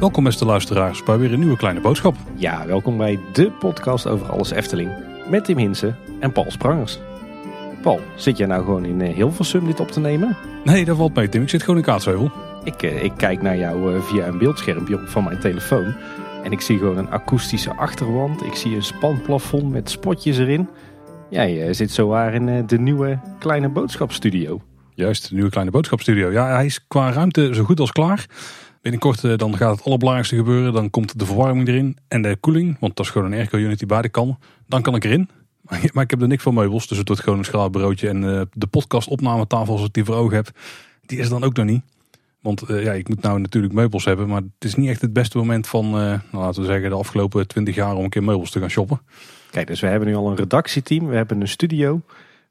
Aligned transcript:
Welkom 0.00 0.24
beste 0.24 0.44
luisteraars 0.44 1.02
bij 1.02 1.18
weer 1.18 1.32
een 1.32 1.38
nieuwe 1.38 1.56
kleine 1.56 1.80
boodschap. 1.80 2.16
Ja, 2.34 2.66
welkom 2.66 2.96
bij 2.96 3.18
de 3.32 3.50
podcast 3.50 4.06
over 4.06 4.30
alles 4.30 4.50
Efteling. 4.50 4.90
Met 5.30 5.44
Tim 5.44 5.58
Hinsen 5.58 5.96
en 6.20 6.32
Paul 6.32 6.50
Sprangers. 6.50 6.98
Paul, 7.82 8.00
zit 8.16 8.36
jij 8.36 8.46
nou 8.46 8.64
gewoon 8.64 8.84
in 8.84 9.00
eh, 9.00 9.14
Hilversum 9.14 9.66
dit 9.66 9.80
op 9.80 9.90
te 9.90 10.00
nemen? 10.00 10.36
Nee, 10.64 10.84
dat 10.84 10.96
valt 10.96 11.14
mee 11.14 11.28
Tim. 11.28 11.42
Ik 11.42 11.48
zit 11.48 11.60
gewoon 11.60 11.76
in 11.76 11.84
Kaatsheuvel. 11.84 12.30
Ik, 12.64 12.82
eh, 12.82 13.04
ik 13.04 13.12
kijk 13.16 13.42
naar 13.42 13.56
jou 13.56 13.94
eh, 13.94 14.02
via 14.02 14.26
een 14.26 14.38
beeldschermpje 14.38 14.94
op 14.94 15.08
van 15.08 15.24
mijn 15.24 15.38
telefoon. 15.38 15.94
En 16.42 16.52
ik 16.52 16.60
zie 16.60 16.78
gewoon 16.78 16.96
een 16.96 17.10
akoestische 17.10 17.74
achterwand. 17.74 18.44
Ik 18.44 18.54
zie 18.54 18.74
een 18.74 18.82
spanplafond 18.82 19.70
met 19.70 19.90
spotjes 19.90 20.38
erin. 20.38 20.68
Jij 21.30 21.72
zit 21.72 21.90
zowaar 21.90 22.34
in 22.34 22.48
eh, 22.48 22.62
de 22.66 22.78
nieuwe 22.78 23.18
kleine 23.38 23.68
boodschapstudio. 23.68 24.62
Juist, 24.94 25.28
de 25.28 25.34
nieuwe 25.34 25.50
kleine 25.50 25.70
boodschapstudio. 25.70 26.30
Ja, 26.30 26.46
hij 26.46 26.66
is 26.66 26.86
qua 26.86 27.12
ruimte 27.12 27.54
zo 27.54 27.64
goed 27.64 27.80
als 27.80 27.92
klaar. 27.92 28.26
Binnenkort 28.82 29.24
eh, 29.24 29.36
dan 29.36 29.56
gaat 29.56 29.76
het 29.76 29.84
allerbelangrijkste 29.84 30.36
gebeuren. 30.36 30.72
Dan 30.72 30.90
komt 30.90 31.18
de 31.18 31.26
verwarming 31.26 31.68
erin 31.68 31.96
en 32.08 32.22
de 32.22 32.36
koeling. 32.40 32.76
Want 32.80 32.96
dat 32.96 33.06
is 33.06 33.12
gewoon 33.12 33.32
een 33.32 33.38
airco 33.38 33.58
unit 33.58 33.78
die 33.78 33.86
beide 33.86 34.08
kan. 34.08 34.38
Dan 34.66 34.82
kan 34.82 34.94
ik 34.94 35.04
erin. 35.04 35.28
Maar 35.92 36.02
ik 36.02 36.10
heb 36.10 36.22
er 36.22 36.28
niks 36.28 36.42
van 36.42 36.54
meubels. 36.54 36.86
Dus 36.86 36.98
het 36.98 37.08
wordt 37.08 37.22
gewoon 37.22 37.38
een 37.38 37.44
schraapbureautje. 37.44 38.08
En 38.08 38.34
eh, 38.34 38.42
de 38.52 38.66
podcastopnametafel 38.66 39.72
als 39.72 39.84
ik 39.84 39.92
die 39.92 40.04
voor 40.04 40.16
ogen 40.16 40.36
heb. 40.36 40.50
Die 41.06 41.18
is 41.18 41.28
dan 41.28 41.44
ook 41.44 41.56
nog 41.56 41.66
niet. 41.66 41.82
Want 42.40 42.62
ja, 42.68 42.92
ik 42.92 43.08
moet 43.08 43.22
nou 43.22 43.40
natuurlijk 43.40 43.74
meubels 43.74 44.04
hebben. 44.04 44.28
Maar 44.28 44.40
het 44.40 44.64
is 44.64 44.74
niet 44.74 44.88
echt 44.88 45.00
het 45.00 45.12
beste 45.12 45.38
moment 45.38 45.66
van, 45.66 45.90
nou, 45.90 46.20
laten 46.30 46.60
we 46.60 46.66
zeggen, 46.66 46.90
de 46.90 46.96
afgelopen 46.96 47.46
20 47.46 47.74
jaar 47.74 47.94
om 47.94 48.04
een 48.04 48.10
keer 48.10 48.24
meubels 48.24 48.50
te 48.50 48.60
gaan 48.60 48.70
shoppen. 48.70 49.00
Kijk, 49.50 49.66
dus 49.66 49.80
we 49.80 49.86
hebben 49.86 50.08
nu 50.08 50.14
al 50.14 50.28
een 50.30 50.36
redactieteam. 50.36 51.06
We 51.06 51.16
hebben 51.16 51.40
een 51.40 51.48
studio. 51.48 52.00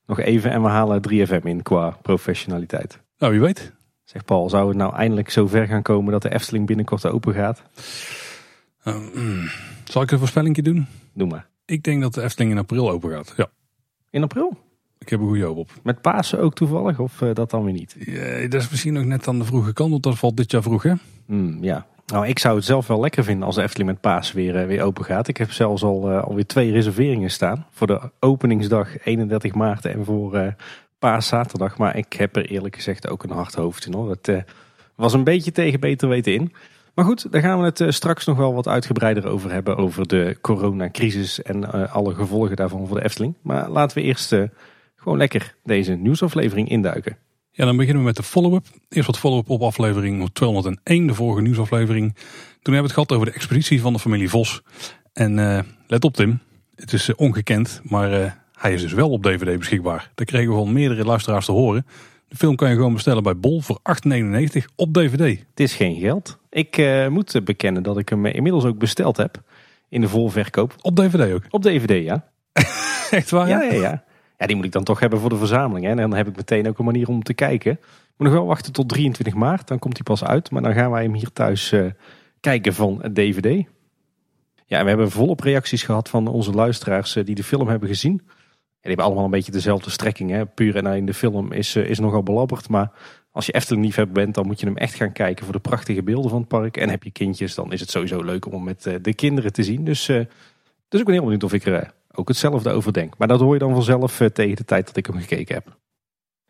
Nog 0.05 0.19
even 0.19 0.51
en 0.51 0.61
we 0.61 0.67
halen 0.67 1.01
3FM 1.09 1.43
in 1.43 1.61
qua 1.61 1.97
professionaliteit. 2.01 2.99
Nou, 3.17 3.31
wie 3.31 3.41
weet. 3.41 3.73
Zeg 4.03 4.25
Paul, 4.25 4.49
zou 4.49 4.67
het 4.67 4.77
nou 4.77 4.95
eindelijk 4.95 5.29
zo 5.29 5.47
ver 5.47 5.67
gaan 5.67 5.81
komen 5.81 6.11
dat 6.11 6.21
de 6.21 6.33
Efteling 6.33 6.65
binnenkort 6.67 7.05
open 7.05 7.33
gaat? 7.33 7.63
Eh, 8.83 8.95
mm, 9.15 9.49
zal 9.83 10.01
ik 10.01 10.11
een 10.11 10.19
voorspelling 10.19 10.61
doen? 10.63 10.87
Doe 11.13 11.27
maar. 11.27 11.47
Ik 11.65 11.83
denk 11.83 12.01
dat 12.01 12.13
de 12.13 12.21
Efteling 12.23 12.51
in 12.51 12.57
april 12.57 12.89
open 12.89 13.11
gaat. 13.11 13.33
Ja, 13.37 13.47
In 14.09 14.23
april? 14.23 14.57
ik 14.99 15.09
heb 15.09 15.19
een 15.19 15.27
goede 15.27 15.43
hoop 15.43 15.57
op. 15.57 15.69
Met 15.83 16.01
Pasen 16.01 16.39
ook 16.39 16.53
toevallig 16.55 16.99
of 16.99 17.21
eh, 17.21 17.33
dat 17.33 17.49
dan 17.49 17.63
weer 17.63 17.73
niet? 17.73 17.95
Ja, 17.99 18.47
dat 18.47 18.61
is 18.61 18.69
misschien 18.69 18.93
nog 18.93 19.05
net 19.05 19.27
aan 19.27 19.39
de 19.39 19.45
vroege 19.45 19.73
kant, 19.73 19.91
want 19.91 20.03
dat 20.03 20.17
valt 20.17 20.37
dit 20.37 20.51
jaar 20.51 20.61
vroeg 20.61 20.83
hè? 20.83 20.93
Hmm, 21.25 21.63
ja. 21.63 21.87
Nou, 22.13 22.27
ik 22.27 22.39
zou 22.39 22.55
het 22.55 22.65
zelf 22.65 22.87
wel 22.87 22.99
lekker 22.99 23.23
vinden 23.23 23.45
als 23.45 23.55
de 23.55 23.61
Efteling 23.61 23.89
met 23.89 24.01
Paas 24.01 24.31
weer, 24.31 24.55
eh, 24.55 24.65
weer 24.65 24.81
open 24.81 25.05
gaat. 25.05 25.27
Ik 25.27 25.37
heb 25.37 25.51
zelfs 25.51 25.83
al 25.83 26.11
uh, 26.11 26.23
alweer 26.23 26.45
twee 26.45 26.71
reserveringen 26.71 27.31
staan. 27.31 27.65
Voor 27.71 27.87
de 27.87 28.11
openingsdag 28.19 29.03
31 29.03 29.53
maart 29.53 29.85
en 29.85 30.05
voor 30.05 30.35
eh 30.35 30.47
paaszaterdag. 30.99 31.77
Maar 31.77 31.97
ik 31.97 32.13
heb 32.13 32.35
er 32.35 32.45
eerlijk 32.45 32.75
gezegd 32.75 33.09
ook 33.09 33.23
een 33.23 33.29
hard 33.29 33.55
hoofd 33.55 33.85
in. 33.85 33.93
Hoor. 33.93 34.17
Was 34.95 35.13
een 35.13 35.23
beetje 35.23 35.51
tegen 35.51 35.79
beter 35.79 36.09
weten 36.09 36.33
in. 36.33 36.53
Maar 36.93 37.05
goed, 37.05 37.31
daar 37.31 37.41
gaan 37.41 37.59
we 37.59 37.65
het 37.65 37.93
straks 37.93 38.25
nog 38.25 38.37
wel 38.37 38.53
wat 38.53 38.67
uitgebreider 38.67 39.27
over 39.27 39.51
hebben. 39.51 39.77
Over 39.77 40.07
de 40.07 40.37
coronacrisis 40.41 41.41
en 41.41 41.89
alle 41.91 42.13
gevolgen 42.13 42.55
daarvan 42.55 42.87
voor 42.87 42.97
de 42.97 43.03
Efteling. 43.03 43.33
Maar 43.41 43.69
laten 43.69 43.97
we 43.97 44.03
eerst 44.03 44.35
gewoon 44.95 45.17
lekker 45.17 45.55
deze 45.63 45.93
nieuwsaflevering 45.93 46.69
induiken. 46.69 47.17
Ja, 47.57 47.65
dan 47.65 47.77
beginnen 47.77 48.01
we 48.01 48.07
met 48.07 48.15
de 48.15 48.23
follow-up. 48.23 48.65
Eerst 48.89 49.07
wat 49.07 49.19
follow-up 49.19 49.49
op 49.49 49.61
aflevering 49.61 50.29
201, 50.33 51.07
de 51.07 51.13
vorige 51.13 51.41
nieuwsaflevering. 51.41 52.13
Toen 52.13 52.73
hebben 52.73 52.73
we 52.73 52.77
het 52.81 52.91
gehad 52.91 53.11
over 53.11 53.25
de 53.25 53.31
expeditie 53.31 53.81
van 53.81 53.93
de 53.93 53.99
familie 53.99 54.29
Vos. 54.29 54.61
En 55.13 55.39
eh, 55.39 55.59
let 55.87 56.03
op 56.03 56.13
Tim, 56.13 56.39
het 56.75 56.93
is 56.93 57.09
eh, 57.09 57.15
ongekend, 57.17 57.81
maar 57.83 58.21
eh, 58.21 58.31
hij 58.53 58.73
is 58.73 58.81
dus 58.81 58.93
wel 58.93 59.09
op 59.09 59.23
DVD 59.23 59.59
beschikbaar. 59.59 60.11
Dat 60.15 60.25
kregen 60.25 60.49
we 60.49 60.55
van 60.55 60.73
meerdere 60.73 61.05
luisteraars 61.05 61.45
te 61.45 61.51
horen. 61.51 61.85
De 62.27 62.35
film 62.35 62.55
kan 62.55 62.69
je 62.69 62.75
gewoon 62.75 62.93
bestellen 62.93 63.23
bij 63.23 63.37
Bol 63.37 63.61
voor 63.61 63.79
8,99 64.07 64.65
op 64.75 64.93
DVD. 64.93 65.39
Het 65.49 65.59
is 65.59 65.73
geen 65.73 65.99
geld. 65.99 66.37
Ik 66.49 66.81
moet 67.09 67.41
bekennen 67.43 67.83
dat 67.83 67.97
ik 67.97 68.09
hem 68.09 68.25
inmiddels 68.25 68.65
ook 68.65 68.77
besteld 68.77 69.17
heb. 69.17 69.41
In 69.89 70.01
de 70.01 70.09
volverkoop. 70.09 70.75
Op 70.81 70.95
DVD 70.95 71.33
ook. 71.33 71.43
Op 71.49 71.61
DVD, 71.61 72.03
ja. 72.03 72.29
Echt 73.19 73.29
waar? 73.29 73.47
Ja, 73.47 73.61
ja, 73.61 73.73
ja. 73.73 74.03
Ja, 74.37 74.47
die 74.47 74.55
moet 74.55 74.65
ik 74.65 74.71
dan 74.71 74.83
toch 74.83 74.99
hebben 74.99 75.19
voor 75.19 75.29
de 75.29 75.37
verzameling. 75.37 75.85
Hè. 75.85 75.91
En 75.91 75.97
dan 75.97 76.13
heb 76.13 76.27
ik 76.27 76.35
meteen 76.35 76.67
ook 76.67 76.79
een 76.79 76.85
manier 76.85 77.07
om 77.07 77.23
te 77.23 77.33
kijken. 77.33 77.71
Ik 77.71 78.13
moet 78.17 78.27
nog 78.27 78.37
wel 78.37 78.45
wachten 78.45 78.73
tot 78.73 78.89
23 78.89 79.33
maart. 79.33 79.67
Dan 79.67 79.79
komt 79.79 79.93
hij 79.93 80.03
pas 80.03 80.23
uit. 80.23 80.51
Maar 80.51 80.61
dan 80.61 80.73
gaan 80.73 80.91
wij 80.91 81.03
hem 81.03 81.13
hier 81.13 81.31
thuis 81.33 81.71
eh, 81.71 81.85
kijken 82.39 82.73
van 82.73 82.99
het 83.01 83.15
DVD. 83.15 83.65
Ja, 84.65 84.83
we 84.83 84.89
hebben 84.89 85.11
volop 85.11 85.39
reacties 85.39 85.83
gehad 85.83 86.09
van 86.09 86.27
onze 86.27 86.51
luisteraars 86.51 87.15
eh, 87.15 87.25
die 87.25 87.35
de 87.35 87.43
film 87.43 87.67
hebben 87.67 87.89
gezien. 87.89 88.11
En 88.11 88.93
die 88.93 88.95
hebben 88.95 89.05
allemaal 89.05 89.23
een 89.23 89.31
beetje 89.31 89.51
dezelfde 89.51 89.89
strekking. 89.89 90.31
Hè. 90.31 90.45
Puur 90.45 90.75
en 90.75 90.95
in 90.95 91.05
de 91.05 91.13
film 91.13 91.51
is, 91.51 91.75
eh, 91.75 91.89
is 91.89 91.99
nogal 91.99 92.23
belabberd. 92.23 92.69
Maar 92.69 92.91
als 93.31 93.45
je 93.45 93.51
Efteling 93.51 93.85
liefhebber 93.85 94.23
bent, 94.23 94.35
dan 94.35 94.45
moet 94.45 94.59
je 94.59 94.65
hem 94.65 94.77
echt 94.77 94.93
gaan 94.93 95.11
kijken 95.11 95.45
voor 95.45 95.53
de 95.53 95.59
prachtige 95.59 96.03
beelden 96.03 96.29
van 96.29 96.39
het 96.39 96.47
park. 96.47 96.77
En 96.77 96.89
heb 96.89 97.03
je 97.03 97.11
kindjes, 97.11 97.55
dan 97.55 97.71
is 97.71 97.79
het 97.79 97.89
sowieso 97.89 98.23
leuk 98.23 98.45
om 98.45 98.53
hem 98.53 98.63
met 98.63 98.99
de 99.01 99.13
kinderen 99.13 99.53
te 99.53 99.63
zien. 99.63 99.83
Dus, 99.83 100.05
dus 100.87 100.99
ik 100.99 101.05
ben 101.05 101.13
heel 101.13 101.23
benieuwd 101.23 101.43
of 101.43 101.53
ik 101.53 101.65
er 101.65 101.93
ook 102.17 102.27
hetzelfde 102.27 102.71
over 102.71 102.93
denk. 102.93 103.17
Maar 103.17 103.27
dat 103.27 103.39
hoor 103.39 103.53
je 103.53 103.59
dan 103.59 103.73
vanzelf 103.73 104.19
eh, 104.19 104.27
tegen 104.27 104.55
de 104.55 104.65
tijd 104.65 104.85
dat 104.85 104.97
ik 104.97 105.05
hem 105.05 105.17
gekeken 105.17 105.55
heb. 105.55 105.77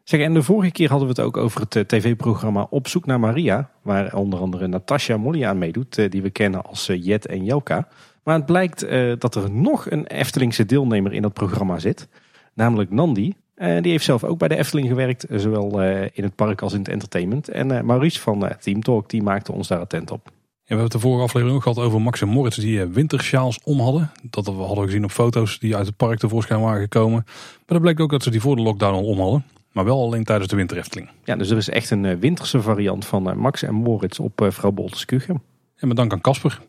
Zeg, 0.03 0.21
en 0.21 0.33
de 0.33 0.43
vorige 0.43 0.71
keer 0.71 0.89
hadden 0.89 1.07
we 1.07 1.13
het 1.13 1.23
ook 1.23 1.37
over 1.37 1.61
het 1.61 1.75
eh, 1.75 1.83
tv-programma 1.83 2.67
Op 2.69 2.87
zoek 2.87 3.05
naar 3.05 3.19
Maria. 3.19 3.69
Waar 3.81 4.15
onder 4.15 4.39
andere 4.39 4.67
Natasja 4.67 5.17
Molly 5.17 5.45
aan 5.45 5.57
meedoet, 5.57 5.97
eh, 5.97 6.09
die 6.09 6.21
we 6.21 6.29
kennen 6.29 6.63
als 6.63 6.85
Jet 6.85 7.25
en 7.25 7.43
Jelka. 7.43 7.87
Maar 8.23 8.35
het 8.35 8.45
blijkt 8.45 8.85
dat 9.19 9.35
er 9.35 9.51
nog 9.51 9.91
een 9.91 10.07
Eftelingse 10.07 10.65
deelnemer 10.65 11.13
in 11.13 11.21
dat 11.21 11.33
programma 11.33 11.79
zit. 11.79 12.07
Namelijk 12.53 12.91
Nandi. 12.91 13.33
Eh, 13.55 13.81
die 13.81 13.91
heeft 13.91 14.03
zelf 14.03 14.23
ook 14.23 14.37
bij 14.37 14.47
de 14.47 14.57
Efteling 14.57 14.87
gewerkt, 14.87 15.25
zowel 15.29 15.81
in 16.13 16.23
het 16.23 16.35
park 16.35 16.61
als 16.61 16.73
in 16.73 16.79
het 16.79 16.87
entertainment. 16.87 17.49
En 17.49 17.85
Maurice 17.85 18.19
van 18.19 18.51
Team 18.59 18.81
Talk, 18.81 19.09
die 19.09 19.23
maakte 19.23 19.51
ons 19.51 19.67
daar 19.67 19.79
attent 19.79 20.11
op. 20.11 20.31
We 20.67 20.73
hebben 20.73 20.91
het 20.91 21.01
de 21.01 21.07
vorige 21.07 21.23
aflevering 21.23 21.57
ook 21.57 21.63
gehad 21.63 21.79
over 21.79 22.01
Max 22.01 22.21
en 22.21 22.27
Moritz 22.27 22.57
die 22.57 22.81
eh, 22.81 22.87
wintersjaals 22.87 23.59
om 23.63 23.79
hadden. 23.79 24.11
Dat 24.21 24.45
hadden 24.45 24.75
we 24.75 24.83
gezien 24.83 25.03
op 25.03 25.11
foto's 25.11 25.59
die 25.59 25.75
uit 25.75 25.85
het 25.85 25.95
park 25.95 26.19
tevoorschijn 26.19 26.61
waren 26.61 26.81
gekomen. 26.81 27.23
Maar 27.25 27.63
dat 27.65 27.81
bleek 27.81 27.99
ook 27.99 28.09
dat 28.09 28.23
ze 28.23 28.29
die 28.29 28.41
voor 28.41 28.55
de 28.55 28.61
lockdown 28.61 28.93
al 28.93 29.05
om 29.05 29.19
hadden. 29.19 29.45
Maar 29.71 29.85
wel 29.85 30.01
alleen 30.01 30.23
tijdens 30.23 30.49
de 30.49 30.55
winter 30.55 30.77
Efteling. 30.77 31.09
Ja, 31.23 31.35
dus 31.35 31.49
er 31.49 31.57
is 31.57 31.69
echt 31.69 31.89
een 31.89 32.05
eh, 32.05 32.17
winterse 32.19 32.61
variant 32.61 33.05
van 33.05 33.29
eh, 33.29 33.35
Max 33.35 33.63
en 33.63 33.73
Moritz 33.73 34.19
op 34.19 34.47
Vrouw 34.49 34.71
Bolters 34.71 35.05
Kuchen. 35.05 35.41
En 35.75 35.87
met 35.87 35.97
dank 35.97 36.11
aan 36.11 36.21
Casper. 36.21 36.61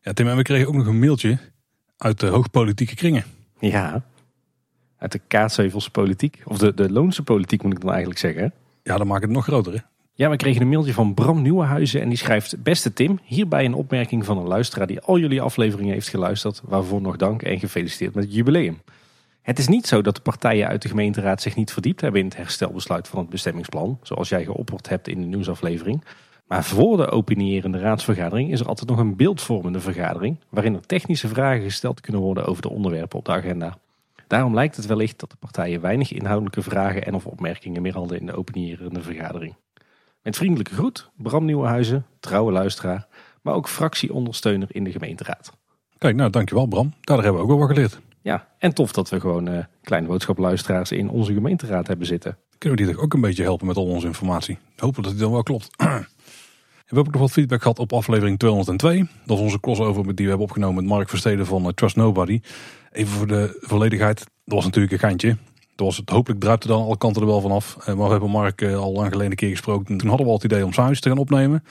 Ja, 0.00 0.12
Tim, 0.12 0.28
en 0.28 0.36
we 0.36 0.42
kregen 0.42 0.68
ook 0.68 0.74
nog 0.74 0.86
een 0.86 0.98
mailtje 0.98 1.38
uit 1.96 2.20
de 2.20 2.26
hoogpolitieke 2.26 2.94
kringen. 2.94 3.24
Ja, 3.58 4.04
uit 4.96 5.12
de 5.12 5.20
Kaatshevelse 5.28 5.90
politiek. 5.90 6.42
Of 6.44 6.58
de, 6.58 6.74
de 6.74 6.92
Loonse 6.92 7.22
politiek 7.22 7.62
moet 7.62 7.72
ik 7.72 7.80
dan 7.80 7.90
eigenlijk 7.90 8.20
zeggen. 8.20 8.52
Ja, 8.82 8.96
dan 8.96 9.06
maakt 9.06 9.22
het 9.22 9.30
nog 9.30 9.44
groter 9.44 9.72
hè. 9.72 9.78
Ja, 10.18 10.30
we 10.30 10.36
kregen 10.36 10.62
een 10.62 10.68
mailtje 10.68 10.92
van 10.92 11.14
Bram 11.14 11.42
Nieuwenhuizen 11.42 12.00
en 12.00 12.08
die 12.08 12.18
schrijft... 12.18 12.62
Beste 12.62 12.92
Tim, 12.92 13.18
hierbij 13.24 13.64
een 13.64 13.74
opmerking 13.74 14.24
van 14.24 14.38
een 14.38 14.46
luisteraar 14.46 14.86
die 14.86 15.00
al 15.00 15.18
jullie 15.18 15.40
afleveringen 15.40 15.92
heeft 15.92 16.08
geluisterd. 16.08 16.60
Waarvoor 16.64 17.00
nog 17.00 17.16
dank 17.16 17.42
en 17.42 17.58
gefeliciteerd 17.58 18.14
met 18.14 18.24
het 18.24 18.34
jubileum. 18.34 18.80
Het 19.42 19.58
is 19.58 19.68
niet 19.68 19.86
zo 19.86 20.02
dat 20.02 20.14
de 20.14 20.20
partijen 20.20 20.68
uit 20.68 20.82
de 20.82 20.88
gemeenteraad 20.88 21.42
zich 21.42 21.56
niet 21.56 21.72
verdiept 21.72 22.00
hebben 22.00 22.20
in 22.20 22.26
het 22.26 22.36
herstelbesluit 22.36 23.08
van 23.08 23.18
het 23.18 23.28
bestemmingsplan. 23.28 23.98
Zoals 24.02 24.28
jij 24.28 24.44
geopperd 24.44 24.88
hebt 24.88 25.08
in 25.08 25.20
de 25.20 25.26
nieuwsaflevering. 25.26 26.04
Maar 26.46 26.64
voor 26.64 26.96
de 26.96 27.10
opinierende 27.10 27.78
raadsvergadering 27.78 28.52
is 28.52 28.60
er 28.60 28.68
altijd 28.68 28.90
nog 28.90 28.98
een 28.98 29.16
beeldvormende 29.16 29.80
vergadering. 29.80 30.40
Waarin 30.48 30.74
er 30.74 30.86
technische 30.86 31.28
vragen 31.28 31.62
gesteld 31.62 32.00
kunnen 32.00 32.22
worden 32.22 32.46
over 32.46 32.62
de 32.62 32.70
onderwerpen 32.70 33.18
op 33.18 33.24
de 33.24 33.32
agenda. 33.32 33.78
Daarom 34.26 34.54
lijkt 34.54 34.76
het 34.76 34.86
wellicht 34.86 35.20
dat 35.20 35.30
de 35.30 35.36
partijen 35.36 35.80
weinig 35.80 36.12
inhoudelijke 36.12 36.62
vragen 36.62 37.04
en 37.04 37.14
of 37.14 37.26
opmerkingen 37.26 37.82
meer 37.82 37.94
hadden 37.94 38.20
in 38.20 38.26
de 38.26 38.36
opinierende 38.36 39.02
vergadering. 39.02 39.54
Met 40.22 40.36
vriendelijke 40.36 40.74
groet, 40.74 41.10
Bram 41.16 41.44
Nieuwenhuizen, 41.44 42.06
trouwe 42.20 42.52
luisteraar, 42.52 43.06
maar 43.42 43.54
ook 43.54 43.68
fractieondersteuner 43.68 44.68
in 44.70 44.84
de 44.84 44.90
gemeenteraad. 44.90 45.52
Kijk, 45.98 46.16
nou 46.16 46.30
dankjewel 46.30 46.66
Bram. 46.66 46.94
Daar 47.00 47.16
hebben 47.16 47.34
we 47.34 47.40
ook 47.40 47.48
wel 47.48 47.58
wat 47.58 47.68
geleerd. 47.68 48.00
Ja, 48.22 48.48
en 48.58 48.74
tof 48.74 48.92
dat 48.92 49.08
we 49.08 49.20
gewoon 49.20 49.48
eh, 49.48 49.64
kleine 49.82 50.08
boodschapluisteraars 50.08 50.92
in 50.92 51.08
onze 51.08 51.32
gemeenteraad 51.32 51.86
hebben 51.86 52.06
zitten. 52.06 52.38
Kunnen 52.58 52.78
we 52.78 52.84
die 52.84 52.94
toch 52.94 53.04
ook 53.04 53.14
een 53.14 53.20
beetje 53.20 53.42
helpen 53.42 53.66
met 53.66 53.76
al 53.76 53.86
onze 53.86 54.06
informatie. 54.06 54.58
Hopen 54.76 55.02
dat 55.02 55.12
die 55.12 55.20
dan 55.20 55.32
wel 55.32 55.42
klopt. 55.42 55.70
We 56.88 56.94
hebben 56.94 57.12
ook 57.12 57.20
nog 57.20 57.28
wat 57.28 57.38
feedback 57.38 57.62
gehad 57.62 57.78
op 57.78 57.92
aflevering 57.92 58.38
202. 58.38 59.08
Dat 59.26 59.36
is 59.36 59.42
onze 59.42 59.60
crossover 59.60 60.04
die 60.04 60.14
we 60.14 60.28
hebben 60.28 60.46
opgenomen 60.46 60.74
met 60.74 60.92
Mark 60.92 61.08
Versteden 61.08 61.46
van 61.46 61.64
eh, 61.64 61.72
Trust 61.72 61.96
Nobody. 61.96 62.40
Even 62.92 63.12
voor 63.12 63.26
de 63.26 63.58
volledigheid. 63.60 64.18
Dat 64.18 64.54
was 64.54 64.64
natuurlijk 64.64 64.92
een 64.92 64.98
geintje. 64.98 65.36
Was 65.86 65.96
het, 65.96 66.10
hopelijk 66.10 66.40
druipt 66.40 66.62
er 66.62 66.68
dan 66.68 66.82
alle 66.82 66.98
kanten 66.98 67.22
er 67.22 67.28
wel 67.28 67.40
vanaf. 67.40 67.76
Eh, 67.80 67.86
Maar 67.86 68.04
we 68.04 68.10
hebben 68.10 68.30
Mark 68.30 68.62
eh, 68.62 68.76
al 68.76 68.92
lang 68.92 69.08
geleden 69.08 69.30
een 69.30 69.36
keer 69.36 69.50
gesproken. 69.50 69.98
Toen 69.98 70.08
hadden 70.08 70.26
we 70.26 70.32
al 70.32 70.38
het 70.38 70.52
idee 70.52 70.64
om 70.64 70.72
samen 70.72 71.00
te 71.00 71.08
gaan 71.08 71.18
opnemen. 71.18 71.64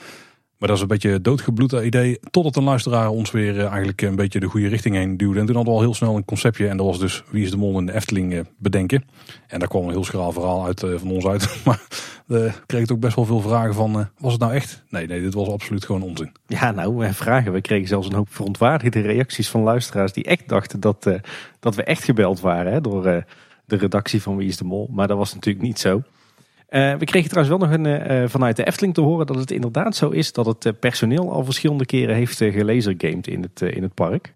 Maar 0.58 0.68
dat 0.68 0.76
is 0.76 0.82
een 0.82 0.88
beetje 0.88 1.20
doodgebloed 1.20 1.72
idee. 1.72 2.20
Totdat 2.30 2.56
een 2.56 2.64
luisteraar 2.64 3.08
ons 3.08 3.30
weer 3.30 3.58
eh, 3.58 3.66
eigenlijk 3.66 4.02
een 4.02 4.16
beetje 4.16 4.40
de 4.40 4.46
goede 4.46 4.68
richting 4.68 4.94
heen 4.94 5.16
duwde. 5.16 5.40
En 5.40 5.46
toen 5.46 5.54
hadden 5.54 5.72
we 5.72 5.78
al 5.78 5.84
heel 5.84 5.94
snel 5.94 6.16
een 6.16 6.24
conceptje. 6.24 6.68
En 6.68 6.76
dat 6.76 6.86
was 6.86 6.98
dus 6.98 7.22
Wie 7.30 7.44
is 7.44 7.50
de 7.50 7.56
Mol 7.56 7.78
in 7.78 7.86
de 7.86 7.94
Efteling 7.94 8.46
bedenken. 8.58 9.04
En 9.46 9.58
daar 9.58 9.68
kwam 9.68 9.84
een 9.84 9.90
heel 9.90 10.04
schraal 10.04 10.32
verhaal 10.32 10.64
uit, 10.64 10.80
van 10.80 11.10
ons 11.10 11.26
uit. 11.26 11.56
Maar 11.64 11.82
we 12.26 12.52
kregen 12.66 12.94
ook 12.94 13.00
best 13.00 13.16
wel 13.16 13.24
veel 13.24 13.40
vragen 13.40 13.74
van... 13.74 14.08
was 14.18 14.32
het 14.32 14.40
nou 14.40 14.52
echt? 14.52 14.84
Nee, 14.88 15.06
nee, 15.06 15.20
dit 15.20 15.34
was 15.34 15.48
absoluut 15.48 15.84
gewoon 15.84 16.02
onzin. 16.02 16.32
Ja, 16.46 16.70
nou, 16.70 17.12
vragen. 17.12 17.52
We 17.52 17.60
kregen 17.60 17.88
zelfs 17.88 18.06
een 18.06 18.14
hoop 18.14 18.28
verontwaardigde 18.30 19.00
reacties 19.00 19.48
van 19.48 19.60
luisteraars 19.60 20.12
die 20.12 20.24
echt 20.24 20.48
dachten 20.48 20.80
dat, 20.80 21.10
dat 21.60 21.74
we 21.74 21.82
echt 21.82 22.04
gebeld 22.04 22.40
waren 22.40 22.72
hè, 22.72 22.80
door, 22.80 23.24
de 23.68 23.76
redactie 23.76 24.22
van 24.22 24.36
Wie 24.36 24.48
is 24.48 24.56
de 24.56 24.64
Mol. 24.64 24.88
Maar 24.92 25.08
dat 25.08 25.16
was 25.16 25.34
natuurlijk 25.34 25.64
niet 25.64 25.78
zo. 25.78 26.02
Eh, 26.68 26.94
we 26.94 27.04
kregen 27.04 27.30
trouwens 27.30 27.58
wel 27.58 27.68
nog 27.68 27.78
een, 27.78 27.86
eh, 27.86 28.28
vanuit 28.28 28.56
de 28.56 28.66
Efteling 28.66 28.94
te 28.94 29.00
horen 29.00 29.26
dat 29.26 29.36
het 29.36 29.50
inderdaad 29.50 29.96
zo 29.96 30.08
is 30.08 30.32
dat 30.32 30.46
het 30.46 30.66
eh, 30.66 30.72
personeel 30.80 31.32
al 31.32 31.44
verschillende 31.44 31.86
keren 31.86 32.14
heeft 32.14 32.40
uh, 32.40 32.52
gelazergamed 32.52 33.26
in 33.26 33.42
het, 33.42 33.60
in 33.60 33.82
het 33.82 33.94
park. 33.94 34.34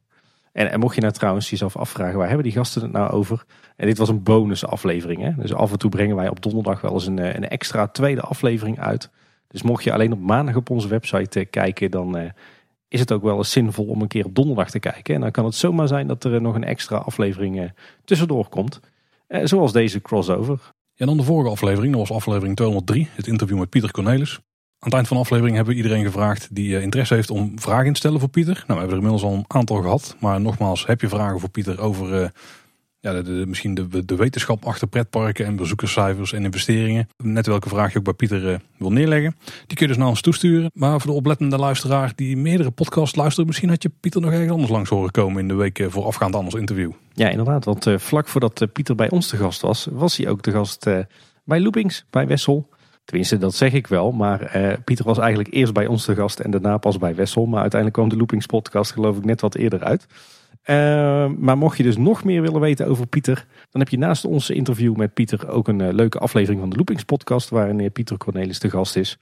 En, 0.53 0.71
en, 0.71 0.81
mocht 0.81 0.95
je 0.95 1.01
nou 1.01 1.13
trouwens 1.13 1.51
jezelf 1.51 1.77
afvragen, 1.77 2.19
waar 2.19 2.27
hebben 2.27 2.45
die 2.45 2.53
gasten 2.53 2.83
het 2.83 2.93
nou 2.93 3.11
over? 3.11 3.45
En 3.77 3.87
dit 3.87 3.99
was 3.99 4.09
een 4.09 4.23
bonus 4.23 4.67
aflevering. 4.67 5.23
Hè? 5.23 5.31
Dus 5.37 5.55
af 5.55 5.73
en 5.73 5.79
toe 5.79 5.91
brengen 5.91 6.17
wij 6.17 6.29
op 6.29 6.43
donderdag 6.43 6.81
wel 6.81 6.93
eens 6.93 7.07
een, 7.07 7.37
een 7.37 7.49
extra 7.49 7.87
tweede 7.87 8.21
aflevering 8.21 8.81
uit. 8.81 9.11
Dus 9.49 9.63
mocht 9.63 9.85
je 9.85 9.93
alleen 9.93 10.13
op 10.13 10.21
maandag 10.21 10.57
op 10.57 10.71
onze 10.71 10.89
website 10.89 11.45
kijken, 11.45 11.91
dan 11.91 12.33
is 12.89 13.01
het 13.01 13.13
ook 13.13 13.23
wel 13.23 13.37
eens 13.37 13.51
zinvol 13.51 13.87
om 13.87 14.03
een 14.03 14.09
keer 14.09 14.25
op 14.25 14.35
donderdag 14.35 14.71
te 14.71 14.79
kijken. 14.79 15.15
En 15.15 15.21
dan 15.21 15.31
kan 15.31 15.45
het 15.45 15.55
zomaar 15.55 15.89
zijn 15.89 16.07
dat 16.07 16.25
er 16.25 16.41
nog 16.41 16.55
een 16.55 16.65
extra 16.65 16.97
aflevering 16.97 17.73
tussendoor 18.05 18.49
komt. 18.49 18.81
Zoals 19.43 19.73
deze 19.73 20.01
crossover. 20.01 20.73
En 20.97 21.07
dan 21.07 21.17
de 21.17 21.23
vorige 21.23 21.51
aflevering, 21.51 21.97
dat 21.97 22.09
was 22.09 22.17
aflevering 22.17 22.57
203, 22.57 23.09
het 23.13 23.27
interview 23.27 23.59
met 23.59 23.69
Pieter 23.69 23.91
Cornelis. 23.91 24.35
Aan 24.35 24.89
het 24.89 24.95
eind 24.95 25.09
van 25.09 25.17
de 25.17 25.23
aflevering 25.23 25.57
hebben 25.57 25.75
we 25.75 25.83
iedereen 25.83 26.05
gevraagd 26.05 26.49
die 26.51 26.77
eh, 26.77 26.83
interesse 26.83 27.15
heeft 27.15 27.31
om 27.31 27.61
vragen 27.61 27.87
in 27.87 27.93
te 27.93 27.99
stellen 27.99 28.21
voor 28.21 28.29
Pieter. 28.29 28.55
Nou, 28.55 28.67
we 28.67 28.75
hebben 28.75 28.91
er 28.91 29.05
inmiddels 29.05 29.23
al 29.23 29.33
een 29.33 29.45
aantal 29.47 29.77
gehad. 29.77 30.17
Maar 30.21 30.41
nogmaals, 30.41 30.87
heb 30.87 31.01
je 31.01 31.09
vragen 31.09 31.41
voor 31.41 31.49
Pieter 31.49 31.81
over 31.81 32.21
uh, 32.21 32.29
ja, 33.01 33.23
de, 33.23 33.45
misschien 33.47 33.75
de, 33.75 34.05
de, 34.05 34.17
wetenschap 34.17 34.65
achter 34.65 34.87
pretparken 34.89 35.47
en 35.47 35.57
bezoekerscijfers 35.57 36.33
en 36.33 36.45
investeringen. 36.45 37.09
Net 37.17 37.47
welke 37.47 37.69
vraag 37.69 37.93
je 37.93 37.99
ook 37.99 38.05
bij 38.05 38.13
Pieter 38.13 38.61
wil 38.77 38.93
neerleggen. 38.93 39.37
Die 39.67 39.77
kun 39.77 39.87
je 39.87 39.93
dus 39.93 39.97
naar 39.97 40.09
ons 40.09 40.21
toesturen. 40.21 40.71
Maar 40.75 41.01
voor 41.01 41.11
de 41.11 41.17
oplettende 41.17 41.59
luisteraar 41.59 42.13
die 42.15 42.37
meerdere 42.37 42.71
podcasts 42.71 43.17
luistert, 43.17 43.47
misschien 43.47 43.69
had 43.69 43.83
je 43.83 43.91
Pieter 44.01 44.21
nog 44.21 44.33
ergens 44.33 44.51
anders 44.51 44.71
langs 44.71 44.91
horen 44.91 45.11
komen 45.11 45.41
in 45.41 45.49
de 45.49 45.55
week 45.55 45.87
voorafgaand 45.89 46.35
aan 46.35 46.45
ons 46.45 46.55
interview. 46.55 46.93
Ja, 47.15 47.29
inderdaad. 47.29 47.65
Want 47.65 47.87
uh, 47.87 47.99
vlak 47.99 48.29
voordat 48.29 48.67
Pieter 48.73 48.95
bij 48.95 49.11
ons 49.11 49.29
te 49.29 49.37
gast 49.37 49.61
was, 49.61 49.89
was 49.91 50.17
hij 50.17 50.29
ook 50.29 50.43
de 50.43 50.51
gast 50.51 50.85
bij 51.45 51.61
Loopings, 51.61 52.05
bij 52.11 52.27
Wessel. 52.27 52.69
Tenminste, 53.05 53.39
dat 53.39 53.55
zeg 53.55 53.73
ik 53.73 53.87
wel. 53.87 54.13
Maar 54.13 54.51
Pieter 54.85 55.05
was 55.05 55.19
eigenlijk 55.19 55.55
eerst 55.55 55.73
bij 55.73 55.87
ons 55.87 56.05
te 56.05 56.15
gast 56.15 56.41
en 56.41 56.51
daarna 56.51 56.77
pas 56.77 56.99
bij 56.99 57.15
Wessel. 57.15 57.47
Maar 57.47 57.61
uiteindelijk 57.61 58.01
kwam 58.01 58.09
de 58.09 58.17
Loopings 58.17 58.47
podcast 58.47 58.93
geloof 58.93 59.17
ik 59.17 59.25
net 59.25 59.41
wat 59.41 59.55
eerder 59.55 59.85
uit. 59.85 60.07
Uh, 60.67 61.27
maar 61.39 61.59
mocht 61.59 61.77
je 61.77 61.83
dus 61.83 61.97
nog 61.97 62.25
meer 62.25 62.43
willen 62.43 62.61
weten 62.61 62.87
over 62.87 63.07
Pieter, 63.07 63.47
dan 63.71 63.81
heb 63.81 63.91
je 63.91 63.99
naast 63.99 64.25
onze 64.25 64.55
interview 64.55 64.97
met 64.97 65.15
Pieter 65.15 65.49
ook 65.49 65.69
een 65.69 65.95
leuke 65.95 66.19
aflevering 66.19 66.61
van 66.61 66.71
de 66.71 66.77
Loopings 66.77 67.05
podcast, 67.05 67.49
waarin 67.49 67.93
Pieter 67.93 68.17
Cornelis 68.17 68.59
de 68.59 68.71
gast 68.71 68.97
is. 68.97 69.19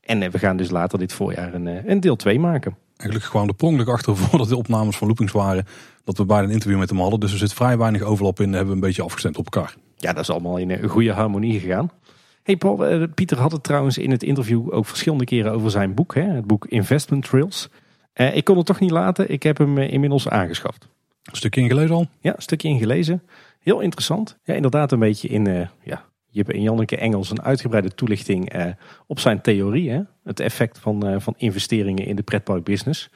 En 0.00 0.30
we 0.30 0.38
gaan 0.38 0.56
dus 0.56 0.70
later 0.70 0.98
dit 0.98 1.12
voorjaar 1.12 1.54
een, 1.54 1.90
een 1.90 2.00
deel 2.00 2.16
2 2.16 2.40
maken. 2.40 2.76
Eigenlijk 2.96 3.30
gewoon 3.30 3.46
de 3.46 3.52
prongelijk 3.52 3.88
achter 3.88 4.16
voordat 4.22 4.48
de 4.48 4.56
opnames 4.56 4.96
van 4.96 5.06
Loopings 5.06 5.32
waren, 5.32 5.66
dat 6.04 6.18
we 6.18 6.24
beide 6.24 6.46
een 6.46 6.52
interview 6.52 6.78
met 6.78 6.88
hem 6.90 6.98
hadden. 6.98 7.20
Dus 7.20 7.32
er 7.32 7.38
zit 7.38 7.52
vrij 7.52 7.78
weinig 7.78 8.02
overlap 8.02 8.40
in, 8.40 8.48
hebben 8.48 8.68
we 8.68 8.74
een 8.74 8.80
beetje 8.80 9.02
afgestemd 9.02 9.36
op 9.36 9.44
elkaar. 9.44 9.76
Ja, 9.96 10.12
dat 10.12 10.22
is 10.22 10.30
allemaal 10.30 10.56
in 10.56 10.70
een 10.70 10.88
goede 10.88 11.12
harmonie 11.12 11.60
gegaan. 11.60 11.90
Hey 12.42 12.56
Paul, 12.56 12.92
uh, 12.92 13.04
Pieter 13.14 13.38
had 13.38 13.52
het 13.52 13.62
trouwens 13.62 13.98
in 13.98 14.10
het 14.10 14.22
interview 14.22 14.74
ook 14.74 14.86
verschillende 14.86 15.24
keren 15.24 15.52
over 15.52 15.70
zijn 15.70 15.94
boek, 15.94 16.14
hè, 16.14 16.22
het 16.22 16.46
boek 16.46 16.66
Investment 16.66 17.24
Trails. 17.24 17.68
Uh, 18.14 18.36
ik 18.36 18.44
kon 18.44 18.56
het 18.56 18.66
toch 18.66 18.80
niet 18.80 18.90
laten, 18.90 19.30
ik 19.30 19.42
heb 19.42 19.58
hem 19.58 19.78
uh, 19.78 19.92
inmiddels 19.92 20.28
aangeschaft. 20.28 20.88
Een 21.22 21.36
stukje 21.36 21.60
ingelezen 21.60 21.94
al? 21.94 22.06
Ja, 22.20 22.36
een 22.36 22.42
stukje 22.42 22.68
ingelezen. 22.68 23.22
Heel 23.60 23.80
interessant. 23.80 24.36
Ja, 24.42 24.54
inderdaad 24.54 24.92
een 24.92 24.98
beetje 24.98 25.28
in, 25.28 25.68
ja, 25.82 26.04
hebt 26.42 26.54
in 26.54 26.62
Janneke 26.62 26.96
Engels 26.96 27.30
een 27.30 27.42
uitgebreide 27.42 27.94
toelichting 27.94 28.52
op 29.06 29.20
zijn 29.20 29.40
theorie. 29.40 29.90
Hè? 29.90 30.00
Het 30.24 30.40
effect 30.40 30.78
van, 30.78 31.20
van 31.20 31.34
investeringen 31.36 32.06
in 32.06 32.16
de 32.16 32.22
pretparkbusiness. 32.22 33.10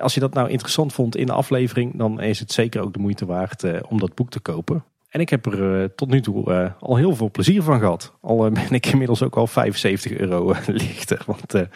als 0.00 0.14
je 0.14 0.20
dat 0.20 0.34
nou 0.34 0.50
interessant 0.50 0.92
vond 0.92 1.16
in 1.16 1.26
de 1.26 1.32
aflevering, 1.32 1.96
dan 1.96 2.20
is 2.20 2.38
het 2.38 2.52
zeker 2.52 2.82
ook 2.82 2.92
de 2.92 2.98
moeite 2.98 3.26
waard 3.26 3.82
om 3.88 3.98
dat 3.98 4.14
boek 4.14 4.30
te 4.30 4.40
kopen. 4.40 4.84
En 5.14 5.20
ik 5.20 5.28
heb 5.28 5.46
er 5.46 5.82
uh, 5.82 5.88
tot 5.96 6.10
nu 6.10 6.20
toe 6.20 6.50
uh, 6.50 6.70
al 6.80 6.96
heel 6.96 7.16
veel 7.16 7.30
plezier 7.30 7.62
van 7.62 7.78
gehad. 7.78 8.12
Al 8.20 8.46
uh, 8.46 8.52
ben 8.62 8.70
ik 8.70 8.86
inmiddels 8.86 9.22
ook 9.22 9.36
al 9.36 9.46
75 9.46 10.12
euro 10.12 10.54
lichter. 10.66 11.22
Want 11.26 11.52
het 11.52 11.68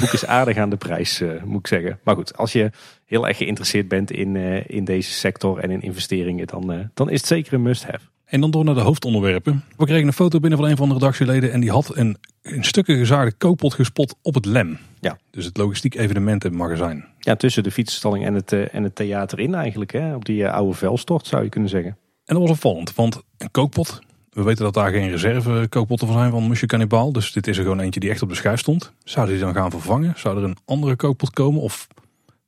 boek 0.00 0.12
is 0.12 0.26
aardig 0.26 0.56
aan 0.56 0.70
de 0.70 0.76
prijs, 0.76 1.22
moet 1.44 1.58
ik 1.58 1.66
zeggen. 1.66 1.98
Maar 2.04 2.14
goed, 2.14 2.36
als 2.36 2.52
je 2.52 2.70
heel 3.04 3.28
erg 3.28 3.36
geïnteresseerd 3.36 3.88
bent 3.88 4.10
in, 4.10 4.36
in 4.66 4.84
deze 4.84 5.10
sector 5.10 5.58
en 5.58 5.70
in 5.70 5.82
investeringen, 5.82 6.46
dan, 6.46 6.90
dan 6.94 7.10
is 7.10 7.18
het 7.18 7.28
zeker 7.28 7.52
een 7.52 7.62
must-have. 7.62 8.06
En 8.32 8.40
dan 8.40 8.50
door 8.50 8.64
naar 8.64 8.74
de 8.74 8.80
hoofdonderwerpen. 8.80 9.64
We 9.76 9.84
kregen 9.84 10.06
een 10.06 10.12
foto 10.12 10.40
binnen 10.40 10.58
van 10.58 10.68
een 10.68 10.76
van 10.76 10.88
de 10.88 10.94
redactieleden 10.94 11.52
en 11.52 11.60
die 11.60 11.70
had 11.70 11.96
een 11.96 12.16
in 12.42 12.64
stukken 12.64 12.96
gezaagde 12.96 13.32
kookpot 13.32 13.74
gespot 13.74 14.14
op 14.22 14.34
het 14.34 14.44
LEM. 14.44 14.78
Ja. 15.00 15.18
Dus 15.30 15.44
het 15.44 15.56
logistiek 15.56 15.94
evenementenmagazijn. 15.94 17.04
Ja, 17.18 17.36
tussen 17.36 17.62
de 17.62 17.70
fietsstalling 17.70 18.24
en 18.24 18.34
het, 18.34 18.52
en 18.52 18.82
het 18.82 18.94
theater 18.94 19.40
in 19.40 19.54
eigenlijk. 19.54 19.92
Hè? 19.92 20.14
Op 20.14 20.24
die 20.24 20.48
oude 20.48 20.74
velstort 20.74 21.26
zou 21.26 21.42
je 21.42 21.48
kunnen 21.48 21.70
zeggen. 21.70 21.96
En 22.24 22.34
dat 22.34 22.42
was 22.42 22.50
opvallend, 22.50 22.94
want 22.94 23.22
een 23.38 23.50
kookpot, 23.50 24.00
we 24.30 24.42
weten 24.42 24.64
dat 24.64 24.74
daar 24.74 24.90
geen 24.90 25.10
reserve 25.10 25.66
kookpotten 25.68 26.06
van 26.06 26.16
zijn 26.16 26.30
van 26.30 26.42
Monsieur 26.42 26.68
Cannibal. 26.68 27.12
Dus 27.12 27.32
dit 27.32 27.46
is 27.46 27.56
er 27.56 27.62
gewoon 27.62 27.80
eentje 27.80 28.00
die 28.00 28.10
echt 28.10 28.22
op 28.22 28.28
de 28.28 28.34
schijf 28.34 28.58
stond. 28.58 28.92
Zou 29.04 29.28
die 29.28 29.38
dan 29.38 29.54
gaan 29.54 29.70
vervangen? 29.70 30.12
Zou 30.16 30.36
er 30.36 30.44
een 30.44 30.56
andere 30.64 30.96
kookpot 30.96 31.30
komen? 31.30 31.60
Of 31.60 31.88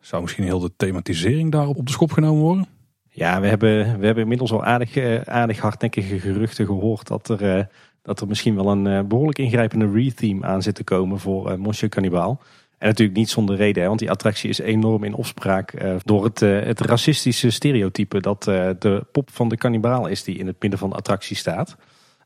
zou 0.01 0.23
misschien 0.23 0.45
heel 0.45 0.61
de 0.61 0.73
thematisering 0.77 1.53
daarop 1.53 1.77
op 1.77 1.87
de 1.87 1.93
schop 1.93 2.13
genomen 2.13 2.43
worden? 2.43 2.67
Ja, 3.17 3.41
we 3.41 3.47
hebben, 3.47 3.99
we 3.99 4.07
hebben 4.07 4.23
inmiddels 4.23 4.53
al 4.53 4.65
aardig, 4.65 4.97
eh, 4.97 5.21
aardig 5.21 5.59
hardnekkige 5.59 6.21
geruchten 6.21 6.67
gehoord 6.67 7.07
dat 7.09 7.29
er, 7.29 7.57
eh, 7.57 7.65
dat 8.03 8.21
er 8.21 8.27
misschien 8.27 8.55
wel 8.55 8.69
een 8.69 8.87
eh, 8.87 9.01
behoorlijk 9.01 9.39
ingrijpende 9.39 9.91
retheme 9.91 10.47
aan 10.47 10.63
zit 10.63 10.75
te 10.75 10.85
komen 10.85 11.19
voor 11.19 11.61
Monsieur 11.61 11.91
Cannibal. 11.91 12.41
En 12.79 12.89
natuurlijk 12.89 13.19
niet 13.19 13.31
zonder 13.31 13.57
reden, 13.57 13.83
hè, 13.83 13.89
want 13.89 14.01
die 14.01 14.11
attractie 14.11 14.49
is 14.49 14.59
enorm 14.59 15.05
in 15.05 15.15
opspraak 15.15 15.73
door 16.05 16.25
het, 16.25 16.41
het 16.41 16.81
racistische 16.81 17.51
stereotype 17.51 18.21
dat 18.21 18.43
de 18.43 19.07
pop 19.13 19.31
van 19.31 19.49
de 19.49 19.57
kannibaal 19.57 20.07
is 20.07 20.25
die 20.25 20.39
in 20.39 20.47
het 20.47 20.61
midden 20.61 20.79
van 20.79 20.91
de 20.91 20.97
attractie 20.97 21.37
staat. 21.37 21.77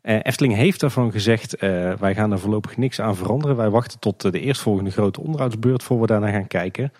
Efteling 0.03 0.55
heeft 0.55 0.81
daarvan 0.81 1.13
gezegd, 1.13 1.57
wij 1.99 2.15
gaan 2.15 2.33
er 2.33 2.39
voorlopig 2.39 2.77
niks 2.77 3.01
aan 3.01 3.17
veranderen. 3.17 3.57
Wij 3.57 3.71
wachten 3.71 3.99
tot 3.99 4.21
de 4.21 4.41
eerstvolgende 4.41 4.91
grote 4.91 5.21
onderhoudsbeurt 5.21 5.83
voor 5.83 6.01
we 6.01 6.07
daarna 6.07 6.31
gaan 6.31 6.47
kijken. 6.47 6.93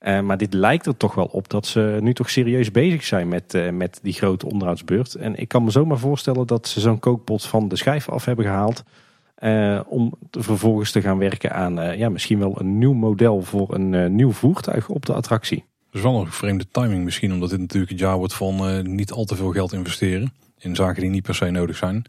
Maar 0.00 0.36
dit 0.36 0.54
lijkt 0.54 0.86
er 0.86 0.96
toch 0.96 1.14
wel 1.14 1.24
op 1.24 1.48
dat 1.48 1.66
ze 1.66 1.98
nu 2.00 2.14
toch 2.14 2.30
serieus 2.30 2.70
bezig 2.70 3.04
zijn 3.04 3.28
met, 3.28 3.70
met 3.72 3.98
die 4.02 4.12
grote 4.12 4.46
onderhoudsbeurt. 4.46 5.14
En 5.14 5.36
ik 5.36 5.48
kan 5.48 5.64
me 5.64 5.70
zomaar 5.70 5.98
voorstellen 5.98 6.46
dat 6.46 6.68
ze 6.68 6.80
zo'n 6.80 6.98
kookpot 6.98 7.44
van 7.44 7.68
de 7.68 7.76
schijf 7.76 8.08
af 8.08 8.24
hebben 8.24 8.44
gehaald 8.44 8.82
uh, 9.38 9.80
om 9.86 10.14
vervolgens 10.30 10.90
te 10.90 11.00
gaan 11.00 11.18
werken 11.18 11.52
aan 11.52 11.98
ja, 11.98 12.08
misschien 12.08 12.38
wel 12.38 12.60
een 12.60 12.78
nieuw 12.78 12.92
model 12.92 13.42
voor 13.42 13.74
een 13.74 14.14
nieuw 14.14 14.32
voertuig 14.32 14.88
op 14.88 15.06
de 15.06 15.12
attractie. 15.12 15.64
Dus 15.90 16.02
wel 16.02 16.20
een 16.20 16.32
vreemde 16.32 16.66
timing 16.70 17.04
misschien, 17.04 17.32
omdat 17.32 17.50
dit 17.50 17.58
natuurlijk 17.58 17.90
het 17.90 18.00
jaar 18.00 18.16
wordt 18.16 18.34
van 18.34 18.82
niet 18.94 19.12
al 19.12 19.24
te 19.24 19.36
veel 19.36 19.50
geld 19.50 19.72
investeren 19.72 20.32
in 20.60 20.76
zaken 20.76 21.02
die 21.02 21.10
niet 21.10 21.22
per 21.22 21.34
se 21.34 21.50
nodig 21.50 21.76
zijn. 21.76 22.04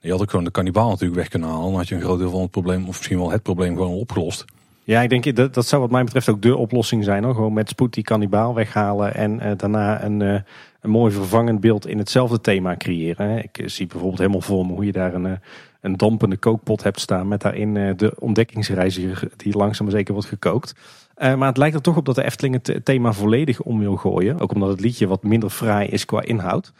Je 0.00 0.10
had 0.10 0.20
ook 0.20 0.30
gewoon 0.30 0.44
de 0.44 0.50
kannibaal 0.50 0.88
natuurlijk 0.88 1.18
weg 1.18 1.28
kunnen 1.28 1.48
halen. 1.48 1.64
Dan 1.64 1.74
had 1.74 1.88
je 1.88 1.94
een 1.94 2.00
groot 2.00 2.18
deel 2.18 2.30
van 2.30 2.40
het 2.40 2.50
probleem, 2.50 2.88
of 2.88 2.96
misschien 2.96 3.18
wel 3.18 3.30
het 3.30 3.42
probleem, 3.42 3.76
gewoon 3.76 3.98
opgelost. 3.98 4.44
Ja, 4.90 5.02
ik 5.02 5.08
denk 5.08 5.36
dat, 5.36 5.54
dat 5.54 5.66
zou 5.66 5.80
wat 5.80 5.90
mij 5.90 6.04
betreft 6.04 6.28
ook 6.28 6.42
de 6.42 6.56
oplossing 6.56 7.04
zijn. 7.04 7.24
Hoor. 7.24 7.34
Gewoon 7.34 7.52
met 7.52 7.68
spoed 7.68 7.94
die 7.94 8.04
kannibaal 8.04 8.54
weghalen 8.54 9.14
en 9.14 9.56
daarna 9.56 10.04
een, 10.04 10.20
een 10.20 10.90
mooi 10.90 11.12
vervangend 11.12 11.60
beeld 11.60 11.86
in 11.86 11.98
hetzelfde 11.98 12.40
thema 12.40 12.76
creëren. 12.76 13.38
Ik 13.38 13.62
zie 13.64 13.86
bijvoorbeeld 13.86 14.18
helemaal 14.18 14.40
voor 14.40 14.66
me 14.66 14.72
hoe 14.72 14.84
je 14.84 14.92
daar 14.92 15.14
een 15.14 15.38
een 15.80 15.96
dampende 15.96 16.36
kookpot 16.36 16.82
hebt 16.82 17.00
staan 17.00 17.28
met 17.28 17.40
daarin 17.40 17.76
eh, 17.76 17.96
de 17.96 18.12
ontdekkingsreiziger 18.18 19.28
die 19.36 19.56
langzaam 19.56 19.86
maar 19.86 19.96
zeker 19.96 20.12
wordt 20.12 20.28
gekookt. 20.28 20.74
Maar 21.20 21.48
het 21.48 21.56
lijkt 21.56 21.74
er 21.74 21.82
toch 21.82 21.96
op 21.96 22.04
dat 22.04 22.14
de 22.14 22.24
Efteling 22.24 22.66
het 22.66 22.84
thema 22.84 23.12
volledig 23.12 23.60
om 23.60 23.78
wil 23.78 23.96
gooien. 23.96 24.40
Ook 24.40 24.52
omdat 24.52 24.68
het 24.68 24.80
liedje 24.80 25.06
wat 25.06 25.22
minder 25.22 25.50
fraai 25.50 25.88
is 25.88 26.04
qua 26.04 26.22
inhoud. 26.22 26.72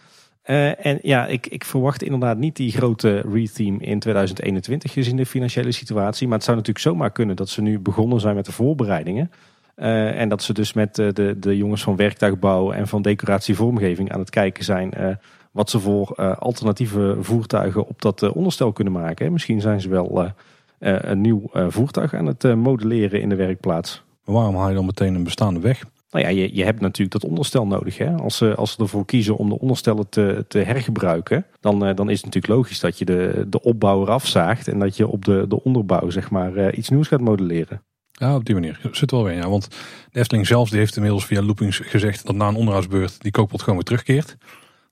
Uh, 0.50 0.86
en 0.86 0.98
ja, 1.02 1.26
ik, 1.26 1.46
ik, 1.46 1.64
verwacht 1.64 2.02
inderdaad 2.02 2.38
niet 2.38 2.56
die 2.56 2.72
grote 2.72 3.24
retheme 3.32 3.78
in 3.78 3.98
2021 3.98 4.92
gezien 4.92 5.16
de 5.16 5.26
financiële 5.26 5.72
situatie. 5.72 6.26
Maar 6.26 6.36
het 6.36 6.44
zou 6.44 6.56
natuurlijk 6.56 6.84
zomaar 6.84 7.10
kunnen 7.10 7.36
dat 7.36 7.48
ze 7.48 7.62
nu 7.62 7.78
begonnen 7.78 8.20
zijn 8.20 8.34
met 8.34 8.44
de 8.44 8.52
voorbereidingen. 8.52 9.30
Uh, 9.76 10.20
en 10.20 10.28
dat 10.28 10.42
ze 10.42 10.52
dus 10.52 10.72
met 10.72 10.94
de, 10.94 11.36
de 11.38 11.56
jongens 11.56 11.82
van 11.82 11.96
werktuigbouw 11.96 12.72
en 12.72 12.88
van 12.88 13.02
decoratievormgeving 13.02 14.12
aan 14.12 14.20
het 14.20 14.30
kijken 14.30 14.64
zijn 14.64 15.18
wat 15.50 15.70
ze 15.70 15.80
voor 15.80 16.14
alternatieve 16.38 17.16
voertuigen 17.20 17.86
op 17.86 18.02
dat 18.02 18.32
onderstel 18.32 18.72
kunnen 18.72 18.92
maken. 18.92 19.32
Misschien 19.32 19.60
zijn 19.60 19.80
ze 19.80 19.88
wel 19.88 20.32
een 20.78 21.20
nieuw 21.20 21.50
voertuig 21.52 22.14
aan 22.14 22.26
het 22.26 22.54
modelleren 22.54 23.20
in 23.20 23.28
de 23.28 23.34
werkplaats. 23.34 24.02
Waarom 24.24 24.56
haal 24.56 24.68
je 24.68 24.74
dan 24.74 24.86
meteen 24.86 25.14
een 25.14 25.24
bestaande 25.24 25.60
weg? 25.60 25.84
Nou 26.10 26.24
ja, 26.24 26.30
je, 26.30 26.56
je 26.56 26.64
hebt 26.64 26.80
natuurlijk 26.80 27.20
dat 27.20 27.30
onderstel 27.30 27.66
nodig. 27.66 27.98
Hè? 27.98 28.14
Als, 28.14 28.36
ze, 28.36 28.54
als 28.54 28.72
ze 28.72 28.78
ervoor 28.78 29.04
kiezen 29.04 29.36
om 29.36 29.48
de 29.48 29.58
onderstellen 29.58 30.08
te, 30.08 30.44
te 30.48 30.58
hergebruiken, 30.58 31.46
dan, 31.60 31.78
dan 31.78 32.10
is 32.10 32.16
het 32.16 32.24
natuurlijk 32.24 32.52
logisch 32.52 32.80
dat 32.80 32.98
je 32.98 33.04
de, 33.04 33.46
de 33.48 33.62
opbouw 33.62 34.02
eraf 34.02 34.26
zaagt 34.26 34.68
en 34.68 34.78
dat 34.78 34.96
je 34.96 35.08
op 35.08 35.24
de, 35.24 35.44
de 35.48 35.62
onderbouw 35.62 36.10
zeg 36.10 36.30
maar, 36.30 36.74
iets 36.74 36.88
nieuws 36.88 37.08
gaat 37.08 37.20
modelleren. 37.20 37.82
Ja, 38.20 38.34
op 38.34 38.44
die 38.44 38.54
manier. 38.54 38.80
Zit 38.92 39.10
wel 39.10 39.24
weer. 39.24 39.34
Ja. 39.34 39.48
Want 39.48 39.68
de 40.12 40.18
Efteling 40.18 40.46
zelf 40.46 40.68
die 40.68 40.78
heeft 40.78 40.96
inmiddels 40.96 41.26
via 41.26 41.42
Loopings 41.42 41.78
gezegd 41.78 42.26
dat 42.26 42.34
na 42.34 42.48
een 42.48 42.56
onderhoudsbeurt 42.56 43.22
die 43.22 43.30
kookpot 43.32 43.60
gewoon 43.60 43.74
weer 43.74 43.84
terugkeert. 43.84 44.36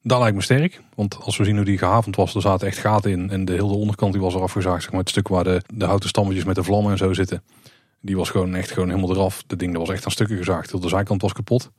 Dat 0.03 0.21
lijkt 0.21 0.37
me 0.37 0.43
sterk. 0.43 0.81
Want 0.95 1.19
als 1.23 1.37
we 1.37 1.45
zien 1.45 1.57
hoe 1.57 1.65
die 1.65 1.79
gehavend 1.79 2.17
was, 2.17 2.35
er 2.35 2.41
zaten 2.41 2.67
echt 2.67 2.79
gaten 2.79 3.11
in. 3.11 3.31
En 3.31 3.45
de 3.45 3.53
hele 3.53 3.65
onderkant 3.65 4.13
die 4.13 4.23
was 4.23 4.35
er 4.35 4.41
afgezaagd. 4.41 4.83
Zeg 4.83 4.91
maar 4.91 5.01
het 5.01 5.09
stuk 5.09 5.29
waar 5.29 5.45
de, 5.45 5.63
de 5.75 5.85
houten 5.85 6.09
stammetjes 6.09 6.45
met 6.45 6.55
de 6.55 6.63
vlammen 6.63 6.93
en 6.93 6.99
zo 6.99 7.13
zitten. 7.13 7.43
Die 8.01 8.17
was 8.17 8.31
gewoon 8.31 8.55
echt 8.55 8.71
gewoon 8.71 8.89
helemaal 8.89 9.11
eraf. 9.11 9.43
De 9.47 9.57
ding 9.57 9.73
dat 9.73 9.87
was 9.87 9.95
echt 9.95 10.05
aan 10.05 10.11
stukken 10.11 10.37
gezaagd. 10.37 10.83
De 10.83 10.89
zijkant 10.89 11.23
was 11.23 11.33
kapot. 11.33 11.71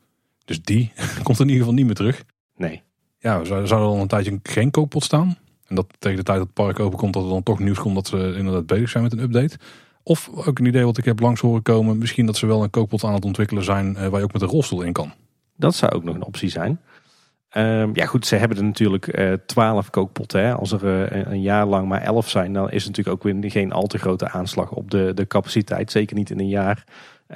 Dus 0.45 0.61
die 0.61 0.91
komt 1.23 1.39
in 1.39 1.45
ieder 1.45 1.59
geval 1.59 1.73
niet 1.73 1.85
meer 1.85 1.95
terug. 1.95 2.23
Nee. 2.55 2.81
ja, 3.19 3.43
zou, 3.43 3.65
er 3.65 3.73
al 3.73 4.01
een 4.01 4.07
tijdje 4.07 4.39
geen 4.43 4.71
kookpot 4.71 5.03
staan? 5.03 5.37
En 5.67 5.75
dat 5.75 5.87
tegen 5.99 6.17
de 6.17 6.23
tijd 6.23 6.37
dat 6.37 6.47
het 6.47 6.55
park 6.55 6.79
openkomt, 6.79 7.13
dat 7.13 7.23
er 7.23 7.29
dan 7.29 7.43
toch 7.43 7.59
nieuws 7.59 7.79
komt 7.79 7.95
dat 7.95 8.07
ze 8.07 8.33
inderdaad 8.37 8.65
bezig 8.65 8.89
zijn 8.89 9.03
met 9.03 9.13
een 9.13 9.19
update. 9.19 9.57
Of 10.03 10.29
ook 10.33 10.59
een 10.59 10.65
idee 10.65 10.85
wat 10.85 10.97
ik 10.97 11.05
heb 11.05 11.19
langs 11.19 11.41
horen 11.41 11.61
komen, 11.61 11.97
misschien 11.97 12.25
dat 12.25 12.37
ze 12.37 12.45
wel 12.45 12.63
een 12.63 12.69
kookpot 12.69 13.03
aan 13.03 13.13
het 13.13 13.25
ontwikkelen 13.25 13.63
zijn 13.63 13.95
eh, 13.95 14.07
waar 14.07 14.19
je 14.19 14.25
ook 14.25 14.33
met 14.33 14.41
een 14.41 14.47
rolstoel 14.47 14.81
in 14.81 14.93
kan. 14.93 15.13
Dat 15.55 15.75
zou 15.75 15.91
ook 15.91 16.03
nog 16.03 16.15
een 16.15 16.23
optie 16.23 16.49
zijn. 16.49 16.79
Ehm, 17.49 17.89
ja 17.93 18.05
goed, 18.05 18.25
ze 18.25 18.35
hebben 18.35 18.57
er 18.57 18.63
natuurlijk 18.63 19.07
eh, 19.07 19.33
twaalf 19.45 19.89
kookpotten. 19.89 20.41
Hè. 20.41 20.53
Als 20.53 20.71
er 20.71 21.07
eh, 21.11 21.31
een 21.31 21.41
jaar 21.41 21.65
lang 21.65 21.87
maar 21.87 22.01
elf 22.01 22.29
zijn, 22.29 22.53
dan 22.53 22.71
is 22.71 22.85
het 22.85 22.97
natuurlijk 22.97 23.25
ook 23.25 23.41
weer 23.41 23.51
geen 23.51 23.71
al 23.71 23.87
te 23.87 23.97
grote 23.97 24.29
aanslag 24.29 24.71
op 24.71 24.91
de, 24.91 25.11
de 25.13 25.27
capaciteit. 25.27 25.91
Zeker 25.91 26.15
niet 26.15 26.29
in 26.29 26.39
een 26.39 26.49
jaar 26.49 26.83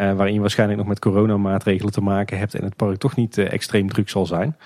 uh, 0.01 0.13
waarin 0.13 0.33
je 0.33 0.39
waarschijnlijk 0.39 0.79
nog 0.79 0.87
met 0.87 0.99
coronamaatregelen 0.99 1.93
te 1.93 2.01
maken 2.01 2.37
hebt 2.37 2.53
en 2.53 2.63
het 2.63 2.75
park 2.75 2.97
toch 2.97 3.15
niet 3.15 3.37
extreem 3.37 3.89
druk 3.89 4.09
zal 4.09 4.25
zijn. 4.25 4.57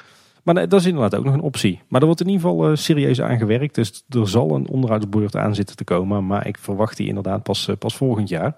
Maar 0.44 0.70
dat 0.70 0.80
is 0.80 0.86
inderdaad 0.86 1.16
ook 1.16 1.26
nog 1.26 1.34
een 1.34 1.42
optie. 1.42 1.82
Maar 1.88 2.00
er 2.00 2.06
wordt 2.06 2.22
in 2.22 2.30
ieder 2.30 2.50
geval 2.50 2.76
serieus 2.76 3.22
aan 3.22 3.38
gewerkt. 3.38 3.76
Dus 3.76 4.04
er 4.10 4.30
zal 4.30 4.56
een 4.56 4.70
onderhoudsbeurt 4.70 5.36
aan 5.36 5.56
zitten 5.56 5.76
te 5.76 5.84
komen. 5.84 6.28
Maar 6.28 6.48
ik 6.48 6.58
verwacht 6.58 6.98
die 6.98 7.08
inderdaad 7.08 7.44
pas, 7.44 7.70
pas 7.80 7.96
volgend 7.96 8.30
jaar. 8.30 8.56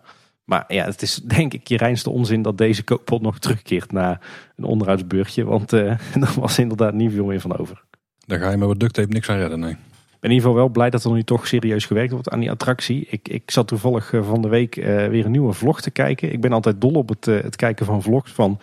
Maar 0.50 0.64
ja, 0.68 0.86
het 0.86 1.02
is 1.02 1.16
denk 1.16 1.54
ik 1.54 1.68
je 1.68 1.78
reinste 1.78 2.10
onzin 2.10 2.42
dat 2.42 2.58
deze 2.58 2.84
kookpot 2.84 3.22
nog 3.22 3.40
terugkeert 3.40 3.92
naar 3.92 4.22
een 4.56 4.64
onderhoudsbeurtje. 4.64 5.44
Want 5.44 5.74
uh, 5.74 5.82
er 6.24 6.34
was 6.40 6.60
inderdaad 6.60 6.94
niet 6.94 7.12
veel 7.12 7.26
meer 7.26 7.40
van 7.40 7.58
over. 7.58 7.84
Daar 8.26 8.40
ga 8.40 8.52
je 8.52 8.58
met 8.58 8.68
wat 8.68 8.80
duct 8.80 8.94
tape 8.94 9.14
niks 9.14 9.30
aan 9.30 9.38
redden, 9.38 9.60
nee. 9.60 9.72
Ik 9.72 9.78
ben 10.20 10.30
in 10.30 10.36
ieder 10.36 10.50
geval 10.50 10.56
wel 10.56 10.70
blij 10.70 10.90
dat 10.90 11.04
er 11.04 11.12
nu 11.12 11.24
toch 11.24 11.48
serieus 11.48 11.86
gewerkt 11.86 12.12
wordt 12.12 12.30
aan 12.30 12.40
die 12.40 12.52
attractie. 12.52 13.08
Ik, 13.10 13.28
ik 13.28 13.52
zat 13.52 13.68
toevallig 13.68 14.14
eh, 14.14 14.24
van 14.24 14.42
de 14.42 14.48
week 14.48 14.76
uh, 14.76 14.86
weer 15.08 15.26
een 15.26 15.32
nieuwe 15.32 15.54
vlog 15.54 15.82
te 15.82 15.92
kijken. 15.92 16.32
Ik 16.32 16.42
ben 16.42 16.52
altijd 16.52 16.82
dol 16.82 16.94
op 16.94 17.10
het, 17.10 17.26
het 17.26 17.56
kijken 17.56 17.86
van 17.86 18.02
vlogs 18.02 18.32
van 18.32 18.60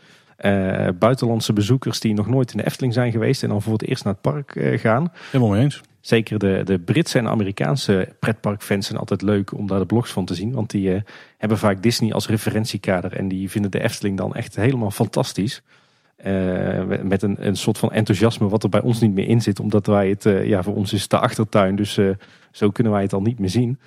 buitenlandse 0.98 1.52
bezoekers 1.52 2.00
die 2.00 2.14
nog 2.14 2.28
nooit 2.28 2.50
in 2.50 2.58
de 2.58 2.66
Efteling 2.66 2.92
zijn 2.92 3.12
geweest. 3.12 3.42
En 3.42 3.48
dan 3.48 3.62
voor 3.62 3.72
het 3.72 3.86
eerst 3.86 4.04
naar 4.04 4.12
het 4.12 4.22
park 4.22 4.80
gaan. 4.80 5.12
Helemaal 5.30 5.52
mee 5.52 5.62
eens. 5.62 5.80
Zeker 6.06 6.38
de, 6.38 6.60
de 6.64 6.78
Britse 6.78 7.18
en 7.18 7.28
Amerikaanse 7.28 8.08
pretparkfans 8.20 8.86
zijn 8.86 8.98
altijd 8.98 9.22
leuk 9.22 9.52
om 9.52 9.66
daar 9.66 9.78
de 9.78 9.86
blogs 9.86 10.10
van 10.10 10.24
te 10.24 10.34
zien. 10.34 10.52
Want 10.52 10.70
die 10.70 10.88
uh, 10.88 11.00
hebben 11.38 11.58
vaak 11.58 11.82
Disney 11.82 12.12
als 12.12 12.28
referentiekader. 12.28 13.12
En 13.12 13.28
die 13.28 13.50
vinden 13.50 13.70
de 13.70 13.82
Efteling 13.82 14.16
dan 14.16 14.34
echt 14.34 14.56
helemaal 14.56 14.90
fantastisch. 14.90 15.62
Uh, 16.26 16.82
met 17.02 17.22
een, 17.22 17.46
een 17.46 17.56
soort 17.56 17.78
van 17.78 17.92
enthousiasme 17.92 18.48
wat 18.48 18.62
er 18.62 18.68
bij 18.68 18.80
ons 18.80 19.00
niet 19.00 19.14
meer 19.14 19.28
in 19.28 19.42
zit. 19.42 19.60
Omdat 19.60 19.86
wij 19.86 20.08
het, 20.08 20.24
uh, 20.24 20.46
ja, 20.46 20.62
voor 20.62 20.74
ons 20.74 20.92
is 20.92 21.08
de 21.08 21.18
achtertuin. 21.18 21.76
Dus 21.76 21.98
zo 22.50 22.70
kunnen 22.70 22.92
wij 22.92 23.02
het 23.02 23.12
al 23.12 23.22
niet 23.22 23.38
meer 23.38 23.50
zien. 23.50 23.78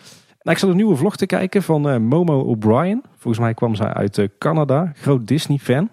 Nou, 0.41 0.55
ik 0.55 0.57
zat 0.57 0.69
een 0.69 0.75
nieuwe 0.75 0.95
vlog 0.95 1.15
te 1.15 1.25
kijken 1.25 1.63
van 1.63 2.03
Momo 2.03 2.39
O'Brien. 2.39 3.03
Volgens 3.17 3.43
mij 3.43 3.53
kwam 3.53 3.75
zij 3.75 3.93
uit 3.93 4.27
Canada. 4.37 4.91
Groot 4.95 5.27
Disney 5.27 5.57
fan. 5.57 5.89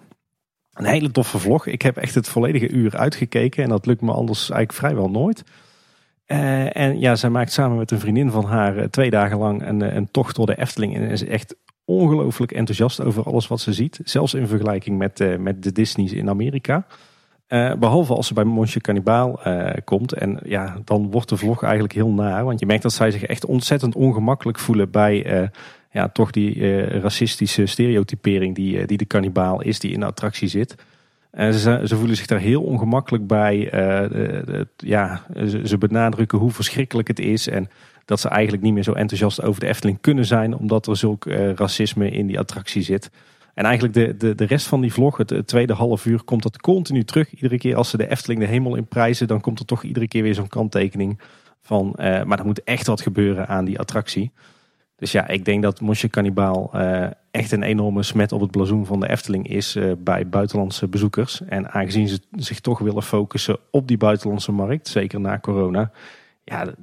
Een 0.73 0.85
hele 0.87 1.11
toffe 1.11 1.39
vlog. 1.39 1.67
Ik 1.67 1.83
heb 1.83 1.97
echt 1.97 2.15
het 2.15 2.29
volledige 2.29 2.69
uur 2.69 2.97
uitgekeken. 2.97 3.63
En 3.63 3.69
dat 3.69 3.87
lukt 3.87 4.01
me 4.01 4.13
anders 4.13 4.51
eigenlijk 4.51 4.73
vrijwel 4.73 5.11
nooit. 5.11 5.45
Uh, 6.27 6.77
en 6.77 7.01
ja, 7.01 7.17
zij 7.17 7.31
maakt 7.31 7.53
samen 7.53 7.77
met 7.77 7.91
een 7.91 8.01
vriendin 8.01 8.31
van 8.31 8.45
haar 8.45 8.77
uh, 8.77 8.85
twee 8.85 9.11
dagen 9.11 9.39
lang 9.39 9.67
een, 9.67 9.83
eh, 9.83 9.95
een 9.95 10.11
tocht 10.11 10.37
door 10.37 10.47
de 10.47 10.59
Efteling. 10.59 10.95
En 10.95 11.03
is 11.03 11.25
echt 11.25 11.57
ongelooflijk 11.85 12.53
enthousiast 12.53 13.01
over 13.01 13.25
alles 13.25 13.47
wat 13.47 13.61
ze 13.61 13.73
ziet. 13.73 14.01
Zelfs 14.05 14.35
in 14.35 14.47
vergelijking 14.47 14.99
met, 14.99 15.39
met 15.39 15.63
de 15.63 15.73
Disney's 15.73 16.13
in 16.13 16.29
Amerika. 16.29 16.87
behalve 17.79 18.15
als 18.15 18.27
ze 18.27 18.35
bij 18.35 18.45
Monsieur 18.45 18.83
Cannibal 18.83 19.41
komt. 19.85 20.13
En 20.13 20.41
ja, 20.45 20.81
dan 20.85 21.11
wordt 21.11 21.29
de 21.29 21.37
vlog 21.37 21.63
eigenlijk 21.63 21.95
heel 21.95 22.11
naar. 22.11 22.45
Want 22.45 22.61
je 22.61 22.67
merkt 22.67 22.83
dat 22.83 22.93
zij 22.93 23.11
zich 23.11 23.23
echt 23.23 23.45
ontzettend 23.45 23.95
ongemakkelijk 23.95 24.59
voelen 24.59 24.91
bij 24.91 25.51
ja, 25.91 26.09
toch 26.09 26.31
die 26.31 26.81
racistische 26.99 27.67
stereotypering 27.67 28.55
die, 28.55 28.87
die 28.87 28.99
de 28.99 29.05
kannibaal 29.05 29.63
is, 29.63 29.79
die 29.79 29.93
in 29.93 30.01
de 30.01 30.07
attractie 30.07 30.49
zit. 30.49 30.75
En 31.37 31.55
ze, 31.55 31.81
ze, 31.85 31.97
voelen 31.97 32.17
zich 32.17 32.27
daar 32.27 32.39
heel 32.39 32.63
ongemakkelijk 32.63 33.27
bij. 33.27 33.75
Uh, 33.75 34.61
ja, 34.77 35.27
ze, 35.63 35.79
benadrukken 35.79 36.39
hoe 36.39 36.51
verschrikkelijk 36.51 37.09
het 37.09 37.19
is. 37.19 37.49
En 37.49 37.69
dat 38.05 38.21
ze 38.21 38.29
eigenlijk 38.29 38.63
niet 38.63 38.73
meer 38.73 38.83
zo 38.83 38.93
enthousiast 38.93 39.43
over 39.43 39.61
de 39.61 39.67
Efteling 39.67 40.01
kunnen 40.01 40.25
zijn. 40.25 40.57
Omdat 40.57 40.87
er 40.87 40.97
zulk 40.97 41.27
uh, 41.27 41.53
racisme 41.53 42.11
in 42.11 42.27
die 42.27 42.39
attractie 42.39 42.83
zit. 42.83 43.11
En 43.55 43.65
eigenlijk 43.65 43.95
de, 43.95 44.17
de, 44.17 44.35
de 44.35 44.45
rest 44.45 44.67
van 44.67 44.81
die 44.81 44.93
vlog, 44.93 45.17
het, 45.17 45.47
tweede 45.47 45.73
half 45.73 46.07
uur, 46.07 46.23
komt 46.23 46.43
dat 46.43 46.61
continu 46.61 47.05
terug. 47.05 47.35
Iedere 47.35 47.59
keer 47.59 47.77
als 47.77 47.91
ze 47.91 47.97
de 47.97 48.11
Efteling 48.11 48.41
de 48.41 48.47
hemel 48.47 48.77
in 48.77 48.87
prijzen, 48.87 49.27
dan 49.27 49.41
komt 49.41 49.59
er 49.59 49.67
toch 49.67 49.83
iedere 49.83 50.09
keer 50.09 50.23
weer 50.23 50.35
zo'n 50.35 50.49
kanttekening 50.49 51.21
van. 51.63 51.93
maar 51.97 52.39
er 52.39 52.47
moet 52.47 52.63
echt 52.63 52.87
wat 52.87 53.01
gebeuren 53.01 53.49
aan 53.49 53.65
die 53.65 53.79
attractie. 53.79 54.33
Dus 54.97 55.13
ja, 55.13 55.29
ik 55.29 55.45
denk 55.45 55.63
dat 55.63 55.81
Mosje 55.81 56.09
Cannibal 56.09 56.71
uh, 56.75 57.07
echt 57.31 57.53
een 57.53 57.63
enorme 57.63 58.03
smet 58.03 58.33
op 58.33 58.41
het 58.41 58.51
blazoen 58.51 58.87
van 58.87 59.01
de 59.01 59.09
Efteling 59.09 59.49
is 59.49 59.77
uh, 59.77 59.93
bij 59.99 60.29
buitenlandse 60.29 60.89
bezoekers. 60.89 61.41
En 61.41 61.71
aangezien 61.71 62.09
ze 62.09 62.21
zich 62.31 62.61
toch 62.61 62.79
willen 62.79 63.03
focussen 63.03 63.59
op 63.71 63.89
die 63.89 63.97
buitenlandse 63.97 64.53
markt, 64.53 64.89
zeker 64.89 65.21
na 65.21 65.39
corona. 65.39 65.91
Ja, 66.45 66.75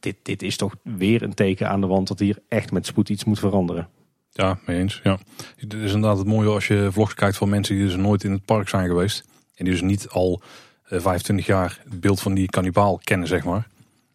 dit, 0.00 0.16
dit 0.22 0.42
is 0.42 0.56
toch 0.56 0.76
weer 0.82 1.22
een 1.22 1.34
teken 1.34 1.68
aan 1.68 1.80
de 1.80 1.86
wand 1.86 2.08
dat 2.08 2.18
hier 2.18 2.38
echt 2.48 2.72
met 2.72 2.86
spoed 2.86 3.08
iets 3.08 3.24
moet 3.24 3.38
veranderen. 3.38 3.88
Ja, 4.30 4.58
mee 4.66 4.78
eens. 4.78 5.00
Ja. 5.02 5.18
Het 5.56 5.74
is 5.74 5.92
inderdaad 5.92 6.18
het 6.18 6.26
mooie 6.26 6.48
als 6.48 6.66
je 6.66 6.88
vlogs 6.92 7.14
kijkt 7.14 7.36
van 7.36 7.48
mensen 7.48 7.74
die 7.74 7.84
dus 7.84 7.96
nooit 7.96 8.24
in 8.24 8.32
het 8.32 8.44
park 8.44 8.68
zijn 8.68 8.86
geweest. 8.86 9.24
En 9.54 9.64
die 9.64 9.72
dus 9.74 9.82
niet 9.82 10.08
al 10.08 10.42
uh, 10.86 10.96
eh, 10.96 11.02
25 11.02 11.46
jaar 11.46 11.80
het 11.84 12.00
beeld 12.00 12.20
van 12.20 12.34
die 12.34 12.46
kannibaal 12.46 13.00
kennen, 13.04 13.28
zeg 13.28 13.44
maar. 13.44 13.68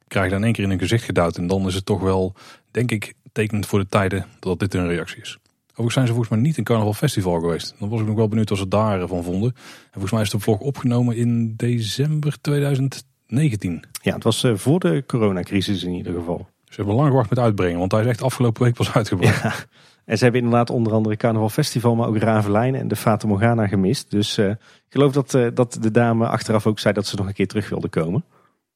Krijg 0.07 0.25
je 0.25 0.31
dan 0.31 0.43
één 0.43 0.53
keer 0.53 0.63
in 0.63 0.69
een 0.69 0.79
gezicht 0.79 1.03
geduwd. 1.03 1.37
En 1.37 1.47
dan 1.47 1.67
is 1.67 1.75
het 1.75 1.85
toch 1.85 2.01
wel, 2.01 2.35
denk 2.71 2.91
ik, 2.91 3.13
tekenend 3.35 3.65
voor 3.65 3.79
de 3.79 3.87
tijden 3.89 4.25
dat 4.39 4.59
dit 4.59 4.73
een 4.73 4.87
reactie 4.87 5.21
is. 5.21 5.37
Overigens 5.67 5.93
zijn 5.93 6.07
ze 6.07 6.13
volgens 6.13 6.33
mij 6.33 6.43
niet 6.43 6.57
in 6.57 6.63
Carnaval 6.63 6.93
Festival 6.93 7.39
geweest. 7.39 7.75
Dan 7.79 7.89
was 7.89 7.99
ik 7.99 8.07
nog 8.07 8.15
wel 8.15 8.27
benieuwd 8.27 8.49
wat 8.49 8.57
ze 8.57 8.67
daarvan 8.67 9.23
vonden. 9.23 9.51
En 9.55 9.91
volgens 9.91 10.11
mij 10.11 10.21
is 10.21 10.29
de 10.29 10.39
vlog 10.39 10.59
opgenomen 10.59 11.15
in 11.15 11.53
december 11.55 12.41
2019. 12.41 13.83
Ja, 14.01 14.13
het 14.13 14.23
was 14.23 14.43
eh, 14.43 14.55
voor 14.55 14.79
de 14.79 15.03
coronacrisis 15.07 15.83
in 15.83 15.91
ieder 15.91 16.13
geval. 16.13 16.47
Ze 16.63 16.75
hebben 16.75 16.95
lang 16.95 17.09
gewacht 17.09 17.29
met 17.29 17.39
uitbrengen, 17.39 17.79
want 17.79 17.91
hij 17.91 18.01
is 18.01 18.07
echt 18.07 18.21
afgelopen 18.21 18.63
week 18.63 18.73
pas 18.73 18.93
uitgebracht. 18.99 19.43
Ja. 19.43 19.53
En 20.05 20.17
ze 20.17 20.23
hebben 20.23 20.41
inderdaad 20.41 20.69
onder 20.69 20.93
andere 20.93 21.17
Carnaval 21.17 21.49
Festival, 21.49 21.95
maar 21.95 22.07
ook 22.07 22.17
Ravelijn 22.17 22.75
en 22.75 22.87
de 22.87 22.95
Fata 22.95 23.27
Morgana 23.27 23.67
gemist. 23.67 24.11
Dus 24.11 24.37
uh, 24.37 24.49
ik 24.49 24.57
geloof 24.89 25.11
dat, 25.11 25.33
uh, 25.33 25.47
dat 25.53 25.77
de 25.81 25.91
dame 25.91 26.27
achteraf 26.27 26.67
ook 26.67 26.79
zei 26.79 26.93
dat 26.93 27.05
ze 27.05 27.15
nog 27.15 27.27
een 27.27 27.33
keer 27.33 27.47
terug 27.47 27.69
wilde 27.69 27.89
komen. 27.89 28.23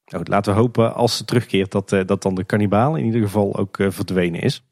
Nou, 0.09 0.23
laten 0.27 0.53
we 0.53 0.59
hopen 0.59 0.95
als 0.95 1.17
ze 1.17 1.25
terugkeert 1.25 1.71
dat, 1.71 1.91
uh, 1.91 2.05
dat 2.05 2.21
dan 2.21 2.35
de 2.35 2.43
kannibaal 2.43 2.95
in 2.95 3.05
ieder 3.05 3.21
geval 3.21 3.57
ook 3.57 3.77
verdwenen 3.89 4.41
is. 4.41 4.63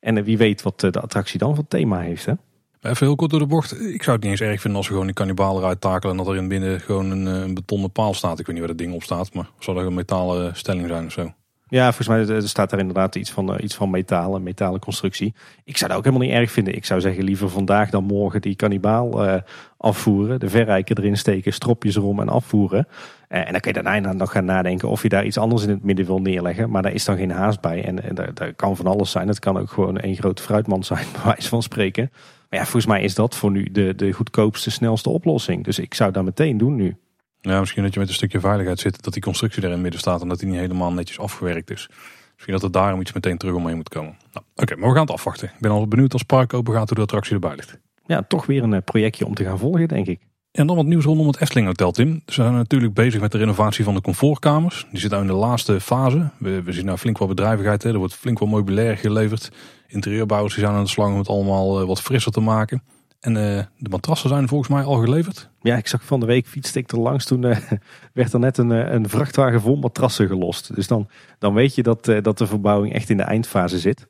En 0.00 0.16
eh, 0.16 0.24
wie 0.24 0.38
weet 0.38 0.62
wat 0.62 0.82
eh, 0.82 0.90
de 0.90 1.00
attractie 1.00 1.38
dan 1.38 1.54
voor 1.54 1.68
thema 1.68 2.00
heeft. 2.00 2.26
Hè? 2.26 2.32
Even 2.80 3.06
heel 3.06 3.16
kort 3.16 3.30
door 3.30 3.40
de 3.40 3.46
bocht. 3.46 3.80
Ik 3.80 4.02
zou 4.02 4.16
het 4.16 4.24
niet 4.24 4.32
eens 4.32 4.50
erg 4.50 4.60
vinden 4.60 4.78
als 4.78 4.86
we 4.86 4.92
gewoon 4.92 5.06
die 5.06 5.16
kannibalen 5.16 5.62
eruit 5.62 5.80
takelen. 5.80 6.16
En 6.16 6.24
dat 6.24 6.32
er 6.32 6.40
in 6.40 6.48
binnen 6.48 6.80
gewoon 6.80 7.10
een, 7.10 7.48
eh, 7.48 7.54
betonnen 7.54 7.90
paal 7.90 8.14
staat. 8.14 8.38
Ik 8.38 8.46
weet 8.46 8.54
niet 8.54 8.58
waar 8.58 8.76
dat 8.76 8.78
ding 8.78 8.94
op 8.94 9.02
staat. 9.02 9.34
Maar 9.34 9.50
zou 9.58 9.76
dat 9.76 9.86
een 9.86 9.94
metalen 9.94 10.56
stelling 10.56 10.88
zijn 10.88 11.06
of 11.06 11.12
zo? 11.12 11.32
Ja, 11.70 11.92
volgens 11.92 12.08
mij 12.28 12.40
staat 12.40 12.70
daar 12.70 12.80
inderdaad 12.80 13.14
iets 13.14 13.30
van, 13.30 13.60
iets 13.60 13.74
van 13.74 13.90
metalen, 13.90 14.42
metalen 14.42 14.80
constructie. 14.80 15.34
Ik 15.64 15.76
zou 15.76 15.90
dat 15.90 15.98
ook 15.98 16.04
helemaal 16.04 16.26
niet 16.26 16.36
erg 16.36 16.50
vinden. 16.50 16.74
Ik 16.74 16.84
zou 16.84 17.00
zeggen 17.00 17.24
liever 17.24 17.50
vandaag 17.50 17.90
dan 17.90 18.04
morgen 18.04 18.40
die 18.40 18.56
kannibaal 18.56 19.26
uh, 19.26 19.34
afvoeren. 19.76 20.40
De 20.40 20.48
verrijken 20.48 20.98
erin 20.98 21.16
steken, 21.16 21.52
stropjes 21.52 21.96
erom 21.96 22.20
en 22.20 22.28
afvoeren. 22.28 22.88
En 23.28 23.52
dan 23.52 23.60
kun 23.60 23.74
je 23.74 23.82
daarna 23.82 24.12
nog 24.12 24.32
gaan 24.32 24.44
nadenken 24.44 24.88
of 24.88 25.02
je 25.02 25.08
daar 25.08 25.24
iets 25.24 25.38
anders 25.38 25.62
in 25.62 25.68
het 25.68 25.84
midden 25.84 26.06
wil 26.06 26.20
neerleggen. 26.20 26.70
Maar 26.70 26.82
daar 26.82 26.92
is 26.92 27.04
dan 27.04 27.16
geen 27.16 27.30
haast 27.30 27.60
bij. 27.60 27.84
En, 27.84 28.02
en 28.02 28.14
daar, 28.14 28.34
daar, 28.34 28.54
kan 28.54 28.76
van 28.76 28.86
alles 28.86 29.10
zijn. 29.10 29.28
Het 29.28 29.38
kan 29.38 29.58
ook 29.58 29.70
gewoon 29.70 30.02
een 30.02 30.16
grote 30.16 30.42
fruitmand 30.42 30.86
zijn, 30.86 31.06
bij 31.12 31.22
wijze 31.24 31.48
van 31.48 31.62
spreken. 31.62 32.10
Maar 32.48 32.58
ja, 32.58 32.64
volgens 32.64 32.86
mij 32.86 33.02
is 33.02 33.14
dat 33.14 33.36
voor 33.36 33.50
nu 33.50 33.70
de, 33.72 33.94
de 33.94 34.12
goedkoopste, 34.12 34.70
snelste 34.70 35.10
oplossing. 35.10 35.64
Dus 35.64 35.78
ik 35.78 35.94
zou 35.94 36.12
dat 36.12 36.24
meteen 36.24 36.58
doen 36.58 36.76
nu. 36.76 36.96
Ja, 37.40 37.60
misschien 37.60 37.82
dat 37.82 37.92
je 37.92 38.00
met 38.00 38.08
een 38.08 38.14
stukje 38.14 38.40
veiligheid 38.40 38.80
zit 38.80 39.02
dat 39.02 39.12
die 39.12 39.22
constructie 39.22 39.60
er 39.60 39.66
in 39.66 39.74
het 39.74 39.82
midden 39.82 40.00
staat 40.00 40.22
en 40.22 40.28
dat 40.28 40.38
die 40.38 40.48
niet 40.48 40.58
helemaal 40.58 40.92
netjes 40.92 41.18
afgewerkt 41.18 41.70
is. 41.70 41.88
Misschien 42.32 42.54
dat 42.54 42.62
er 42.62 42.70
daarom 42.70 43.00
iets 43.00 43.12
meteen 43.12 43.38
terug 43.38 43.54
omheen 43.54 43.76
moet 43.76 43.88
komen. 43.88 44.16
Nou, 44.32 44.44
Oké, 44.54 44.76
maar 44.76 44.88
we 44.88 44.94
gaan 44.94 45.04
het 45.04 45.14
afwachten. 45.14 45.48
Ik 45.48 45.60
ben 45.60 45.70
al 45.70 45.88
benieuwd 45.88 46.12
als 46.12 46.22
park 46.22 46.54
open 46.54 46.74
gaat 46.74 46.88
hoe 46.88 46.96
de 46.96 47.02
attractie 47.02 47.34
erbij 47.34 47.54
ligt. 47.56 47.78
Ja, 48.06 48.22
toch 48.22 48.46
weer 48.46 48.62
een 48.62 48.74
eh, 48.74 48.82
projectje 48.84 49.26
om 49.26 49.34
te 49.34 49.44
gaan 49.44 49.58
volgen, 49.58 49.88
denk 49.88 50.06
ik. 50.06 50.20
En 50.52 50.66
dan 50.66 50.76
wat 50.76 50.86
nieuws 50.86 51.04
rondom 51.04 51.26
het 51.26 51.40
Efteling 51.40 51.66
Hotel, 51.66 51.92
Tim. 51.92 52.22
Ze 52.26 52.32
zijn 52.32 52.52
natuurlijk 52.52 52.94
bezig 52.94 53.20
met 53.20 53.32
de 53.32 53.38
renovatie 53.38 53.84
van 53.84 53.94
de 53.94 54.00
comfortkamers. 54.00 54.86
Die 54.90 55.00
zit 55.00 55.10
nu 55.10 55.18
in 55.18 55.26
de 55.26 55.32
laatste 55.32 55.80
fase. 55.80 56.30
We, 56.38 56.62
we 56.62 56.72
zien 56.72 56.84
nou 56.84 56.98
flink 56.98 57.18
wat 57.18 57.28
bedrijvigheid. 57.28 57.82
Hè. 57.82 57.92
Er 57.92 57.98
wordt 57.98 58.14
flink 58.14 58.38
wat 58.38 58.48
meubilair 58.48 58.96
geleverd. 58.96 59.52
Interieurbouwers 59.86 60.54
die 60.54 60.64
zijn 60.64 60.76
aan 60.76 60.82
de 60.82 60.90
slag 60.90 61.08
om 61.08 61.18
het 61.18 61.28
allemaal 61.28 61.80
eh, 61.80 61.86
wat 61.86 62.02
frisser 62.02 62.32
te 62.32 62.40
maken. 62.40 62.82
En 63.20 63.34
uh, 63.34 63.62
de 63.78 63.88
matrassen 63.90 64.28
zijn 64.28 64.48
volgens 64.48 64.70
mij 64.70 64.82
al 64.82 64.96
geleverd. 64.96 65.48
Ja, 65.62 65.76
ik 65.76 65.86
zag 65.86 66.04
van 66.04 66.20
de 66.20 66.26
week 66.26 66.46
fietste 66.46 66.78
ik 66.78 66.92
er 66.92 67.00
langs. 67.00 67.24
Toen 67.24 67.42
uh, 67.42 67.56
werd 68.12 68.32
er 68.32 68.38
net 68.38 68.58
een, 68.58 68.70
uh, 68.70 68.92
een 68.92 69.08
vrachtwagen 69.08 69.60
vol 69.60 69.76
matrassen 69.76 70.26
gelost. 70.26 70.74
Dus 70.74 70.86
dan, 70.86 71.08
dan 71.38 71.54
weet 71.54 71.74
je 71.74 71.82
dat, 71.82 72.04
dat 72.04 72.38
de 72.38 72.46
verbouwing 72.46 72.94
echt 72.94 73.10
in 73.10 73.16
de 73.16 73.22
eindfase 73.22 73.78
zit. 73.78 74.06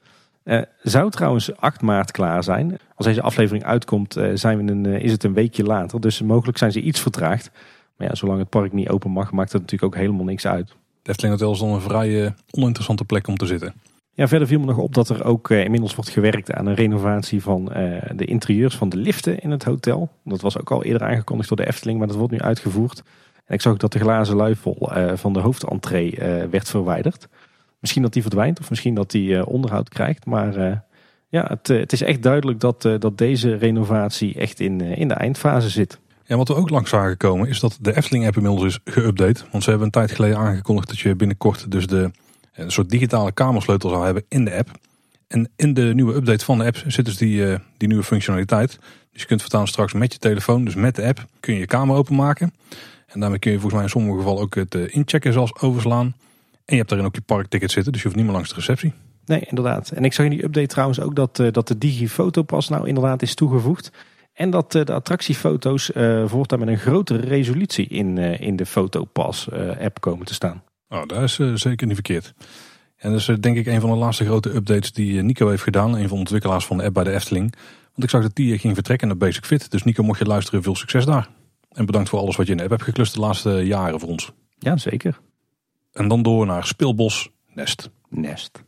zou 0.82 1.10
trouwens 1.10 1.56
8 1.56 1.82
maart 1.82 2.10
klaar 2.10 2.44
zijn. 2.44 2.78
Als 2.94 3.06
deze 3.06 3.22
aflevering 3.22 3.64
uitkomt 3.64 4.16
zijn 4.34 4.64
we 4.64 4.72
een, 4.72 4.86
is 4.86 5.12
het 5.12 5.24
een 5.24 5.34
weekje 5.34 5.64
later. 5.64 6.00
Dus 6.00 6.22
mogelijk 6.22 6.58
zijn 6.58 6.72
ze 6.72 6.80
iets 6.80 7.00
vertraagd. 7.00 7.50
Maar 7.96 8.08
ja, 8.08 8.14
zolang 8.14 8.38
het 8.38 8.48
park 8.48 8.72
niet 8.72 8.88
open 8.88 9.10
mag, 9.10 9.32
maakt 9.32 9.52
het 9.52 9.60
natuurlijk 9.60 9.94
ook 9.94 10.00
helemaal 10.00 10.24
niks 10.24 10.46
uit. 10.46 10.68
De 11.02 11.10
Efteling 11.10 11.34
Hotel 11.38 11.52
is 11.52 11.58
dan 11.58 11.70
een 11.70 11.80
vrij 11.80 12.34
oninteressante 12.50 13.04
plek 13.04 13.26
om 13.26 13.36
te 13.36 13.46
zitten. 13.46 13.74
Ja, 14.20 14.28
verder 14.28 14.48
viel 14.48 14.60
me 14.60 14.66
nog 14.66 14.78
op 14.78 14.94
dat 14.94 15.08
er 15.08 15.24
ook 15.24 15.50
uh, 15.50 15.64
inmiddels 15.64 15.94
wordt 15.94 16.10
gewerkt 16.10 16.52
aan 16.52 16.66
een 16.66 16.74
renovatie 16.74 17.42
van 17.42 17.72
uh, 17.76 17.96
de 18.14 18.24
interieurs 18.24 18.76
van 18.76 18.88
de 18.88 18.96
liften 18.96 19.38
in 19.38 19.50
het 19.50 19.64
hotel. 19.64 20.08
Dat 20.24 20.40
was 20.40 20.58
ook 20.58 20.70
al 20.70 20.84
eerder 20.84 21.02
aangekondigd 21.02 21.48
door 21.48 21.56
de 21.56 21.66
Efteling, 21.66 21.98
maar 21.98 22.06
dat 22.06 22.16
wordt 22.16 22.32
nu 22.32 22.38
uitgevoerd. 22.38 23.02
En 23.44 23.54
ik 23.54 23.60
zag 23.60 23.72
ook 23.72 23.78
dat 23.78 23.92
de 23.92 23.98
glazen 23.98 24.36
luifel 24.36 24.92
uh, 24.96 25.12
van 25.14 25.32
de 25.32 25.40
hoofdentree 25.40 26.18
werd 26.50 26.68
verwijderd. 26.68 27.28
Misschien 27.78 28.02
dat 28.02 28.12
die 28.12 28.22
verdwijnt 28.22 28.60
of 28.60 28.70
misschien 28.70 28.94
dat 28.94 29.10
die 29.10 29.46
onderhoud 29.46 29.88
krijgt. 29.88 30.26
Maar 30.26 30.82
ja, 31.28 31.44
het, 31.48 31.68
het, 31.68 31.92
is 31.92 32.02
echt 32.02 32.22
duidelijk 32.22 32.60
dat, 32.60 32.82
dat 32.98 33.18
deze 33.18 33.54
renovatie 33.54 34.34
echt 34.34 34.60
in, 34.60 34.80
in 34.80 35.08
de 35.08 35.14
eindfase 35.14 35.68
zit. 35.68 36.00
Ja, 36.24 36.36
wat 36.36 36.48
we 36.48 36.54
ook 36.54 36.70
langs 36.70 36.90
zagen 36.90 37.16
komen 37.16 37.48
is 37.48 37.60
dat 37.60 37.78
de 37.80 37.96
Efteling-app 37.96 38.36
inmiddels 38.36 38.64
is 38.64 38.78
geüpdate. 38.94 39.50
Want 39.50 39.62
ze 39.62 39.70
hebben 39.70 39.86
een 39.86 39.92
tijd 39.92 40.10
geleden 40.10 40.38
aangekondigd 40.38 40.88
dat 40.88 40.98
je 40.98 41.16
binnenkort 41.16 41.70
dus 41.70 41.86
de, 41.86 42.10
een 42.52 42.72
soort 42.72 42.90
digitale 42.90 43.32
kamersleutel 43.32 43.90
zou 43.90 44.04
hebben 44.04 44.24
in 44.28 44.44
de 44.44 44.54
app. 44.54 44.70
En 45.28 45.50
in 45.56 45.74
de 45.74 45.92
nieuwe 45.94 46.14
update 46.14 46.44
van 46.44 46.58
de 46.58 46.64
app 46.64 46.82
zit 46.86 47.04
dus 47.04 47.16
die, 47.16 47.58
die 47.76 47.88
nieuwe 47.88 48.04
functionaliteit. 48.04 48.78
Dus 49.12 49.20
je 49.20 49.26
kunt 49.26 49.40
voortaan 49.40 49.68
straks 49.68 49.92
met 49.92 50.12
je 50.12 50.18
telefoon, 50.18 50.64
dus 50.64 50.74
met 50.74 50.96
de 50.96 51.04
app, 51.06 51.26
kun 51.40 51.54
je 51.54 51.60
je 51.60 51.66
kamer 51.66 51.96
openmaken. 51.96 52.52
En 53.06 53.20
daarmee 53.20 53.38
kun 53.38 53.50
je 53.50 53.58
volgens 53.58 53.74
mij 53.74 53.84
in 53.84 53.90
sommige 53.90 54.18
gevallen 54.18 54.42
ook 54.42 54.54
het 54.54 54.74
eh, 54.74 54.94
inchecken 54.94 55.32
zelfs 55.32 55.60
overslaan. 55.60 56.06
En 56.64 56.76
je 56.76 56.76
hebt 56.76 56.88
daarin 56.88 57.06
ook 57.06 57.14
je 57.14 57.20
parkticket 57.20 57.70
zitten, 57.70 57.92
dus 57.92 58.00
je 58.00 58.06
hoeft 58.06 58.18
niet 58.18 58.26
meer 58.28 58.36
langs 58.36 58.50
de 58.50 58.54
receptie. 58.54 58.92
Nee, 59.24 59.40
inderdaad. 59.40 59.90
En 59.90 60.04
ik 60.04 60.12
zag 60.12 60.24
in 60.24 60.30
die 60.30 60.44
update 60.44 60.66
trouwens 60.66 61.00
ook 61.00 61.14
dat, 61.14 61.38
uh, 61.38 61.52
dat 61.52 61.68
de 61.68 61.78
digifotopas 61.78 62.68
nou 62.68 62.88
inderdaad 62.88 63.22
is 63.22 63.34
toegevoegd. 63.34 63.90
En 64.32 64.50
dat 64.50 64.74
uh, 64.74 64.84
de 64.84 64.92
attractiefoto's 64.92 65.90
uh, 65.94 66.28
voortaan 66.28 66.58
met 66.58 66.68
een 66.68 66.78
grotere 66.78 67.26
resolutie 67.26 67.86
in, 67.86 68.18
in 68.18 68.56
de 68.56 68.66
Fotopas 68.66 69.48
app 69.80 70.00
komen 70.00 70.26
te 70.26 70.34
staan. 70.34 70.62
Oh, 70.90 71.06
dat 71.06 71.22
is 71.22 71.34
zeker 71.54 71.86
niet 71.86 71.94
verkeerd. 71.94 72.34
En 72.96 73.10
dat 73.10 73.20
is 73.20 73.26
denk 73.40 73.56
ik 73.56 73.66
een 73.66 73.80
van 73.80 73.90
de 73.90 73.96
laatste 73.96 74.24
grote 74.24 74.54
updates 74.54 74.92
die 74.92 75.22
Nico 75.22 75.48
heeft 75.48 75.62
gedaan. 75.62 75.92
Een 75.92 75.98
van 75.98 76.08
de 76.08 76.14
ontwikkelaars 76.14 76.66
van 76.66 76.76
de 76.76 76.84
app 76.84 76.94
bij 76.94 77.04
de 77.04 77.12
Efteling. 77.12 77.54
Want 77.82 78.02
ik 78.02 78.10
zag 78.10 78.22
dat 78.22 78.34
die 78.34 78.58
ging 78.58 78.74
vertrekken 78.74 79.08
naar 79.08 79.16
Basic 79.16 79.44
Fit. 79.44 79.70
Dus 79.70 79.82
Nico, 79.82 80.02
mocht 80.02 80.18
je 80.18 80.24
luisteren, 80.24 80.62
veel 80.62 80.76
succes 80.76 81.04
daar. 81.04 81.28
En 81.70 81.86
bedankt 81.86 82.08
voor 82.08 82.18
alles 82.18 82.36
wat 82.36 82.46
je 82.46 82.52
in 82.52 82.58
de 82.58 82.62
app 82.62 82.72
hebt 82.72 82.84
geklust 82.84 83.14
de 83.14 83.20
laatste 83.20 83.50
jaren 83.50 84.00
voor 84.00 84.08
ons. 84.08 84.32
Ja, 84.58 84.76
zeker. 84.76 85.20
En 85.92 86.08
dan 86.08 86.22
door 86.22 86.46
naar 86.46 86.66
Speelbos 86.66 87.30
Nest. 87.54 87.90
Nest. 88.08 88.64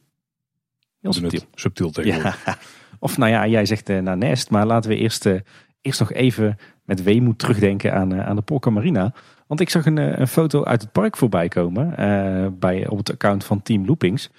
Heel 1.01 1.13
subtiel. 1.13 1.43
Subtiel 1.55 1.91
tegenwoordig. 1.91 2.45
Ja. 2.45 2.59
Of 2.99 3.19
nou 3.19 3.31
ja, 3.31 3.47
jij 3.47 3.67
zegt 3.67 3.91
uh, 3.91 3.99
naar 3.99 4.17
Nest. 4.17 4.51
Maar 4.51 4.67
laten 4.67 4.91
we 4.91 4.97
eerst, 4.97 5.27
uh, 5.27 5.41
eerst 5.81 6.01
nog 6.01 6.13
even 6.13 6.59
met 6.85 7.03
weemoed 7.03 7.39
terugdenken 7.39 7.95
aan, 7.95 8.15
uh, 8.15 8.27
aan 8.27 8.37
de 8.37 8.43
Polka 8.43 8.71
Marina. 8.71 9.15
Want 9.53 9.65
ik 9.65 9.71
zag 9.71 9.87
een, 9.87 10.21
een 10.21 10.29
foto 10.29 10.65
uit 10.65 10.83
het 10.83 10.93
park 10.93 11.17
voorbij 11.17 11.49
komen. 11.49 11.95
bij, 12.59 12.89
op 12.89 12.99
het 12.99 13.11
account 13.11 13.45
van 13.45 13.63
Team 13.63 13.87
Loopings 13.87 14.31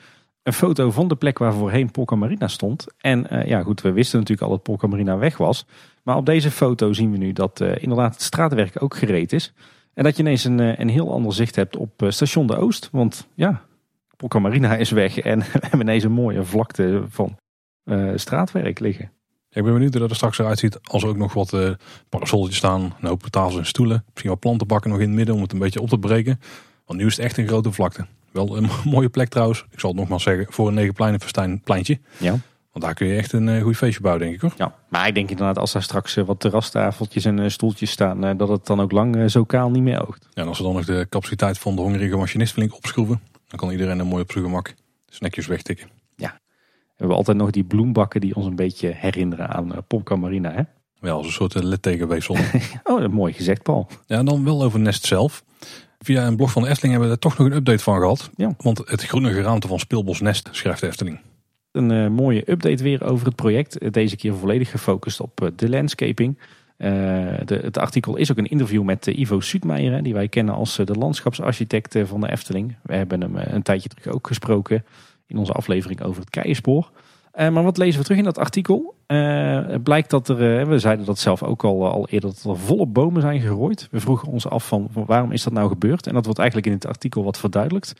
een 0.43 0.53
foto 0.53 0.91
van 0.91 1.07
de 1.07 1.15
plek 1.15 1.37
waar 1.37 1.53
voorheen 1.53 1.91
Polka 1.91 2.15
Marina 2.15 2.47
stond. 2.47 2.85
En 2.97 3.27
uh, 3.33 3.45
ja, 3.45 3.63
goed, 3.63 3.81
we 3.81 3.91
wisten 3.91 4.19
natuurlijk 4.19 4.47
al 4.47 4.53
dat 4.55 4.63
Polka 4.63 4.87
Marina 4.87 5.17
weg 5.17 5.37
was. 5.37 5.65
Maar 6.03 6.15
op 6.15 6.25
deze 6.25 6.51
foto 6.51 6.93
zien 6.93 7.11
we 7.11 7.17
nu 7.17 7.33
dat 7.33 7.61
inderdaad 7.61 8.13
het 8.13 8.21
straatwerk 8.21 8.83
ook 8.83 8.95
gereed 8.95 9.33
is. 9.33 9.53
En 9.93 10.03
dat 10.03 10.15
je 10.15 10.23
ineens 10.23 10.43
een, 10.43 10.59
eh, 10.59 10.79
een 10.79 10.89
heel 10.89 11.11
ander 11.11 11.33
zicht 11.33 11.55
hebt 11.55 11.77
op 11.77 12.05
station 12.07 12.47
de 12.47 12.55
Oost. 12.55 12.89
Want 12.91 13.27
ja, 13.33 13.61
Polka 14.17 14.39
Marina 14.39 14.75
is 14.75 14.91
weg 14.91 15.19
en 15.19 15.39
we 15.53 15.59
hebben 15.61 15.81
ineens 15.81 16.03
een 16.03 16.11
mooie 16.11 16.43
vlakte 16.43 17.03
van 17.07 17.37
straatwerk 18.15 18.79
liggen. 18.79 19.11
Ik 19.53 19.63
ben 19.63 19.73
benieuwd 19.73 19.91
hoe 19.91 20.01
dat 20.01 20.09
er 20.09 20.15
straks 20.15 20.39
eruit 20.39 20.59
ziet 20.59 20.79
als 20.83 21.03
er 21.03 21.09
ook 21.09 21.17
nog 21.17 21.33
wat 21.33 21.53
uh, 21.53 21.69
parasolletjes 22.09 22.57
staan. 22.57 22.81
Een 22.81 23.07
hoop 23.07 23.23
tafels 23.23 23.57
en 23.57 23.65
stoelen. 23.65 24.03
Misschien 24.09 24.29
wat 24.29 24.39
plantenbakken 24.39 24.89
nog 24.89 24.99
in 24.99 25.07
het 25.07 25.15
midden 25.15 25.35
om 25.35 25.41
het 25.41 25.51
een 25.51 25.59
beetje 25.59 25.81
op 25.81 25.89
te 25.89 25.97
breken. 25.97 26.39
Want 26.85 26.99
nu 26.99 27.05
is 27.05 27.15
het 27.15 27.25
echt 27.25 27.37
een 27.37 27.47
grote 27.47 27.71
vlakte. 27.71 28.05
Wel 28.31 28.57
een 28.57 28.69
mooie 28.93 29.09
plek 29.09 29.29
trouwens. 29.29 29.65
Ik 29.71 29.79
zal 29.79 29.89
het 29.89 29.99
nogmaals 29.99 30.23
zeggen. 30.23 30.45
Voor 30.49 30.67
een 30.67 30.73
Negenpleinenfestijn 30.73 31.61
pleintje. 31.61 31.99
Ja. 32.17 32.35
Want 32.71 32.85
daar 32.85 32.93
kun 32.93 33.07
je 33.07 33.15
echt 33.15 33.33
een 33.33 33.47
uh, 33.47 33.63
goed 33.63 33.77
feestje 33.77 34.01
bouwen, 34.01 34.23
denk 34.23 34.35
ik 34.35 34.41
hoor. 34.41 34.53
Ja, 34.57 34.75
maar 34.89 35.07
ik 35.07 35.13
denk 35.13 35.29
inderdaad 35.29 35.57
als 35.57 35.71
daar 35.71 35.83
straks 35.83 36.17
uh, 36.17 36.25
wat 36.25 36.39
terrastafeltjes 36.39 37.25
en 37.25 37.37
uh, 37.37 37.49
stoeltjes 37.49 37.91
staan, 37.91 38.37
dat 38.37 38.49
het 38.49 38.65
dan 38.65 38.81
ook 38.81 38.91
lang 38.91 39.31
zo 39.31 39.43
kaal 39.43 39.69
niet 39.69 39.83
meer 39.83 40.07
oogt. 40.07 40.27
Ja, 40.33 40.41
en 40.41 40.47
als 40.47 40.57
we 40.57 40.63
dan 40.63 40.73
nog 40.73 40.85
de 40.85 41.07
capaciteit 41.09 41.57
van 41.57 41.75
de 41.75 41.81
hongerige 41.81 42.15
machinist 42.15 42.53
flink 42.53 42.75
opschroeven, 42.75 43.21
dan 43.47 43.59
kan 43.59 43.71
iedereen 43.71 43.99
een 43.99 44.07
mooi 44.07 44.21
op 44.21 44.31
zijn 44.31 44.43
gemak 44.43 44.73
snackjes 45.09 45.47
wegtikken. 45.47 45.87
Ja, 47.03 47.09
we 47.09 47.15
hebben 47.15 47.33
altijd 47.33 47.37
nog 47.37 47.63
die 47.63 47.77
bloembakken 47.77 48.21
die 48.21 48.35
ons 48.35 48.45
een 48.45 48.55
beetje 48.55 48.87
herinneren 48.87 49.49
aan 49.49 49.71
Popka 49.87 50.15
Marina, 50.15 50.51
hè? 50.51 50.61
Wel, 50.99 51.17
als 51.17 51.25
een 51.25 51.31
soort 51.31 51.63
littekenweefsel. 51.63 52.35
oh, 52.83 52.99
dat 52.99 53.11
mooi 53.11 53.33
gezegd, 53.33 53.63
Paul. 53.63 53.87
Ja, 54.05 54.17
en 54.17 54.25
dan 54.25 54.43
wel 54.43 54.63
over 54.63 54.79
Nest 54.79 55.05
zelf. 55.05 55.43
Via 55.99 56.27
een 56.27 56.35
blog 56.35 56.51
van 56.51 56.61
de 56.61 56.69
Efteling 56.69 56.91
hebben 56.91 57.09
we 57.09 57.15
er 57.15 57.21
toch 57.21 57.37
nog 57.37 57.47
een 57.47 57.53
update 57.53 57.83
van 57.83 57.99
gehad. 57.99 58.29
Ja. 58.35 58.53
Want 58.57 58.77
het 58.77 59.03
groene 59.03 59.33
geraamte 59.33 59.67
van 59.67 59.79
Speelbos 59.79 60.21
Nest 60.21 60.49
schrijft 60.51 60.81
de 60.81 60.87
Efteling. 60.87 61.19
Een 61.71 61.91
uh, 61.91 62.07
mooie 62.07 62.51
update 62.51 62.83
weer 62.83 63.03
over 63.03 63.25
het 63.25 63.35
project. 63.35 63.93
Deze 63.93 64.15
keer 64.15 64.35
volledig 64.35 64.71
gefocust 64.71 65.19
op 65.19 65.41
uh, 65.41 65.49
de 65.55 65.69
landscaping. 65.69 66.37
Uh, 66.77 66.89
de, 67.45 67.55
het 67.55 67.77
artikel 67.77 68.15
is 68.15 68.31
ook 68.31 68.37
een 68.37 68.49
interview 68.49 68.83
met 68.83 69.07
Ivo 69.07 69.39
Suutmeijer, 69.39 70.03
die 70.03 70.13
wij 70.13 70.27
kennen 70.27 70.55
als 70.55 70.75
de 70.75 70.93
landschapsarchitect 70.93 71.97
van 72.03 72.21
de 72.21 72.31
Efteling. 72.31 72.75
We 72.83 72.95
hebben 72.95 73.21
hem 73.21 73.35
een 73.35 73.61
tijdje 73.61 73.89
terug 73.89 74.13
ook 74.13 74.27
gesproken 74.27 74.83
in 75.33 75.39
onze 75.39 75.51
aflevering 75.51 76.01
over 76.01 76.21
het 76.21 76.29
Keienspoor. 76.29 76.91
Uh, 77.35 77.49
maar 77.49 77.63
wat 77.63 77.77
lezen 77.77 77.97
we 77.97 78.03
terug 78.03 78.17
in 78.17 78.23
dat 78.23 78.37
artikel? 78.37 78.95
Uh, 79.07 79.67
het 79.67 79.83
blijkt 79.83 80.09
dat 80.09 80.29
er, 80.29 80.59
uh, 80.59 80.67
we 80.67 80.79
zeiden 80.79 81.05
dat 81.05 81.19
zelf 81.19 81.43
ook 81.43 81.63
al, 81.63 81.91
al 81.91 82.07
eerder, 82.09 82.29
dat 82.29 82.43
er 82.43 82.57
volle 82.57 82.85
bomen 82.85 83.21
zijn 83.21 83.41
gerooid. 83.41 83.87
We 83.91 83.99
vroegen 83.99 84.27
ons 84.27 84.47
af 84.47 84.67
van 84.67 84.89
waarom 84.93 85.31
is 85.31 85.43
dat 85.43 85.53
nou 85.53 85.69
gebeurd? 85.69 86.07
En 86.07 86.13
dat 86.13 86.25
wordt 86.25 86.39
eigenlijk 86.39 86.69
in 86.69 86.73
het 86.73 86.87
artikel 86.87 87.23
wat 87.23 87.37
verduidelijkt. 87.37 87.93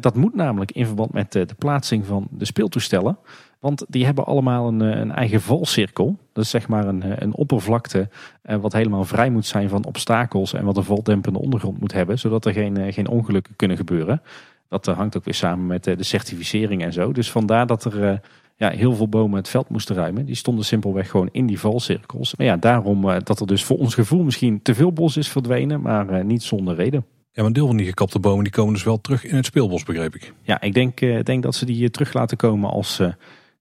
dat 0.00 0.14
moet 0.14 0.34
namelijk 0.34 0.72
in 0.72 0.86
verband 0.86 1.12
met 1.12 1.32
de 1.32 1.46
plaatsing 1.58 2.06
van 2.06 2.28
de 2.30 2.44
speeltoestellen. 2.44 3.18
Want 3.58 3.84
die 3.88 4.04
hebben 4.04 4.26
allemaal 4.26 4.68
een, 4.68 4.80
een 4.80 5.12
eigen 5.12 5.40
valcirkel. 5.40 6.16
Dat 6.32 6.44
is 6.44 6.50
zeg 6.50 6.68
maar 6.68 6.86
een, 6.86 7.22
een 7.22 7.34
oppervlakte 7.34 8.08
wat 8.42 8.72
helemaal 8.72 9.04
vrij 9.04 9.30
moet 9.30 9.46
zijn 9.46 9.68
van 9.68 9.84
obstakels. 9.84 10.52
En 10.52 10.64
wat 10.64 10.76
een 10.76 10.84
valdempende 10.84 11.38
ondergrond 11.38 11.80
moet 11.80 11.92
hebben. 11.92 12.18
Zodat 12.18 12.44
er 12.44 12.52
geen, 12.52 12.92
geen 12.92 13.08
ongelukken 13.08 13.56
kunnen 13.56 13.76
gebeuren. 13.76 14.22
Dat 14.70 14.86
hangt 14.86 15.16
ook 15.16 15.24
weer 15.24 15.34
samen 15.34 15.66
met 15.66 15.84
de 15.84 16.02
certificering 16.02 16.82
en 16.82 16.92
zo. 16.92 17.12
Dus 17.12 17.30
vandaar 17.30 17.66
dat 17.66 17.84
er 17.84 18.20
ja, 18.56 18.70
heel 18.70 18.94
veel 18.94 19.08
bomen 19.08 19.38
het 19.38 19.48
veld 19.48 19.68
moesten 19.68 19.96
ruimen. 19.96 20.24
Die 20.24 20.34
stonden 20.34 20.64
simpelweg 20.64 21.10
gewoon 21.10 21.28
in 21.32 21.46
die 21.46 21.60
valcirkels. 21.60 22.36
Maar 22.36 22.46
ja, 22.46 22.56
daarom 22.56 23.02
dat 23.24 23.40
er 23.40 23.46
dus 23.46 23.64
voor 23.64 23.78
ons 23.78 23.94
gevoel 23.94 24.22
misschien 24.22 24.62
te 24.62 24.74
veel 24.74 24.92
bos 24.92 25.16
is 25.16 25.28
verdwenen, 25.28 25.80
maar 25.80 26.24
niet 26.24 26.42
zonder 26.42 26.74
reden. 26.74 27.04
Ja, 27.08 27.30
maar 27.34 27.44
een 27.44 27.52
deel 27.52 27.66
van 27.66 27.76
die 27.76 27.86
gekapte 27.86 28.18
bomen 28.18 28.44
die 28.44 28.52
komen 28.52 28.74
dus 28.74 28.84
wel 28.84 29.00
terug 29.00 29.24
in 29.24 29.36
het 29.36 29.46
speelbos, 29.46 29.84
begreep 29.84 30.14
ik. 30.14 30.32
Ja, 30.42 30.60
ik 30.60 30.74
denk, 30.74 30.98
denk 31.26 31.42
dat 31.42 31.54
ze 31.54 31.64
die 31.66 31.90
terug 31.90 32.12
laten 32.12 32.36
komen 32.36 32.70
als 32.70 33.00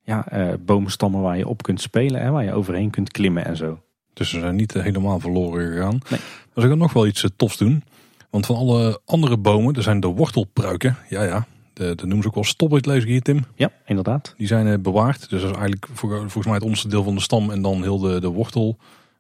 ja, 0.03 0.25
boomstammen 0.65 1.21
waar 1.21 1.37
je 1.37 1.47
op 1.47 1.63
kunt 1.63 1.81
spelen 1.81 2.21
en 2.21 2.31
waar 2.31 2.43
je 2.43 2.53
overheen 2.53 2.89
kunt 2.89 3.11
klimmen 3.11 3.45
en 3.45 3.57
zo. 3.57 3.79
Dus 4.13 4.29
ze 4.29 4.39
zijn 4.39 4.55
niet 4.55 4.73
helemaal 4.73 5.19
verloren 5.19 5.71
gegaan. 5.71 5.99
Nee. 6.09 6.19
Maar 6.53 6.63
ze 6.63 6.69
gaan 6.69 6.77
nog 6.77 6.93
wel 6.93 7.07
iets 7.07 7.25
tofs 7.35 7.57
doen. 7.57 7.83
Want 8.29 8.45
van 8.45 8.55
alle 8.55 9.01
andere 9.05 9.37
bomen, 9.37 9.75
er 9.75 9.83
zijn 9.83 9.99
de 9.99 10.07
wortelpruiken. 10.07 10.97
Ja, 11.09 11.23
ja, 11.23 11.45
de, 11.73 11.95
de 11.95 12.05
noemen 12.05 12.21
ze 12.21 12.27
ook 12.27 12.35
wel 12.35 12.43
stoppels, 12.43 12.85
lees 12.85 13.01
ik 13.01 13.07
hier 13.07 13.21
Tim. 13.21 13.45
Ja, 13.55 13.71
inderdaad. 13.85 14.33
Die 14.37 14.47
zijn 14.47 14.67
uh, 14.67 14.73
bewaard. 14.79 15.29
Dus 15.29 15.41
dat 15.41 15.51
is 15.51 15.57
eigenlijk 15.57 15.87
voor, 15.93 16.09
volgens 16.09 16.45
mij 16.45 16.53
het 16.53 16.63
onderste 16.63 16.87
deel 16.87 17.03
van 17.03 17.15
de 17.15 17.21
stam 17.21 17.51
en 17.51 17.61
dan 17.61 17.81
heel 17.81 17.99
de, 17.99 18.19
de 18.19 18.27
wortel 18.27 18.77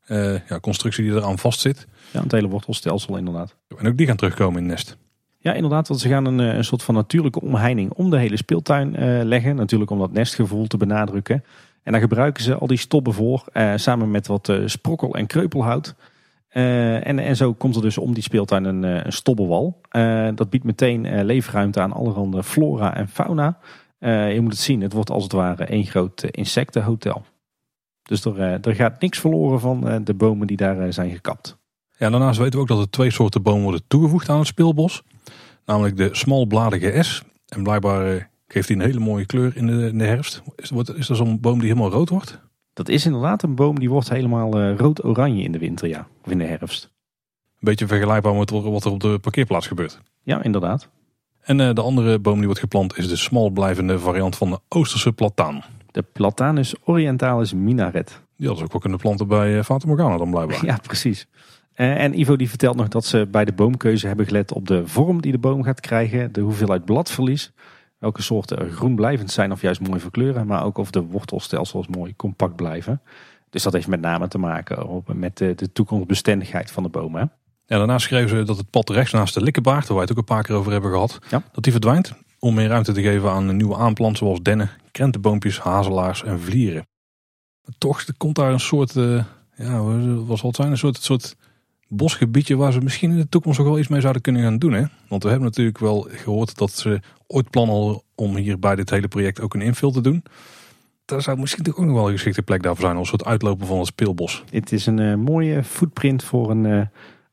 uh, 0.07 0.47
ja, 0.47 0.59
constructie 0.59 1.03
die 1.03 1.13
eraan 1.13 1.39
vastzit. 1.39 1.87
Ja, 2.11 2.21
het 2.21 2.31
hele 2.31 2.47
wortelstelsel 2.47 3.17
inderdaad. 3.17 3.55
En 3.77 3.87
ook 3.87 3.97
die 3.97 4.07
gaan 4.07 4.15
terugkomen 4.15 4.61
in 4.61 4.67
Nest. 4.67 4.97
Ja, 5.37 5.53
inderdaad, 5.53 5.87
want 5.87 5.99
ze 5.99 6.07
gaan 6.07 6.25
een, 6.25 6.39
een 6.39 6.63
soort 6.63 6.83
van 6.83 6.95
natuurlijke 6.95 7.41
omheining 7.41 7.91
om 7.91 8.09
de 8.09 8.17
hele 8.17 8.37
speeltuin 8.37 9.03
uh, 9.03 9.23
leggen. 9.23 9.55
Natuurlijk 9.55 9.91
om 9.91 9.99
dat 9.99 10.11
nestgevoel 10.11 10.67
te 10.67 10.77
benadrukken. 10.77 11.43
En 11.83 11.91
daar 11.91 12.01
gebruiken 12.01 12.43
ze 12.43 12.55
al 12.55 12.67
die 12.67 12.77
stobben 12.77 13.13
voor, 13.13 13.43
samen 13.75 14.11
met 14.11 14.27
wat 14.27 14.51
sprokkel- 14.65 15.15
en 15.15 15.27
kreupelhout. 15.27 15.95
Uh, 16.53 17.07
en, 17.07 17.19
en 17.19 17.35
zo 17.35 17.53
komt 17.53 17.75
er 17.75 17.81
dus 17.81 17.97
om 17.97 18.13
die 18.13 18.23
speeltuin 18.23 18.63
een, 18.63 18.83
eh, 18.83 19.05
een 19.05 19.13
stobbelwal. 19.13 19.81
Uh, 19.91 20.29
dat 20.35 20.49
biedt 20.49 20.63
meteen 20.63 21.23
leefruimte 21.23 21.81
aan 21.81 21.93
allerhande 21.93 22.43
flora 22.43 22.95
en 22.95 23.07
fauna. 23.07 23.57
je 23.99 24.39
moet 24.41 24.51
het 24.51 24.61
zien, 24.61 24.81
het 24.81 24.93
wordt 24.93 25.09
als 25.09 25.23
het 25.23 25.31
ware 25.31 25.65
één 25.65 25.85
groot 25.85 26.23
insectenhotel. 26.23 27.25
Dus 28.01 28.25
er, 28.25 28.39
er 28.39 28.75
gaat 28.75 29.01
niks 29.01 29.19
verloren 29.19 29.59
van 29.59 30.03
de 30.03 30.13
bomen 30.13 30.47
die 30.47 30.57
daar 30.57 30.93
zijn 30.93 31.11
gekapt. 31.11 31.57
Ja, 31.97 32.09
daarnaast 32.09 32.39
weten 32.39 32.53
we 32.53 32.59
ook 32.59 32.67
dat 32.67 32.79
er 32.79 32.89
twee 32.89 33.11
soorten 33.11 33.41
bomen 33.41 33.63
worden 33.63 33.83
toegevoegd 33.87 34.29
aan 34.29 34.37
het 34.37 34.47
speelbos. 34.47 35.03
Namelijk 35.65 35.97
de 35.97 36.09
smalbladige 36.11 37.03
S. 37.03 37.23
En 37.47 37.63
blijkbaar 37.63 38.29
geeft 38.47 38.67
hij 38.67 38.77
een 38.77 38.83
hele 38.83 38.99
mooie 38.99 39.25
kleur 39.25 39.57
in 39.57 39.67
de, 39.67 39.91
de 39.95 40.03
herfst. 40.03 40.41
Is, 40.55 40.69
wordt, 40.69 40.95
is 40.95 41.09
er 41.09 41.15
zo'n 41.15 41.39
boom 41.39 41.59
die 41.59 41.67
helemaal 41.67 41.91
rood 41.91 42.09
wordt? 42.09 42.39
Dat 42.79 42.89
is 42.89 43.05
inderdaad 43.05 43.43
een 43.43 43.55
boom 43.55 43.79
die 43.79 43.89
wordt 43.89 44.09
helemaal 44.09 44.61
uh, 44.61 44.77
rood-oranje 44.77 45.43
in 45.43 45.51
de 45.51 45.57
winter, 45.57 45.87
ja. 45.87 46.07
Of 46.25 46.31
in 46.31 46.37
de 46.37 46.43
herfst. 46.43 46.83
Een 46.83 47.59
beetje 47.59 47.87
vergelijkbaar 47.87 48.35
met 48.35 48.49
wat 48.49 48.85
er 48.85 48.91
op 48.91 48.99
de 48.99 49.19
parkeerplaats 49.21 49.67
gebeurt. 49.67 50.01
Ja, 50.23 50.43
inderdaad. 50.43 50.89
En 51.41 51.59
uh, 51.59 51.73
de 51.73 51.81
andere 51.81 52.19
boom 52.19 52.35
die 52.35 52.45
wordt 52.45 52.59
geplant 52.59 52.97
is 52.97 53.07
de 53.07 53.15
smal 53.15 53.49
blijvende 53.49 53.99
variant 53.99 54.37
van 54.37 54.49
de 54.49 54.59
Oosterse 54.67 55.13
plataan. 55.13 55.63
De 55.91 56.01
Platanus 56.01 56.75
orientalis 56.83 57.53
minaret. 57.53 58.07
Die 58.07 58.47
hadden 58.47 58.57
ze 58.57 58.63
ook 58.63 58.71
wel 58.71 58.81
kunnen 58.81 58.99
planten 58.99 59.27
bij 59.27 59.57
uh, 59.57 59.63
Fata 59.63 59.87
Morgana 59.87 60.17
dan 60.17 60.31
blijkbaar. 60.31 60.65
ja, 60.71 60.79
precies. 60.81 61.27
en 61.73 62.19
Ivo 62.19 62.35
die 62.35 62.49
vertelt 62.49 62.75
nog 62.75 62.87
dat 62.87 63.05
ze 63.05 63.27
bij 63.31 63.45
de 63.45 63.53
boomkeuze 63.53 64.07
hebben 64.07 64.25
gelet 64.25 64.53
op 64.53 64.67
de 64.67 64.87
vorm 64.87 65.21
die 65.21 65.31
de 65.31 65.37
boom 65.37 65.63
gaat 65.63 65.79
krijgen, 65.79 66.31
de 66.31 66.41
hoeveelheid 66.41 66.85
bladverlies 66.85 67.51
welke 67.99 68.21
soorten 68.21 68.71
groen 68.71 68.95
blijvend 68.95 69.31
zijn 69.31 69.51
of 69.51 69.61
juist 69.61 69.81
mooi 69.87 69.99
verkleuren, 69.99 70.47
maar 70.47 70.63
ook 70.63 70.77
of 70.77 70.91
de 70.91 71.01
wortelstelsels 71.01 71.87
mooi 71.87 72.15
compact 72.15 72.55
blijven. 72.55 73.01
Dus 73.49 73.63
dat 73.63 73.73
heeft 73.73 73.87
met 73.87 74.01
name 74.01 74.27
te 74.27 74.37
maken 74.37 75.03
met 75.13 75.37
de, 75.37 75.55
de 75.55 75.71
toekomstbestendigheid 75.71 76.71
van 76.71 76.83
de 76.83 76.89
bomen. 76.89 77.31
Ja, 77.65 77.77
daarna 77.77 77.97
schreven 77.97 78.29
ze 78.29 78.43
dat 78.43 78.57
het 78.57 78.69
pad 78.69 78.89
rechts 78.89 79.11
naast 79.11 79.33
de 79.33 79.41
likkenbaard, 79.41 79.87
waar 79.87 79.93
wij 79.97 80.01
het 80.01 80.11
ook 80.11 80.17
een 80.17 80.35
paar 80.35 80.43
keer 80.43 80.55
over 80.55 80.71
hebben 80.71 80.91
gehad, 80.91 81.19
Ja. 81.29 81.43
dat 81.51 81.63
die 81.63 81.71
verdwijnt. 81.71 82.13
Om 82.39 82.53
meer 82.53 82.67
ruimte 82.67 82.91
te 82.91 83.01
geven 83.01 83.31
aan 83.31 83.47
een 83.47 83.57
nieuwe 83.57 83.75
aanplant 83.75 84.17
zoals 84.17 84.41
dennen, 84.41 84.69
krentenboompjes, 84.91 85.59
hazelaars 85.59 86.23
en 86.23 86.39
vlieren. 86.39 86.87
Toch 87.77 88.01
er 88.01 88.13
komt 88.17 88.35
daar 88.35 88.51
een 88.51 88.59
soort, 88.59 88.95
eh, 88.95 89.23
ja, 89.55 89.81
wat 90.25 90.37
zal 90.37 90.47
het 90.47 90.55
zijn? 90.55 90.71
Een 90.71 90.77
soort, 90.77 90.97
soort 91.03 91.35
bosgebiedje 91.87 92.55
waar 92.55 92.71
ze 92.71 92.79
misschien 92.79 93.11
in 93.11 93.17
de 93.17 93.29
toekomst 93.29 93.57
nog 93.59 93.67
wel 93.67 93.79
iets 93.79 93.87
mee 93.87 94.01
zouden 94.01 94.21
kunnen 94.21 94.41
gaan 94.41 94.57
doen. 94.57 94.73
Hè? 94.73 94.83
Want 95.07 95.23
we 95.23 95.29
hebben 95.29 95.47
natuurlijk 95.47 95.77
wel 95.77 96.07
gehoord 96.11 96.57
dat 96.57 96.71
ze 96.71 96.99
ooit 97.31 97.49
plannen 97.49 98.01
om 98.15 98.35
hier 98.35 98.59
bij 98.59 98.75
dit 98.75 98.89
hele 98.89 99.07
project 99.07 99.41
ook 99.41 99.53
een 99.53 99.61
infill 99.61 99.91
te 99.91 100.01
doen. 100.01 100.23
Daar 101.05 101.21
zou 101.21 101.39
misschien 101.39 101.63
toch 101.63 101.77
ook 101.77 101.85
nog 101.85 101.95
wel 101.95 102.05
een 102.07 102.13
geschikte 102.13 102.41
plek 102.41 102.63
daarvoor 102.63 102.85
zijn, 102.85 102.97
als 102.97 103.11
een 103.11 103.17
soort 103.17 103.29
uitlopen 103.29 103.67
van 103.67 103.77
het 103.77 103.87
speelbos. 103.87 104.43
Dit 104.49 104.71
is 104.71 104.85
een 104.85 104.99
eh, 104.99 105.15
mooie 105.15 105.63
footprint 105.63 106.23
voor 106.23 106.49
een, 106.49 106.65
eh, 106.65 106.85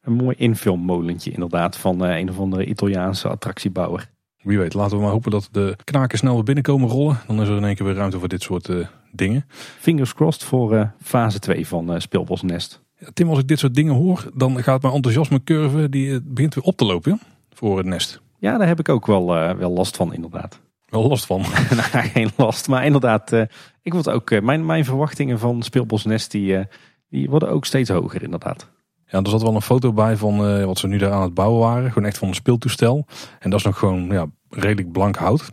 een 0.02 0.12
mooi 0.12 0.37
infilmmolentje 0.37 1.30
inderdaad 1.30 1.76
van 1.76 2.04
eh, 2.04 2.18
een 2.18 2.30
of 2.30 2.38
andere 2.38 2.64
Italiaanse 2.64 3.28
attractiebouwer. 3.28 4.14
Wie 4.46 4.59
weet, 4.59 4.74
laten 4.74 4.96
we 4.96 5.02
maar 5.02 5.12
hopen 5.12 5.30
dat 5.30 5.48
de 5.52 5.76
knaken 5.85 6.18
snel 6.18 6.35
weer 6.35 6.42
binnenkomen 6.42 6.88
rollen. 6.88 7.18
Dan 7.26 7.42
is 7.42 7.48
er 7.48 7.56
in 7.56 7.64
één 7.64 7.74
keer 7.74 7.87
weer 7.87 7.94
ruimte 7.94 8.18
voor 8.18 8.28
dit 8.28 8.42
soort 8.42 8.68
eh, 8.68 8.87
dingen. 9.12 9.44
Fingers 9.78 10.14
crossed 10.14 10.44
voor 10.44 10.74
eh, 10.74 10.88
fase 11.02 11.38
2 11.38 11.66
van 11.66 11.92
eh 11.92 12.00
Speelbosnest. 12.00 12.82
Ja, 12.98 13.09
Tim, 13.14 13.28
als 13.28 13.38
ik 13.38 13.48
dit 13.48 13.59
soort 13.59 13.74
dingen 13.74 13.94
hoor, 13.94 14.30
dan 14.35 14.62
gaat 14.62 14.82
mijn 14.82 14.94
enthousiasmecurve, 14.94 15.88
die 15.88 16.14
eh, 16.14 16.18
begint 16.24 16.54
weer 16.54 16.64
op 16.64 16.76
te 16.76 16.85
lopen 16.85 17.11
ja, 17.12 17.18
voor 17.52 17.76
het 17.76 17.87
nest. 17.87 18.20
Ja, 18.46 18.59
daar 18.59 18.66
heb 18.66 18.78
ik 18.78 18.88
ook 18.88 19.06
wel, 19.06 19.37
eh, 19.37 19.54
wel 19.54 19.70
last 19.70 19.96
van 19.96 20.14
inderdaad. 20.14 20.61
Wel 20.87 21.09
last 21.09 21.26
van. 21.26 21.40
nou, 21.92 22.06
geen 22.09 22.30
last, 22.37 22.68
maar 22.68 22.85
inderdaad, 22.85 23.32
eh, 23.32 23.42
ik 23.82 23.92
word 23.92 24.09
ook, 24.09 24.30
eh, 24.30 24.42
mijn, 24.42 24.66
mijn 24.66 24.85
verwachtingen 24.85 25.38
van 25.38 25.62
Speelbosnest 25.62 26.30
die, 26.30 26.66
die 27.09 27.30
worden 27.30 27.48
ook 27.48 27.64
steeds 27.64 27.90
hoger 27.90 28.22
inderdaad. 28.22 28.68
Ja, 29.06 29.22
er 29.22 29.28
zat 29.28 29.42
wel 29.42 29.54
een 29.54 29.62
foto 29.62 29.92
bij 29.92 30.16
van 30.16 30.64
wat 30.66 30.78
ze 30.78 30.87
nu 30.87 30.98
daar 30.98 31.12
aan 31.12 31.22
het 31.22 31.35
bouwen 31.35 31.61
waren. 31.61 31.92
Gewoon 31.92 32.09
echt 32.09 32.18
van 32.18 32.28
een 32.28 32.35
speeltoestel. 32.35 33.06
En 33.38 33.50
dat 33.50 33.59
is 33.59 33.64
nog 33.64 33.78
gewoon 33.78 34.06
ja, 34.06 34.26
redelijk 34.50 34.92
blank 34.92 35.16
hout. 35.16 35.52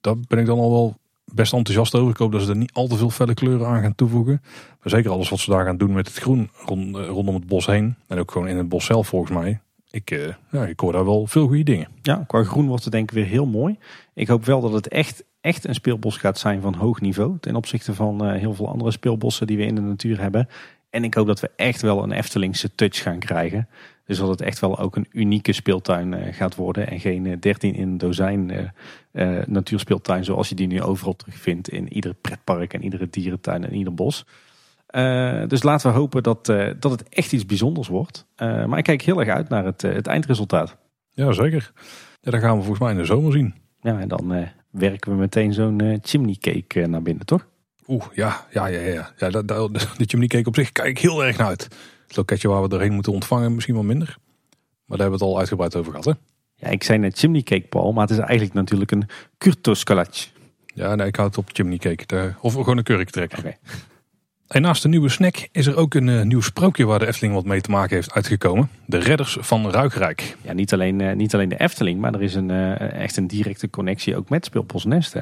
Daar 0.00 0.14
ben 0.28 0.38
ik 0.38 0.46
dan 0.46 0.58
al 0.58 0.70
wel 0.70 0.96
best 1.24 1.52
enthousiast 1.52 1.94
over. 1.94 2.10
Ik 2.10 2.16
hoop 2.16 2.32
dat 2.32 2.42
ze 2.42 2.50
er 2.50 2.56
niet 2.56 2.72
al 2.72 2.86
te 2.86 2.96
veel 2.96 3.10
felle 3.10 3.34
kleuren 3.34 3.66
aan 3.66 3.82
gaan 3.82 3.94
toevoegen. 3.94 4.40
Maar 4.82 4.92
zeker 4.92 5.10
alles 5.10 5.28
wat 5.28 5.38
ze 5.38 5.50
daar 5.50 5.64
gaan 5.64 5.76
doen 5.76 5.92
met 5.92 6.06
het 6.06 6.16
groen 6.16 6.50
rond, 6.66 6.96
rondom 6.96 7.34
het 7.34 7.46
bos 7.46 7.66
heen. 7.66 7.96
En 8.06 8.18
ook 8.18 8.30
gewoon 8.30 8.48
in 8.48 8.56
het 8.56 8.68
bos 8.68 8.84
zelf 8.84 9.08
volgens 9.08 9.32
mij. 9.32 9.60
Ik, 9.90 10.36
ja, 10.50 10.66
ik 10.66 10.80
hoor 10.80 10.92
daar 10.92 11.04
wel 11.04 11.26
veel 11.26 11.46
goede 11.46 11.62
dingen. 11.62 11.88
Ja, 12.02 12.24
qua 12.26 12.44
groen 12.44 12.66
wordt 12.66 12.84
het 12.84 12.92
denk 12.92 13.10
ik 13.10 13.16
weer 13.16 13.26
heel 13.26 13.46
mooi. 13.46 13.78
Ik 14.14 14.28
hoop 14.28 14.44
wel 14.44 14.60
dat 14.60 14.72
het 14.72 14.88
echt, 14.88 15.24
echt 15.40 15.68
een 15.68 15.74
speelbos 15.74 16.16
gaat 16.16 16.38
zijn 16.38 16.60
van 16.60 16.74
hoog 16.74 17.00
niveau. 17.00 17.36
Ten 17.40 17.56
opzichte 17.56 17.94
van 17.94 18.24
eh, 18.24 18.38
heel 18.38 18.54
veel 18.54 18.68
andere 18.68 18.90
speelbossen 18.90 19.46
die 19.46 19.56
we 19.56 19.64
in 19.64 19.74
de 19.74 19.80
natuur 19.80 20.20
hebben. 20.20 20.48
En 20.90 21.04
ik 21.04 21.14
hoop 21.14 21.26
dat 21.26 21.40
we 21.40 21.50
echt 21.56 21.82
wel 21.82 22.02
een 22.02 22.12
Eftelingse 22.12 22.74
touch 22.74 23.02
gaan 23.02 23.18
krijgen. 23.18 23.68
Dus 24.04 24.18
dat 24.18 24.28
het 24.28 24.40
echt 24.40 24.58
wel 24.58 24.78
ook 24.78 24.96
een 24.96 25.06
unieke 25.10 25.52
speeltuin 25.52 26.14
eh, 26.14 26.34
gaat 26.34 26.54
worden. 26.54 26.86
En 26.86 27.00
geen 27.00 27.26
eh, 27.26 27.36
13 27.40 27.74
in 27.74 27.88
een 27.88 27.98
dozijn 27.98 28.72
natuurspeeltuin 29.46 30.24
zoals 30.24 30.48
je 30.48 30.54
die 30.54 30.66
nu 30.66 30.82
overal 30.82 31.16
terugvindt. 31.16 31.68
In 31.68 31.92
ieder 31.92 32.14
pretpark 32.14 32.74
en 32.74 32.84
iedere 32.84 33.08
dierentuin 33.10 33.64
en 33.64 33.74
ieder 33.74 33.94
bos. 33.94 34.24
Eh, 34.90 35.42
dus 35.46 35.62
laten 35.62 35.90
we 35.90 35.98
hopen 35.98 36.22
dat, 36.22 36.48
eh, 36.48 36.70
dat 36.78 36.90
het 36.90 37.08
echt 37.08 37.32
iets 37.32 37.46
bijzonders 37.46 37.88
wordt. 37.88 38.26
Eh, 38.34 38.64
maar 38.64 38.78
ik 38.78 38.84
kijk 38.84 39.02
heel 39.02 39.20
erg 39.20 39.28
uit 39.28 39.48
naar 39.48 39.64
het, 39.64 39.82
het 39.82 40.06
eindresultaat. 40.06 40.76
Ja, 41.08 41.32
zeker. 41.32 41.72
Ja, 42.20 42.30
dat 42.30 42.40
gaan 42.40 42.56
we 42.56 42.62
volgens 42.62 42.80
mij 42.80 42.90
in 42.90 42.96
de 42.96 43.04
zomer 43.04 43.32
zien. 43.32 43.54
Ja, 43.80 44.00
en 44.00 44.08
dan 44.08 44.48
werken 44.70 45.10
we 45.10 45.16
meteen 45.16 45.52
zo'n 45.52 45.98
chimney 46.02 46.36
cake 46.40 46.86
naar 46.86 47.02
binnen, 47.02 47.26
toch? 47.26 47.46
Oeh, 47.86 48.04
ja, 48.14 48.46
ja, 48.50 48.66
ja, 48.66 48.80
ja. 48.80 49.12
ja 49.18 49.30
dat, 49.30 49.48
dat, 49.48 49.72
de 49.72 50.04
chimney 50.04 50.28
cake 50.28 50.48
op 50.48 50.54
zich 50.54 50.72
kijk 50.72 50.88
ik 50.88 50.98
heel 50.98 51.24
erg 51.24 51.36
naar 51.36 51.46
uit. 51.46 51.62
Het 52.06 52.16
loketje 52.16 52.48
waar 52.48 52.62
we 52.62 52.68
doorheen 52.68 52.92
moeten 52.92 53.12
ontvangen 53.12 53.54
misschien 53.54 53.74
wel 53.74 53.84
minder. 53.84 54.18
Maar 54.86 54.98
daar 54.98 55.08
hebben 55.08 55.18
we 55.18 55.24
het 55.24 55.34
al 55.34 55.38
uitgebreid 55.38 55.76
over 55.76 55.90
gehad, 55.90 56.04
hè? 56.04 56.12
Ja, 56.54 56.68
ik 56.68 56.82
zei 56.82 56.98
net 56.98 57.18
chimney 57.18 57.42
cake, 57.42 57.66
Paul, 57.68 57.92
maar 57.92 58.02
het 58.02 58.18
is 58.18 58.18
eigenlijk 58.18 58.54
natuurlijk 58.54 58.90
een 58.90 59.08
kurtoskalatje. 59.38 60.28
Ja, 60.74 60.94
nee, 60.94 61.06
ik 61.06 61.16
houd 61.16 61.36
het 61.36 61.38
op 61.38 61.50
chimney 61.52 61.78
cake. 61.78 62.34
Of 62.40 62.52
gewoon 62.52 62.76
een 62.76 62.82
kurk 62.82 63.10
trekken. 63.10 63.38
Oké. 63.38 63.56
En 64.50 64.62
naast 64.62 64.82
de 64.82 64.88
nieuwe 64.88 65.08
snack 65.08 65.48
is 65.52 65.66
er 65.66 65.76
ook 65.76 65.94
een 65.94 66.08
eh, 66.08 66.22
nieuw 66.22 66.40
sprookje 66.40 66.84
waar 66.84 66.98
de 66.98 67.06
Efteling 67.06 67.34
wat 67.34 67.44
mee 67.44 67.60
te 67.60 67.70
maken 67.70 67.94
heeft 67.94 68.12
uitgekomen. 68.12 68.68
De 68.86 68.98
Redders 68.98 69.36
van 69.40 69.70
Ruigrijk. 69.70 70.36
Ja, 70.42 70.52
niet 70.52 70.72
alleen, 70.72 71.00
eh, 71.00 71.16
niet 71.16 71.34
alleen 71.34 71.48
de 71.48 71.60
Efteling, 71.60 72.00
maar 72.00 72.14
er 72.14 72.22
is 72.22 72.34
een, 72.34 72.50
eh, 72.50 72.92
echt 72.92 73.16
een 73.16 73.26
directe 73.26 73.70
connectie 73.70 74.16
ook 74.16 74.28
met 74.28 74.44
Speelbos 74.44 74.84
Nest, 74.84 75.12
hè? 75.12 75.20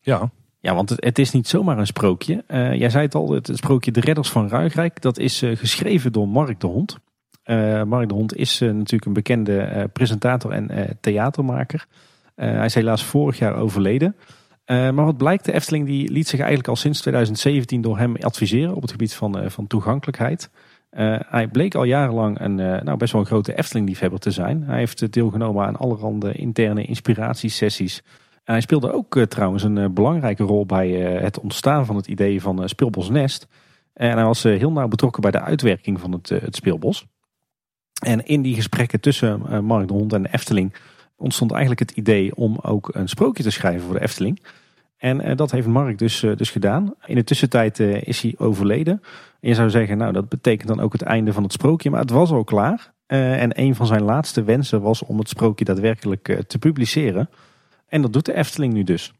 Ja, 0.00 0.30
Ja, 0.60 0.74
want 0.74 0.88
het, 0.88 1.04
het 1.04 1.18
is 1.18 1.30
niet 1.30 1.48
zomaar 1.48 1.78
een 1.78 1.86
sprookje. 1.86 2.44
Jij 2.48 2.90
zei 2.90 3.04
het 3.04 3.14
al, 3.14 3.30
het, 3.30 3.46
het 3.46 3.56
sprookje 3.56 3.90
De 3.90 4.00
Redders 4.00 4.30
van 4.30 4.48
Ruigrijk, 4.48 5.00
dat 5.00 5.18
is 5.18 5.42
geschreven 5.54 6.12
door 6.12 6.28
Mark 6.28 6.60
de 6.60 6.66
Hond. 6.66 6.98
Mark 7.86 8.08
de 8.08 8.14
Hond 8.14 8.36
is 8.36 8.60
natuurlijk 8.60 9.04
een 9.04 9.12
bekende 9.12 9.88
presentator 9.92 10.50
en 10.50 10.96
theatermaker. 11.00 11.86
Hij 12.34 12.64
is 12.64 12.74
helaas 12.74 13.04
vorig 13.04 13.38
jaar 13.38 13.54
overleden. 13.54 14.16
Eh, 14.64 14.76
maar 14.76 15.04
wat 15.04 15.16
blijkt, 15.16 15.44
de 15.44 15.52
Efteling 15.52 15.86
die 15.86 16.10
liet 16.10 16.28
zich 16.28 16.38
eigenlijk 16.38 16.68
al 16.68 16.76
sinds 16.76 17.00
2017 17.00 17.80
door 17.80 17.98
hem 17.98 18.16
adviseren 18.16 18.74
op 18.74 18.82
het 18.82 18.90
gebied 18.90 19.14
van, 19.14 19.38
eh, 19.38 19.50
van 19.50 19.66
toegankelijkheid. 19.66 20.50
Eh, 20.90 21.16
hij 21.20 21.48
bleek 21.48 21.74
al 21.74 21.84
jarenlang 21.84 22.40
een 22.40 22.54
nou, 22.54 22.96
best 22.96 23.12
wel 23.12 23.20
een 23.20 23.26
grote 23.26 23.54
Efteling-liefhebber 23.54 24.18
te 24.18 24.30
zijn. 24.30 24.62
Hij 24.62 24.78
heeft 24.78 25.12
deelgenomen 25.12 25.66
aan 25.66 25.76
allerhande 25.76 26.32
interne 26.32 26.84
inspiratiesessies. 26.84 28.02
Hij 28.44 28.60
speelde 28.60 28.92
ook 28.92 29.18
trouwens 29.28 29.62
een 29.62 29.94
belangrijke 29.94 30.42
rol 30.42 30.66
bij 30.66 30.90
het 30.90 31.40
ontstaan 31.40 31.86
van 31.86 31.96
het 31.96 32.06
idee 32.06 32.40
van 32.40 32.62
eh, 32.62 32.68
Speelbos 32.68 33.10
Nest. 33.10 33.46
En 33.92 34.16
hij 34.16 34.24
was 34.24 34.42
heel 34.42 34.72
nauw 34.72 34.88
betrokken 34.88 35.22
bij 35.22 35.30
de 35.30 35.40
uitwerking 35.40 36.00
van 36.00 36.12
het, 36.12 36.28
het 36.28 36.56
speelbos. 36.56 37.06
En 38.04 38.26
in 38.26 38.42
die 38.42 38.54
gesprekken 38.54 39.00
tussen 39.00 39.64
Mark 39.64 39.88
de 39.88 39.94
Hond 39.94 40.12
en 40.12 40.22
de 40.22 40.32
Efteling 40.32 40.74
ontstond 41.22 41.50
eigenlijk 41.50 41.80
het 41.80 41.90
idee 41.90 42.34
om 42.34 42.58
ook 42.62 42.90
een 42.94 43.08
sprookje 43.08 43.42
te 43.42 43.50
schrijven 43.50 43.82
voor 43.82 43.94
de 43.94 44.02
Efteling. 44.02 44.40
En 45.02 45.20
eh, 45.20 45.36
dat 45.36 45.50
heeft 45.50 45.66
Mark 45.66 45.98
dus, 45.98 46.22
eh, 46.22 46.36
dus 46.36 46.50
gedaan. 46.50 46.94
In 47.06 47.14
de 47.14 47.24
tussentijd 47.24 47.80
eh, 47.80 48.02
is 48.02 48.20
hij 48.20 48.34
overleden. 48.38 49.02
En 49.40 49.48
je 49.48 49.54
zou 49.54 49.70
zeggen, 49.70 49.98
nou 49.98 50.12
dat 50.12 50.28
betekent 50.28 50.68
dan 50.68 50.80
ook 50.80 50.92
het 50.92 51.02
einde 51.02 51.32
van 51.32 51.42
het 51.42 51.52
sprookje. 51.52 51.90
Maar 51.90 52.00
het 52.00 52.10
was 52.10 52.30
al 52.30 52.44
klaar. 52.44 52.92
En 53.06 53.60
een 53.60 53.74
van 53.74 53.86
zijn 53.86 54.02
laatste 54.02 54.42
wensen 54.42 54.80
was 54.80 55.02
om 55.02 55.18
het 55.18 55.28
sprookje 55.28 55.64
daadwerkelijk 55.64 56.44
te 56.46 56.58
publiceren. 56.58 57.30
En 57.88 58.02
dat 58.02 58.12
doet 58.12 58.24
de 58.24 58.34
Efteling 58.34 58.72
nu 58.72 58.84
dus. 58.84 59.12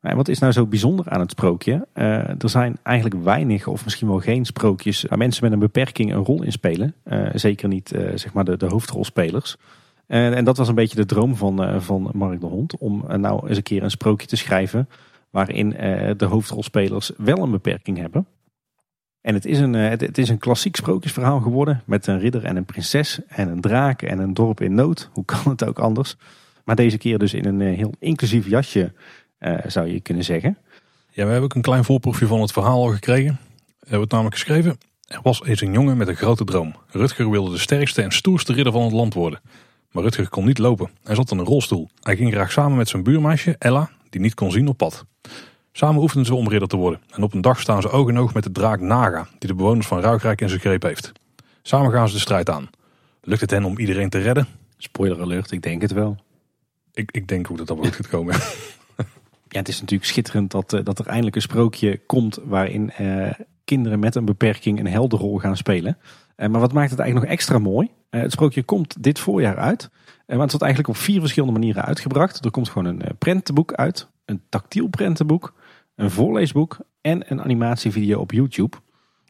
Nou, 0.00 0.10
En 0.10 0.16
wat 0.16 0.28
is 0.28 0.38
nou 0.38 0.52
zo 0.52 0.66
bijzonder 0.66 1.08
aan 1.08 1.20
het 1.20 1.30
sprookje? 1.30 1.86
Er 1.92 2.48
zijn 2.48 2.78
eigenlijk 2.82 3.22
weinig 3.22 3.66
of 3.66 3.84
misschien 3.84 4.08
wel 4.08 4.18
geen 4.18 4.44
sprookjes 4.44 5.02
waar 5.02 5.18
mensen 5.18 5.44
met 5.44 5.52
een 5.52 5.58
beperking 5.58 6.12
een 6.12 6.24
rol 6.24 6.42
in 6.42 6.52
spelen. 6.52 6.94
Zeker 7.32 7.68
niet 7.68 7.94
zeg 8.14 8.32
maar 8.32 8.44
de, 8.44 8.56
de 8.56 8.66
hoofdrolspelers. 8.66 9.56
En, 10.06 10.34
en 10.34 10.44
dat 10.44 10.56
was 10.56 10.68
een 10.68 10.74
beetje 10.74 10.96
de 10.96 11.06
droom 11.06 11.36
van, 11.36 11.64
eh, 11.64 11.80
van 11.80 12.10
Mark 12.12 12.40
de 12.40 12.46
Hond. 12.46 12.76
Om 12.78 13.04
eh, 13.08 13.18
nou 13.18 13.48
eens 13.48 13.56
een 13.56 13.62
keer 13.62 13.82
een 13.82 13.90
sprookje 13.90 14.26
te 14.26 14.36
schrijven 14.36 14.88
waarin 15.30 15.76
eh, 15.76 16.10
de 16.16 16.24
hoofdrolspelers 16.24 17.10
wel 17.16 17.38
een 17.38 17.50
beperking 17.50 17.98
hebben. 17.98 18.26
En 19.20 19.34
het 19.34 19.44
is, 19.44 19.58
een, 19.58 19.72
het, 19.72 20.18
is 20.18 20.28
een 20.28 20.38
klassiek 20.38 20.76
sprookjesverhaal 20.76 21.40
geworden 21.40 21.82
met 21.84 22.06
een 22.06 22.18
ridder 22.18 22.44
en 22.44 22.56
een 22.56 22.64
prinses 22.64 23.20
en 23.26 23.48
een 23.48 23.60
draak 23.60 24.02
en 24.02 24.18
een 24.18 24.34
dorp 24.34 24.60
in 24.60 24.74
nood. 24.74 25.10
Hoe 25.12 25.24
kan 25.24 25.40
het 25.44 25.64
ook 25.64 25.78
anders? 25.78 26.16
Maar 26.64 26.76
deze 26.76 26.98
keer 26.98 27.18
dus 27.18 27.34
in 27.34 27.44
een 27.44 27.60
heel 27.60 27.94
inclusief 27.98 28.48
jasje 28.48 28.92
zou 29.66 29.86
je 29.86 30.00
kunnen 30.00 30.24
zeggen. 30.24 30.58
Ja, 31.10 31.24
we 31.24 31.30
hebben 31.30 31.42
ook 31.42 31.54
een 31.54 31.62
klein 31.62 31.84
voorproefje 31.84 32.26
van 32.26 32.40
het 32.40 32.52
verhaal 32.52 32.82
al 32.82 32.92
gekregen. 32.92 33.38
We 33.56 33.76
hebben 33.78 34.00
het 34.00 34.10
namelijk 34.10 34.36
geschreven. 34.36 34.78
Er 35.06 35.20
was 35.22 35.44
eens 35.44 35.60
een 35.60 35.72
jongen 35.72 35.96
met 35.96 36.08
een 36.08 36.16
grote 36.16 36.44
droom. 36.44 36.76
Rutger 36.90 37.30
wilde 37.30 37.50
de 37.50 37.58
sterkste 37.58 38.02
en 38.02 38.12
stoerste 38.12 38.52
ridder 38.52 38.72
van 38.72 38.82
het 38.82 38.92
land 38.92 39.14
worden. 39.14 39.40
Maar 39.96 40.04
Rutger 40.04 40.28
kon 40.28 40.44
niet 40.44 40.58
lopen. 40.58 40.90
Hij 41.02 41.14
zat 41.14 41.30
in 41.30 41.38
een 41.38 41.44
rolstoel. 41.44 41.88
Hij 42.00 42.16
ging 42.16 42.32
graag 42.32 42.52
samen 42.52 42.76
met 42.76 42.88
zijn 42.88 43.02
buurmeisje, 43.02 43.56
Ella, 43.58 43.90
die 44.10 44.20
niet 44.20 44.34
kon 44.34 44.50
zien, 44.50 44.68
op 44.68 44.76
pad. 44.76 45.04
Samen 45.72 46.02
oefenden 46.02 46.26
ze 46.26 46.34
om 46.34 46.48
ridder 46.48 46.68
te 46.68 46.76
worden. 46.76 47.00
En 47.10 47.22
op 47.22 47.34
een 47.34 47.40
dag 47.40 47.60
staan 47.60 47.82
ze 47.82 47.90
oog 47.90 48.08
in 48.08 48.18
oog 48.18 48.34
met 48.34 48.42
de 48.42 48.52
draak 48.52 48.80
Naga, 48.80 49.28
die 49.38 49.48
de 49.48 49.54
bewoners 49.54 49.86
van 49.86 50.00
Ruigrijk 50.00 50.40
in 50.40 50.48
zijn 50.48 50.60
greep 50.60 50.82
heeft. 50.82 51.12
Samen 51.62 51.92
gaan 51.92 52.08
ze 52.08 52.14
de 52.14 52.20
strijd 52.20 52.50
aan. 52.50 52.70
Lukt 53.22 53.40
het 53.40 53.50
hen 53.50 53.64
om 53.64 53.78
iedereen 53.78 54.08
te 54.08 54.18
redden? 54.18 54.46
Spoiler 54.76 55.20
alert, 55.20 55.50
ik 55.50 55.62
denk 55.62 55.82
het 55.82 55.92
wel. 55.92 56.16
Ik, 56.92 57.10
ik 57.10 57.28
denk 57.28 57.50
ook 57.50 57.58
dat 57.58 57.68
wel 57.68 57.76
goed 57.76 57.94
gaat 57.94 58.08
komen. 58.08 58.36
Ja, 59.48 59.58
het 59.58 59.68
is 59.68 59.80
natuurlijk 59.80 60.10
schitterend 60.10 60.50
dat, 60.50 60.72
eh, 60.72 60.84
dat 60.84 60.98
er 60.98 61.06
eindelijk 61.06 61.36
een 61.36 61.42
sprookje 61.42 62.00
komt 62.06 62.38
waarin 62.44 62.90
eh, 62.90 63.30
kinderen 63.64 63.98
met 63.98 64.14
een 64.14 64.24
beperking 64.24 64.78
een 64.78 64.86
helderrol 64.86 65.38
gaan 65.38 65.56
spelen. 65.56 65.98
Eh, 66.36 66.48
maar 66.48 66.60
wat 66.60 66.72
maakt 66.72 66.90
het 66.90 66.98
eigenlijk 66.98 67.28
nog 67.28 67.38
extra 67.38 67.58
mooi? 67.58 67.90
Eh, 68.10 68.20
het 68.20 68.32
sprookje 68.32 68.62
komt 68.62 69.02
dit 69.02 69.18
voorjaar 69.18 69.56
uit. 69.56 69.82
Eh, 69.82 70.10
maar 70.26 70.40
het 70.40 70.50
wordt 70.50 70.64
eigenlijk 70.64 70.88
op 70.88 70.96
vier 70.96 71.20
verschillende 71.20 71.58
manieren 71.58 71.84
uitgebracht. 71.84 72.44
Er 72.44 72.50
komt 72.50 72.68
gewoon 72.68 72.86
een 72.88 73.02
eh, 73.02 73.10
prentenboek 73.18 73.72
uit, 73.72 74.08
een 74.24 74.42
tactiel 74.48 74.86
prentenboek, 74.86 75.54
een 75.94 76.10
voorleesboek 76.10 76.78
en 77.00 77.30
een 77.32 77.42
animatievideo 77.42 78.20
op 78.20 78.32
YouTube. 78.32 78.76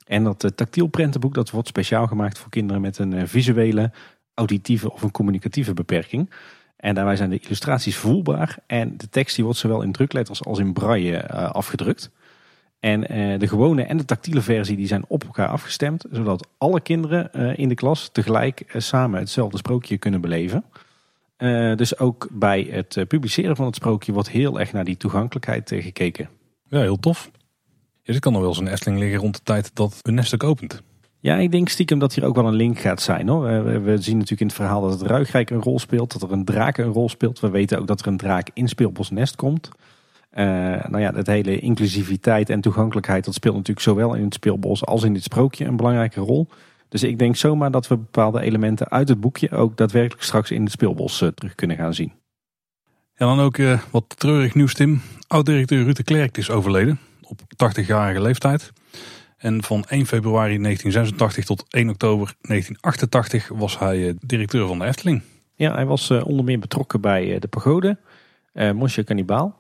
En 0.05 0.25
dat 0.25 0.53
tactiel 0.55 0.87
prentenboek 0.87 1.35
dat 1.35 1.51
wordt 1.51 1.69
speciaal 1.69 2.07
gemaakt 2.07 2.39
voor 2.39 2.51
kinderen 2.51 2.83
met 2.83 2.99
een 2.99 3.29
visuele, 3.29 3.93
auditieve 4.35 4.93
of 4.93 5.03
een 5.03 5.11
communicatieve 5.11 5.75
beperking. 5.75 6.31
En 6.77 6.95
daarbij 6.95 7.17
zijn 7.17 7.31
de 7.31 7.39
illustraties 7.39 7.97
voelbaar 7.97 8.59
en 8.67 8.97
de 8.97 9.09
tekst 9.09 9.35
die 9.35 9.45
wordt 9.45 9.59
zowel 9.59 9.83
in 9.83 9.93
drukletters 9.93 10.45
als 10.45 10.59
in 10.59 10.73
braille 10.73 11.29
afgedrukt. 11.33 12.11
En 12.81 13.01
de 13.39 13.49
gewone 13.49 13.83
en 13.83 13.97
de 13.97 14.05
tactiele 14.05 14.41
versie 14.41 14.77
die 14.77 14.87
zijn 14.87 15.05
op 15.09 15.25
elkaar 15.25 15.49
afgestemd. 15.49 16.05
Zodat 16.11 16.49
alle 16.59 16.81
kinderen 16.81 17.33
in 17.57 17.69
de 17.69 17.75
klas 17.75 18.09
tegelijk 18.13 18.65
samen 18.77 19.19
hetzelfde 19.19 19.57
sprookje 19.57 19.99
kunnen 19.99 20.21
beleven. 20.21 20.65
dus 21.77 21.99
ook 21.99 22.29
bij 22.33 22.69
het 22.71 23.05
publiceren 23.09 23.57
van 23.57 23.67
het 23.67 23.75
sprookje 23.75 24.13
wordt 24.13 24.31
heel 24.31 24.61
erg 24.61 24.73
naar 24.73 24.85
die 24.85 24.97
toegankelijkheid 24.97 25.73
gekeken. 25.75 26.29
Ja, 26.69 26.81
heel 26.81 26.99
tof. 26.99 27.31
Ja, 28.03 28.13
dit 28.13 28.23
kan 28.23 28.33
nog 28.33 28.41
wel 28.41 28.51
eens 28.51 28.61
een 28.61 28.67
Efteling 28.67 29.01
liggen 29.01 29.21
rond 29.21 29.35
de 29.35 29.43
tijd 29.43 29.71
dat 29.75 30.01
een 30.03 30.15
nest 30.15 30.35
ook 30.35 30.45
opent. 30.45 30.83
Ja, 31.21 31.37
ik 31.37 31.51
denk 31.51 31.69
stiekem 31.69 31.99
dat 31.99 32.15
hier 32.15 32.25
ook 32.25 32.35
wel 32.35 32.47
een 32.47 32.55
link 32.55 32.79
gaat 32.79 33.03
zijn. 33.03 33.29
Hoor. 33.29 33.65
We, 33.65 33.97
zien 33.99 34.15
natuurlijk 34.15 34.41
in 34.41 34.47
het 34.47 34.57
verhaal 34.57 34.81
dat 34.81 35.01
het 35.01 35.09
Ruigrijk 35.09 35.51
een 35.51 35.63
rol 35.63 35.79
speelt. 35.79 36.13
Dat 36.13 36.23
er 36.23 36.33
een 36.33 36.45
draak 36.45 36.79
een 36.79 36.93
rol 36.93 37.09
speelt. 37.09 37.41
We 37.41 37.51
weten 37.51 37.79
ook 37.79 37.87
dat 37.87 38.01
er 38.01 38.07
een 38.07 38.17
draak 38.17 38.49
in 38.53 38.69
Speelbos 38.69 39.11
Nest 39.11 39.37
komt. 39.37 39.69
Uh, 40.37 40.45
nou 40.89 41.01
ja, 41.01 41.13
het 41.15 41.27
hele 41.27 41.59
inclusiviteit 41.59 42.51
en 42.51 42.61
toegankelijkheid, 42.61 43.25
dat 43.25 43.35
speelt 43.35 43.55
natuurlijk 43.55 43.87
zowel 43.87 44.15
in 44.15 44.25
het 44.25 44.35
speelbos 44.35 44.85
als 44.85 45.03
in 45.03 45.13
dit 45.13 45.23
sprookje 45.23 45.65
een 45.65 45.77
belangrijke 45.77 46.21
rol. 46.21 46.49
Dus 46.89 47.03
ik 47.03 47.19
denk 47.19 47.37
zomaar 47.37 47.71
dat 47.71 47.89
we 47.89 47.97
bepaalde 47.97 48.41
elementen 48.41 48.89
uit 48.89 49.09
het 49.09 49.21
boekje 49.21 49.51
ook 49.51 49.77
daadwerkelijk 49.77 50.23
straks 50.23 50.51
in 50.51 50.63
het 50.63 50.73
speelbos 50.73 51.21
uh, 51.23 51.29
terug 51.29 51.55
kunnen 51.55 51.77
gaan 51.77 51.95
zien. 51.95 52.13
En 53.15 53.27
dan 53.27 53.41
ook 53.41 53.57
uh, 53.57 53.81
wat 53.91 54.05
treurig 54.09 54.55
nieuws, 54.55 54.75
Tim. 54.75 55.01
Oud-directeur 55.27 55.85
Ruud 55.85 55.97
de 55.97 56.03
Klerk 56.03 56.37
is 56.37 56.51
overleden 56.51 56.99
op 57.23 57.41
80-jarige 57.41 58.21
leeftijd. 58.21 58.73
En 59.37 59.63
van 59.63 59.85
1 59.89 60.07
februari 60.07 60.59
1986 60.59 61.45
tot 61.45 61.65
1 61.69 61.89
oktober 61.89 62.35
1988 62.41 63.49
was 63.49 63.79
hij 63.79 64.17
directeur 64.21 64.67
van 64.67 64.79
de 64.79 64.85
Efteling. 64.85 65.23
Ja, 65.55 65.75
hij 65.75 65.87
was 65.87 66.11
onder 66.11 66.45
meer 66.45 66.59
betrokken 66.59 67.01
bij 67.01 67.39
de 67.39 67.49
pagode, 67.49 67.99
uh, 68.55 68.73
Monsieur 68.73 69.07
Cannibal. 69.07 69.55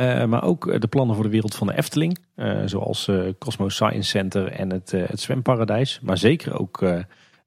Uh, 0.00 0.24
maar 0.24 0.42
ook 0.42 0.80
de 0.80 0.86
plannen 0.86 1.14
voor 1.14 1.24
de 1.24 1.30
wereld 1.30 1.54
van 1.54 1.66
de 1.66 1.76
Efteling. 1.76 2.18
Uh, 2.36 2.62
zoals 2.64 3.08
uh, 3.08 3.28
Cosmo 3.38 3.68
Science 3.68 4.10
Center 4.10 4.50
en 4.50 4.72
het, 4.72 4.90
het 4.90 5.20
zwemparadijs. 5.20 6.00
Maar 6.02 6.18
zeker 6.18 6.58
ook 6.58 6.78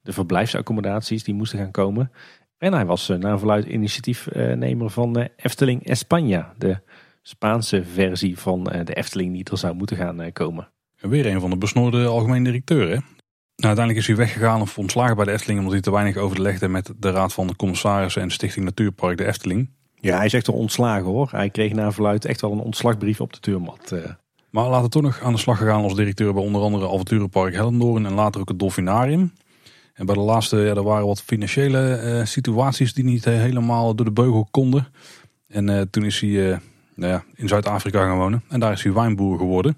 de 0.02 0.14
verblijfsaccommodaties 0.14 1.24
die 1.24 1.34
moesten 1.34 1.60
gaan 1.60 1.72
komen. 1.72 2.12
En 2.58 2.74
hij 2.74 2.86
was 2.86 3.08
naar 3.08 3.38
verluid 3.38 3.66
initiatiefnemer 3.66 4.90
van 4.90 5.30
Efteling 5.36 5.98
España. 5.98 6.58
De 6.58 6.78
Spaanse 7.22 7.84
versie 7.84 8.38
van 8.38 8.64
de 8.64 8.94
Efteling 8.94 9.34
die 9.34 9.44
er 9.52 9.58
zou 9.58 9.76
moeten 9.76 9.98
gaan 9.98 10.32
komen. 10.32 10.72
Weer 10.96 11.26
een 11.26 11.40
van 11.40 11.50
de 11.50 11.58
besnoorde 11.58 12.06
algemeen 12.06 12.44
directeuren. 12.44 13.04
Nou, 13.60 13.76
uiteindelijk 13.76 13.98
is 13.98 14.08
hij 14.08 14.16
weggegaan 14.26 14.62
of 14.62 14.78
ontslagen 14.78 15.16
bij 15.16 15.26
de 15.26 15.32
Efteling 15.32 15.60
omdat 15.60 15.74
hij 15.74 15.84
te 15.84 15.92
weinig 15.92 16.18
overlegde 16.18 16.68
met 16.68 16.94
de 16.98 17.12
Raad 17.12 17.34
van 17.34 17.48
de 17.48 17.56
Commissarissen 17.56 18.22
en 18.22 18.32
Stichting 18.32 18.66
Natuurpark 18.66 19.18
de 19.18 19.26
Efteling. 19.26 19.70
Ja, 20.02 20.18
hij 20.18 20.26
is 20.26 20.34
echt 20.34 20.48
wel 20.48 20.56
ontslagen 20.56 21.06
hoor. 21.06 21.28
Hij 21.32 21.50
kreeg 21.50 21.74
na 21.74 21.92
verluid 21.92 22.26
echt 22.26 22.42
wel 22.42 22.52
een 22.52 22.60
ontslagbrief 22.60 23.22
op 23.22 23.34
de 23.34 23.40
deurmat. 23.42 23.92
Eh. 23.92 24.00
Maar 24.50 24.68
later 24.68 24.90
toch 24.90 25.02
nog 25.02 25.22
aan 25.22 25.34
de 25.34 25.40
slag 25.40 25.58
gegaan 25.58 25.84
als 25.84 25.96
directeur 25.96 26.34
bij 26.34 26.44
onder 26.44 26.62
andere 26.62 26.88
Avonturenpark 26.88 27.54
Hellendoorn 27.54 28.06
en 28.06 28.14
later 28.14 28.42
ook 28.42 28.50
het 28.50 28.60
Dolfinarium. 28.60 29.34
En 29.94 30.06
bij 30.06 30.16
de 30.16 30.22
laatste, 30.22 30.58
ja, 30.58 30.76
er 30.76 30.84
waren 30.84 31.06
wat 31.06 31.22
financiële 31.22 32.02
uh, 32.04 32.26
situaties 32.26 32.94
die 32.94 33.04
niet 33.04 33.26
helemaal 33.26 33.96
door 33.96 34.06
de 34.06 34.12
beugel 34.12 34.48
konden. 34.52 34.88
En 35.48 35.90
toen 35.90 36.06
is 36.06 36.20
hij 36.20 36.60
nou 36.96 37.12
ja, 37.12 37.24
in 37.36 37.48
Zuid-Afrika 37.48 38.06
gaan 38.06 38.18
wonen. 38.18 38.44
En 38.50 38.60
daar 38.60 38.72
is 38.72 38.84
hij 38.84 38.94
wijnboer 38.94 39.38
geworden. 39.38 39.78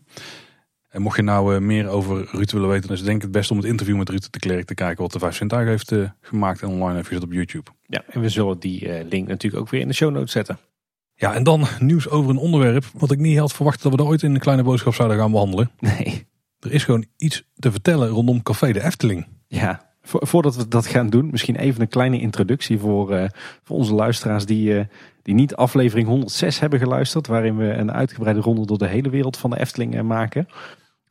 En 0.91 1.01
mocht 1.01 1.15
je 1.15 1.21
nou 1.21 1.59
meer 1.59 1.87
over 1.87 2.27
Ruud 2.31 2.51
willen 2.51 2.69
weten, 2.69 2.87
dan 2.87 2.91
is 2.91 2.97
het 2.97 3.07
denk 3.07 3.17
ik 3.17 3.23
het 3.23 3.31
beste 3.31 3.53
om 3.53 3.59
het 3.59 3.67
interview 3.67 3.97
met 3.97 4.09
Ruud 4.09 4.27
de 4.31 4.39
Klerk 4.39 4.65
te 4.65 4.73
kijken 4.73 5.01
wat 5.01 5.11
de 5.11 5.19
Vijf 5.19 5.35
Sintuigen 5.35 5.71
heeft 5.71 5.93
gemaakt 6.21 6.61
en 6.61 6.67
online 6.67 6.99
even 6.99 7.13
zit 7.13 7.23
op 7.23 7.31
YouTube. 7.31 7.71
Ja, 7.87 8.03
en 8.07 8.21
we 8.21 8.29
zullen 8.29 8.59
die 8.59 9.05
link 9.09 9.27
natuurlijk 9.27 9.61
ook 9.63 9.69
weer 9.69 9.81
in 9.81 9.87
de 9.87 9.93
show 9.93 10.11
notes 10.11 10.31
zetten. 10.31 10.57
Ja, 11.15 11.33
en 11.33 11.43
dan 11.43 11.67
nieuws 11.79 12.09
over 12.09 12.29
een 12.29 12.37
onderwerp 12.37 12.85
wat 12.93 13.11
ik 13.11 13.19
niet 13.19 13.37
had 13.37 13.53
verwacht 13.53 13.83
dat 13.83 13.91
we 13.91 13.97
er 13.97 14.05
ooit 14.05 14.23
in 14.23 14.33
een 14.33 14.39
kleine 14.39 14.63
boodschap 14.63 14.93
zouden 14.93 15.17
gaan 15.17 15.31
behandelen. 15.31 15.71
Nee. 15.79 16.27
Er 16.59 16.71
is 16.71 16.83
gewoon 16.83 17.05
iets 17.17 17.43
te 17.55 17.71
vertellen 17.71 18.09
rondom 18.09 18.43
Café 18.43 18.71
de 18.71 18.83
Efteling. 18.83 19.27
Ja, 19.47 19.91
voordat 20.01 20.55
we 20.55 20.67
dat 20.67 20.85
gaan 20.85 21.09
doen, 21.09 21.29
misschien 21.31 21.55
even 21.55 21.81
een 21.81 21.87
kleine 21.87 22.19
introductie 22.19 22.79
voor, 22.79 23.13
uh, 23.13 23.25
voor 23.63 23.77
onze 23.77 23.93
luisteraars 23.93 24.45
die, 24.45 24.73
uh, 24.73 24.83
die 25.21 25.33
niet 25.33 25.55
aflevering 25.55 26.07
106 26.07 26.59
hebben 26.59 26.79
geluisterd. 26.79 27.27
Waarin 27.27 27.57
we 27.57 27.73
een 27.73 27.91
uitgebreide 27.91 28.41
ronde 28.41 28.65
door 28.65 28.77
de 28.77 28.87
hele 28.87 29.09
wereld 29.09 29.37
van 29.37 29.49
de 29.49 29.59
Efteling 29.59 29.95
uh, 29.95 30.01
maken. 30.01 30.47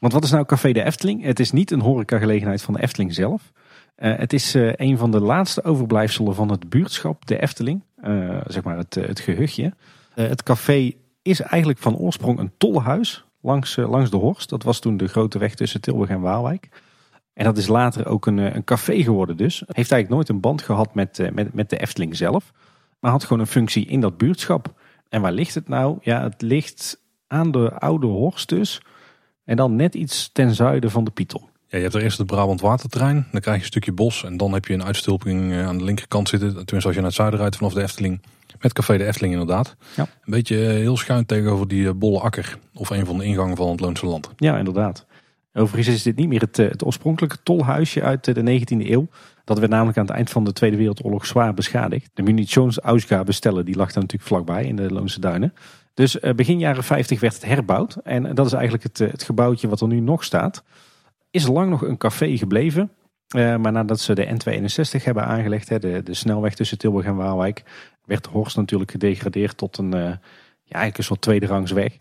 Want 0.01 0.13
wat 0.13 0.25
is 0.25 0.31
nou 0.31 0.45
Café 0.45 0.73
de 0.73 0.85
Efteling? 0.85 1.23
Het 1.23 1.41
is 1.41 1.53
niet 1.53 1.71
een 1.71 1.81
horecagelegenheid 1.81 2.63
van 2.63 2.75
de 2.75 2.83
Efteling 2.83 3.15
zelf. 3.15 3.53
het 3.95 4.33
is 4.33 4.55
een 4.55 4.99
van 4.99 5.11
de 5.11 5.21
laatste 5.21 5.65
overblijfselen 5.65 6.35
van 6.35 6.51
het 6.51 6.69
buurtschap 6.69 7.27
de 7.27 7.43
Efteling. 7.43 7.83
zeg 8.47 8.63
maar 8.63 8.77
het, 8.77 8.95
het 8.95 9.21
gehuchtje. 9.21 9.73
Eh, 10.15 10.29
het 10.29 10.43
café 10.43 10.93
is 11.23 11.41
eigenlijk 11.41 11.79
van 11.79 11.97
oorsprong 11.97 12.39
een 12.39 12.53
tolhuis 12.59 13.25
langs, 13.41 13.77
eh, 13.77 13.91
langs 13.91 14.11
de 14.11 14.17
Horst. 14.17 14.49
Dat 14.49 14.63
was 14.63 14.79
toen 14.79 14.97
de 14.97 15.09
grote 15.09 15.39
weg 15.39 15.55
tussen 15.55 15.81
Tilburg 15.81 16.11
en 16.11 16.21
Waalwijk. 16.21 16.69
En 17.33 17.45
dat 17.45 17.59
is 17.59 17.67
later 17.67 18.07
ook 18.07 18.27
een, 18.27 18.39
eh, 18.39 18.55
een 18.55 18.65
café 18.65 19.03
geworden 19.03 19.37
dus. 19.37 19.59
Heeft 19.67 19.93
eigenlijk 19.93 20.09
nooit 20.09 20.29
een 20.29 20.41
band 20.41 20.63
gehad 20.63 20.95
met, 20.95 21.31
met, 21.33 21.55
met 21.55 21.71
de 21.71 21.79
Efteling 21.79 22.17
zelf. 22.17 22.53
Maar 23.01 23.11
had 23.11 23.25
gewoon 23.25 23.41
een 23.41 23.47
functie 23.47 23.87
in 23.87 24.01
dat 24.01 24.17
buurtschap. 24.17 24.75
En 25.09 25.21
waar 25.21 25.33
ligt 25.33 25.55
het 25.55 25.69
nou? 25.69 25.99
Ja, 26.01 26.23
het 26.23 26.43
ligt 26.43 27.01
aan 27.27 27.51
de 27.51 27.79
oude 27.79 28.07
Horst 28.07 28.49
dus. 28.49 28.83
En 29.51 29.57
dan 29.57 29.77
net 29.77 29.95
iets 29.95 30.31
ten 30.33 30.55
zuiden 30.55 30.91
van 30.91 31.05
de 31.05 31.11
Pietel. 31.11 31.49
Ja, 31.67 31.77
je 31.77 31.83
hebt 31.83 31.95
er 31.95 32.03
eerst 32.03 32.19
het 32.19 32.27
Brabant 32.27 32.61
Watertrein. 32.61 33.27
Dan 33.33 33.41
krijg 33.41 33.57
je 33.57 33.63
een 33.63 33.69
stukje 33.69 33.93
bos. 33.93 34.25
En 34.25 34.37
dan 34.37 34.53
heb 34.53 34.67
je 34.67 34.75
een 34.75 34.85
uitstulping 34.85 35.55
aan 35.55 35.79
de 35.79 35.85
linkerkant 35.85 36.29
zitten. 36.29 36.49
Tenminste 36.49 36.87
als 36.87 36.95
je 36.95 36.95
naar 36.95 37.05
het 37.05 37.15
zuiden 37.15 37.41
rijdt 37.41 37.57
vanaf 37.57 37.73
de 37.73 37.83
Efteling. 37.83 38.21
Met 38.61 38.73
Café 38.73 38.97
de 38.97 39.05
Efteling 39.05 39.33
inderdaad. 39.33 39.77
Ja. 39.97 40.03
Een 40.03 40.33
beetje 40.33 40.67
eh, 40.67 40.73
heel 40.73 40.97
schuin 40.97 41.27
tegenover 41.27 41.69
die 41.69 41.89
eh, 41.89 41.95
bolle 41.95 42.21
akker. 42.21 42.59
Of 42.75 42.91
een 42.91 43.07
van 43.07 43.19
de 43.19 43.25
ingangen 43.25 43.57
van 43.57 43.71
het 43.71 43.81
Loonse 43.81 44.07
Land. 44.07 44.31
Ja, 44.37 44.59
inderdaad. 44.59 45.07
Overigens 45.53 45.97
is 45.97 46.03
dit 46.03 46.17
niet 46.17 46.29
meer 46.29 46.41
het, 46.41 46.59
eh, 46.59 46.69
het 46.69 46.85
oorspronkelijke 46.85 47.37
tolhuisje 47.43 48.03
uit 48.03 48.25
de 48.25 48.43
19e 48.43 48.91
eeuw. 48.91 49.09
Dat 49.45 49.59
werd 49.59 49.71
namelijk 49.71 49.99
aan 49.99 50.07
het 50.07 50.15
eind 50.15 50.31
van 50.31 50.45
de 50.45 50.53
Tweede 50.53 50.77
Wereldoorlog 50.77 51.27
zwaar 51.27 51.55
beschadigd. 51.55 52.11
De 52.15 52.23
munitionsausgabe 52.23 53.33
stellen 53.33 53.65
die 53.65 53.77
lag 53.77 53.93
daar 53.93 54.03
natuurlijk 54.03 54.29
vlakbij 54.29 54.65
in 54.65 54.77
de 54.77 54.93
Loonse 54.93 55.21
Duinen. 55.21 55.55
Dus 56.01 56.19
begin 56.37 56.59
jaren 56.59 56.85
50 56.85 57.21
werd 57.21 57.35
het 57.35 57.45
herbouwd. 57.45 57.97
En 58.05 58.35
dat 58.35 58.47
is 58.47 58.53
eigenlijk 58.53 58.83
het, 58.83 58.99
het 58.99 59.23
gebouwtje 59.23 59.69
wat 59.69 59.81
er 59.81 59.87
nu 59.87 60.01
nog 60.01 60.25
staat. 60.25 60.63
Is 61.31 61.47
lang 61.47 61.71
nog 61.71 61.83
een 61.83 61.97
café 61.97 62.37
gebleven. 62.37 62.91
maar 63.35 63.73
nadat 63.73 64.01
ze 64.01 64.15
de 64.15 64.27
N62 64.27 65.05
hebben 65.05 65.25
aangelegd, 65.25 65.69
de, 65.69 66.03
de 66.03 66.15
snelweg 66.15 66.55
tussen 66.55 66.79
Tilburg 66.79 67.07
en 67.07 67.17
Waalwijk, 67.17 67.63
werd 68.05 68.27
Horst 68.27 68.57
natuurlijk 68.57 68.91
gedegradeerd 68.91 69.57
tot 69.57 69.79
een, 69.79 69.95
uh, 69.95 70.03
ja, 70.03 70.19
eigenlijk 70.65 70.99
een 70.99 71.05
soort 71.05 71.21
tweederangs 71.21 71.73
weg. 71.73 71.97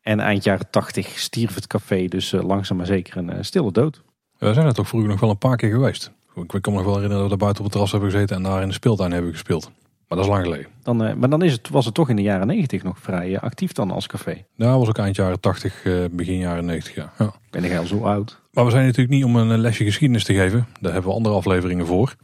En 0.00 0.20
eind 0.20 0.44
jaren 0.44 0.70
tachtig 0.70 1.18
stierf 1.18 1.54
het 1.54 1.66
café 1.66 2.06
dus 2.06 2.32
langzaam 2.32 2.76
maar 2.76 2.86
zeker 2.86 3.16
een 3.16 3.44
stille 3.44 3.72
dood. 3.72 4.02
We 4.38 4.52
zijn 4.52 4.66
er 4.66 4.74
toch 4.74 4.88
vroeger 4.88 5.10
nog 5.10 5.20
wel 5.20 5.30
een 5.30 5.38
paar 5.38 5.56
keer 5.56 5.70
geweest. 5.70 6.12
Ik 6.34 6.62
kan 6.62 6.72
me 6.72 6.78
nog 6.78 6.84
wel 6.84 6.94
herinneren 6.94 7.22
dat 7.22 7.32
we 7.32 7.44
buiten 7.44 7.64
op 7.64 7.64
het 7.64 7.72
terras 7.72 7.92
hebben 7.92 8.10
gezeten 8.10 8.36
en 8.36 8.42
daar 8.42 8.62
in 8.62 8.68
de 8.68 8.74
speeltuin 8.74 9.12
hebben 9.12 9.32
gespeeld. 9.32 9.70
Maar 10.08 10.18
dat 10.18 10.26
is 10.26 10.32
lang 10.32 10.44
geleden. 10.44 10.66
Dan, 10.82 11.18
maar 11.18 11.28
dan 11.28 11.42
is 11.42 11.52
het, 11.52 11.68
was 11.68 11.84
het 11.84 11.94
toch 11.94 12.08
in 12.08 12.16
de 12.16 12.22
jaren 12.22 12.46
negentig 12.46 12.82
nog 12.82 12.98
vrij 12.98 13.40
actief 13.40 13.72
dan 13.72 13.90
als 13.90 14.06
café? 14.06 14.44
Nou, 14.56 14.78
was 14.78 14.88
ook 14.88 14.98
eind 14.98 15.16
jaren 15.16 15.40
80, 15.40 15.82
begin 16.10 16.38
jaren 16.38 16.64
90. 16.64 16.94
Ja. 16.94 17.12
ja. 17.18 17.32
Ben 17.50 17.64
ik 17.64 17.76
al 17.76 17.86
zo 17.86 18.02
oud? 18.02 18.40
Maar 18.52 18.64
we 18.64 18.70
zijn 18.70 18.84
natuurlijk 18.84 19.14
niet 19.14 19.24
om 19.24 19.36
een 19.36 19.58
lesje 19.58 19.84
geschiedenis 19.84 20.24
te 20.24 20.34
geven. 20.34 20.66
Daar 20.80 20.92
hebben 20.92 21.10
we 21.10 21.16
andere 21.16 21.34
afleveringen 21.34 21.86
voor. 21.86 22.14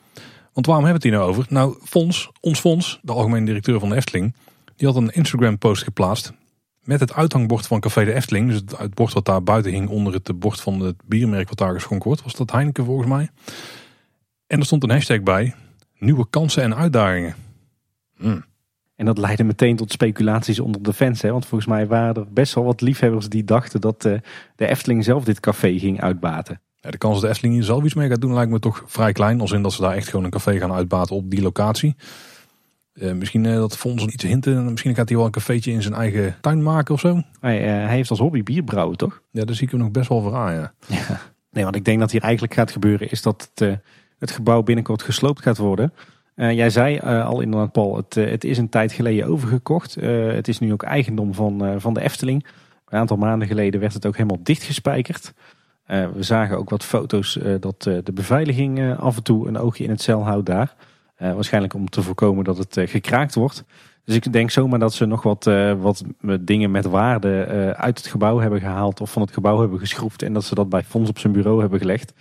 Want 0.52 0.66
waarom 0.66 0.84
hebben 0.84 1.02
we 1.02 1.08
het 1.08 1.16
hier 1.16 1.26
nou 1.26 1.28
over? 1.28 1.46
Nou, 1.48 1.76
Fons, 1.84 2.30
ons 2.40 2.60
Fons, 2.60 3.00
de 3.02 3.12
algemene 3.12 3.46
directeur 3.46 3.80
van 3.80 3.88
de 3.88 3.94
Efteling, 3.94 4.34
die 4.76 4.88
had 4.88 4.96
een 4.96 5.10
Instagram 5.10 5.58
post 5.58 5.82
geplaatst 5.82 6.32
met 6.84 7.00
het 7.00 7.12
uithangbord 7.14 7.66
van 7.66 7.80
Café 7.80 8.04
de 8.04 8.12
Efteling. 8.12 8.48
Dus 8.48 8.62
het, 8.78 8.94
bord 8.94 9.12
wat 9.12 9.24
daar 9.24 9.42
buiten 9.42 9.72
hing 9.72 9.88
onder 9.88 10.12
het 10.12 10.38
bord 10.38 10.60
van 10.60 10.80
het 10.80 10.96
biermerk 11.04 11.48
wat 11.48 11.58
daar 11.58 11.74
geschonken 11.74 12.06
wordt. 12.06 12.22
Was 12.22 12.34
dat 12.34 12.50
Heineken 12.50 12.84
volgens 12.84 13.08
mij. 13.08 13.30
En 14.46 14.58
er 14.58 14.64
stond 14.66 14.82
een 14.82 14.90
hashtag 14.90 15.22
bij. 15.22 15.54
Nieuwe 15.98 16.26
kansen 16.30 16.62
en 16.62 16.76
uitdagingen. 16.76 17.34
Hmm. 18.24 18.44
En 18.96 19.04
dat 19.04 19.18
leidde 19.18 19.44
meteen 19.44 19.76
tot 19.76 19.92
speculaties 19.92 20.60
onder 20.60 20.82
de 20.82 20.92
fans. 20.92 21.22
Hè? 21.22 21.30
Want 21.30 21.46
volgens 21.46 21.70
mij 21.70 21.86
waren 21.86 22.14
er 22.14 22.32
best 22.32 22.54
wel 22.54 22.64
wat 22.64 22.80
liefhebbers 22.80 23.28
die 23.28 23.44
dachten 23.44 23.80
dat 23.80 24.04
uh, 24.04 24.18
de 24.56 24.66
Efteling 24.66 25.04
zelf 25.04 25.24
dit 25.24 25.40
café 25.40 25.78
ging 25.78 26.00
uitbaten. 26.00 26.60
Ja, 26.74 26.90
de 26.90 26.98
kans 26.98 27.14
dat 27.14 27.22
de 27.22 27.28
Efteling 27.28 27.54
hier 27.54 27.64
zelf 27.64 27.84
iets 27.84 27.94
mee 27.94 28.08
gaat 28.08 28.20
doen 28.20 28.34
lijkt 28.34 28.50
me 28.50 28.58
toch 28.58 28.82
vrij 28.86 29.12
klein. 29.12 29.40
Als 29.40 29.52
in 29.52 29.62
dat 29.62 29.72
ze 29.72 29.80
daar 29.80 29.94
echt 29.94 30.08
gewoon 30.08 30.24
een 30.24 30.30
café 30.30 30.58
gaan 30.58 30.72
uitbaten 30.72 31.16
op 31.16 31.30
die 31.30 31.42
locatie. 31.42 31.96
Uh, 32.94 33.12
misschien 33.12 33.44
uh, 33.44 33.54
dat 33.54 33.76
Fons 33.76 34.04
iets 34.06 34.24
hinten. 34.24 34.70
Misschien 34.70 34.94
gaat 34.94 35.08
hij 35.08 35.16
wel 35.16 35.26
een 35.26 35.32
cafeetje 35.32 35.72
in 35.72 35.82
zijn 35.82 35.94
eigen 35.94 36.36
tuin 36.40 36.62
maken 36.62 36.94
of 36.94 37.00
zo. 37.00 37.22
Hij, 37.40 37.58
hij 37.58 37.94
heeft 37.94 38.10
als 38.10 38.18
hobby 38.18 38.42
bier 38.42 38.62
brouwen, 38.62 38.96
toch? 38.96 39.22
Ja, 39.30 39.44
daar 39.44 39.54
zie 39.54 39.64
ik 39.64 39.70
hem 39.70 39.80
nog 39.80 39.90
best 39.90 40.08
wel 40.08 40.22
voor 40.22 40.34
aan, 40.34 40.54
ja. 40.54 40.72
ja. 40.86 41.20
Nee, 41.50 41.64
wat 41.64 41.74
ik 41.74 41.84
denk 41.84 42.00
dat 42.00 42.10
hier 42.10 42.22
eigenlijk 42.22 42.54
gaat 42.54 42.70
gebeuren 42.70 43.10
is 43.10 43.22
dat 43.22 43.50
het, 43.54 43.80
het 44.18 44.30
gebouw 44.30 44.62
binnenkort 44.62 45.02
gesloopt 45.02 45.42
gaat 45.42 45.58
worden. 45.58 45.92
Jij 46.34 46.70
zei 46.70 46.98
al 47.00 47.40
inderdaad, 47.40 47.72
Paul, 47.72 47.96
het, 47.96 48.14
het 48.14 48.44
is 48.44 48.58
een 48.58 48.68
tijd 48.68 48.92
geleden 48.92 49.26
overgekocht. 49.26 49.94
het 49.94 50.48
is 50.48 50.58
nu 50.58 50.72
ook 50.72 50.82
eigendom 50.82 51.34
van, 51.34 51.80
van 51.80 51.94
de 51.94 52.00
Efteling. 52.00 52.46
Een 52.88 52.98
aantal 52.98 53.16
maanden 53.16 53.48
geleden 53.48 53.80
werd 53.80 53.92
het 53.92 54.06
ook 54.06 54.16
helemaal 54.16 54.42
dichtgespijkerd. 54.42 55.32
Uh, 55.86 56.08
we 56.14 56.22
zagen 56.22 56.58
ook 56.58 56.70
wat 56.70 56.84
foto's 56.84 57.36
uh, 57.36 57.54
dat 57.60 57.86
uh, 57.88 57.98
de 58.04 58.12
beveiliging 58.12 58.96
af 58.96 59.16
en 59.16 59.22
toe 59.22 59.48
een 59.48 59.58
oogje 59.58 59.84
in 59.84 59.90
het 59.90 60.02
cel 60.02 60.24
houdt 60.24 60.46
daar. 60.46 60.74
waarschijnlijk 61.18 61.74
om 61.74 61.88
te 61.88 62.02
voorkomen 62.02 62.44
dat 62.44 62.58
het 62.58 62.78
gekraakt 62.84 63.34
wordt. 63.34 63.64
Dus 64.04 64.14
ik 64.14 64.32
denk 64.32 64.50
zomaar 64.50 64.78
dat 64.78 64.94
ze 64.94 65.04
nog 65.04 65.22
wat, 65.22 65.46
uh, 65.46 65.72
wat 65.80 66.04
dingen 66.40 66.70
met 66.70 66.84
waarde 66.84 67.46
uh, 67.48 67.70
uit 67.70 67.98
het 67.98 68.06
gebouw 68.06 68.38
hebben 68.38 68.60
gehaald 68.60 69.00
of 69.00 69.12
van 69.12 69.22
het 69.22 69.32
gebouw 69.32 69.60
hebben 69.60 69.78
geschroefd 69.78 70.22
en 70.22 70.32
dat 70.32 70.44
ze 70.44 70.54
dat 70.54 70.68
bij 70.68 70.82
Fons 70.82 71.08
op 71.08 71.18
zijn 71.18 71.32
bureau 71.32 71.60
hebben 71.60 71.78
gelegd. 71.78 72.12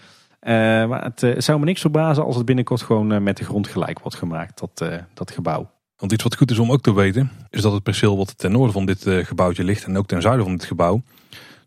Uh, 0.45 0.53
maar 0.87 1.11
het 1.15 1.43
zou 1.43 1.59
me 1.59 1.65
niks 1.65 1.81
verbazen 1.81 2.23
als 2.23 2.35
het 2.35 2.45
binnenkort 2.45 2.81
gewoon 2.81 3.23
met 3.23 3.37
de 3.37 3.43
grond 3.43 3.67
gelijk 3.67 3.99
wordt 3.99 4.17
gemaakt, 4.17 4.59
dat, 4.59 5.01
dat 5.13 5.31
gebouw. 5.31 5.69
Want 5.97 6.11
iets 6.11 6.23
wat 6.23 6.35
goed 6.35 6.51
is 6.51 6.59
om 6.59 6.71
ook 6.71 6.81
te 6.81 6.93
weten, 6.93 7.31
is 7.49 7.61
dat 7.61 7.73
het 7.73 7.83
perceel 7.83 8.17
wat 8.17 8.37
ten 8.37 8.51
noorden 8.51 8.73
van 8.73 8.85
dit 8.85 9.05
gebouwtje 9.07 9.63
ligt 9.63 9.85
en 9.85 9.97
ook 9.97 10.07
ten 10.07 10.21
zuiden 10.21 10.45
van 10.45 10.55
dit 10.55 10.65
gebouw, 10.65 11.01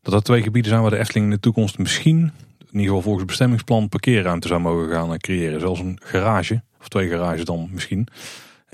dat 0.03 0.15
er 0.15 0.23
twee 0.23 0.43
gebieden 0.43 0.71
zijn 0.71 0.83
waar 0.83 0.91
de 0.91 0.99
Efteling 0.99 1.27
in 1.27 1.33
de 1.33 1.41
toekomst 1.41 1.79
misschien, 1.79 2.19
in 2.59 2.83
ieder 2.83 2.87
geval 2.87 3.03
volgens 3.03 3.19
het 3.19 3.27
bestemmingsplan, 3.27 3.89
parkeerruimte 3.89 4.49
zou 4.49 4.61
mogen 4.61 4.91
gaan 4.91 5.19
creëren. 5.19 5.61
Zelfs 5.61 5.81
een 5.81 5.99
garage, 6.03 6.63
of 6.81 6.89
twee 6.89 7.09
garages 7.09 7.45
dan 7.45 7.69
misschien. 7.73 8.09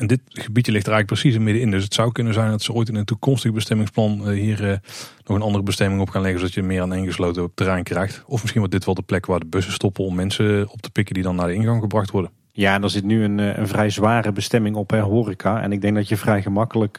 En 0.02 0.08
dit 0.08 0.20
gebiedje 0.26 0.72
ligt 0.72 0.86
er 0.86 0.92
eigenlijk 0.92 1.20
precies 1.20 1.38
in 1.38 1.44
middenin. 1.44 1.70
Dus 1.70 1.84
het 1.84 1.94
zou 1.94 2.12
kunnen 2.12 2.34
zijn 2.34 2.50
dat 2.50 2.62
ze 2.62 2.72
ooit 2.72 2.88
in 2.88 2.94
een 2.94 3.04
toekomstig 3.04 3.52
bestemmingsplan 3.52 4.28
eh, 4.28 4.40
hier 4.40 4.60
uh, 4.60 4.76
nog 5.24 5.36
een 5.36 5.42
andere 5.42 5.64
bestemming 5.64 6.00
op 6.00 6.08
gaan 6.08 6.22
leggen. 6.22 6.40
Zodat 6.40 6.54
je 6.54 6.62
meer 6.62 6.80
aan 6.80 6.92
één 6.92 7.06
gesloten 7.06 7.50
terrein 7.54 7.82
krijgt. 7.82 8.22
Of 8.26 8.40
misschien 8.40 8.60
wordt 8.60 8.74
dit 8.74 8.84
wel 8.84 8.94
de 8.94 9.02
plek 9.02 9.26
waar 9.26 9.40
de 9.40 9.46
bussen 9.46 9.72
stoppen 9.72 10.04
om 10.04 10.14
mensen 10.14 10.68
op 10.68 10.82
te 10.82 10.90
pikken 10.90 11.14
die 11.14 11.22
dan 11.22 11.36
naar 11.36 11.46
de 11.46 11.54
ingang 11.54 11.80
gebracht 11.80 12.10
worden. 12.10 12.30
Ja, 12.52 12.74
en 12.74 12.82
er 12.82 12.90
zit 12.90 13.04
nu 13.04 13.24
een, 13.24 13.40
eh, 13.40 13.56
een 13.56 13.68
vrij 13.68 13.90
zware 13.90 14.32
bestemming 14.32 14.76
op, 14.76 14.90
hè, 14.90 15.00
horeca. 15.00 15.62
En 15.62 15.72
ik 15.72 15.80
denk 15.80 15.94
dat 15.94 16.08
je 16.08 16.16
vrij 16.16 16.42
gemakkelijk 16.42 16.98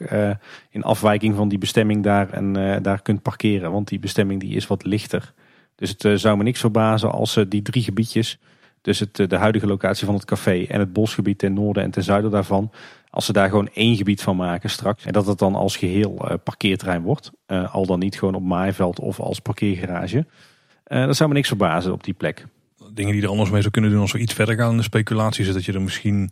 in 0.69 0.83
afwijking 0.83 1.35
van 1.35 1.47
die 1.47 1.57
bestemming 1.57 2.03
daar, 2.03 2.29
en, 2.29 2.53
daar 2.81 3.01
kunt 3.01 3.21
parkeren. 3.21 3.71
Want 3.71 3.87
die 3.87 3.99
bestemming 3.99 4.39
die 4.39 4.55
is 4.55 4.67
wat 4.67 4.85
lichter. 4.85 5.33
Dus 5.75 5.95
het 5.97 6.19
zou 6.19 6.37
me 6.37 6.43
niks 6.43 6.59
verbazen 6.59 7.11
als 7.11 7.39
die 7.49 7.61
drie 7.61 7.83
gebiedjes 7.83 8.39
dus 8.83 8.99
het, 8.99 9.19
eh, 9.19 9.27
de 9.27 9.37
huidige 9.37 9.67
locatie 9.67 10.05
van 10.05 10.15
het 10.15 10.25
café 10.25 10.65
en 10.69 10.79
het 10.79 10.93
bosgebied 10.93 11.37
ten 11.37 11.53
noorden 11.53 11.83
en 11.83 11.91
ten 11.91 12.03
zuiden 12.03 12.31
daarvan. 12.31 12.71
Als 13.09 13.25
ze 13.25 13.33
daar 13.33 13.49
gewoon 13.49 13.69
één 13.73 13.95
gebied 13.95 14.21
van 14.21 14.35
maken 14.35 14.69
straks. 14.69 15.05
En 15.05 15.13
dat 15.13 15.25
het 15.25 15.39
dan 15.39 15.55
als 15.55 15.77
geheel 15.77 16.17
uh, 16.21 16.33
parkeerterrein 16.43 17.01
wordt. 17.01 17.31
Uh, 17.47 17.73
al 17.73 17.85
dan 17.85 17.99
niet 17.99 18.17
gewoon 18.17 18.35
op 18.35 18.43
maaiveld 18.43 18.99
of 18.99 19.19
als 19.19 19.39
parkeergarage. 19.39 20.25
Uh, 20.87 21.05
dat 21.05 21.15
zou 21.15 21.29
me 21.29 21.35
niks 21.35 21.47
verbazen 21.47 21.91
op 21.91 22.03
die 22.03 22.13
plek. 22.13 22.45
Dingen 22.93 23.13
die 23.13 23.21
er 23.21 23.29
anders 23.29 23.49
mee 23.49 23.61
zou 23.61 23.73
kunnen 23.73 23.91
doen 23.91 24.01
als 24.01 24.11
we 24.11 24.19
iets 24.19 24.33
verder 24.33 24.55
gaan 24.55 24.71
in 24.71 24.77
de 24.77 24.83
speculatie. 24.83 25.45
Is 25.45 25.53
dat 25.53 25.65
je 25.65 25.73
er 25.73 25.81
misschien 25.81 26.31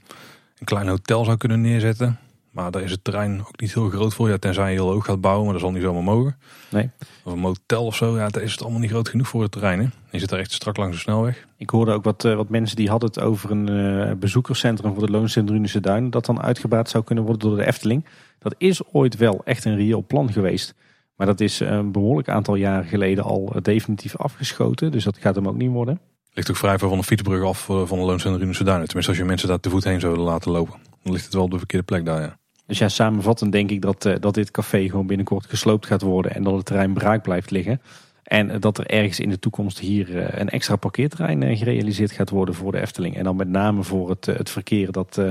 een 0.59 0.65
klein 0.65 0.87
hotel 0.87 1.25
zou 1.25 1.37
kunnen 1.37 1.61
neerzetten. 1.61 2.19
Maar 2.51 2.71
daar 2.71 2.81
is 2.81 2.91
het 2.91 3.03
terrein 3.03 3.39
ook 3.39 3.59
niet 3.59 3.73
heel 3.73 3.89
groot 3.89 4.13
voor. 4.13 4.29
Ja, 4.29 4.37
tenzij 4.37 4.69
je 4.69 4.75
heel 4.75 4.91
hoog 4.91 5.05
gaat 5.05 5.21
bouwen, 5.21 5.43
maar 5.43 5.53
dat 5.53 5.61
zal 5.61 5.71
niet 5.71 5.81
zomaar 5.81 6.03
mogen. 6.03 6.37
Nee. 6.69 6.89
Of 7.23 7.33
een 7.33 7.39
motel 7.39 7.85
of 7.85 7.95
zo, 7.95 8.17
ja, 8.17 8.29
daar 8.29 8.43
is 8.43 8.51
het 8.51 8.61
allemaal 8.61 8.79
niet 8.79 8.89
groot 8.89 9.09
genoeg 9.09 9.27
voor 9.27 9.41
het 9.41 9.51
terrein. 9.51 9.79
Hè? 9.79 9.87
Je 10.09 10.19
zit 10.19 10.29
daar 10.29 10.39
echt 10.39 10.51
strak 10.51 10.77
langs 10.77 10.95
de 10.95 11.01
snelweg. 11.01 11.47
Ik 11.57 11.69
hoorde 11.69 11.91
ook 11.91 12.03
wat, 12.03 12.23
uh, 12.23 12.35
wat 12.35 12.49
mensen 12.49 12.75
die 12.75 12.89
hadden 12.89 13.09
het 13.09 13.19
over 13.19 13.51
een 13.51 13.69
uh, 13.69 14.11
bezoekerscentrum 14.13 14.93
voor 14.93 15.05
de 15.05 15.11
Loonsendrunische 15.11 15.79
Duin. 15.79 16.09
Dat 16.09 16.25
dan 16.25 16.41
uitgebaat 16.41 16.89
zou 16.89 17.03
kunnen 17.03 17.23
worden 17.23 17.49
door 17.49 17.57
de 17.57 17.65
Efteling. 17.65 18.05
Dat 18.39 18.55
is 18.57 18.83
ooit 18.91 19.17
wel 19.17 19.41
echt 19.43 19.65
een 19.65 19.75
reëel 19.75 20.05
plan 20.07 20.31
geweest. 20.31 20.73
Maar 21.15 21.27
dat 21.27 21.39
is 21.39 21.59
een 21.59 21.91
behoorlijk 21.91 22.29
aantal 22.29 22.55
jaren 22.55 22.87
geleden 22.87 23.23
al 23.23 23.53
definitief 23.61 24.15
afgeschoten. 24.15 24.91
Dus 24.91 25.03
dat 25.03 25.17
gaat 25.17 25.35
hem 25.35 25.47
ook 25.47 25.57
niet 25.57 25.71
worden. 25.71 25.99
Ligt 26.33 26.49
ook 26.49 26.55
vrij 26.55 26.77
ver 26.77 26.89
van 26.89 26.97
de 26.97 27.03
fietsbrug 27.03 27.43
af 27.43 27.65
van 27.65 27.87
de 27.87 28.05
Loonsendrunische 28.05 28.63
Duin. 28.63 28.85
Tenminste, 28.85 29.11
als 29.11 29.19
je 29.19 29.25
mensen 29.25 29.47
daar 29.47 29.59
te 29.59 29.69
voet 29.69 29.83
heen 29.83 29.99
zou 29.99 30.11
willen 30.11 30.27
laten 30.27 30.51
lopen. 30.51 30.79
Dan 31.03 31.13
ligt 31.13 31.25
het 31.25 31.33
wel 31.33 31.43
op 31.43 31.51
de 31.51 31.57
verkeerde 31.57 31.85
plek 31.85 32.05
daar, 32.05 32.21
ja. 32.21 32.39
Dus 32.71 32.79
ja, 32.79 32.89
samenvattend 32.89 33.51
denk 33.51 33.69
ik 33.71 33.81
dat, 33.81 34.05
uh, 34.05 34.15
dat 34.19 34.33
dit 34.33 34.51
café 34.51 34.89
gewoon 34.89 35.07
binnenkort 35.07 35.45
gesloopt 35.45 35.85
gaat 35.85 36.01
worden 36.01 36.35
en 36.35 36.43
dat 36.43 36.53
het 36.53 36.65
terrein 36.65 36.93
braak 36.93 37.23
blijft 37.23 37.51
liggen. 37.51 37.81
En 38.23 38.59
dat 38.59 38.77
er 38.77 38.85
ergens 38.85 39.19
in 39.19 39.29
de 39.29 39.39
toekomst 39.39 39.79
hier 39.79 40.09
uh, 40.09 40.27
een 40.29 40.49
extra 40.49 40.75
parkeerterrein 40.75 41.41
uh, 41.41 41.57
gerealiseerd 41.57 42.11
gaat 42.11 42.29
worden 42.29 42.55
voor 42.55 42.71
de 42.71 42.81
Efteling. 42.81 43.15
En 43.15 43.23
dan 43.23 43.35
met 43.35 43.47
name 43.47 43.83
voor 43.83 44.09
het, 44.09 44.25
het 44.25 44.49
verkeer 44.49 44.91
dat 44.91 45.21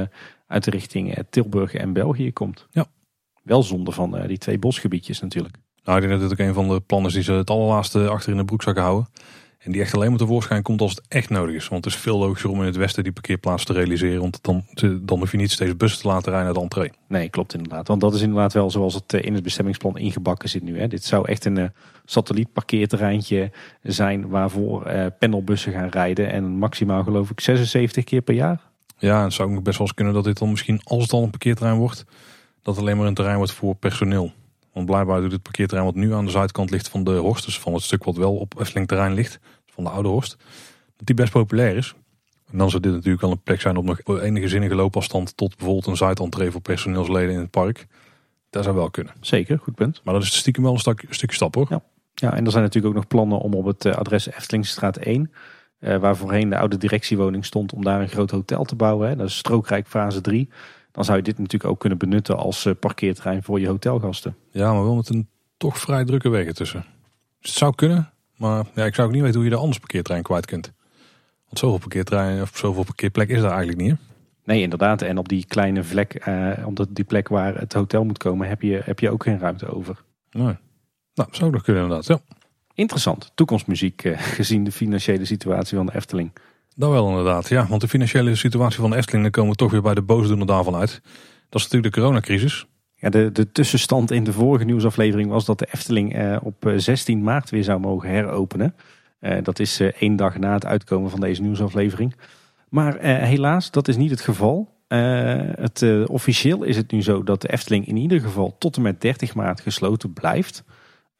uit 0.46 0.64
de 0.64 0.70
richting 0.70 1.16
Tilburg 1.31 1.74
en 1.74 1.92
België 1.92 2.33
komt. 2.33 2.66
Ja. 2.70 2.87
Wel 3.42 3.62
zonde 3.62 3.92
van 3.92 4.26
die 4.26 4.38
twee 4.38 4.59
bosgebiedjes 4.59 5.20
natuurlijk. 5.20 5.57
Nou, 5.85 6.03
ik 6.03 6.09
denk 6.09 6.20
dat 6.20 6.33
ook 6.33 6.38
een 6.38 6.55
van 6.55 6.68
de 6.68 6.81
plannen 6.81 7.09
is 7.09 7.14
die 7.14 7.24
ze 7.24 7.33
het 7.33 7.50
allerlaatste 7.50 8.09
achter 8.09 8.31
in 8.31 8.38
de 8.38 8.44
broekzak 8.44 8.79
houden. 8.79 9.09
En 9.61 9.73
die 9.73 9.81
echt 9.81 9.94
alleen 9.94 10.09
maar 10.09 10.18
tevoorschijn 10.18 10.62
komt 10.62 10.81
als 10.81 10.90
het 10.90 11.03
echt 11.09 11.31
nodig 11.31 11.55
is. 11.55 11.68
Want 11.68 11.85
het 11.85 11.94
is 11.94 12.01
veel 12.01 12.18
logischer 12.18 12.51
om 12.51 12.61
in 12.61 12.66
het 12.66 12.77
westen 12.77 13.03
die 13.03 13.12
parkeerplaats 13.12 13.64
te 13.64 13.73
realiseren. 13.73 14.20
Want 14.20 14.42
dan, 14.42 14.64
dan 15.03 15.18
hoef 15.18 15.31
je 15.31 15.37
niet 15.37 15.51
steeds 15.51 15.77
bussen 15.77 16.01
te 16.01 16.09
laten 16.09 16.33
rijden 16.33 16.44
naar 16.44 16.55
de 16.55 16.61
entree. 16.61 16.92
Nee, 17.09 17.29
klopt 17.29 17.55
inderdaad. 17.55 17.88
Want 17.88 18.01
dat 18.01 18.14
is 18.14 18.20
inderdaad 18.20 18.53
wel 18.53 18.70
zoals 18.70 18.94
het 18.94 19.14
eh, 19.14 19.25
in 19.25 19.35
het 19.35 19.42
bestemmingsplan 19.42 19.99
ingebakken 19.99 20.49
zit 20.49 20.62
nu. 20.62 20.79
Hè. 20.79 20.88
Dit 20.88 21.05
zou 21.05 21.29
echt 21.29 21.44
een 21.44 21.59
uh, 21.59 21.64
satellietparkeerterreintje 22.05 23.51
zijn 23.83 24.29
waarvoor 24.29 24.87
uh, 24.87 25.07
pendelbussen 25.18 25.73
gaan 25.73 25.88
rijden. 25.88 26.31
En 26.33 26.44
maximaal 26.44 27.03
geloof 27.03 27.31
ik 27.31 27.40
76 27.40 28.05
keer 28.05 28.23
per 28.23 28.35
jaar. 28.35 28.61
Ja, 28.99 29.25
het 29.25 29.33
zou 29.33 29.57
ook 29.57 29.62
best 29.62 29.79
wel 29.79 29.87
eens 29.87 29.96
kunnen 29.96 30.14
dat 30.14 30.25
dit 30.25 30.38
dan 30.38 30.51
misschien, 30.51 30.81
als 30.85 31.03
het 31.03 31.12
al 31.12 31.23
een 31.23 31.31
parkeerterrein 31.31 31.79
wordt, 31.79 32.05
dat 32.62 32.79
alleen 32.79 32.96
maar 32.96 33.07
een 33.07 33.14
terrein 33.14 33.37
wordt 33.37 33.53
voor 33.53 33.75
personeel. 33.75 34.33
Want 34.72 34.87
blijkbaar 34.87 35.20
doet 35.20 35.33
het 35.33 35.42
parkeerterrein 35.42 35.87
wat 35.87 35.96
nu 35.96 36.14
aan 36.14 36.24
de 36.24 36.30
zuidkant 36.30 36.70
ligt 36.70 36.88
van 36.88 37.04
de 37.04 37.16
Horst, 37.16 37.44
dus 37.44 37.59
van 37.59 37.74
het 37.74 37.83
stuk 37.83 38.04
wat 38.04 38.16
wel 38.16 38.37
op 38.37 38.61
Efteling 38.61 38.88
terrein 38.88 39.14
ligt, 39.14 39.38
van 39.66 39.85
de 39.85 39.90
Oude 39.90 40.09
Horst, 40.09 40.37
dat 40.96 41.06
die 41.06 41.14
best 41.14 41.33
populair 41.33 41.76
is. 41.76 41.94
En 42.50 42.59
dan 42.59 42.70
zou 42.70 42.83
dit 42.83 42.92
natuurlijk 42.92 43.22
wel 43.22 43.30
een 43.30 43.42
plek 43.42 43.61
zijn 43.61 43.76
op 43.76 43.85
nog 43.85 44.00
enige 44.20 44.48
zinnige 44.48 44.74
loopafstand 44.74 45.37
tot 45.37 45.56
bijvoorbeeld 45.56 45.87
een 45.87 45.96
zuidentree 45.96 46.50
voor 46.50 46.61
personeelsleden 46.61 47.35
in 47.35 47.40
het 47.40 47.50
park. 47.50 47.87
Dat 48.50 48.64
zou 48.64 48.76
wel 48.76 48.90
kunnen. 48.90 49.12
Zeker, 49.20 49.59
goed 49.59 49.74
punt. 49.74 50.00
Maar 50.04 50.14
dat 50.14 50.22
is 50.22 50.37
stiekem 50.37 50.62
wel 50.62 50.72
een, 50.72 50.78
stuk, 50.78 51.02
een 51.02 51.14
stukje 51.14 51.37
stap 51.37 51.54
hoor. 51.54 51.66
Ja. 51.68 51.83
ja, 52.14 52.35
en 52.35 52.44
er 52.44 52.50
zijn 52.50 52.62
natuurlijk 52.62 52.94
ook 52.94 53.00
nog 53.00 53.09
plannen 53.09 53.38
om 53.38 53.54
op 53.54 53.64
het 53.64 53.85
eh, 53.85 53.92
adres 53.92 54.30
Eftelingstraat 54.30 54.96
1, 54.96 55.33
uh, 55.80 55.96
waar 55.96 56.16
voorheen 56.16 56.50
de 56.50 56.59
oude 56.59 56.76
directiewoning 56.76 57.44
stond, 57.44 57.72
om 57.72 57.85
daar 57.85 58.00
een 58.00 58.09
groot 58.09 58.30
hotel 58.30 58.64
te 58.64 58.74
bouwen. 58.74 59.09
Hè. 59.09 59.16
Dat 59.16 59.28
is 59.28 59.37
Strookrijk 59.37 59.88
fase 59.88 60.20
3 60.20 60.48
dan 61.00 61.08
zou 61.08 61.18
je 61.18 61.30
dit 61.30 61.38
natuurlijk 61.38 61.70
ook 61.70 61.80
kunnen 61.80 61.98
benutten 61.98 62.36
als 62.36 62.66
eh, 62.66 62.74
parkeerterrein 62.80 63.42
voor 63.42 63.60
je 63.60 63.66
hotelgasten. 63.66 64.36
Ja, 64.50 64.72
maar 64.72 64.82
wel 64.82 64.94
met 64.94 65.08
een 65.08 65.28
toch 65.56 65.78
vrij 65.78 66.04
drukke 66.04 66.28
weg 66.28 66.46
ertussen. 66.46 66.84
Dus 67.40 67.50
het 67.50 67.58
zou 67.58 67.74
kunnen, 67.74 68.10
maar 68.36 68.64
ja, 68.74 68.84
ik 68.84 68.94
zou 68.94 69.06
ook 69.06 69.12
niet 69.12 69.22
weten 69.22 69.36
hoe 69.36 69.44
je 69.44 69.50
daar 69.50 69.60
anders 69.60 69.78
parkeerterrein 69.78 70.22
kwijt 70.22 70.46
kunt. 70.46 70.72
Want 71.44 71.58
zoveel 71.58 71.78
parkeerterrein 71.78 72.42
of 72.42 72.50
zoveel 72.54 72.84
parkeerplek 72.84 73.28
is 73.28 73.40
daar 73.40 73.50
eigenlijk 73.50 73.80
niet. 73.80 73.90
Hè? 73.90 73.96
Nee, 74.44 74.62
inderdaad. 74.62 75.02
En 75.02 75.18
op 75.18 75.28
die 75.28 75.44
kleine 75.46 75.84
vlek, 75.84 76.26
uh, 76.28 76.66
op 76.66 76.86
die 76.90 77.04
plek 77.04 77.28
waar 77.28 77.54
het 77.54 77.72
hotel 77.72 78.04
moet 78.04 78.18
komen, 78.18 78.48
heb 78.48 78.62
je, 78.62 78.80
heb 78.84 78.98
je 78.98 79.10
ook 79.10 79.22
geen 79.22 79.38
ruimte 79.38 79.66
over. 79.66 80.02
Nee. 80.30 80.56
Nou, 81.14 81.28
zou 81.30 81.50
nog 81.50 81.62
kunnen 81.62 81.82
inderdaad, 81.82 82.06
ja. 82.06 82.20
Interessant. 82.74 83.32
Toekomstmuziek 83.34 84.04
uh, 84.04 84.18
gezien 84.20 84.64
de 84.64 84.72
financiële 84.72 85.24
situatie 85.24 85.76
van 85.76 85.86
de 85.86 85.94
Efteling. 85.94 86.32
Dat 86.76 86.90
wel 86.90 87.09
inderdaad, 87.09 87.48
ja. 87.48 87.66
Want 87.66 87.80
de 87.80 87.88
financiële 87.88 88.35
situatie 88.35 88.80
van 88.80 88.90
de 88.90 88.96
Efteling, 88.96 89.30
komen 89.30 89.50
we 89.50 89.56
toch 89.56 89.70
weer 89.70 89.83
bij 89.83 89.94
de 89.94 90.02
boosdoener 90.02 90.46
daarvan 90.46 90.74
uit. 90.74 91.00
Dat 91.48 91.61
is 91.61 91.62
natuurlijk 91.62 91.94
de 91.94 92.00
coronacrisis. 92.00 92.66
Ja, 93.00 93.09
de, 93.09 93.33
de 93.33 93.52
tussenstand 93.52 94.11
in 94.11 94.24
de 94.24 94.33
vorige 94.33 94.64
nieuwsaflevering 94.64 95.30
was 95.30 95.44
dat 95.44 95.59
de 95.59 95.68
Efteling 95.72 96.14
eh, 96.14 96.37
op 96.42 96.72
16 96.76 97.22
maart 97.22 97.50
weer 97.50 97.64
zou 97.64 97.80
mogen 97.80 98.09
heropenen. 98.09 98.74
Eh, 99.18 99.42
dat 99.42 99.59
is 99.59 99.80
eh, 99.80 99.87
één 99.87 100.16
dag 100.16 100.38
na 100.38 100.52
het 100.52 100.66
uitkomen 100.66 101.11
van 101.11 101.20
deze 101.20 101.42
nieuwsaflevering. 101.42 102.16
Maar 102.68 102.98
helaas, 103.04 103.70
dat 103.70 103.88
is 103.88 103.96
niet 103.96 104.11
het 104.11 104.20
geval. 104.20 104.78
het, 104.88 105.85
officieel 106.06 106.62
is 106.62 106.76
het 106.76 106.90
nu 106.90 107.02
zo 107.02 107.22
dat 107.22 107.42
de 107.42 107.52
Efteling 107.52 107.87
in 107.87 107.96
ieder 107.96 108.20
geval 108.20 108.56
tot 108.59 108.76
en 108.76 108.83
met 108.83 109.00
30 109.00 109.35
maart 109.35 109.61
gesloten 109.61 110.12
blijft. 110.12 110.64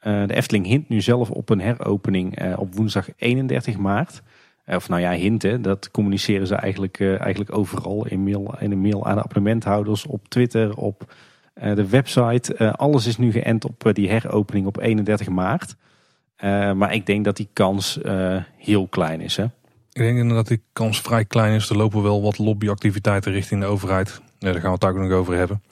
de 0.01 0.35
Efteling 0.35 0.67
hint 0.67 0.89
nu 0.89 1.01
zelf 1.01 1.31
op 1.31 1.49
een 1.49 1.61
heropening 1.61 2.57
op 2.57 2.75
woensdag 2.75 3.09
31 3.17 3.77
maart. 3.77 4.23
Eh, 4.71 4.77
of 4.77 4.89
nou 4.89 5.01
ja, 5.01 5.13
hinten, 5.13 5.63
dat 5.63 5.91
communiceren 5.91 6.47
ze 6.47 6.55
eigenlijk, 6.55 6.99
uh, 6.99 7.21
eigenlijk 7.21 7.57
overal 7.57 8.07
in, 8.07 8.23
mail, 8.23 8.55
in 8.59 8.73
een 8.73 8.81
mail 8.81 9.07
aan 9.07 9.17
de 9.17 9.23
abonnementhouders, 9.23 10.07
op 10.07 10.29
Twitter, 10.29 10.77
op 10.77 11.15
uh, 11.63 11.75
de 11.75 11.89
website. 11.89 12.73
Alles 12.77 13.07
is 13.07 13.17
nu 13.17 13.33
geënt 13.33 13.65
op 13.65 13.91
die 13.93 14.11
heropening 14.11 14.67
op 14.67 14.81
31 14.81 15.29
maart. 15.29 15.77
maar 16.75 16.95
ik 16.95 17.07
denk 17.07 17.25
dat 17.25 17.37
die 17.37 17.49
kans 17.53 17.99
heel 18.57 18.87
klein 18.87 19.21
is. 19.21 19.37
Hè? 19.37 19.45
Ik 19.93 20.03
denk 20.03 20.31
dat 20.31 20.47
die 20.47 20.63
kans 20.73 21.01
vrij 21.01 21.25
klein 21.25 21.55
is. 21.55 21.69
Er 21.69 21.77
lopen 21.77 22.03
wel 22.03 22.23
wat 22.23 22.39
lobbyactiviteiten 22.39 23.33
richting 23.33 23.61
de 23.61 23.67
overheid. 23.67 24.21
Daar 24.39 24.55
gaan 24.55 24.63
we 24.63 24.71
het 24.71 24.85
ook 24.85 24.97
nog 24.97 25.13
over 25.13 25.35
hebben. 25.35 25.63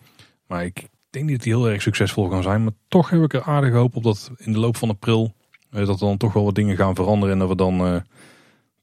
Maar 0.47 0.65
ik 0.65 0.89
denk 1.11 1.25
niet 1.25 1.35
dat 1.35 1.45
die 1.45 1.55
heel 1.55 1.69
erg 1.69 1.83
succesvol 1.83 2.29
gaan 2.29 2.43
zijn. 2.43 2.63
Maar 2.63 2.73
toch 2.89 3.11
heb 3.11 3.23
ik 3.23 3.35
er 3.35 3.43
aardig 3.43 3.73
hoop 3.73 3.97
op 3.97 4.03
dat 4.03 4.31
in 4.37 4.53
de 4.53 4.59
loop 4.59 4.77
van 4.77 4.89
april... 4.89 5.33
dat 5.71 5.99
dan 5.99 6.17
toch 6.17 6.33
wel 6.33 6.45
wat 6.45 6.55
dingen 6.55 6.77
gaan 6.77 6.95
veranderen. 6.95 7.35
En 7.35 7.39
dat 7.39 7.49
we 7.49 7.57
dan 7.57 8.05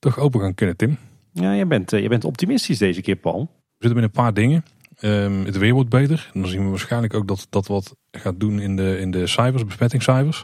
toch 0.05 0.19
open 0.19 0.39
gaan 0.39 0.53
kunnen, 0.53 0.77
Tim. 0.77 0.97
Ja, 1.31 1.51
je 1.51 1.65
bent, 1.65 1.93
eh, 1.93 2.01
je 2.01 2.09
bent 2.09 2.25
optimistisch 2.25 2.77
deze 2.77 3.01
keer, 3.01 3.15
Paul. 3.15 3.39
We 3.77 3.87
zitten 3.87 3.95
met 3.95 4.03
een 4.03 4.21
paar 4.23 4.33
dingen. 4.33 4.65
Um, 5.01 5.45
het 5.45 5.57
weer 5.57 5.73
wordt 5.73 5.89
beter. 5.89 6.29
En 6.33 6.41
dan 6.41 6.49
zien 6.49 6.63
we 6.63 6.69
waarschijnlijk 6.69 7.13
ook 7.13 7.27
dat 7.27 7.47
dat 7.49 7.67
wat 7.67 7.95
gaat 8.11 8.39
doen 8.39 8.59
in 8.59 8.75
de, 8.75 8.99
in 8.99 9.11
de 9.11 9.27
cijfers, 9.27 9.65
besmettingscijfers. 9.65 10.43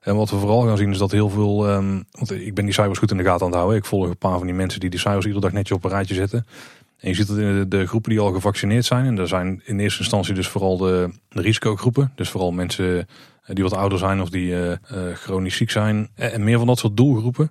En 0.00 0.16
wat 0.16 0.30
we 0.30 0.36
vooral 0.36 0.66
gaan 0.66 0.76
zien 0.76 0.90
is 0.90 0.98
dat 0.98 1.10
heel 1.10 1.28
veel. 1.28 1.70
Um, 1.70 2.04
want 2.10 2.30
ik 2.30 2.54
ben 2.54 2.64
die 2.64 2.74
cijfers 2.74 2.98
goed 2.98 3.10
in 3.10 3.16
de 3.16 3.22
gaten 3.22 3.40
aan 3.40 3.46
het 3.46 3.56
houden. 3.56 3.78
Ik 3.78 3.84
volg 3.84 4.06
een 4.06 4.18
paar 4.18 4.38
van 4.38 4.46
die 4.46 4.56
mensen 4.56 4.80
die 4.80 4.90
die 4.90 4.98
cijfers 5.00 5.26
iedere 5.26 5.44
dag 5.44 5.52
netjes 5.52 5.76
op 5.76 5.84
een 5.84 5.90
rijtje 5.90 6.14
zetten. 6.14 6.46
En 6.98 7.08
je 7.08 7.14
ziet 7.14 7.26
dat 7.26 7.36
in 7.36 7.58
de, 7.58 7.68
de, 7.68 7.86
groepen 7.86 8.10
die 8.10 8.20
al 8.20 8.32
gevaccineerd 8.32 8.84
zijn. 8.84 9.04
En 9.04 9.14
dat 9.14 9.28
zijn 9.28 9.62
in 9.64 9.80
eerste 9.80 10.00
instantie 10.00 10.34
dus 10.34 10.48
vooral 10.48 10.76
de, 10.76 11.10
de 11.28 11.40
risicogroepen. 11.40 12.12
Dus 12.14 12.30
vooral 12.30 12.52
mensen 12.52 13.06
die 13.46 13.64
wat 13.64 13.74
ouder 13.74 13.98
zijn 13.98 14.20
of 14.20 14.30
die 14.30 14.50
uh, 14.50 14.68
uh, 14.68 14.76
chronisch 15.14 15.56
ziek 15.56 15.70
zijn. 15.70 16.08
En 16.14 16.44
meer 16.44 16.58
van 16.58 16.66
dat 16.66 16.78
soort 16.78 16.96
doelgroepen 16.96 17.50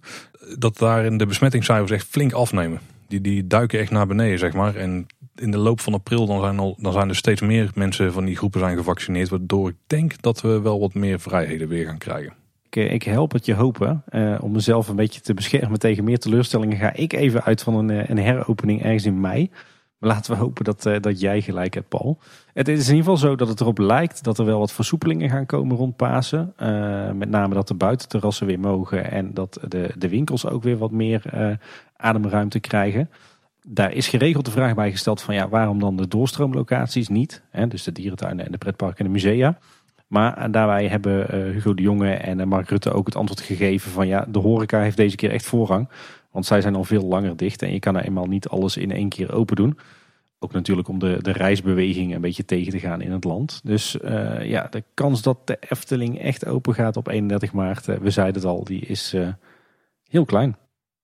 dat 0.57 0.77
daarin 0.77 1.17
de 1.17 1.25
besmettingscijfers 1.25 1.91
echt 1.91 2.07
flink 2.07 2.31
afnemen. 2.31 2.79
Die, 3.07 3.21
die 3.21 3.47
duiken 3.47 3.79
echt 3.79 3.91
naar 3.91 4.07
beneden, 4.07 4.39
zeg 4.39 4.53
maar. 4.53 4.75
En 4.75 5.05
in 5.35 5.51
de 5.51 5.57
loop 5.57 5.79
van 5.79 5.93
april 5.93 6.25
dan 6.25 6.41
zijn, 6.41 6.59
al, 6.59 6.77
dan 6.79 6.93
zijn 6.93 7.09
er 7.09 7.15
steeds 7.15 7.41
meer 7.41 7.71
mensen 7.73 8.13
van 8.13 8.25
die 8.25 8.35
groepen 8.35 8.59
zijn 8.59 8.77
gevaccineerd. 8.77 9.29
Waardoor 9.29 9.69
ik 9.69 9.75
denk 9.87 10.21
dat 10.21 10.41
we 10.41 10.61
wel 10.61 10.79
wat 10.79 10.93
meer 10.93 11.19
vrijheden 11.19 11.67
weer 11.67 11.85
gaan 11.85 11.97
krijgen. 11.97 12.33
Ik, 12.69 12.75
eh, 12.75 12.93
ik 12.93 13.03
help 13.03 13.31
het 13.31 13.45
je 13.45 13.53
hopen. 13.53 14.03
Om 14.39 14.51
mezelf 14.51 14.87
een 14.87 14.95
beetje 14.95 15.21
te 15.21 15.33
beschermen 15.33 15.79
tegen 15.79 16.03
meer 16.03 16.19
teleurstellingen 16.19 16.77
ga 16.77 16.93
ik 16.93 17.13
even 17.13 17.43
uit 17.43 17.63
van 17.63 17.75
een, 17.75 18.11
een 18.11 18.17
heropening 18.17 18.83
ergens 18.83 19.05
in 19.05 19.19
mei. 19.19 19.49
Laten 20.03 20.31
we 20.33 20.37
hopen 20.37 20.63
dat, 20.63 20.85
uh, 20.85 20.95
dat 20.99 21.19
jij 21.19 21.41
gelijk 21.41 21.73
hebt, 21.73 21.89
Paul. 21.89 22.19
Het 22.53 22.67
is 22.67 22.87
in 22.87 22.95
ieder 22.95 23.11
geval 23.11 23.17
zo 23.29 23.35
dat 23.35 23.47
het 23.47 23.61
erop 23.61 23.77
lijkt 23.77 24.23
dat 24.23 24.39
er 24.39 24.45
wel 24.45 24.59
wat 24.59 24.71
versoepelingen 24.71 25.29
gaan 25.29 25.45
komen 25.45 25.77
rond 25.77 25.95
Pasen. 25.95 26.53
Uh, 26.61 27.11
met 27.11 27.29
name 27.29 27.53
dat 27.53 27.67
de 27.67 27.73
buitenterrassen 27.73 28.47
weer 28.47 28.59
mogen 28.59 29.11
en 29.11 29.33
dat 29.33 29.59
de, 29.67 29.93
de 29.97 30.09
winkels 30.09 30.45
ook 30.45 30.63
weer 30.63 30.77
wat 30.77 30.91
meer 30.91 31.23
uh, 31.35 31.49
ademruimte 31.95 32.59
krijgen. 32.59 33.09
Daar 33.67 33.91
is 33.91 34.07
geregeld 34.07 34.45
de 34.45 34.51
vraag 34.51 34.75
bij 34.75 34.91
gesteld 34.91 35.21
van 35.21 35.33
ja, 35.33 35.49
waarom 35.49 35.79
dan 35.79 35.97
de 35.97 36.07
doorstroomlocaties 36.07 37.07
niet? 37.07 37.43
Hè? 37.49 37.67
Dus 37.67 37.83
de 37.83 37.91
dierentuinen 37.91 38.45
en 38.45 38.51
de 38.51 38.57
pretparken 38.57 38.97
en 38.97 39.05
de 39.05 39.11
musea. 39.11 39.57
Maar 40.07 40.51
daarbij 40.51 40.87
hebben 40.87 41.35
Hugo 41.51 41.73
de 41.73 41.81
Jonge 41.81 42.13
en 42.13 42.47
Mark 42.47 42.69
Rutte 42.69 42.93
ook 42.93 43.05
het 43.05 43.15
antwoord 43.15 43.41
gegeven 43.41 43.91
van 43.91 44.07
ja, 44.07 44.25
de 44.29 44.39
horeca 44.39 44.79
heeft 44.79 44.97
deze 44.97 45.15
keer 45.15 45.31
echt 45.31 45.45
voorrang. 45.45 45.89
Want 46.31 46.45
zij 46.45 46.61
zijn 46.61 46.75
al 46.75 46.83
veel 46.83 47.03
langer 47.03 47.37
dicht 47.37 47.61
en 47.61 47.73
je 47.73 47.79
kan 47.79 47.95
er 47.95 48.05
eenmaal 48.05 48.25
niet 48.25 48.47
alles 48.47 48.77
in 48.77 48.91
één 48.91 49.09
keer 49.09 49.33
open 49.33 49.55
doen. 49.55 49.77
Ook 50.39 50.51
natuurlijk 50.51 50.87
om 50.87 50.99
de, 50.99 51.17
de 51.21 51.31
reisbeweging 51.31 52.15
een 52.15 52.21
beetje 52.21 52.45
tegen 52.45 52.71
te 52.71 52.79
gaan 52.79 53.01
in 53.01 53.11
het 53.11 53.23
land. 53.23 53.61
Dus 53.63 53.97
uh, 54.03 54.45
ja, 54.49 54.67
de 54.69 54.83
kans 54.93 55.21
dat 55.21 55.47
de 55.47 55.57
Efteling 55.69 56.19
echt 56.19 56.45
open 56.45 56.73
gaat 56.73 56.97
op 56.97 57.07
31 57.07 57.53
maart, 57.53 57.87
uh, 57.87 57.95
we 57.97 58.09
zeiden 58.09 58.41
het 58.41 58.51
al, 58.51 58.63
die 58.63 58.81
is 58.81 59.13
uh, 59.13 59.27
heel 60.09 60.25
klein. 60.25 60.57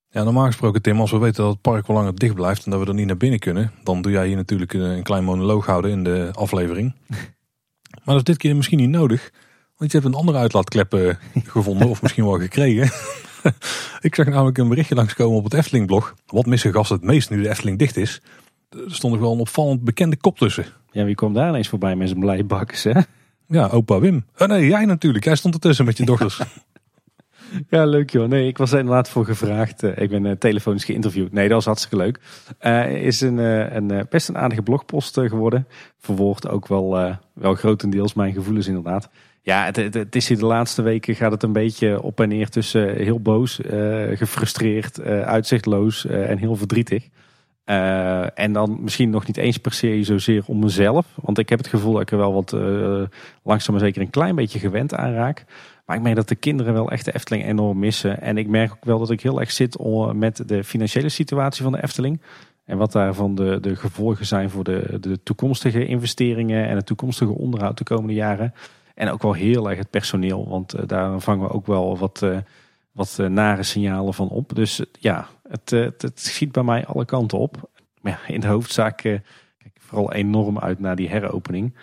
Ja, 0.10 0.24
normaal 0.24 0.46
gesproken 0.46 0.82
Tim, 0.82 1.00
als 1.00 1.12
we 1.12 1.18
weten 1.18 1.44
dat 1.44 1.54
het 1.54 1.62
park 1.62 1.88
wel 1.88 1.96
langer 1.96 2.16
dicht 2.16 2.36
blijft 2.36 2.66
en 2.66 2.72
dat 2.72 2.80
we 2.80 2.86
er 2.86 2.94
niet 2.94 3.08
naar 3.08 3.18
binnen 3.18 3.40
kunnen, 3.40 3.72
dan 3.84 4.02
doe 4.02 4.12
jij 4.12 4.28
hier 4.28 4.36
natuurlijk 4.36 4.74
een, 4.74 5.04
klein 5.04 5.24
monoloog 5.24 5.66
houden 5.66 5.92
in 5.92 6.04
de 6.04 6.30
aflevering. 6.34 6.96
maar 8.04 8.16
dat 8.16 8.16
is 8.16 8.24
dit 8.24 8.38
keer 8.38 8.56
misschien 8.56 8.78
niet 8.78 8.90
nodig, 8.90 9.32
want 9.76 9.92
je 9.92 9.98
hebt 9.98 10.10
een 10.10 10.20
andere 10.20 10.38
uitlaatklep 10.38 11.18
gevonden 11.44 11.88
of 11.90 12.02
misschien 12.02 12.26
wel 12.26 12.40
gekregen. 12.40 12.90
ik 14.08 14.16
zag 14.16 14.26
namelijk 14.26 14.58
een 14.58 14.70
berichtje 14.70 14.96
langskomen 14.96 15.38
op 15.38 15.44
het 15.44 15.54
Efteling-blog. 15.54 16.14
Wat 16.26 16.46
missen 16.46 16.74
gasten 16.74 16.96
het 16.96 17.06
meest 17.06 17.30
nu 17.30 17.42
de 17.42 17.50
Efteling 17.50 17.80
dicht 17.80 17.98
is? 17.98 18.22
Er 18.70 18.96
stond 18.96 19.14
nog 19.14 19.22
wel 19.22 19.34
een 19.34 19.40
opvallend 19.40 19.84
bekende 19.84 20.18
kop 20.18 20.38
tussen. 20.38 20.66
Ja, 20.92 21.04
wie 21.04 21.16
kwam 21.16 21.34
daar 21.34 21.50
ineens 21.50 21.68
voorbij 21.68 21.96
met 21.96 22.08
zijn 22.08 22.20
blije 22.20 22.44
bakkes, 22.44 22.84
hè? 22.84 23.02
Ja, 23.48 23.68
opa 23.68 24.00
Wim. 24.00 24.26
Oh 24.38 24.48
nee, 24.48 24.68
jij 24.68 24.86
natuurlijk. 24.86 25.24
Jij 25.24 25.36
stond 25.36 25.54
ertussen 25.54 25.86
met 25.86 25.98
je 25.98 26.06
dochters. 26.12 26.42
ja, 27.70 27.86
leuk 27.86 28.10
joh. 28.10 28.28
Nee, 28.28 28.48
ik 28.48 28.58
was 28.58 28.72
er 28.72 28.80
inderdaad 28.80 29.10
voor 29.10 29.26
gevraagd. 29.26 29.84
Ik 29.84 30.10
ben 30.10 30.26
uh, 30.26 30.32
telefonisch 30.32 30.86
geïnterviewd. 30.86 31.32
Nee, 31.32 31.48
dat 31.48 31.56
was 31.56 31.66
hartstikke 31.66 31.98
leuk. 31.98 32.20
Uh, 32.62 33.06
is 33.06 33.22
een, 33.22 33.38
een 33.38 34.06
best 34.10 34.30
een 34.30 34.38
aardige 34.38 34.62
blogpost 34.62 35.14
geworden. 35.20 35.68
Verwoord 36.00 36.48
ook 36.48 36.68
wel, 36.68 37.18
wel 37.34 37.54
grotendeels 37.54 38.14
mijn 38.14 38.34
gevoelens 38.34 38.68
inderdaad. 38.68 39.10
Ja, 39.48 39.72
het, 39.72 40.16
is 40.16 40.28
hier 40.28 40.38
de 40.38 40.46
laatste 40.46 40.82
weken 40.82 41.16
gaat 41.16 41.32
het 41.32 41.44
een 41.44 41.54
beetje 41.54 42.02
op 42.02 42.20
en 42.20 42.30
neer 42.30 42.50
tussen 42.50 42.96
heel 42.96 43.20
boos, 43.20 43.60
gefrustreerd, 44.14 45.02
uitzichtloos 45.02 46.06
en 46.06 46.38
heel 46.38 46.56
verdrietig. 46.56 47.08
En 48.34 48.52
dan 48.52 48.78
misschien 48.82 49.10
nog 49.10 49.28
niet 49.28 49.38
eens 49.38 49.58
per 49.58 49.74
se 49.74 50.04
zozeer 50.04 50.44
om 50.46 50.60
mezelf. 50.60 51.06
Want 51.16 51.38
ik 51.38 51.50
heb 51.50 51.58
het 51.58 51.68
gevoel 51.68 51.94
dat 51.94 52.02
ik 52.02 52.12
er 52.12 52.18
wel 52.18 52.34
wat 52.34 52.52
langzaam 53.44 53.76
maar 53.76 53.84
zeker 53.84 54.02
een 54.02 54.10
klein 54.10 54.36
beetje 54.36 54.60
gewend 54.60 54.94
aan 54.94 55.14
raak. 55.14 55.46
Maar 55.86 55.96
ik 55.96 56.02
merk 56.02 56.16
dat 56.16 56.28
de 56.28 56.36
kinderen 56.36 56.74
wel 56.74 56.92
echt 56.92 57.06
de 57.06 57.14
Efteling 57.14 57.46
enorm 57.46 57.80
missen. 57.80 58.22
En 58.22 58.38
ik 58.38 58.48
merk 58.48 58.72
ook 58.72 58.86
wel 58.86 59.00
dat 59.00 59.10
ik 59.10 59.22
heel 59.22 59.40
erg 59.40 59.52
zit 59.52 59.78
met 60.14 60.48
de 60.48 60.64
financiële 60.64 61.10
situatie 61.10 61.64
van 61.64 61.72
de 61.72 61.84
Efteling. 61.84 62.22
En 62.66 62.78
wat 62.78 62.92
daarvan 62.92 63.36
de, 63.36 63.60
de 63.62 63.76
gevolgen 63.76 64.26
zijn 64.26 64.50
voor 64.50 64.64
de, 64.64 64.98
de 65.00 65.24
toekomstige 65.24 65.86
investeringen 65.86 66.68
en 66.68 66.76
het 66.76 66.86
toekomstige 66.86 67.32
onderhoud 67.32 67.78
de 67.78 67.84
komende 67.84 68.14
jaren. 68.14 68.54
En 68.98 69.10
ook 69.10 69.22
wel 69.22 69.34
heel 69.34 69.70
erg 69.70 69.78
het 69.78 69.90
personeel. 69.90 70.48
Want 70.50 70.76
uh, 70.76 70.82
daar 70.86 71.20
vangen 71.20 71.48
we 71.48 71.54
ook 71.54 71.68
wel 71.68 71.98
wat 71.98 72.26
wat 72.92 73.18
uh, 73.20 73.28
nare 73.28 73.64
signalen 73.64 74.14
van 74.14 74.30
op. 74.30 74.56
Dus 74.56 74.82
ja, 75.00 75.28
het, 75.50 75.70
het, 75.70 76.20
schiet 76.20 76.52
bij 76.52 76.64
mij 76.64 76.86
alle 76.86 77.06
kanten 77.06 77.38
op. 77.38 77.70
Maar 78.02 78.20
ja, 78.28 78.34
in 78.34 78.40
de 78.40 78.48
hoofdzaak 78.48 78.98
kijk 78.98 79.22
ik 79.64 79.78
vooral 79.80 80.14
enorm 80.14 80.60
uit 80.60 80.80
naar 80.80 80.96
die 80.96 81.10
heropening. 81.10 81.76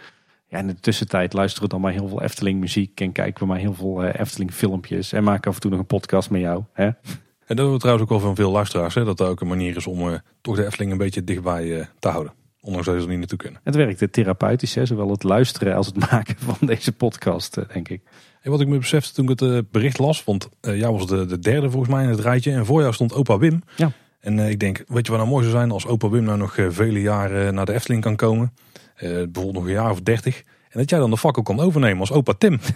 Ja, 0.47 0.59
in 0.59 0.67
de 0.67 0.81
tussentijd 0.81 1.33
luisteren 1.33 1.69
we 1.69 1.75
dan 1.75 1.81
maar 1.81 1.93
heel 1.93 2.09
veel 2.09 2.23
Efteling 2.23 2.61
muziek 2.61 3.01
en 3.01 3.13
kijken 3.13 3.41
we 3.41 3.49
maar 3.49 3.59
heel 3.59 3.75
veel 3.75 4.05
Efteling 4.05 4.53
filmpjes 4.53 5.13
en 5.13 5.25
maken 5.25 5.49
af 5.49 5.55
en 5.55 5.61
toe 5.61 5.71
nog 5.71 5.81
een 5.81 5.87
podcast 5.87 6.31
met 6.31 6.41
jou. 6.41 6.63
Hè? 6.73 6.85
En 6.85 7.57
dat 7.57 7.57
doen 7.57 7.73
we 7.73 7.79
trouwens 7.79 8.05
ook 8.05 8.19
wel 8.19 8.27
van 8.27 8.35
veel 8.35 8.51
luisteraars. 8.51 8.95
Hè? 8.95 9.05
Dat 9.05 9.17
dat 9.17 9.29
ook 9.29 9.41
een 9.41 9.49
manier 9.49 9.77
is 9.77 9.87
om 9.87 10.21
toch 10.41 10.57
de 10.57 10.65
Efteling 10.65 10.93
een 10.93 10.99
beetje 10.99 11.25
dichtbij 11.25 11.89
te 11.99 12.09
houden. 12.09 12.33
Ondanks 12.65 12.87
dat 12.87 12.97
ze 12.97 13.03
er 13.03 13.09
niet 13.09 13.19
naartoe 13.19 13.39
kunnen. 13.39 13.61
Het 13.65 13.75
werkt 13.75 14.13
therapeutisch, 14.13 14.75
hè? 14.75 14.87
zowel 14.87 15.11
het 15.11 15.23
luisteren 15.23 15.75
als 15.75 15.87
het 15.87 15.99
maken 16.11 16.37
van 16.39 16.67
deze 16.67 16.93
podcast, 16.93 17.59
denk 17.73 17.89
ik. 17.89 18.03
En 18.41 18.51
wat 18.51 18.61
ik 18.61 18.69
me 18.69 18.79
besefte 18.79 19.13
toen 19.13 19.25
ik 19.25 19.31
het 19.31 19.41
uh, 19.41 19.59
bericht 19.71 19.99
las, 19.99 20.25
want 20.25 20.49
uh, 20.61 20.79
jij 20.79 20.91
was 20.91 21.07
de, 21.07 21.27
de, 21.27 21.39
derde 21.39 21.71
volgens 21.71 21.93
mij 21.93 22.03
in 22.03 22.09
het 22.09 22.21
rijtje. 22.21 22.53
En 22.53 22.67
voor 22.67 22.81
jou 22.81 22.93
stond 22.93 23.15
opa 23.15 23.39
Wim. 23.39 23.63
Ja. 23.77 23.93
En 24.21 24.39
uh, 24.39 24.51
ik 24.51 24.61
denk, 24.61 24.85
weet 24.87 25.07
je 25.07 25.13
wat 25.13 25.21
nou 25.21 25.33
mooi 25.33 25.45
zou 25.45 25.57
zijn 25.57 25.71
als 25.71 25.87
opa 25.87 26.09
Wim 26.09 26.25
nou 26.25 26.39
nog 26.39 26.55
vele 26.69 27.01
jaren 27.01 27.55
naar 27.55 27.67
de 27.67 27.73
Efteling 27.73 28.03
kan 28.03 28.17
komen. 28.17 28.53
bijvoorbeeld 28.99 29.53
nog 29.53 29.65
een 29.65 29.71
jaar 29.71 29.91
of 29.91 30.01
dertig. 30.01 30.43
En 30.69 30.79
dat 30.81 30.91
jij 30.91 30.99
dan 30.99 31.11
de 31.11 31.17
fakkel 31.17 31.43
kan 31.43 31.61
overnemen 31.61 32.01
als 32.01 32.13
opa 32.13 32.33
Tim. 32.39 32.61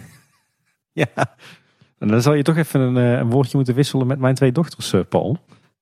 Ja, 0.92 1.36
en 1.98 2.08
dan 2.08 2.22
zal 2.22 2.34
je 2.34 2.42
toch 2.42 2.56
even 2.56 2.80
een, 2.80 2.96
een 2.96 3.30
woordje 3.30 3.56
moeten 3.56 3.74
wisselen 3.74 4.06
met 4.06 4.18
mijn 4.18 4.34
twee 4.34 4.52
dochters, 4.52 4.94
Paul. 5.08 5.38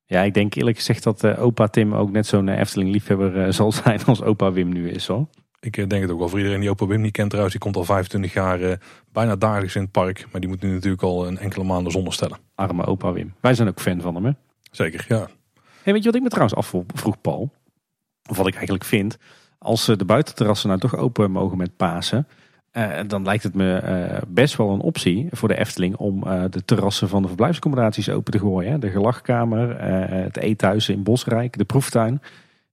Ja, 0.06 0.22
ik 0.22 0.34
denk 0.34 0.54
eerlijk 0.54 0.76
gezegd 0.76 1.02
dat 1.02 1.36
opa 1.36 1.66
Tim 1.66 1.94
ook 1.94 2.10
net 2.10 2.26
zo'n 2.26 2.48
Efteling 2.48 2.90
liefhebber 2.90 3.52
zal 3.52 3.72
zijn 3.82 4.04
als 4.04 4.22
opa 4.22 4.52
Wim 4.52 4.68
nu 4.72 4.90
is 4.90 5.06
hoor. 5.06 5.26
Ik 5.66 5.76
eh, 5.76 5.86
denk 5.86 6.02
het 6.02 6.10
ook 6.10 6.18
wel 6.18 6.28
voor 6.28 6.38
iedereen 6.38 6.60
die 6.60 6.70
Opa 6.70 6.86
Wim 6.86 7.00
niet 7.00 7.12
kent 7.12 7.28
trouwens. 7.28 7.54
Die 7.54 7.64
komt 7.64 7.76
al 7.76 7.84
25 7.84 8.32
jaar 8.32 8.60
uh, 8.60 8.72
bijna 9.12 9.36
dagelijks 9.36 9.74
in 9.74 9.82
het 9.82 9.90
park. 9.90 10.26
Maar 10.32 10.40
die 10.40 10.50
moet 10.50 10.62
nu 10.62 10.72
natuurlijk 10.72 11.02
al 11.02 11.26
een 11.26 11.38
enkele 11.38 11.64
maanden 11.64 11.92
zonder 11.92 12.12
stellen. 12.12 12.38
Arme 12.54 12.86
opa 12.86 13.12
Wim. 13.12 13.34
Wij 13.40 13.54
zijn 13.54 13.68
ook 13.68 13.80
fan 13.80 14.00
van 14.00 14.14
hem 14.14 14.24
hè? 14.24 14.30
Zeker, 14.70 15.04
ja. 15.08 15.28
Hey, 15.82 15.92
weet 15.92 16.02
je 16.02 16.08
wat 16.08 16.14
ik 16.14 16.22
me 16.22 16.28
trouwens 16.28 16.54
afvroeg 16.54 17.20
Paul? 17.20 17.52
Of 18.28 18.36
wat 18.36 18.46
ik 18.46 18.54
eigenlijk 18.54 18.84
vind. 18.84 19.18
Als 19.58 19.84
de 19.84 20.04
buitenterrassen 20.04 20.68
nou 20.68 20.80
toch 20.80 20.96
open 20.96 21.30
mogen 21.30 21.56
met 21.56 21.76
Pasen. 21.76 22.28
Uh, 22.76 22.98
dan 23.06 23.24
lijkt 23.24 23.42
het 23.42 23.54
me 23.54 23.82
uh, 23.84 24.18
best 24.28 24.56
wel 24.56 24.70
een 24.70 24.80
optie 24.80 25.28
voor 25.30 25.48
de 25.48 25.58
Efteling 25.58 25.96
om 25.96 26.22
uh, 26.26 26.44
de 26.50 26.64
terrassen 26.64 27.08
van 27.08 27.22
de 27.22 27.28
verblijfsaccommodaties 27.28 28.10
open 28.10 28.32
te 28.32 28.38
gooien. 28.38 28.72
Hè? 28.72 28.78
De 28.78 28.90
gelachkamer, 28.90 29.80
het 30.10 30.36
eethuis 30.36 30.88
in 30.88 31.02
Bosrijk, 31.02 31.58
de 31.58 31.64
proeftuin. 31.64 32.22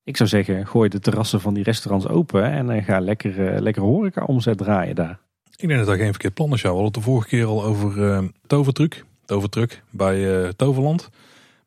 Ik 0.03 0.17
zou 0.17 0.29
zeggen, 0.29 0.67
gooi 0.67 0.89
de 0.89 0.99
terrassen 0.99 1.41
van 1.41 1.53
die 1.53 1.63
restaurants 1.63 2.07
open 2.07 2.43
en 2.43 2.83
ga 2.83 2.99
lekker, 2.99 3.61
lekker 3.61 3.81
horeca 3.81 4.23
omzet 4.23 4.57
draaien 4.57 4.95
daar. 4.95 5.19
Ik 5.55 5.67
denk 5.67 5.79
dat 5.79 5.87
dat 5.87 5.97
geen 5.97 6.11
verkeerd 6.11 6.33
plan 6.33 6.53
is. 6.53 6.61
We 6.61 6.67
hadden 6.67 6.85
het 6.85 6.93
de 6.93 7.01
vorige 7.01 7.27
keer 7.27 7.45
al 7.45 7.63
over 7.63 8.23
Tovertruc, 8.47 9.05
Tovertruc 9.25 9.83
bij 9.89 10.51
Toverland. 10.55 11.09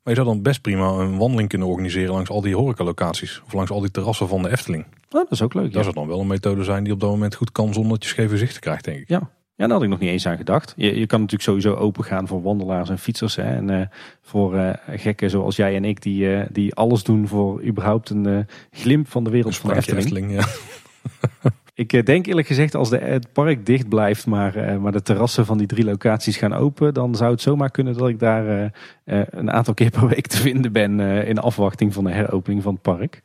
Maar 0.06 0.14
je 0.14 0.20
zou 0.20 0.34
dan 0.34 0.42
best 0.42 0.60
prima 0.60 0.88
een 0.88 1.16
wandeling 1.16 1.48
kunnen 1.48 1.68
organiseren 1.68 2.12
langs 2.12 2.30
al 2.30 2.40
die 2.40 2.56
horecalocaties. 2.56 3.42
Of 3.46 3.52
langs 3.52 3.70
al 3.70 3.80
die 3.80 3.90
terrassen 3.90 4.28
van 4.28 4.42
de 4.42 4.50
Efteling. 4.50 4.84
Oh, 4.84 4.90
dat 5.10 5.30
is 5.30 5.42
ook 5.42 5.54
leuk. 5.54 5.72
Dat 5.72 5.82
zou 5.82 5.94
dan 5.94 6.06
wel 6.06 6.20
een 6.20 6.26
methode 6.26 6.64
zijn 6.64 6.84
die 6.84 6.92
op 6.92 7.00
dat 7.00 7.10
moment 7.10 7.34
goed 7.34 7.52
kan 7.52 7.72
zonder 7.72 7.92
dat 7.92 8.02
je 8.02 8.08
scheve 8.08 8.36
zichten 8.36 8.60
krijgt, 8.60 8.84
denk 8.84 8.98
ik. 8.98 9.08
Ja, 9.08 9.18
ja, 9.54 9.64
daar 9.64 9.70
had 9.70 9.82
ik 9.82 9.88
nog 9.88 9.98
niet 9.98 10.10
eens 10.10 10.26
aan 10.26 10.36
gedacht. 10.36 10.74
Je, 10.76 10.98
je 10.98 11.06
kan 11.06 11.20
natuurlijk 11.20 11.48
sowieso 11.48 11.74
open 11.74 12.04
gaan 12.04 12.26
voor 12.26 12.42
wandelaars 12.42 12.90
en 12.90 12.98
fietsers. 12.98 13.36
Hè, 13.36 13.42
en 13.42 13.68
uh, 13.68 13.80
voor 14.22 14.54
uh, 14.54 14.70
gekken 14.88 15.30
zoals 15.30 15.56
jij 15.56 15.76
en 15.76 15.84
ik, 15.84 16.02
die, 16.02 16.24
uh, 16.24 16.42
die 16.50 16.74
alles 16.74 17.02
doen 17.02 17.28
voor 17.28 17.64
überhaupt 17.64 18.10
een 18.10 18.46
glimp 18.70 19.08
van 19.08 19.24
de 19.24 19.30
wereld 19.30 19.56
van 19.56 19.70
de 19.70 19.76
Efteling. 19.76 20.04
Efteling 20.04 20.32
ja. 20.32 21.50
ik 21.76 22.06
denk 22.06 22.26
eerlijk 22.26 22.46
gezegd, 22.46 22.74
als 22.74 22.90
de, 22.90 22.98
het 22.98 23.32
park 23.32 23.66
dicht 23.66 23.88
blijft, 23.88 24.26
maar, 24.26 24.80
maar 24.80 24.92
de 24.92 25.02
terrassen 25.02 25.46
van 25.46 25.58
die 25.58 25.66
drie 25.66 25.84
locaties 25.84 26.36
gaan 26.36 26.52
open, 26.52 26.94
dan 26.94 27.14
zou 27.14 27.30
het 27.30 27.40
zomaar 27.40 27.70
kunnen 27.70 27.96
dat 27.98 28.08
ik 28.08 28.18
daar 28.18 28.72
een 29.04 29.50
aantal 29.50 29.74
keer 29.74 29.90
per 29.90 30.08
week 30.14 30.26
te 30.26 30.36
vinden 30.36 30.72
ben 30.72 31.00
in 31.00 31.38
afwachting 31.38 31.94
van 31.94 32.04
de 32.04 32.10
heropening 32.10 32.62
van 32.62 32.72
het 32.72 32.82
park. 32.82 33.20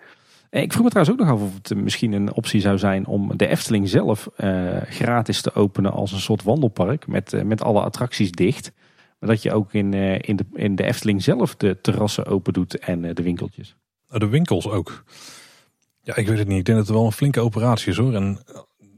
Ik 0.49 0.71
vroeg 0.71 0.83
me 0.83 0.89
trouwens 0.89 1.19
ook 1.19 1.27
nog 1.27 1.35
af 1.35 1.47
of 1.47 1.53
het 1.53 1.75
misschien 1.75 2.11
een 2.11 2.33
optie 2.33 2.61
zou 2.61 2.77
zijn 2.77 3.05
om 3.05 3.37
de 3.37 3.47
Efteling 3.47 3.89
zelf 3.89 4.29
gratis 4.89 5.41
te 5.41 5.53
openen 5.53 5.91
als 5.91 6.11
een 6.11 6.19
soort 6.19 6.43
wandelpark 6.43 7.07
met, 7.07 7.43
met 7.45 7.63
alle 7.63 7.81
attracties 7.81 8.31
dicht. 8.31 8.71
Maar 9.19 9.29
dat 9.29 9.41
je 9.41 9.53
ook 9.53 9.73
in, 9.73 9.93
in, 9.93 10.35
de, 10.35 10.45
in 10.53 10.75
de 10.75 10.83
Efteling 10.83 11.23
zelf 11.23 11.55
de 11.55 11.81
terrassen 11.81 12.25
open 12.25 12.53
doet 12.53 12.79
en 12.79 13.01
de 13.01 13.23
winkeltjes. 13.23 13.75
De 14.07 14.27
winkels 14.27 14.69
ook. 14.69 15.03
Ja, 16.03 16.15
ik 16.15 16.27
weet 16.27 16.37
het 16.37 16.47
niet. 16.47 16.57
Ik 16.57 16.65
denk 16.65 16.77
dat 16.77 16.87
het 16.87 16.95
wel 16.95 17.05
een 17.05 17.11
flinke 17.11 17.39
operatie 17.39 17.91
is 17.91 17.97
hoor. 17.97 18.13
En 18.13 18.39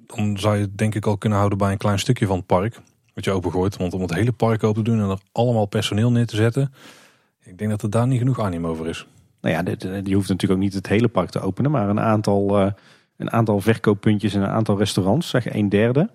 dan 0.05 0.37
zou 0.37 0.55
je 0.55 0.61
het 0.61 0.77
denk 0.77 0.95
ik 0.95 1.05
al 1.05 1.17
kunnen 1.17 1.37
houden 1.37 1.57
bij 1.57 1.71
een 1.71 1.77
klein 1.77 1.99
stukje 1.99 2.25
van 2.25 2.37
het 2.37 2.45
park. 2.45 2.81
Wat 3.13 3.23
je 3.23 3.31
opengooit. 3.31 3.77
Want 3.77 3.93
om 3.93 4.01
het 4.01 4.13
hele 4.13 4.31
park 4.31 4.63
open 4.63 4.83
te 4.83 4.89
doen 4.89 4.99
en 4.99 5.09
er 5.09 5.19
allemaal 5.31 5.65
personeel 5.65 6.11
neer 6.11 6.25
te 6.25 6.35
zetten. 6.35 6.73
Ik 7.43 7.57
denk 7.57 7.69
dat 7.69 7.81
er 7.81 7.89
daar 7.89 8.07
niet 8.07 8.19
genoeg 8.19 8.39
animo 8.39 8.69
over 8.69 8.87
is. 8.87 9.07
Nou 9.41 9.55
ja, 9.55 9.75
je 10.03 10.15
hoeft 10.15 10.29
natuurlijk 10.29 10.51
ook 10.51 10.65
niet 10.65 10.73
het 10.73 10.87
hele 10.87 11.07
park 11.07 11.29
te 11.29 11.39
openen, 11.39 11.71
maar 11.71 11.89
een 11.89 11.99
aantal, 11.99 12.61
uh, 12.61 12.71
een 13.17 13.31
aantal 13.31 13.59
verkooppuntjes 13.59 14.33
en 14.33 14.41
een 14.41 14.49
aantal 14.49 14.77
restaurants, 14.77 15.29
zeg 15.29 15.53
een 15.53 15.69
derde. 15.69 16.09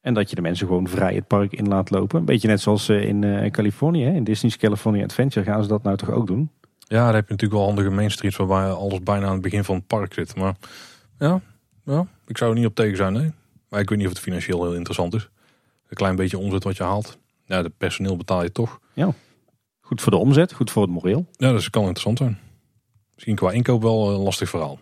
En 0.00 0.14
dat 0.14 0.30
je 0.30 0.36
de 0.36 0.42
mensen 0.42 0.66
gewoon 0.66 0.88
vrij 0.88 1.14
het 1.14 1.26
park 1.26 1.52
in 1.52 1.68
laat 1.68 1.90
lopen. 1.90 2.18
Een 2.18 2.24
beetje 2.24 2.48
net 2.48 2.60
zoals 2.60 2.88
in 2.88 3.22
uh, 3.22 3.50
Californië, 3.50 4.04
in 4.04 4.24
Disney's 4.24 4.56
California 4.56 5.04
Adventure 5.04 5.46
gaan 5.46 5.62
ze 5.62 5.68
dat 5.68 5.82
nou 5.82 5.96
toch 5.96 6.10
ook 6.10 6.26
doen. 6.26 6.50
Ja, 6.88 7.04
daar 7.04 7.14
heb 7.14 7.24
je 7.24 7.30
natuurlijk 7.30 7.60
wel 7.60 7.68
handige 7.68 7.90
main 7.90 8.10
streets 8.10 8.36
waarbij 8.36 8.70
alles 8.70 9.02
bijna 9.02 9.26
aan 9.26 9.32
het 9.32 9.42
begin 9.42 9.64
van 9.64 9.74
het 9.74 9.86
park 9.86 10.14
zit. 10.14 10.36
Maar 10.36 10.54
ja, 11.18 11.40
ja 11.84 12.06
ik 12.26 12.38
zou 12.38 12.50
er 12.50 12.56
niet 12.56 12.66
op 12.66 12.74
tegen 12.74 12.96
zijn, 12.96 13.12
nee. 13.12 13.32
Maar 13.68 13.80
ik 13.80 13.88
weet 13.88 13.98
niet 13.98 14.06
of 14.06 14.12
het 14.12 14.22
financieel 14.22 14.62
heel 14.62 14.74
interessant 14.74 15.14
is. 15.14 15.28
Een 15.88 15.96
klein 15.96 16.16
beetje 16.16 16.38
omzet 16.38 16.64
wat 16.64 16.76
je 16.76 16.82
haalt. 16.82 17.18
Ja, 17.44 17.62
de 17.62 17.72
personeel 17.78 18.16
betaal 18.16 18.42
je 18.42 18.52
toch. 18.52 18.80
Goed 19.80 20.00
voor 20.00 20.12
de 20.12 20.18
omzet, 20.18 20.52
goed 20.52 20.70
voor 20.70 20.82
het 20.82 20.90
moreel. 20.90 21.26
Ja, 21.32 21.52
dus 21.52 21.62
het 21.62 21.72
kan 21.72 21.82
interessant 21.82 22.18
zijn. 22.18 22.38
Misschien 23.14 23.34
qua 23.34 23.50
inkoop 23.50 23.82
wel 23.82 24.10
een 24.10 24.20
lastig 24.20 24.48
verhaal. 24.48 24.78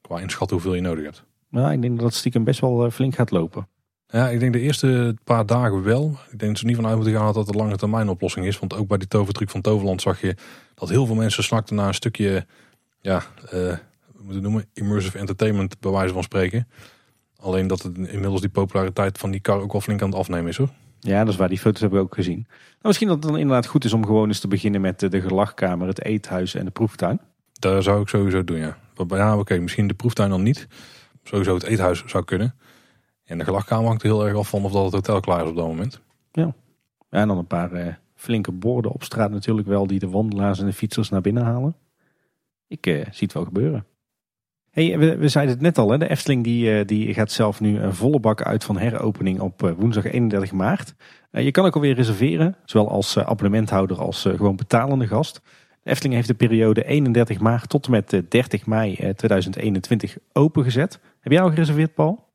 Qua 0.00 0.20
inschatten 0.20 0.56
hoeveel 0.56 0.74
je 0.74 0.80
nodig 0.80 1.04
hebt. 1.04 1.24
Maar 1.48 1.72
ik 1.72 1.82
denk 1.82 1.96
dat 1.96 2.06
het 2.06 2.14
stiekem 2.14 2.44
best 2.44 2.60
wel 2.60 2.84
eh, 2.84 2.90
flink 2.90 3.14
gaat 3.14 3.30
lopen. 3.30 3.68
Ja, 4.16 4.28
ik 4.28 4.40
denk 4.40 4.52
de 4.52 4.60
eerste 4.60 5.16
paar 5.24 5.46
dagen 5.46 5.82
wel. 5.82 6.18
Ik 6.30 6.38
denk 6.38 6.50
dat 6.50 6.58
ze 6.58 6.66
niet 6.66 6.76
vanuit 6.76 6.94
moeten 6.94 7.14
gaan 7.14 7.24
dat 7.24 7.34
dat 7.34 7.48
een 7.48 7.60
lange 7.60 7.76
termijn 7.76 8.08
oplossing 8.08 8.46
is. 8.46 8.58
Want 8.58 8.74
ook 8.74 8.88
bij 8.88 8.98
die 8.98 9.08
tovertruc 9.08 9.50
van 9.50 9.60
Toverland 9.60 10.02
zag 10.02 10.20
je 10.20 10.34
dat 10.74 10.88
heel 10.88 11.06
veel 11.06 11.14
mensen 11.14 11.44
snakten 11.44 11.76
naar 11.76 11.88
een 11.88 11.94
stukje, 11.94 12.46
ja, 13.00 13.22
eh, 13.44 13.50
we 13.50 14.22
moeten 14.22 14.42
noemen, 14.42 14.66
immersive 14.72 15.18
entertainment 15.18 15.80
bij 15.80 15.90
wijze 15.90 16.14
van 16.14 16.22
spreken. 16.22 16.68
Alleen 17.36 17.66
dat 17.66 17.82
het 17.82 17.96
inmiddels 17.96 18.40
die 18.40 18.50
populariteit 18.50 19.18
van 19.18 19.30
die 19.30 19.40
kar 19.40 19.60
ook 19.60 19.72
wel 19.72 19.80
flink 19.80 20.02
aan 20.02 20.08
het 20.08 20.18
afnemen 20.18 20.48
is 20.48 20.56
hoor. 20.56 20.70
Ja, 21.00 21.24
dat 21.24 21.32
is 21.32 21.38
waar. 21.38 21.48
Die 21.48 21.58
foto's 21.58 21.80
hebben 21.80 21.98
we 21.98 22.04
ook 22.04 22.14
gezien. 22.14 22.44
Nou, 22.48 22.78
misschien 22.82 23.08
dat 23.08 23.16
het 23.16 23.26
dan 23.26 23.38
inderdaad 23.38 23.66
goed 23.66 23.84
is 23.84 23.92
om 23.92 24.06
gewoon 24.06 24.28
eens 24.28 24.40
te 24.40 24.48
beginnen 24.48 24.80
met 24.80 25.00
de, 25.00 25.20
gelachkamer, 25.20 25.86
het 25.86 26.04
eethuis 26.04 26.54
en 26.54 26.64
de 26.64 26.70
proeftuin. 26.70 27.20
Daar 27.52 27.82
zou 27.82 28.00
ik 28.00 28.08
sowieso 28.08 28.44
doen, 28.44 28.58
ja. 28.58 28.78
Ja, 29.08 29.38
oké, 29.38 29.58
misschien 29.58 29.86
de 29.86 29.94
proeftuin 29.94 30.30
dan 30.30 30.42
niet. 30.42 30.66
Sowieso 31.22 31.54
het 31.54 31.62
eethuis 31.62 32.02
zou 32.06 32.24
kunnen. 32.24 32.54
En 33.26 33.38
de 33.38 33.44
gelachkamer 33.44 33.86
hangt 33.86 34.02
er 34.02 34.08
heel 34.08 34.26
erg 34.26 34.36
af 34.36 34.48
van 34.48 34.64
of 34.64 34.72
dat 34.72 34.84
het 34.84 34.92
hotel 34.92 35.20
klaar 35.20 35.42
is 35.42 35.48
op 35.48 35.56
dat 35.56 35.66
moment. 35.66 36.00
Ja, 36.32 36.54
en 37.10 37.28
dan 37.28 37.38
een 37.38 37.46
paar 37.46 37.72
eh, 37.72 37.94
flinke 38.14 38.52
borden 38.52 38.92
op 38.92 39.02
straat 39.02 39.30
natuurlijk 39.30 39.66
wel 39.66 39.86
die 39.86 39.98
de 39.98 40.08
wandelaars 40.08 40.60
en 40.60 40.66
de 40.66 40.72
fietsers 40.72 41.08
naar 41.08 41.20
binnen 41.20 41.44
halen. 41.44 41.76
Ik 42.68 42.86
eh, 42.86 42.94
zie 42.94 43.26
het 43.26 43.32
wel 43.32 43.44
gebeuren. 43.44 43.86
Hey, 44.70 44.98
we, 44.98 45.16
we 45.16 45.28
zeiden 45.28 45.54
het 45.54 45.62
net 45.62 45.78
al, 45.78 45.90
hè? 45.90 45.98
de 45.98 46.08
Efteling 46.08 46.44
die, 46.44 46.78
eh, 46.78 46.86
die 46.86 47.14
gaat 47.14 47.30
zelf 47.32 47.60
nu 47.60 47.78
een 47.78 47.94
volle 47.94 48.20
bak 48.20 48.42
uit 48.42 48.64
van 48.64 48.78
heropening 48.78 49.40
op 49.40 49.74
woensdag 49.78 50.04
31 50.04 50.52
maart. 50.52 50.94
Je 51.30 51.50
kan 51.50 51.64
ook 51.64 51.74
alweer 51.74 51.94
reserveren, 51.94 52.56
zowel 52.64 52.90
als 52.90 53.18
abonnementhouder 53.18 53.98
als 53.98 54.22
gewoon 54.22 54.56
betalende 54.56 55.06
gast. 55.06 55.40
De 55.86 55.92
Efteling 55.92 56.14
heeft 56.14 56.28
de 56.28 56.34
periode 56.34 56.84
31 56.84 57.40
maart 57.40 57.68
tot 57.68 57.84
en 57.84 57.90
met 57.90 58.12
eh, 58.12 58.20
30 58.28 58.66
mei 58.66 58.94
eh, 58.94 59.10
2021 59.10 60.16
opengezet. 60.32 61.00
Heb 61.20 61.32
jij 61.32 61.42
al 61.42 61.48
gereserveerd, 61.48 61.94
Paul? 61.94 62.25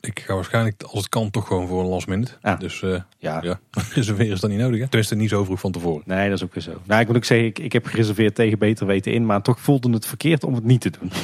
Ik 0.00 0.20
ga 0.20 0.34
waarschijnlijk, 0.34 0.82
als 0.82 0.98
het 0.98 1.08
kan, 1.08 1.30
toch 1.30 1.46
gewoon 1.46 1.66
voor 1.66 1.80
een 1.80 1.88
last 1.88 2.06
minute. 2.06 2.32
Ah. 2.40 2.58
Dus 2.58 2.82
eh 2.82 3.00
Ja. 3.18 3.40
ja, 3.42 3.60
reserveren 3.94 4.32
is 4.32 4.40
dan 4.40 4.50
niet 4.50 4.58
nodig. 4.58 4.78
Hè? 4.80 4.86
Tenminste, 4.86 5.14
niet 5.16 5.28
zo 5.28 5.44
vroeg 5.44 5.60
van 5.60 5.72
tevoren. 5.72 6.02
Nee, 6.06 6.28
dat 6.28 6.38
is 6.38 6.44
ook 6.44 6.54
weer 6.54 6.62
zo. 6.62 6.80
Nou, 6.84 7.00
ik 7.00 7.06
moet 7.06 7.16
ook 7.16 7.24
zeggen, 7.24 7.46
ik, 7.46 7.58
ik 7.58 7.72
heb 7.72 7.86
gereserveerd 7.86 8.34
tegen 8.34 8.58
beter 8.58 8.86
weten 8.86 9.12
in, 9.12 9.26
maar 9.26 9.42
toch 9.42 9.60
voelde 9.60 9.90
het 9.90 10.06
verkeerd 10.06 10.44
om 10.44 10.54
het 10.54 10.64
niet 10.64 10.80
te 10.80 10.90
doen. 10.90 11.10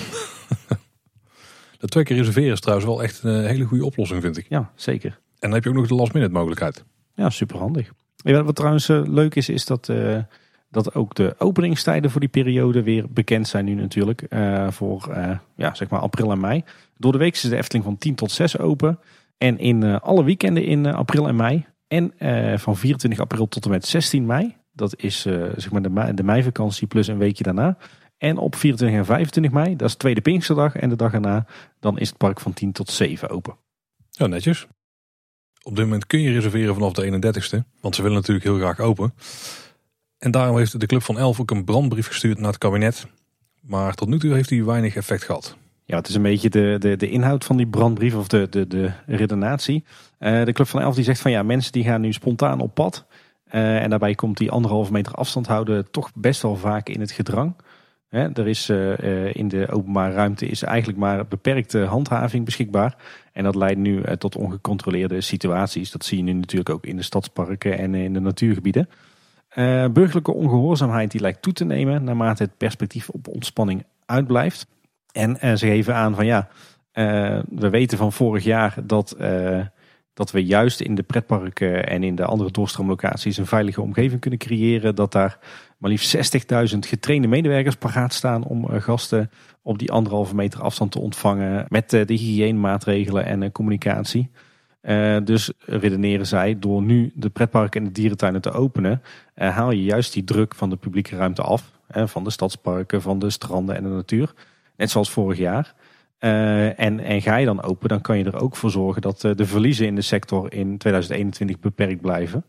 Dat 1.79 1.91
twee 1.91 2.05
keer 2.05 2.17
reserveren 2.17 2.53
is 2.53 2.61
trouwens 2.61 2.89
wel 2.89 3.03
echt 3.03 3.23
een 3.23 3.45
hele 3.47 3.65
goede 3.65 3.85
oplossing, 3.85 4.23
vind 4.23 4.37
ik. 4.37 4.47
Ja, 4.49 4.71
zeker. 4.75 5.11
En 5.11 5.19
dan 5.39 5.53
heb 5.53 5.63
je 5.65 5.69
ook 5.69 5.75
nog 5.77 5.87
de 5.87 5.95
last 5.95 6.13
minute 6.13 6.33
mogelijkheid. 6.33 6.85
Ja, 7.15 7.31
superhandig. 7.31 7.91
Ja, 8.17 8.43
wat 8.45 8.57
trouwens 8.57 8.89
eh, 8.89 9.03
leuk 9.05 9.35
is, 9.35 9.49
is 9.49 9.65
dat, 9.67 9.89
eh, 9.89 10.19
dat 10.71 10.95
ook 10.95 11.15
de 11.15 11.35
openingstijden 11.39 12.11
voor 12.11 12.21
die 12.21 12.29
periode 12.29 12.83
weer 12.83 13.05
bekend 13.11 13.49
zijn 13.49 13.65
nu 13.65 13.75
natuurlijk. 13.75 14.23
eh, 14.23 14.71
voor 14.71 15.09
eh, 15.11 15.39
ja, 15.57 15.75
zeg 15.75 15.89
maar 15.89 16.01
april 16.01 16.31
en 16.31 16.41
mei. 16.41 16.65
Door 16.97 17.13
de 17.13 17.19
week 17.19 17.35
is 17.35 17.41
de 17.41 17.57
Efteling 17.57 17.85
van 17.85 17.99
10 17.99 18.15
tot 18.15 18.31
6 18.31 18.59
open. 18.59 18.99
En 19.39 19.59
in 19.59 19.83
eh, 19.83 20.01
alle 20.01 20.25
weekenden 20.25 20.65
in 20.65 20.87
eh, 20.87 20.95
april 20.95 21.29
en 21.29 21.37
mei. 21.37 21.67
En 21.87 22.19
eh, 22.19 22.59
van 22.59 22.77
24 22.77 23.21
april 23.21 23.49
tot 23.49 23.65
en 23.65 23.71
met 23.71 23.87
16 23.87 24.27
mei. 24.27 24.57
Dat 24.73 24.97
is 24.97 25.21
zeg 25.57 25.71
maar 25.71 25.83
de, 25.83 25.91
mei, 25.91 26.15
de 26.15 26.23
meivakantie 26.23 26.87
plus 26.87 27.07
een 27.07 27.19
weekje 27.19 27.45
daarna. 27.45 27.77
En 28.19 28.39
op 28.39 28.57
24 28.57 28.99
en 28.99 29.05
25 29.05 29.53
mei, 29.53 29.77
dat 29.77 29.89
is 29.89 29.95
tweede 29.95 30.21
Pinksterdag. 30.21 30.77
En 30.77 30.89
de 30.89 30.97
dag 30.97 31.13
erna, 31.13 31.47
dan 31.81 31.99
is 31.99 32.09
het 32.09 32.17
park 32.17 32.41
van 32.41 32.53
10 32.53 32.73
tot 32.73 32.91
7 32.91 33.29
open. 33.29 33.57
Ja, 34.11 34.27
netjes. 34.27 34.67
Op 35.63 35.77
dit 35.77 35.85
moment 35.85 36.07
kun 36.07 36.21
je 36.21 36.33
reserveren 36.33 36.75
vanaf 36.75 36.93
de 36.93 37.03
31ste. 37.03 37.81
Want 37.81 37.95
ze 37.95 38.03
willen 38.03 38.17
natuurlijk 38.17 38.47
heel 38.47 38.57
graag 38.57 38.81
open. 38.81 39.15
En 40.19 40.31
daarom 40.31 40.57
heeft 40.57 40.81
de 40.81 40.87
Club 40.87 41.03
van 41.03 41.19
Elf 41.19 41.41
ook 41.41 41.51
een 41.51 41.65
brandbrief 41.65 42.07
gestuurd 42.07 42.39
naar 42.39 42.49
het 42.49 42.59
kabinet. 42.59 43.07
Maar 43.61 43.95
tot 43.95 44.09
nu 44.09 44.19
toe 44.19 44.33
heeft 44.33 44.51
hij 44.51 44.65
weinig 44.65 44.97
effect 44.97 45.25
gehad. 45.25 45.57
Ja, 45.89 45.97
het 45.97 46.09
is 46.09 46.15
een 46.15 46.23
beetje 46.23 46.51
de, 46.51 46.77
de, 46.79 46.97
de 46.97 47.09
inhoud 47.09 47.45
van 47.45 47.57
die 47.57 47.67
brandbrief 47.67 48.15
of 48.15 48.29
de, 48.29 48.47
de, 48.51 48.67
de 48.67 48.91
redenatie. 49.07 49.85
Eh, 50.19 50.45
de 50.45 50.53
Club 50.53 50.69
van 50.69 50.81
Elf 50.81 50.95
die 50.95 51.05
zegt 51.05 51.21
van 51.21 51.31
ja, 51.31 51.43
mensen 51.43 51.73
die 51.73 51.85
gaan 51.85 52.01
nu 52.01 52.13
spontaan 52.13 52.61
op 52.61 52.75
pad. 52.75 53.07
Eh, 53.45 53.83
en 53.83 53.91
daarbij 53.91 54.15
komt 54.15 54.37
die 54.37 54.51
anderhalve 54.51 54.93
meter 54.93 55.13
afstand 55.13 55.47
houden 55.47 55.91
toch 55.91 56.11
best 56.15 56.43
wel 56.43 56.57
vaak 56.57 56.89
in 56.89 57.01
het 57.01 57.11
gedrang. 57.11 57.57
Hè, 58.09 58.33
er 58.33 58.49
is 58.49 58.69
eh, 58.69 59.35
in 59.35 59.49
de 59.49 59.69
openbare 59.71 60.15
ruimte 60.15 60.47
is 60.47 60.63
eigenlijk 60.63 60.99
maar 60.99 61.27
beperkte 61.27 61.79
handhaving 61.79 62.45
beschikbaar. 62.45 62.97
En 63.33 63.45
dat 63.45 63.55
leidt 63.55 63.79
nu 63.79 64.03
tot 64.19 64.37
ongecontroleerde 64.37 65.21
situaties. 65.21 65.91
Dat 65.91 66.05
zie 66.05 66.17
je 66.17 66.25
nu 66.25 66.33
natuurlijk 66.33 66.71
ook 66.71 66.85
in 66.87 66.97
de 66.97 67.03
stadsparken 67.03 67.79
en 67.79 67.95
in 67.95 68.13
de 68.13 68.21
natuurgebieden. 68.21 68.89
Burgerlijke 69.93 70.33
ongehoorzaamheid 70.33 71.11
die 71.11 71.21
lijkt 71.21 71.43
toe 71.43 71.53
te 71.53 71.65
nemen 71.65 72.05
naarmate 72.05 72.43
het 72.43 72.57
perspectief 72.57 73.09
op 73.09 73.29
ontspanning 73.29 73.85
uitblijft. 74.07 74.67
En 75.17 75.59
ze 75.59 75.67
geven 75.67 75.95
aan 75.95 76.15
van 76.15 76.27
ja, 76.27 76.49
eh, 76.93 77.39
we 77.49 77.71
weten 77.71 77.99
van 77.99 78.13
vorig 78.13 78.45
jaar 78.45 78.75
dat, 78.85 79.13
eh, 79.13 79.61
dat 80.15 80.31
we 80.31 80.45
juist 80.45 80.81
in 80.81 80.95
de 80.95 81.03
pretparken 81.03 81.87
en 81.89 82.03
in 82.03 82.15
de 82.15 82.25
andere 82.25 82.51
doorstroomlocaties 82.51 83.37
een 83.37 83.47
veilige 83.47 83.83
omgeving 83.83 84.21
kunnen 84.21 84.39
creëren. 84.39 84.95
Dat 84.95 85.13
daar 85.13 85.39
maar 85.79 85.91
liefst 85.91 86.11
60.000 86.11 86.87
getrainde 86.87 87.29
medewerkers 87.29 87.77
paraat 87.77 88.13
staan 88.13 88.45
om 88.45 88.69
eh, 88.69 88.81
gasten 88.81 89.31
op 89.63 89.79
die 89.79 89.93
anderhalve 89.93 90.35
meter 90.35 90.63
afstand 90.63 90.93
te 90.93 91.01
ontvangen. 91.01 91.67
Met 91.69 91.91
de 91.91 92.05
hygiënemaatregelen 92.07 93.25
en 93.25 93.53
communicatie. 93.53 94.31
Dus 95.25 95.53
redeneren 95.59 96.27
zij, 96.27 96.59
door 96.59 96.83
nu 96.83 97.13
de 97.15 97.29
pretparken 97.29 97.81
en 97.81 97.87
de 97.87 97.93
dierentuinen 97.93 98.41
te 98.41 98.51
openen, 98.51 99.03
haal 99.35 99.71
je 99.71 99.83
juist 99.83 100.13
die 100.13 100.25
druk 100.25 100.55
van 100.55 100.71
de 100.71 100.77
publieke 100.77 101.17
ruimte 101.17 101.43
af. 101.43 101.73
Hè, 101.87 102.09
van 102.09 102.25
de 102.25 102.31
stadsparken, 102.31 103.03
van 103.03 103.19
de 103.19 103.31
stranden 103.31 103.77
en 103.77 103.83
de 103.83 103.89
natuur. 103.89 104.35
Net 104.77 104.91
zoals 104.91 105.11
vorig 105.11 105.39
jaar. 105.39 105.75
Eh, 106.19 106.81
en, 106.81 107.01
en 107.01 107.23
ga 107.23 107.37
je 107.37 107.47
dan 107.47 107.63
open, 107.63 107.89
dan 107.89 108.01
kan 108.01 108.19
je 108.19 108.25
er 108.25 108.41
ook 108.41 108.57
voor 108.57 108.71
zorgen 108.71 109.03
dat 109.03 109.25
eh, 109.25 109.35
de 109.35 109.47
verliezen 109.47 109.87
in 109.87 109.95
de 109.95 110.03
sector 110.03 110.53
in 110.53 110.79
2021 110.79 111.59
beperkt 111.59 112.01
blijven. 112.01 112.45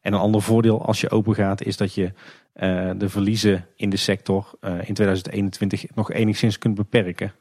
En 0.00 0.12
een 0.12 0.20
ander 0.20 0.42
voordeel 0.42 0.86
als 0.86 1.00
je 1.00 1.10
open 1.10 1.34
gaat, 1.34 1.62
is 1.62 1.76
dat 1.76 1.94
je 1.94 2.12
eh, 2.52 2.90
de 2.96 3.08
verliezen 3.08 3.66
in 3.76 3.90
de 3.90 3.96
sector 3.96 4.50
in 4.60 4.94
2021 4.94 5.84
nog 5.94 6.12
enigszins 6.12 6.58
kunt 6.58 6.74
beperken. 6.74 7.32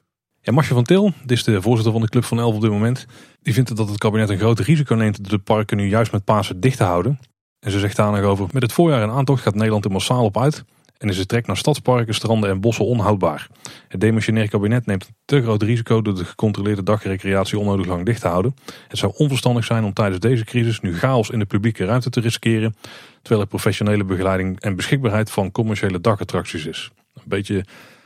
Ja, 0.41 0.51
Marcia 0.51 0.75
van 0.75 0.83
Til, 0.83 1.11
dit 1.21 1.37
is 1.37 1.43
de 1.43 1.61
voorzitter 1.61 1.91
van 1.91 2.01
de 2.01 2.09
Club 2.09 2.23
van 2.23 2.39
Elf 2.39 2.55
op 2.55 2.61
dit 2.61 2.71
moment. 2.71 3.05
Die 3.41 3.53
vindt 3.53 3.75
dat 3.75 3.89
het 3.89 3.97
kabinet 3.97 4.29
een 4.29 4.37
groot 4.37 4.59
risico 4.59 4.95
neemt 4.95 5.17
door 5.17 5.37
de 5.37 5.43
parken 5.43 5.77
nu 5.77 5.87
juist 5.87 6.11
met 6.11 6.23
Pasen 6.23 6.59
dicht 6.59 6.77
te 6.77 6.83
houden. 6.83 7.19
En 7.59 7.71
ze 7.71 7.79
zegt 7.79 7.95
daar 7.95 8.11
nog 8.11 8.21
over, 8.21 8.47
met 8.51 8.61
het 8.61 8.73
voorjaar 8.73 9.01
en 9.01 9.09
aantocht 9.09 9.41
gaat 9.41 9.55
Nederland 9.55 9.85
er 9.85 9.91
massaal 9.91 10.23
op 10.23 10.37
uit. 10.37 10.65
En 10.99 11.09
is 11.09 11.17
de 11.17 11.25
trek 11.25 11.47
naar 11.47 11.57
stadsparken, 11.57 12.13
stranden 12.13 12.49
en 12.49 12.61
bossen 12.61 12.85
onhoudbaar. 12.85 13.47
Het 13.87 14.01
demissionair 14.01 14.49
kabinet 14.49 14.85
neemt 14.85 15.05
een 15.05 15.13
te 15.25 15.41
groot 15.41 15.63
risico 15.63 16.01
door 16.01 16.15
de 16.15 16.25
gecontroleerde 16.25 16.83
dagrecreatie 16.83 17.59
onnodig 17.59 17.85
lang 17.85 18.05
dicht 18.05 18.21
te 18.21 18.27
houden. 18.27 18.55
Het 18.87 18.97
zou 18.97 19.13
onverstandig 19.15 19.65
zijn 19.65 19.83
om 19.83 19.93
tijdens 19.93 20.19
deze 20.19 20.43
crisis 20.43 20.79
nu 20.79 20.97
chaos 20.97 21.29
in 21.29 21.39
de 21.39 21.45
publieke 21.45 21.85
ruimte 21.85 22.09
te 22.09 22.19
riskeren. 22.19 22.75
Terwijl 23.21 23.41
er 23.41 23.47
professionele 23.47 24.03
begeleiding 24.03 24.59
en 24.59 24.75
beschikbaarheid 24.75 25.31
van 25.31 25.51
commerciële 25.51 26.01
dagattracties 26.01 26.65
is. 26.65 26.91
Een 27.13 27.21
beetje 27.25 27.65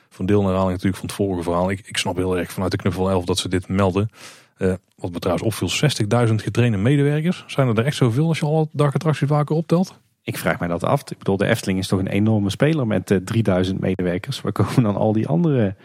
van 0.10 0.26
deel 0.26 0.41
naar 0.41 0.50
herhaling 0.50 0.72
natuurlijk 0.72 0.98
van 0.98 1.08
het 1.08 1.16
vorige 1.16 1.44
verhaal. 1.44 1.70
Ik, 1.70 1.88
ik 1.88 1.98
snap 1.98 2.16
heel 2.16 2.38
erg 2.38 2.52
vanuit 2.52 2.72
de 2.72 2.78
Knuffel 2.78 3.10
11 3.10 3.26
dat 3.26 3.38
ze 3.38 3.50
dit 3.50 3.68
melden. 3.68 4.10
Eh, 4.58 4.74
wat 4.96 5.12
me 5.12 5.20
trouwens 5.20 5.48
opviel, 5.48 5.89
60.000 6.28 6.34
getrainde 6.36 6.78
medewerkers. 6.78 7.44
Zijn 7.48 7.68
er 7.68 7.78
er 7.78 7.86
echt 7.86 7.96
zoveel 7.96 8.28
als 8.28 8.39
je 8.39 8.46
alle 8.46 8.68
dagattracties 8.72 9.28
vaker 9.28 9.56
optelt? 9.56 10.02
Ik 10.24 10.38
vraag 10.38 10.60
mij 10.60 10.68
dat 10.68 10.84
af. 10.84 11.02
Ik 11.12 11.18
bedoel, 11.18 11.38
de 11.38 11.46
Efteling 11.48 11.80
is 11.80 11.88
toch 11.88 12.00
een 12.00 12.08
enorme 12.08 12.50
speler 12.50 12.88
met 12.88 13.12
eh, 13.12 13.18
3000 13.18 13.80
medewerkers. 13.80 14.42
Waar 14.42 14.52
komen 14.52 14.84
dan 14.84 14.96
al 14.96 15.14
die 15.14 15.28
andere 15.28 15.76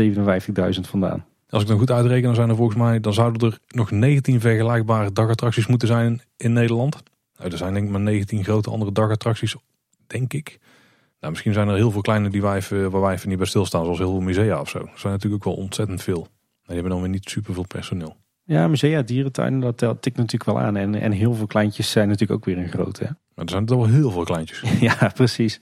57.000 0.00 0.80
vandaan? 0.80 1.24
Als 1.48 1.62
ik 1.62 1.68
dan 1.68 1.78
goed 1.78 1.90
uitreken, 1.90 2.22
dan 2.22 2.34
zijn 2.34 2.48
er 2.48 2.56
volgens 2.56 2.78
mij, 2.78 3.00
dan 3.00 3.14
zouden 3.14 3.50
er 3.50 3.58
nog 3.68 3.90
19 3.90 4.40
vergelijkbare 4.40 5.12
dagattracties 5.12 5.66
moeten 5.66 5.88
zijn 5.88 6.20
in 6.36 6.52
Nederland. 6.52 7.02
Nou, 7.36 7.50
er 7.50 7.58
zijn 7.58 7.72
denk 7.72 7.86
ik 7.86 7.92
maar 7.92 8.00
19 8.00 8.44
grote 8.44 8.70
andere 8.70 8.92
dagattracties, 8.92 9.56
denk 10.06 10.32
ik. 10.32 10.58
Nou, 11.20 11.32
misschien 11.32 11.52
zijn 11.52 11.68
er 11.68 11.74
heel 11.74 11.90
veel 11.90 12.00
kleine 12.00 12.28
die 12.28 12.42
wij 12.42 12.56
even, 12.56 12.90
waar 12.90 13.00
wij 13.00 13.14
even 13.14 13.28
niet 13.28 13.38
bij 13.38 13.46
stilstaan, 13.46 13.82
zoals 13.84 13.98
heel 13.98 14.10
veel 14.10 14.20
musea 14.20 14.60
of 14.60 14.68
zo. 14.68 14.78
Er 14.78 14.90
zijn 14.94 15.12
natuurlijk 15.12 15.46
ook 15.46 15.54
wel 15.54 15.64
ontzettend 15.64 16.02
veel. 16.02 16.20
Maar 16.20 16.28
die 16.66 16.74
hebben 16.74 16.92
dan 16.92 17.00
weer 17.00 17.10
niet 17.10 17.30
superveel 17.30 17.66
personeel. 17.66 18.16
Ja, 18.42 18.68
musea, 18.68 19.02
dierentuinen, 19.02 19.60
dat 19.60 19.78
telt- 19.78 20.02
tikt 20.02 20.16
natuurlijk 20.16 20.50
wel 20.50 20.60
aan. 20.60 20.76
En, 20.76 20.94
en 20.94 21.12
heel 21.12 21.34
veel 21.34 21.46
kleintjes 21.46 21.90
zijn 21.90 22.08
natuurlijk 22.08 22.40
ook 22.40 22.44
weer 22.44 22.58
een 22.58 22.68
grote. 22.68 23.16
Maar 23.36 23.44
er 23.44 23.50
zijn 23.50 23.66
er 23.66 23.76
wel 23.76 23.86
heel 23.86 24.10
veel 24.10 24.24
kleintjes. 24.24 24.62
Ja, 24.80 25.10
precies. 25.14 25.60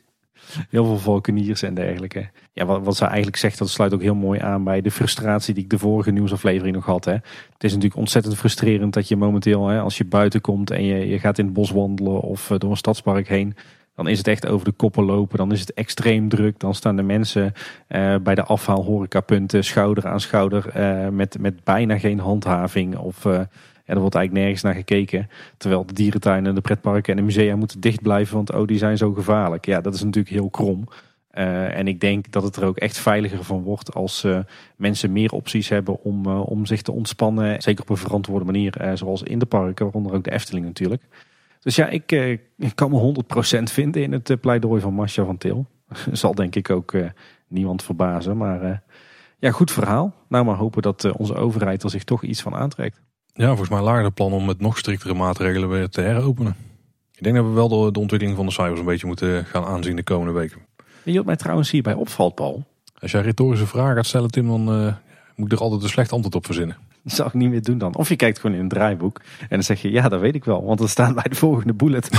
Heel 0.70 0.84
veel 0.84 0.98
valkeniers 0.98 1.62
en 1.62 1.74
dergelijke. 1.74 2.30
Ja, 2.52 2.64
wat, 2.64 2.84
wat 2.84 2.96
ze 2.96 3.04
eigenlijk 3.04 3.36
zegt, 3.36 3.58
dat 3.58 3.70
sluit 3.70 3.94
ook 3.94 4.02
heel 4.02 4.14
mooi 4.14 4.40
aan 4.40 4.64
bij 4.64 4.80
de 4.80 4.90
frustratie 4.90 5.54
die 5.54 5.64
ik 5.64 5.70
de 5.70 5.78
vorige 5.78 6.10
nieuwsaflevering 6.10 6.74
nog 6.74 6.86
had. 6.86 7.04
Hè. 7.04 7.12
Het 7.12 7.64
is 7.64 7.72
natuurlijk 7.72 8.00
ontzettend 8.00 8.36
frustrerend 8.36 8.92
dat 8.92 9.08
je 9.08 9.16
momenteel, 9.16 9.66
hè, 9.66 9.80
als 9.80 9.98
je 9.98 10.04
buiten 10.04 10.40
komt 10.40 10.70
en 10.70 10.84
je, 10.84 11.08
je 11.08 11.18
gaat 11.18 11.38
in 11.38 11.44
het 11.44 11.54
bos 11.54 11.70
wandelen 11.70 12.20
of 12.20 12.50
eh, 12.50 12.58
door 12.58 12.70
een 12.70 12.76
stadspark 12.76 13.28
heen, 13.28 13.54
Dan 13.94 14.08
is 14.08 14.18
het 14.18 14.26
echt 14.26 14.46
over 14.46 14.64
de 14.64 14.72
koppen 14.72 15.04
lopen. 15.04 15.38
Dan 15.38 15.52
is 15.52 15.60
het 15.60 15.72
extreem 15.72 16.28
druk. 16.28 16.60
Dan 16.60 16.74
staan 16.74 16.96
de 16.96 17.02
mensen 17.02 17.52
uh, 17.88 18.16
bij 18.22 18.34
de 18.34 18.44
afhaalhorecapunten 18.44 19.64
schouder 19.64 20.06
aan 20.06 20.20
schouder. 20.20 20.72
Uh, 20.76 21.08
met, 21.08 21.38
met 21.38 21.64
bijna 21.64 21.98
geen 21.98 22.18
handhaving. 22.18 22.96
Of 22.96 23.26
uh, 23.84 23.94
er 23.94 24.00
wordt 24.00 24.14
eigenlijk 24.14 24.44
nergens 24.44 24.62
naar 24.62 24.74
gekeken. 24.74 25.28
Terwijl 25.56 25.86
de 25.86 25.92
dierentuinen, 25.92 26.54
de 26.54 26.60
pretparken 26.60 27.10
en 27.12 27.16
de 27.16 27.24
musea 27.24 27.56
moeten 27.56 27.80
dicht 27.80 28.02
blijven. 28.02 28.36
Want 28.36 28.52
oh, 28.52 28.66
die 28.66 28.78
zijn 28.78 28.96
zo 28.96 29.12
gevaarlijk. 29.12 29.66
Ja, 29.66 29.80
dat 29.80 29.94
is 29.94 30.02
natuurlijk 30.02 30.34
heel 30.34 30.50
krom. 30.50 30.88
Uh, 31.34 31.78
en 31.78 31.88
ik 31.88 32.00
denk 32.00 32.32
dat 32.32 32.42
het 32.42 32.56
er 32.56 32.64
ook 32.64 32.76
echt 32.76 32.98
veiliger 32.98 33.44
van 33.44 33.62
wordt 33.62 33.94
als 33.94 34.24
uh, 34.24 34.38
mensen 34.76 35.12
meer 35.12 35.32
opties 35.32 35.68
hebben 35.68 36.02
om, 36.02 36.26
uh, 36.26 36.50
om 36.50 36.66
zich 36.66 36.82
te 36.82 36.92
ontspannen. 36.92 37.62
Zeker 37.62 37.82
op 37.82 37.90
een 37.90 37.96
verantwoorde 37.96 38.44
manier, 38.44 38.90
zoals 38.94 39.22
in 39.22 39.38
de 39.38 39.46
parken, 39.46 39.84
waaronder 39.84 40.14
ook 40.14 40.24
de 40.24 40.30
Efteling 40.30 40.66
natuurlijk. 40.66 41.02
Dus 41.60 41.76
ja, 41.76 41.88
ik, 41.88 42.12
ik 42.56 42.72
kan 42.74 42.90
me 42.90 43.14
100% 43.58 43.62
vinden 43.62 44.02
in 44.02 44.12
het 44.12 44.40
pleidooi 44.40 44.80
van 44.80 44.94
Masha 44.94 45.24
van 45.24 45.38
Til. 45.38 45.66
Zal 46.12 46.34
denk 46.34 46.54
ik 46.54 46.70
ook 46.70 46.94
niemand 47.48 47.82
verbazen. 47.82 48.36
Maar 48.36 48.82
ja, 49.38 49.50
goed 49.50 49.70
verhaal. 49.70 50.14
Nou, 50.28 50.44
maar 50.44 50.56
hopen 50.56 50.82
dat 50.82 51.12
onze 51.12 51.34
overheid 51.34 51.82
er 51.82 51.90
zich 51.90 52.04
toch 52.04 52.22
iets 52.22 52.42
van 52.42 52.54
aantrekt. 52.54 53.00
Ja, 53.36 53.46
volgens 53.46 53.68
mij 53.68 53.80
lagen 53.80 54.04
de 54.04 54.10
plan 54.10 54.32
om 54.32 54.44
met 54.44 54.60
nog 54.60 54.78
striktere 54.78 55.14
maatregelen 55.14 55.68
weer 55.68 55.88
te 55.88 56.00
heropenen. 56.00 56.56
Ik 57.14 57.22
denk 57.22 57.36
dat 57.36 57.44
we 57.44 57.50
wel 57.50 57.68
de, 57.68 57.92
de 57.92 57.98
ontwikkeling 57.98 58.36
van 58.36 58.46
de 58.46 58.52
cijfers 58.52 58.80
een 58.80 58.86
beetje 58.86 59.06
moeten 59.06 59.44
gaan 59.44 59.64
aanzien 59.64 59.96
de 59.96 60.02
komende 60.02 60.32
weken. 60.32 60.58
Weet 60.76 60.86
je 61.04 61.14
wat 61.14 61.24
mij 61.24 61.36
trouwens 61.36 61.70
hierbij 61.70 61.94
opvalt, 61.94 62.34
Paul? 62.34 62.64
Als 62.98 63.10
jij 63.10 63.20
retorische 63.20 63.66
vragen 63.66 63.94
gaat 63.94 64.06
stellen, 64.06 64.30
Tim, 64.30 64.46
dan 64.46 64.80
uh, 64.80 64.94
moet 65.34 65.52
ik 65.52 65.58
er 65.58 65.64
altijd 65.64 65.82
een 65.82 65.88
slecht 65.88 66.12
antwoord 66.12 66.34
op 66.34 66.46
verzinnen. 66.46 66.76
Dat 67.02 67.12
zou 67.12 67.28
ik 67.28 67.34
niet 67.34 67.50
meer 67.50 67.62
doen 67.62 67.78
dan. 67.78 67.94
Of 67.94 68.08
je 68.08 68.16
kijkt 68.16 68.38
gewoon 68.38 68.56
in 68.56 68.62
een 68.62 68.68
draaiboek 68.68 69.20
en 69.40 69.48
dan 69.48 69.62
zeg 69.62 69.82
je, 69.82 69.90
ja, 69.90 70.08
dat 70.08 70.20
weet 70.20 70.34
ik 70.34 70.44
wel, 70.44 70.64
want 70.64 70.80
er 70.80 70.88
staat 70.88 71.14
bij 71.14 71.26
de 71.28 71.34
volgende 71.34 71.72
bullet. 71.74 72.10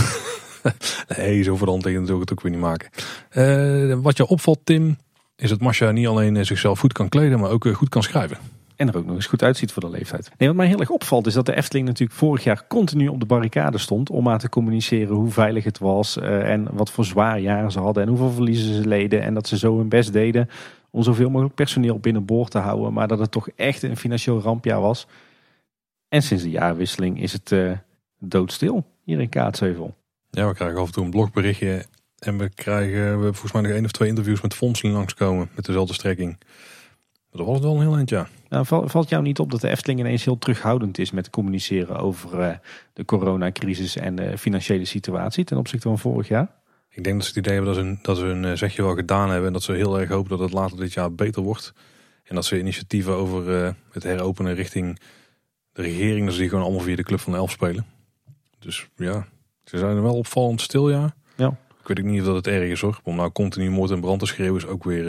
nee, 1.18 1.43
zo 1.43 1.55
voor 1.55 1.66
de 1.66 1.72
hand 1.72 1.84
tegen 1.84 2.05
zou 2.05 2.22
ik 2.22 2.30
het 2.30 2.38
ook 2.38 2.43
weer 2.43 2.51
niet 2.51 2.61
maken. 2.61 2.89
Uh, 3.34 3.97
wat 4.01 4.18
je 4.18 4.28
opvalt, 4.28 4.59
Tim, 4.63 4.97
is 5.36 5.49
dat 5.49 5.59
Masha 5.59 5.91
niet 5.91 6.07
alleen 6.07 6.38
eh, 6.38 6.43
zichzelf 6.43 6.80
goed 6.80 6.93
kan 6.93 7.09
kleden, 7.09 7.39
maar 7.39 7.49
ook 7.49 7.68
goed 7.68 7.89
kan 7.89 8.03
schrijven. 8.03 8.38
En 8.76 8.88
er 8.88 8.97
ook 8.97 9.05
nog 9.05 9.15
eens 9.15 9.26
goed 9.26 9.43
uitziet 9.43 9.71
voor 9.71 9.82
de 9.82 9.89
leeftijd. 9.89 10.32
Nee, 10.38 10.47
wat 10.47 10.57
mij 10.57 10.67
heel 10.67 10.80
erg 10.80 10.89
opvalt 10.89 11.28
is 11.28 11.34
dat 11.34 11.45
de 11.45 11.55
Efteling 11.55 11.88
natuurlijk 11.88 12.19
vorig 12.19 12.43
jaar 12.43 12.67
continu 12.67 13.07
op 13.07 13.19
de 13.19 13.26
barricade 13.26 13.78
stond. 13.78 14.09
Om 14.09 14.30
aan 14.30 14.38
te 14.38 14.49
communiceren 14.49 15.15
hoe 15.15 15.32
veilig 15.32 15.63
het 15.63 15.80
was. 15.80 16.17
Uh, 16.17 16.51
en 16.51 16.67
wat 16.71 16.91
voor 16.91 17.05
zwaar 17.05 17.39
jaren 17.39 17.71
ze 17.71 17.80
hadden. 17.80 18.03
En 18.03 18.09
hoeveel 18.09 18.32
verliezen 18.32 18.73
ze 18.73 18.88
leden. 18.88 19.21
En 19.21 19.34
dat 19.34 19.47
ze 19.47 19.57
zo 19.57 19.78
hun 19.78 19.89
best 19.89 20.13
deden 20.13 20.49
om 20.89 21.03
zoveel 21.03 21.30
mogelijk 21.30 21.55
personeel 21.55 21.99
binnenboord 21.99 22.51
te 22.51 22.57
houden. 22.57 22.93
Maar 22.93 23.07
dat 23.07 23.19
het 23.19 23.32
toch 23.32 23.49
echt 23.55 23.84
een 23.84 23.97
financieel 23.97 24.41
rampjaar 24.41 24.82
was. 24.82 25.07
En 26.07 26.21
sinds 26.21 26.43
de 26.43 26.49
jaarwisseling 26.49 27.21
is 27.21 27.34
het 27.34 27.51
uh, 27.51 27.71
doodstil 28.19 28.86
hier 29.03 29.19
in 29.19 29.30
Kaatsheuvel. 29.30 29.95
Ja, 30.30 30.47
we 30.47 30.53
krijgen 30.53 30.80
af 30.80 30.86
en 30.86 30.93
toe 30.93 31.03
een 31.03 31.09
blogberichtje. 31.09 31.86
En 32.19 32.38
we 32.38 32.49
krijgen 32.49 33.19
we 33.19 33.26
volgens 33.26 33.51
mij 33.51 33.61
nog 33.61 33.71
één 33.71 33.86
of 33.86 33.91
twee 33.91 34.09
interviews 34.09 34.41
met 34.41 34.53
fondsen 34.53 34.91
langskomen. 34.91 35.49
Met 35.55 35.65
dezelfde 35.65 35.93
strekking. 35.93 36.38
Dat 37.32 37.45
was 37.45 37.55
het 37.59 37.65
een 37.65 37.82
heel 37.82 37.95
eind, 37.95 38.09
Nou, 38.64 38.89
valt 38.89 39.10
jou 39.10 39.24
niet 39.24 39.39
op 39.39 39.51
dat 39.51 39.62
de 39.62 39.70
Efteling 39.70 39.99
ineens 39.99 40.26
heel 40.26 40.38
terughoudend 40.38 40.97
is 40.97 41.12
met 41.12 41.30
communiceren 41.30 41.97
over 41.97 42.39
uh, 42.39 42.51
de 42.93 43.06
coronacrisis 43.06 43.95
en 43.95 44.16
de 44.16 44.38
financiële 44.38 44.86
situatie 44.86 45.43
ten 45.43 45.58
opzichte 45.58 45.88
van 45.88 45.99
vorig 45.99 46.28
jaar? 46.28 46.51
Ik 46.89 47.03
denk 47.03 47.16
dat 47.16 47.26
ze 47.26 47.30
het 47.30 47.38
idee 47.38 47.53
hebben 47.53 47.74
dat 47.74 47.84
ze, 47.84 47.97
dat 48.01 48.18
ze 48.18 48.24
hun 48.24 48.45
eh, 48.45 48.53
zegje 48.53 48.82
wel 48.82 48.95
gedaan 48.95 49.30
hebben 49.30 49.47
en 49.47 49.53
dat 49.53 49.64
ze 49.64 49.72
heel 49.72 49.99
erg 49.99 50.10
hopen 50.10 50.30
dat 50.30 50.39
het 50.39 50.51
later 50.51 50.78
dit 50.78 50.93
jaar 50.93 51.14
beter 51.14 51.41
wordt. 51.41 51.74
En 52.24 52.36
dat 52.36 52.45
ze 52.45 52.60
initiatieven 52.60 53.14
over 53.14 53.64
uh, 53.64 53.70
het 53.91 54.03
heropenen 54.03 54.56
richting 54.56 54.99
de 55.72 55.82
regering, 55.82 56.26
dat 56.26 56.34
ze 56.34 56.39
die 56.39 56.49
gewoon 56.49 56.64
allemaal 56.64 56.84
via 56.84 56.95
de 56.95 57.03
Club 57.03 57.20
van 57.20 57.32
de 57.32 57.38
Elf 57.38 57.51
spelen. 57.51 57.86
Dus 58.60 58.88
ja, 58.95 59.28
ze 59.64 59.78
zijn 59.78 59.95
er 59.95 60.03
wel 60.03 60.18
opvallend 60.18 60.62
stil, 60.62 60.89
ja. 60.89 61.16
ja. 61.36 61.58
Ik 61.82 61.88
weet 61.88 61.99
ook 61.99 62.06
niet 62.06 62.20
of 62.20 62.26
dat 62.26 62.36
het 62.36 62.47
erg 62.47 62.70
is 62.70 62.82
hoor. 62.82 62.99
Om 63.03 63.16
nou 63.16 63.32
continu 63.32 63.70
moord 63.70 63.91
en 63.91 64.01
brand 64.01 64.20
te 64.20 64.26
schreeuwen 64.26 64.62
is 64.62 64.68
ook 64.68 64.84
weer 64.84 65.06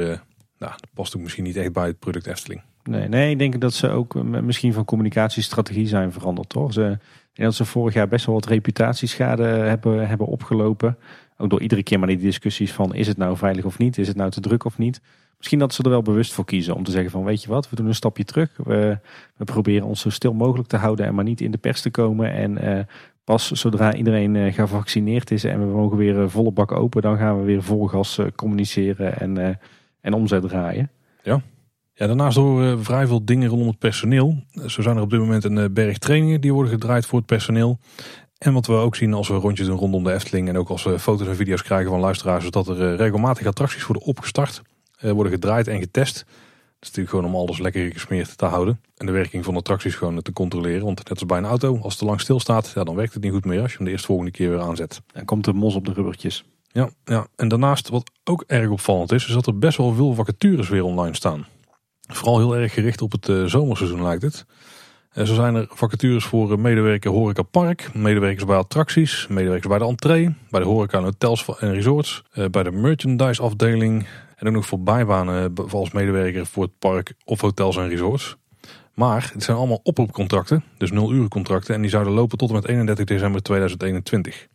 nou, 0.58 0.72
dat 0.72 0.90
past 0.94 1.16
ook 1.16 1.22
misschien 1.22 1.44
niet 1.44 1.56
echt 1.56 1.72
bij 1.72 1.86
het 1.86 1.98
product 1.98 2.26
Efteling. 2.26 2.62
Nee, 2.86 3.08
nee, 3.08 3.30
ik 3.30 3.38
denk 3.38 3.60
dat 3.60 3.72
ze 3.72 3.88
ook 3.88 4.16
eh, 4.16 4.22
misschien 4.22 4.72
van 4.72 4.84
communicatiestrategie 4.84 5.86
zijn 5.86 6.12
veranderd, 6.12 6.48
toch? 6.48 6.72
Ze, 6.72 6.98
dat 7.32 7.54
ze 7.54 7.64
vorig 7.64 7.94
jaar 7.94 8.08
best 8.08 8.26
wel 8.26 8.34
wat 8.34 8.46
reputatieschade 8.46 9.44
hebben, 9.44 10.08
hebben 10.08 10.26
opgelopen. 10.26 10.98
Ook 11.36 11.50
door 11.50 11.60
iedere 11.60 11.82
keer 11.82 11.98
maar 11.98 12.08
die 12.08 12.18
discussies 12.18 12.72
van 12.72 12.94
is 12.94 13.06
het 13.06 13.16
nou 13.16 13.36
veilig 13.36 13.64
of 13.64 13.78
niet? 13.78 13.98
Is 13.98 14.08
het 14.08 14.16
nou 14.16 14.30
te 14.30 14.40
druk 14.40 14.64
of 14.64 14.78
niet? 14.78 15.00
Misschien 15.36 15.58
dat 15.58 15.74
ze 15.74 15.82
er 15.82 15.90
wel 15.90 16.02
bewust 16.02 16.32
voor 16.32 16.44
kiezen 16.44 16.74
om 16.74 16.84
te 16.84 16.90
zeggen 16.90 17.10
van 17.10 17.24
weet 17.24 17.42
je 17.42 17.48
wat, 17.48 17.70
we 17.70 17.76
doen 17.76 17.86
een 17.86 17.94
stapje 17.94 18.24
terug. 18.24 18.56
We, 18.64 18.98
we 19.36 19.44
proberen 19.44 19.86
ons 19.86 20.00
zo 20.00 20.10
stil 20.10 20.32
mogelijk 20.34 20.68
te 20.68 20.76
houden 20.76 21.06
en 21.06 21.14
maar 21.14 21.24
niet 21.24 21.40
in 21.40 21.50
de 21.50 21.58
pers 21.58 21.80
te 21.80 21.90
komen. 21.90 22.32
En 22.32 22.64
uh, 22.64 22.78
pas 23.24 23.50
zodra 23.50 23.94
iedereen 23.94 24.34
uh, 24.34 24.52
gevaccineerd 24.52 25.30
is 25.30 25.44
en 25.44 25.60
we 25.60 25.74
mogen 25.74 25.96
weer 25.96 26.30
volle 26.30 26.52
bak 26.52 26.72
open, 26.72 27.02
dan 27.02 27.16
gaan 27.16 27.38
we 27.38 27.44
weer 27.44 27.62
vol 27.62 27.86
gas 27.86 28.20
communiceren 28.34 29.18
en 29.18 29.58
en 30.06 30.12
omzet 30.12 30.42
draaien. 30.42 30.90
Ja. 31.22 31.40
Ja, 31.98 32.06
daarnaast 32.06 32.36
horen 32.36 32.76
we 32.76 32.84
vrij 32.84 33.06
veel 33.06 33.24
dingen 33.24 33.48
rondom 33.48 33.68
het 33.68 33.78
personeel. 33.78 34.42
Zo 34.66 34.82
zijn 34.82 34.96
er 34.96 35.02
op 35.02 35.10
dit 35.10 35.20
moment 35.20 35.44
een 35.44 35.58
eh, 35.58 35.64
berg 35.70 35.98
trainingen 35.98 36.40
die 36.40 36.52
worden 36.52 36.72
gedraaid 36.72 37.06
voor 37.06 37.18
het 37.18 37.26
personeel. 37.26 37.78
En 38.38 38.52
wat 38.52 38.66
we 38.66 38.72
ook 38.72 38.96
zien 38.96 39.14
als 39.14 39.28
we 39.28 39.34
rondjes 39.34 39.66
doen 39.66 39.78
rondom 39.78 40.04
de 40.04 40.12
Efteling 40.12 40.48
en 40.48 40.58
ook 40.58 40.68
als 40.68 40.82
we 40.82 40.98
foto's 40.98 41.26
en 41.26 41.36
video's 41.36 41.62
krijgen 41.62 41.90
van 41.90 42.00
luisteraars, 42.00 42.44
is 42.44 42.50
dat 42.50 42.68
er 42.68 42.90
eh, 42.90 42.96
regelmatig 42.96 43.46
attracties 43.46 43.86
worden 43.86 44.06
opgestart, 44.06 44.62
eh, 44.98 45.10
worden 45.10 45.32
gedraaid 45.32 45.68
en 45.68 45.78
getest. 45.78 46.14
Dat 46.14 46.24
is 46.80 46.88
natuurlijk 46.88 47.08
gewoon 47.08 47.24
om 47.24 47.34
alles 47.34 47.58
lekker 47.58 47.92
gesmeerd 47.92 48.38
te 48.38 48.44
houden. 48.44 48.80
En 48.96 49.06
de 49.06 49.12
werking 49.12 49.44
van 49.44 49.52
de 49.52 49.60
attracties 49.60 49.94
gewoon 49.94 50.22
te 50.22 50.32
controleren. 50.32 50.84
Want 50.84 50.98
net 50.98 51.10
als 51.10 51.26
bij 51.26 51.38
een 51.38 51.44
auto, 51.44 51.74
als 51.74 51.92
het 51.92 51.98
te 51.98 52.04
lang 52.04 52.20
stilstaat, 52.20 52.72
ja, 52.74 52.84
dan 52.84 52.94
werkt 52.94 53.14
het 53.14 53.22
niet 53.22 53.32
goed 53.32 53.44
meer 53.44 53.62
als 53.62 53.70
je 53.70 53.76
hem 53.76 53.86
de 53.86 53.92
eerste 53.92 54.06
volgende 54.06 54.30
keer 54.30 54.50
weer 54.50 54.60
aanzet. 54.60 55.02
Dan 55.06 55.24
komt 55.24 55.44
de 55.44 55.52
mos 55.52 55.74
op 55.74 55.84
de 55.84 55.92
rubbertjes. 55.92 56.44
Ja, 56.72 56.90
ja, 57.04 57.26
en 57.36 57.48
daarnaast 57.48 57.88
wat 57.88 58.10
ook 58.24 58.44
erg 58.46 58.68
opvallend 58.68 59.12
is, 59.12 59.26
is 59.26 59.34
dat 59.34 59.46
er 59.46 59.58
best 59.58 59.78
wel 59.78 59.94
veel 59.94 60.14
vacatures 60.14 60.68
weer 60.68 60.82
online 60.82 61.14
staan. 61.14 61.46
Vooral 62.06 62.38
heel 62.38 62.56
erg 62.56 62.72
gericht 62.72 63.02
op 63.02 63.12
het 63.12 63.28
uh, 63.28 63.44
zomerseizoen 63.44 64.02
lijkt 64.02 64.22
het. 64.22 64.46
Uh, 65.14 65.24
zo 65.24 65.34
zijn 65.34 65.54
er 65.54 65.66
vacatures 65.68 66.24
voor 66.24 66.50
uh, 66.50 66.56
medewerker 66.56 67.10
horeca 67.10 67.42
park, 67.42 67.94
medewerkers 67.94 68.44
bij 68.44 68.56
attracties, 68.56 69.26
medewerkers 69.28 69.68
bij 69.68 69.78
de 69.78 69.84
entree, 69.84 70.34
bij 70.50 70.60
de 70.60 70.66
horeca 70.66 71.00
hotels 71.00 71.46
en 71.58 71.72
resorts, 71.72 72.22
bij 72.50 72.62
de 72.62 72.70
merchandise 72.70 73.42
afdeling 73.42 74.06
en 74.36 74.46
ook 74.46 74.54
nog 74.54 74.66
voor 74.66 74.80
bijbanen 74.80 75.52
als 75.70 75.92
medewerker 75.92 76.46
voor 76.46 76.62
het 76.62 76.78
park 76.78 77.14
of 77.24 77.40
hotels 77.40 77.76
en 77.76 77.88
resorts. 77.88 78.36
Maar 78.94 79.30
het 79.32 79.42
zijn 79.42 79.56
allemaal 79.56 79.80
oproepcontracten, 79.82 80.64
dus 80.78 80.90
nul 80.90 81.12
uren 81.12 81.28
contracten 81.28 81.74
en 81.74 81.80
die 81.80 81.90
zouden 81.90 82.12
lopen 82.12 82.38
tot 82.38 82.48
en 82.48 82.54
met 82.54 82.68
31 82.68 83.04
december 83.04 83.42
2021. 83.42 84.46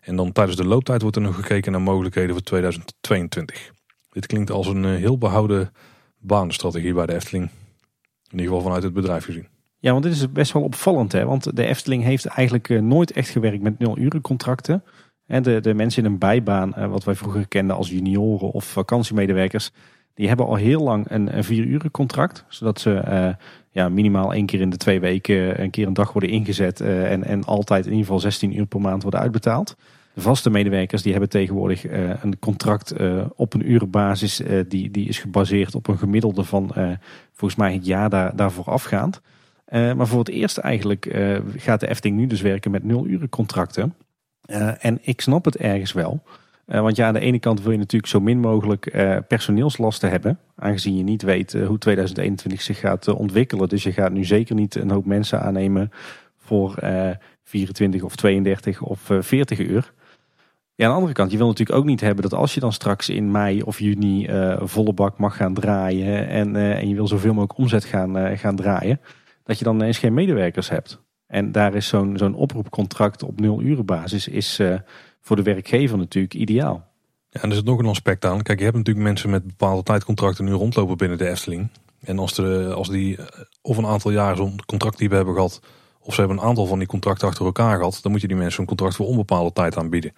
En 0.00 0.16
dan 0.16 0.32
tijdens 0.32 0.56
de 0.56 0.64
looptijd 0.64 1.02
wordt 1.02 1.16
er 1.16 1.22
nog 1.22 1.34
gekeken 1.34 1.72
naar 1.72 1.80
mogelijkheden 1.80 2.32
voor 2.32 2.42
2022. 2.42 3.70
Dit 4.10 4.26
klinkt 4.26 4.50
als 4.50 4.66
een 4.66 4.84
eh, 4.84 4.90
heel 4.90 5.18
behouden 5.18 5.72
banenstrategie 6.20 6.94
bij 6.94 7.06
de 7.06 7.14
Efteling. 7.14 7.44
In 8.30 8.38
ieder 8.38 8.46
geval 8.46 8.62
vanuit 8.62 8.82
het 8.82 8.92
bedrijf 8.92 9.24
gezien. 9.24 9.46
Ja, 9.78 9.92
want 9.92 10.04
dit 10.04 10.12
is 10.12 10.32
best 10.32 10.52
wel 10.52 10.62
opvallend. 10.62 11.12
Hè? 11.12 11.24
Want 11.24 11.56
de 11.56 11.64
Efteling 11.64 12.02
heeft 12.02 12.26
eigenlijk 12.26 12.68
eh, 12.68 12.80
nooit 12.80 13.12
echt 13.12 13.28
gewerkt 13.28 13.62
met 13.62 13.78
nul 13.78 13.98
uren 13.98 14.20
contracten. 14.20 14.84
En 15.26 15.42
de, 15.42 15.60
de 15.60 15.74
mensen 15.74 16.04
in 16.04 16.10
een 16.10 16.18
bijbaan, 16.18 16.74
eh, 16.74 16.86
wat 16.86 17.04
wij 17.04 17.14
vroeger 17.14 17.48
kenden 17.48 17.76
als 17.76 17.90
junioren 17.90 18.50
of 18.50 18.64
vakantiemedewerkers, 18.64 19.70
die 20.14 20.28
hebben 20.28 20.46
al 20.46 20.54
heel 20.54 20.82
lang 20.82 21.10
een, 21.10 21.36
een 21.36 21.44
vier 21.44 21.64
uren 21.64 21.90
contract. 21.90 22.44
Zodat 22.48 22.80
ze 22.80 23.36
ja, 23.70 23.88
minimaal 23.88 24.34
één 24.34 24.46
keer 24.46 24.60
in 24.60 24.70
de 24.70 24.76
twee 24.76 25.00
weken 25.00 25.62
een 25.62 25.70
keer 25.70 25.86
een 25.86 25.94
dag 25.94 26.12
worden 26.12 26.30
ingezet. 26.30 26.80
en, 26.80 27.24
en 27.24 27.44
altijd 27.44 27.84
in 27.84 27.90
ieder 27.90 28.06
geval 28.06 28.20
16 28.20 28.56
uur 28.56 28.66
per 28.66 28.80
maand 28.80 29.02
worden 29.02 29.20
uitbetaald. 29.20 29.76
Vaste 30.16 30.50
medewerkers 30.50 31.02
die 31.02 31.12
hebben 31.12 31.30
tegenwoordig 31.30 31.86
uh, 31.86 32.10
een 32.22 32.38
contract 32.38 33.00
uh, 33.00 33.24
op 33.36 33.54
een 33.54 33.70
urenbasis. 33.70 34.40
Uh, 34.40 34.60
die, 34.68 34.90
die 34.90 35.08
is 35.08 35.18
gebaseerd 35.18 35.74
op 35.74 35.88
een 35.88 35.98
gemiddelde 35.98 36.44
van 36.44 36.72
volgens 37.32 37.60
mij 37.60 37.72
het 37.72 37.86
jaar 37.86 38.10
daar, 38.10 38.36
daarvoor 38.36 38.64
afgaand. 38.64 39.20
maar 39.70 40.06
voor 40.06 40.18
het 40.18 40.28
eerst 40.28 40.58
eigenlijk 40.58 41.18
gaat 41.56 41.80
de 41.80 41.88
Efting 41.88 42.16
nu 42.16 42.26
dus 42.26 42.40
werken 42.40 42.70
met 42.70 42.84
nul 42.84 43.06
uren 43.06 43.28
contracten. 43.28 43.94
en 44.78 44.98
ik 45.02 45.20
snap 45.20 45.44
het 45.44 45.56
ergens 45.56 45.92
wel. 45.92 46.22
want 46.64 46.96
ja, 46.96 47.06
aan 47.06 47.14
de 47.14 47.20
ene 47.20 47.38
kant 47.38 47.62
wil 47.62 47.72
je 47.72 47.78
natuurlijk 47.78 48.12
zo 48.12 48.20
min 48.20 48.40
mogelijk 48.40 48.90
personeelslasten 49.28 50.10
hebben. 50.10 50.38
Aangezien 50.56 50.96
je 50.96 51.02
niet 51.02 51.22
weet 51.22 51.52
hoe 51.52 51.78
2021 51.78 52.62
zich 52.62 52.78
gaat 52.78 53.08
ontwikkelen. 53.08 53.68
Dus 53.68 53.82
je 53.82 53.92
gaat 53.92 54.12
nu 54.12 54.24
zeker 54.24 54.54
niet 54.54 54.74
een 54.74 54.90
hoop 54.90 55.06
mensen 55.06 55.40
aannemen 55.42 55.90
voor 56.38 56.74
24 57.42 58.02
of 58.02 58.16
32 58.16 58.82
of 58.82 59.10
40 59.20 59.58
uur. 59.58 59.92
Ja, 60.80 60.86
aan 60.86 60.92
de 60.92 60.98
andere 60.98 61.16
kant, 61.16 61.30
je 61.30 61.36
wil 61.36 61.46
natuurlijk 61.46 61.78
ook 61.78 61.84
niet 61.84 62.00
hebben 62.00 62.22
dat 62.22 62.34
als 62.34 62.54
je 62.54 62.60
dan 62.60 62.72
straks 62.72 63.08
in 63.08 63.30
mei 63.30 63.62
of 63.62 63.78
juni 63.78 64.26
uh, 64.26 64.60
volle 64.62 64.92
bak 64.92 65.18
mag 65.18 65.36
gaan 65.36 65.54
draaien 65.54 66.28
en, 66.28 66.54
uh, 66.54 66.78
en 66.78 66.88
je 66.88 66.94
wil 66.94 67.06
zoveel 67.06 67.32
mogelijk 67.32 67.58
omzet 67.58 67.84
gaan, 67.84 68.16
uh, 68.16 68.38
gaan 68.38 68.56
draaien, 68.56 69.00
dat 69.44 69.58
je 69.58 69.64
dan 69.64 69.74
ineens 69.74 69.98
geen 69.98 70.14
medewerkers 70.14 70.68
hebt. 70.68 71.00
En 71.26 71.52
daar 71.52 71.74
is 71.74 71.88
zo'n 71.88 72.18
zo'n 72.18 72.34
oproepcontract 72.34 73.22
op 73.22 73.40
nul 73.40 73.62
uren 73.62 73.84
basis 73.84 74.28
is 74.28 74.60
voor 75.20 75.36
de 75.36 75.42
werkgever 75.42 75.98
natuurlijk 75.98 76.34
ideaal. 76.34 76.86
Ja, 77.30 77.42
en 77.42 77.48
er 77.48 77.56
zit 77.56 77.64
nog 77.64 77.78
een 77.78 77.86
aspect 77.86 78.24
aan. 78.24 78.42
Kijk, 78.42 78.58
je 78.58 78.64
hebt 78.64 78.76
natuurlijk 78.76 79.06
mensen 79.06 79.30
met 79.30 79.46
bepaalde 79.46 79.82
tijdcontracten 79.82 80.44
nu 80.44 80.52
rondlopen 80.52 80.96
binnen 80.96 81.18
de 81.18 81.28
Efteling. 81.28 81.68
En 82.00 82.18
als, 82.18 82.34
de, 82.34 82.72
als 82.74 82.88
die 82.88 83.18
of 83.62 83.76
een 83.76 83.86
aantal 83.86 84.10
jaar 84.10 84.36
zo'n 84.36 84.60
contract 84.66 84.98
die 84.98 85.08
we 85.08 85.14
hebben 85.14 85.34
gehad, 85.34 85.60
of 86.02 86.14
ze 86.14 86.20
hebben 86.20 86.38
een 86.38 86.44
aantal 86.44 86.66
van 86.66 86.78
die 86.78 86.88
contracten 86.88 87.28
achter 87.28 87.44
elkaar 87.44 87.76
gehad, 87.76 87.98
dan 88.02 88.12
moet 88.12 88.20
je 88.20 88.26
die 88.26 88.36
mensen 88.36 88.60
een 88.60 88.66
contract 88.66 88.96
voor 88.96 89.06
onbepaalde 89.06 89.52
tijd 89.52 89.76
aanbieden. 89.76 90.12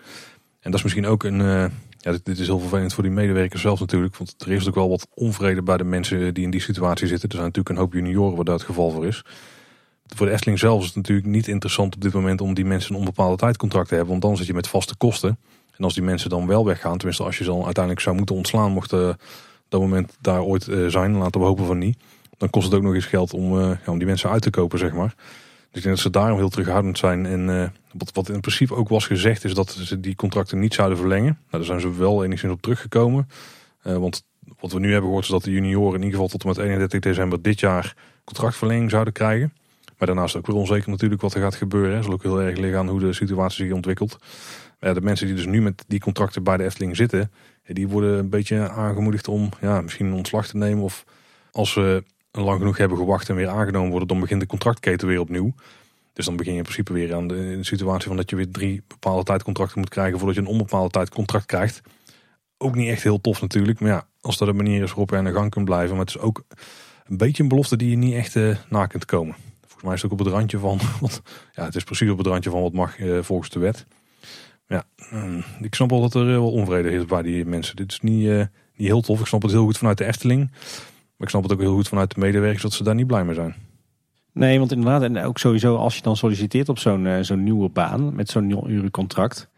En 0.63 0.71
dat 0.71 0.75
is 0.75 0.83
misschien 0.83 1.07
ook 1.07 1.25
een. 1.25 1.41
eh, 1.41 1.65
ja, 2.03 2.19
dit, 2.23 2.39
is 2.39 2.47
heel 2.47 2.59
vervelend 2.59 2.95
voor 2.95 3.03
die 3.03 3.13
medewerkers 3.13 3.63
zelf 3.63 3.81
natuurlijk. 3.81 4.17
Want 4.17 4.35
er 4.39 4.53
is 4.53 4.69
ook 4.69 4.75
wel 4.75 4.89
wat 4.89 5.09
onvrede 5.15 5.63
bij 5.63 5.77
de 5.77 5.85
mensen 5.85 6.35
die 6.35 6.45
in 6.45 6.51
die 6.51 6.61
situatie 6.61 7.07
zitten. 7.07 7.29
Er 7.29 7.35
zijn 7.35 7.47
natuurlijk 7.47 7.77
een 7.77 7.83
hoop 7.83 7.93
junioren 7.93 8.37
waar 8.37 8.45
dat 8.45 8.55
het 8.55 8.69
geval 8.69 8.91
voor 8.91 9.07
is. 9.07 9.25
Voor 10.07 10.27
de 10.27 10.33
Efteling 10.33 10.59
zelf 10.59 10.81
is 10.81 10.87
het 10.87 10.97
natuurlijk 10.97 11.27
niet 11.27 11.49
interessant 11.49 11.95
op 11.95 12.01
dit 12.01 12.13
moment 12.13 12.41
om 12.41 12.55
die 12.55 12.65
mensen 12.65 12.93
een 12.93 12.99
onbepaalde 12.99 13.37
tijdcontract 13.37 13.89
te 13.89 13.95
hebben. 13.95 14.11
Want 14.11 14.23
dan 14.23 14.37
zit 14.37 14.47
je 14.47 14.55
met 14.55 14.69
vaste 14.69 14.97
kosten. 14.97 15.39
En 15.77 15.85
als 15.85 15.95
die 15.95 16.03
mensen 16.03 16.31
dan 16.31 16.47
wel 16.47 16.65
weggaan, 16.65 16.97
tenminste 16.97 17.25
als 17.25 17.39
je 17.39 17.45
ze 17.45 17.51
dan 17.51 17.65
uiteindelijk 17.65 18.05
zou 18.05 18.17
moeten 18.17 18.35
ontslaan, 18.35 18.73
mocht 18.73 18.93
eh, 18.93 19.09
dat 19.69 19.81
moment 19.81 20.17
daar 20.21 20.43
ooit 20.43 20.69
eh, 20.69 20.87
zijn, 20.87 21.17
laten 21.17 21.41
we 21.41 21.47
hopen 21.47 21.67
van 21.67 21.79
niet. 21.79 21.99
Dan 22.39 22.51
kost 22.51 22.67
het 22.67 22.75
ook 22.75 22.83
nog 22.83 22.95
eens 22.95 23.07
geld 23.07 23.33
om, 23.33 23.61
ja, 23.61 23.79
om 23.87 23.99
die 23.99 24.07
mensen 24.07 24.31
uit 24.31 24.43
te 24.43 24.51
kopen, 24.51 24.79
zeg 24.79 24.93
maar. 24.93 25.15
Dus 25.17 25.81
ik 25.81 25.83
denk 25.83 25.95
dat 25.95 25.99
ze 25.99 26.11
daarom 26.11 26.39
heel 26.39 26.49
terughoudend 26.49 26.99
zijn. 26.99 27.27
En 27.27 27.73
wat, 28.13 28.29
in 28.29 28.41
principe 28.41 28.75
ook 28.75 28.89
was 28.89 29.07
gezegd, 29.07 29.45
is 29.45 29.55
dat 29.55 29.71
ze 29.71 30.01
die 30.01 30.15
contracten 30.15 30.59
niet 30.59 30.75
zouden 30.75 30.99
verlengen. 30.99 31.39
Nou, 31.39 31.39
daar 31.51 31.65
zijn 31.65 31.81
ze 31.81 31.95
wel 31.97 32.25
enigszins 32.25 32.53
op 32.53 32.63
teruggekomen. 32.63 33.29
Eh, 33.83 33.97
want 33.97 34.25
wat 34.59 34.73
we 34.73 34.79
nu 34.79 34.87
hebben 34.91 35.07
gehoord 35.07 35.25
is 35.25 35.31
dat 35.31 35.45
de 35.45 35.51
junioren 35.51 35.95
in 35.95 36.05
ieder 36.05 36.21
geval 36.21 36.29
tot 36.29 36.43
en 36.43 36.49
met 36.49 36.59
31 36.59 37.01
december 37.01 37.43
dit 37.43 37.61
jaar 37.61 37.97
contractverlenging 38.25 38.91
zouden 38.91 39.13
krijgen. 39.13 39.53
Maar 39.99 40.07
daarnaast 40.07 40.37
ook 40.37 40.47
weer 40.47 40.57
onzeker 40.57 40.91
natuurlijk 40.91 41.21
wat 41.21 41.35
er 41.35 41.41
gaat 41.41 41.55
gebeuren. 41.55 41.95
Het 41.95 42.05
zal 42.05 42.13
ook 42.13 42.23
heel 42.23 42.41
erg 42.41 42.59
liggen 42.59 42.79
aan 42.79 42.89
hoe 42.89 43.01
de 43.01 43.13
situatie 43.13 43.65
zich 43.65 43.75
ontwikkelt. 43.75 44.19
De 44.79 45.01
mensen 45.01 45.27
die 45.27 45.35
dus 45.35 45.47
nu 45.47 45.63
met 45.63 45.85
die 45.87 46.01
contracten 46.01 46.43
bij 46.43 46.57
de 46.57 46.65
Efteling 46.65 46.97
zitten, 46.97 47.33
die 47.67 47.89
worden 47.89 48.19
een 48.19 48.29
beetje 48.29 48.69
aangemoedigd 48.69 49.29
om 49.29 49.49
ja, 49.61 49.81
misschien 49.81 50.13
ontslag 50.13 50.47
te 50.47 50.57
nemen. 50.57 50.85
Of 50.85 51.05
als 51.51 51.73
ze 51.73 52.05
lang 52.33 52.59
genoeg 52.59 52.77
hebben 52.77 52.99
gewacht 52.99 53.29
en 53.29 53.35
weer 53.35 53.49
aangenomen 53.49 53.91
worden, 53.91 54.09
dan 54.09 54.21
begint 54.21 54.41
de 54.41 54.47
contractketen 54.47 55.09
weer 55.09 55.21
opnieuw. 55.21 55.55
Dus 56.13 56.25
dan 56.25 56.37
begin 56.37 56.53
je 56.53 56.59
in 56.59 56.65
principe 56.65 56.93
weer 56.93 57.15
aan 57.15 57.29
de, 57.29 57.59
situatie 57.61 58.09
van 58.09 58.17
dat 58.17 58.31
je 58.31 58.37
weer 58.37 58.51
drie 58.51 58.83
bepaalde 58.87 59.23
tijdcontracten 59.23 59.79
moet 59.79 59.89
krijgen 59.89 60.19
voordat 60.19 60.37
je 60.37 60.43
een 60.43 60.47
onbepaalde 60.47 60.91
tijd 60.91 61.09
contract 61.09 61.47
krijgt. 61.47 61.81
Ook 62.59 62.75
niet 62.75 62.89
echt 62.89 63.03
heel 63.03 63.21
tof 63.21 63.41
natuurlijk. 63.41 63.81
Maar 63.81 63.91
ja, 63.91 64.07
als 64.21 64.39
dat 64.39 64.49
een 64.49 64.57
manier 64.57 64.83
is 64.83 64.89
waarop 64.89 65.11
je 65.11 65.17
aan 65.17 65.25
de 65.25 65.33
gang 65.33 65.51
kunt 65.51 65.65
blijven. 65.65 65.97
Maar 65.97 66.05
het 66.05 66.15
is 66.15 66.21
ook 66.21 66.45
een 67.05 67.17
beetje 67.17 67.43
een 67.43 67.49
belofte 67.49 67.77
die 67.77 67.91
je 67.91 67.97
niet 67.97 68.15
echt 68.15 68.37
eh, 68.37 68.57
na 68.69 68.87
kunt 68.87 69.05
komen. 69.05 69.35
Volgens 69.61 69.83
mij 69.83 69.95
is 69.95 70.03
het 70.03 70.13
ook 70.13 70.19
op 70.19 70.25
het 70.25 70.35
randje 70.35 70.59
van. 70.59 70.81
Want, 71.01 71.23
ja, 71.53 71.65
het 71.65 71.75
is 71.75 71.85
precies 71.85 72.11
op 72.11 72.19
het 72.19 72.27
randje 72.27 72.51
van 72.51 72.63
wat 72.63 72.73
mag 72.73 72.99
eh, 72.99 73.19
volgens 73.23 73.51
de 73.51 73.59
wet. 73.59 73.87
Ja, 74.67 74.85
mm, 75.11 75.45
ik 75.61 75.75
snap 75.75 75.91
wel 75.91 76.01
dat 76.01 76.15
er 76.15 76.21
eh, 76.21 76.27
wel 76.27 76.53
onvrede 76.53 76.91
is 76.91 77.05
bij 77.05 77.23
die 77.23 77.45
mensen. 77.45 77.77
Dit 77.77 77.93
is 77.93 78.01
niet, 78.01 78.29
niet 78.75 78.89
heel 78.89 79.01
tof. 79.01 79.21
Ik 79.21 79.27
snap 79.27 79.43
het 79.43 79.51
heel 79.51 79.65
goed 79.65 79.79
vanuit 79.79 79.99
de 79.99 80.05
Efteling. 80.05 80.51
Maar 80.51 81.27
ik 81.27 81.29
snap 81.29 81.43
het 81.43 81.53
ook 81.53 81.61
heel 81.61 81.75
goed 81.75 81.89
vanuit 81.89 82.15
de 82.15 82.21
medewerkers 82.21 82.63
dat 82.63 82.73
ze 82.73 82.85
daar 82.85 82.95
niet 82.95 83.07
blij 83.07 83.25
mee 83.25 83.35
zijn. 83.35 83.55
Nee, 84.33 84.59
want 84.59 84.73
inderdaad, 84.73 85.03
en 85.03 85.25
ook 85.25 85.39
sowieso 85.39 85.77
als 85.77 85.97
je 85.97 86.03
dan 86.03 86.17
solliciteert 86.17 86.69
op 86.69 86.79
zo'n 86.79 87.07
eh, 87.07 87.19
zo'n 87.21 87.43
nieuwe 87.43 87.69
baan 87.69 88.15
met 88.15 88.29
zo'n 88.29 88.47
nul 88.47 88.69
uren 88.69 88.91
contract. 88.91 89.51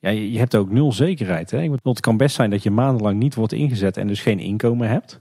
Ja, 0.00 0.10
je, 0.10 0.38
hebt 0.38 0.56
ook 0.56 0.70
nul 0.70 0.92
zekerheid. 0.92 1.50
Hè? 1.50 1.60
Bedoel, 1.60 1.92
Het 1.92 2.00
kan 2.00 2.16
best 2.16 2.34
zijn 2.34 2.50
dat 2.50 2.62
je 2.62 2.70
maandenlang 2.70 3.18
niet 3.18 3.34
wordt 3.34 3.52
ingezet 3.52 3.96
en 3.96 4.06
dus 4.06 4.20
geen 4.20 4.38
inkomen 4.38 4.88
hebt. 4.88 5.20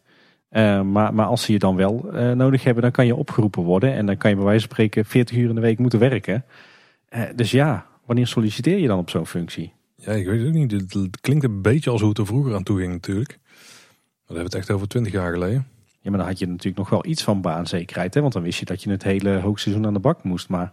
Eh, 0.49 0.82
maar, 0.82 1.14
maar 1.14 1.26
als 1.26 1.43
ze 1.43 1.51
je 1.51 1.60
dan 1.60 1.76
wel 1.76 2.12
eh, 2.14 2.32
nodig 2.32 2.64
hebben, 2.64 2.84
dan 2.84 2.91
kan 2.91 3.05
je 3.05 3.16
opgeroepen 3.16 3.64
worden. 3.64 3.93
En 3.93 4.05
dan 4.05 4.18
kan 4.18 4.30
je 4.30 4.36
bij 4.36 4.45
wijze 4.45 4.66
van 4.66 4.70
spreken 4.72 5.05
40 5.05 5.38
uur 5.38 5.49
in 5.49 5.55
de 5.55 5.62
week 5.62 5.80
moeten 5.80 5.99
werken. 5.99 6.45
Dus 7.36 7.51
ja, 7.51 7.86
wanneer 8.05 8.28
solliciteer 8.28 8.78
je 8.78 8.88
dan 8.88 8.99
op 8.99 9.10
zo'n 9.10 9.26
functie? 9.26 9.74
Ja, 9.95 10.12
ik 10.12 10.26
weet 10.26 10.39
het 10.39 10.47
ook 10.47 10.53
niet. 10.53 10.72
Het 10.72 11.22
klinkt 11.22 11.43
een 11.43 11.62
beetje 11.62 11.89
als 11.89 11.99
hoe 11.99 12.10
het 12.10 12.18
er 12.18 12.26
vroeger 12.26 12.55
aan 12.55 12.64
toe 12.64 12.80
ging 12.80 12.91
natuurlijk. 12.91 13.30
Dan 13.30 14.36
hebben 14.36 14.51
we 14.51 14.58
het 14.58 14.68
echt 14.68 14.72
over 14.72 14.88
twintig 14.88 15.14
jaar 15.14 15.32
geleden. 15.32 15.68
Ja, 16.08 16.14
maar 16.14 16.22
dan 16.22 16.32
had 16.32 16.39
je 16.39 16.47
natuurlijk 16.47 16.78
nog 16.78 16.89
wel 16.89 17.05
iets 17.05 17.24
van 17.24 17.41
baanzekerheid. 17.41 18.14
Hè? 18.14 18.22
Want 18.22 18.34
dan 18.34 18.41
wist 18.41 18.60
je 18.60 18.66
dat 18.66 18.84
je 18.84 18.89
het 18.89 19.03
hele 19.03 19.39
hoogseizoen 19.39 19.86
aan 19.86 19.93
de 19.93 19.99
bak 19.99 20.24
moest. 20.24 20.49
Maar 20.49 20.72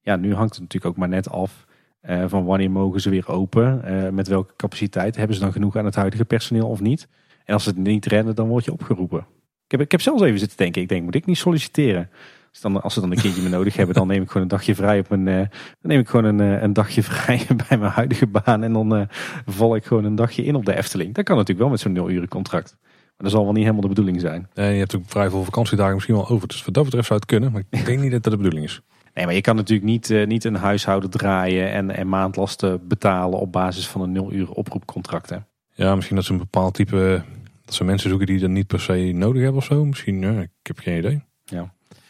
ja, 0.00 0.16
nu 0.16 0.34
hangt 0.34 0.50
het 0.52 0.60
natuurlijk 0.60 0.92
ook 0.92 0.96
maar 0.96 1.08
net 1.08 1.30
af 1.30 1.66
eh, 2.00 2.24
van 2.26 2.44
wanneer 2.44 2.70
mogen 2.70 3.00
ze 3.00 3.10
weer 3.10 3.28
open. 3.28 3.84
eh, 3.84 4.10
met 4.10 4.28
welke 4.28 4.52
capaciteit. 4.56 5.16
Hebben 5.16 5.36
ze 5.36 5.42
dan 5.42 5.52
genoeg 5.52 5.76
aan 5.76 5.84
het 5.84 5.94
huidige 5.94 6.24
personeel 6.24 6.68
of 6.68 6.80
niet? 6.80 7.08
En 7.44 7.54
als 7.54 7.62
ze 7.62 7.68
het 7.68 7.78
niet 7.78 8.06
redden, 8.06 8.34
dan 8.34 8.48
word 8.48 8.64
je 8.64 8.72
opgeroepen. 8.72 9.18
Ik 9.64 9.70
heb, 9.70 9.80
ik 9.80 9.90
heb 9.90 10.00
zelfs 10.00 10.22
even 10.22 10.38
zitten 10.38 10.56
denken. 10.56 10.82
Ik 10.82 10.88
denk, 10.88 11.02
moet 11.02 11.14
ik 11.14 11.26
niet 11.26 11.38
solliciteren? 11.38 12.10
Als, 12.50 12.60
dan, 12.60 12.82
als 12.82 12.94
ze 12.94 13.00
dan 13.00 13.10
een 13.10 13.20
kindje 13.20 13.42
me 13.42 13.48
nodig 13.48 13.76
hebben, 13.76 13.94
dan 13.94 14.06
neem 14.06 14.22
ik 14.22 14.26
gewoon 14.28 14.42
een 14.42 14.48
dagje 14.48 14.74
vrij 14.74 14.98
op 14.98 15.08
mijn. 15.08 15.28
eh, 15.28 15.36
dan 15.80 15.90
neem 15.90 16.00
ik 16.00 16.08
gewoon 16.08 16.24
een, 16.24 16.62
een 16.62 16.72
dagje 16.72 17.02
vrij 17.12 17.46
bij 17.68 17.78
mijn 17.78 17.92
huidige 17.92 18.26
baan. 18.26 18.62
En 18.62 18.72
dan 18.72 19.08
val 19.46 19.76
ik 19.76 19.84
gewoon 19.84 20.04
een 20.04 20.14
dagje 20.14 20.44
in 20.44 20.54
op 20.54 20.64
de 20.64 20.76
Efteling. 20.76 21.14
Dat 21.14 21.24
kan 21.24 21.34
natuurlijk 21.36 21.60
wel 21.60 21.70
met 21.70 21.80
zo'n 21.80 21.92
nul 21.92 22.10
uren 22.10 22.28
contract. 22.28 22.76
Maar 23.18 23.30
dat 23.30 23.36
zal 23.36 23.44
wel 23.44 23.52
niet 23.52 23.62
helemaal 23.62 23.82
de 23.82 23.88
bedoeling 23.88 24.20
zijn. 24.20 24.48
Je 24.54 24.62
hebt 24.62 24.96
ook 24.96 25.02
vrij 25.06 25.30
veel 25.30 25.44
vakantiedagen 25.44 25.94
misschien 25.94 26.14
wel 26.14 26.28
over. 26.28 26.48
Dus 26.48 26.64
wat 26.64 26.74
dat 26.74 26.84
betreft 26.84 27.06
zou 27.06 27.18
het 27.18 27.28
kunnen. 27.28 27.52
Maar 27.52 27.62
ik 27.70 27.86
denk 27.86 28.00
niet 28.00 28.10
dat 28.10 28.22
dat 28.22 28.32
de 28.32 28.38
bedoeling 28.38 28.64
is. 28.64 28.80
Nee, 29.14 29.24
maar 29.24 29.34
je 29.34 29.40
kan 29.40 29.56
natuurlijk 29.56 29.88
niet, 29.88 30.10
eh, 30.10 30.26
niet 30.26 30.44
een 30.44 30.54
huishouden 30.54 31.10
draaien 31.10 31.72
en, 31.72 31.96
en 31.96 32.08
maandlasten 32.08 32.88
betalen 32.88 33.38
op 33.38 33.52
basis 33.52 33.88
van 33.88 34.00
een 34.00 34.12
nul 34.12 34.32
uur 34.32 34.50
oproepcontract. 34.50 35.30
Hè? 35.30 35.36
Ja, 35.74 35.94
misschien 35.94 36.16
dat 36.16 36.24
ze 36.24 36.32
een 36.32 36.38
bepaald 36.38 36.74
type... 36.74 37.22
Dat 37.64 37.74
ze 37.74 37.84
mensen 37.84 38.08
zoeken 38.08 38.26
die 38.26 38.38
dat 38.38 38.50
niet 38.50 38.66
per 38.66 38.80
se 38.80 39.12
nodig 39.14 39.42
hebben 39.42 39.60
of 39.60 39.64
zo. 39.64 39.84
Misschien, 39.84 40.20
ja, 40.20 40.40
ik 40.40 40.50
heb 40.62 40.78
geen 40.78 40.98
idee. 40.98 41.22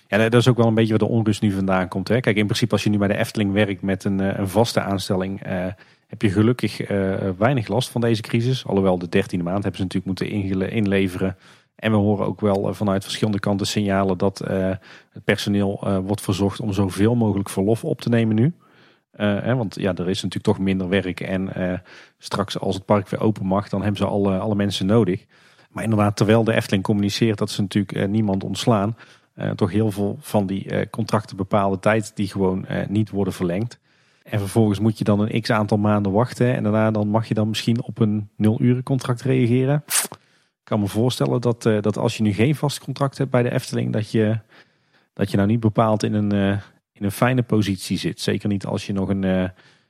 Ja, 0.09 0.29
dat 0.29 0.35
is 0.35 0.49
ook 0.49 0.57
wel 0.57 0.67
een 0.67 0.75
beetje 0.75 0.91
waar 0.91 1.09
de 1.09 1.15
onrust 1.15 1.43
nu 1.43 1.51
vandaan 1.51 1.89
komt. 1.89 2.09
Hè? 2.09 2.21
Kijk, 2.21 2.37
in 2.37 2.47
principe 2.47 2.73
als 2.73 2.83
je 2.83 2.91
nu 2.91 2.99
bij 2.99 3.09
de 3.09 3.17
Efteling 3.17 3.53
werkt 3.53 3.83
met 3.83 4.05
een, 4.05 4.21
eh, 4.21 4.39
een 4.39 4.49
vaste 4.49 4.81
aanstelling, 4.81 5.43
eh, 5.43 5.67
heb 6.09 6.23
je 6.23 6.31
gelukkig 6.31 6.81
eh, 6.81 7.31
weinig 7.39 7.69
last 7.69 7.89
van 7.91 8.01
deze 8.01 8.23
crisis. 8.23 8.67
Alhoewel 8.67 8.99
de 8.99 9.09
dertiende 9.09 9.45
maand 9.45 9.63
hebben 9.63 9.77
ze 9.77 9.83
natuurlijk 9.83 10.21
moeten 10.21 10.71
inleveren. 10.71 11.37
En 11.75 11.91
we 11.91 11.97
horen 11.97 12.27
ook 12.27 12.41
wel 12.41 12.69
eh, 12.69 12.75
vanuit 12.75 13.03
verschillende 13.03 13.41
kanten 13.41 13.67
signalen 13.67 14.19
dat 14.19 14.41
eh, 14.41 14.71
het 15.13 15.25
personeel 15.25 16.01
wordt 16.05 16.21
verzocht 16.21 16.61
om 16.61 16.73
zoveel 16.73 17.15
mogelijk 17.15 17.49
verlof 17.49 17.85
op 17.85 18.01
te 18.01 18.09
nemen 18.09 18.35
nu. 18.35 18.53
Hè, 19.17 19.57
want 19.57 19.75
ja, 19.75 19.95
er 19.95 20.09
is 20.09 20.23
natuurlijk 20.23 20.45
toch 20.45 20.59
minder 20.59 20.89
werk. 20.89 21.21
En 21.21 21.53
straks 22.19 22.59
als 22.59 22.75
het 22.75 22.85
park 22.85 23.09
weer 23.09 23.21
open 23.21 23.47
mag, 23.47 23.69
dan 23.69 23.83
hebben 23.83 23.99
ze 23.99 24.07
alle, 24.07 24.39
alle 24.39 24.55
mensen 24.55 24.87
nodig. 24.87 25.25
Maar 25.71 25.85
inderdaad, 25.85 26.17
terwijl 26.17 26.45
de 26.45 26.55
Efteling 26.55 26.83
communiceert 26.83 27.39
dat 27.39 27.51
ze 27.51 27.61
natuurlijk 27.61 28.09
niemand 28.09 28.45
ontslaan. 28.45 28.97
toch 29.55 29.71
heel 29.71 29.91
veel 29.91 30.17
van 30.21 30.47
die 30.47 30.91
contracten 30.91 31.37
bepaalde 31.37 31.79
tijd 31.79 32.17
die 32.17 32.29
gewoon 32.29 32.67
niet 32.89 33.11
worden 33.11 33.33
verlengd. 33.33 33.79
En 34.31 34.39
vervolgens 34.39 34.79
moet 34.79 34.99
je 34.99 35.05
dan 35.05 35.21
een 35.21 35.41
x 35.41 35.51
aantal 35.51 35.79
maanden 35.79 36.13
wachten. 36.13 36.55
En 36.55 36.63
daarna 36.63 36.91
dan 36.91 37.09
mag 37.09 37.29
je 37.29 37.35
dan 37.35 37.49
misschien 37.49 37.83
op 37.83 37.99
een 37.99 38.29
nul 38.37 38.61
uren 38.61 38.83
contract 38.83 39.23
reageren. 39.23 39.85
Ik 40.69 40.75
kan 40.75 40.81
me 40.81 40.87
voorstellen 40.87 41.41
dat, 41.41 41.67
eh, 41.67 41.81
dat 41.81 41.97
als 41.97 42.17
je 42.17 42.23
nu 42.23 42.33
geen 42.33 42.55
vast 42.55 42.81
contract 42.81 43.19
hebt 43.19 43.31
bij 43.31 43.43
de 43.43 43.53
Efteling, 43.53 43.93
dat 43.93 44.11
je, 44.11 44.39
dat 45.13 45.31
je 45.31 45.37
nou 45.37 45.49
niet 45.49 45.61
bepaald 45.61 46.03
in 46.03 46.15
een, 46.15 46.33
eh, 46.33 46.61
in 46.93 47.05
een 47.05 47.13
fijne 47.13 47.43
positie 47.43 47.99
zit. 47.99 48.21
Zeker 48.21 48.49
niet 48.49 48.67
als 48.67 48.87
je 48.87 48.93
nog 48.93 49.09
een, 49.09 49.25
eh, 49.25 49.49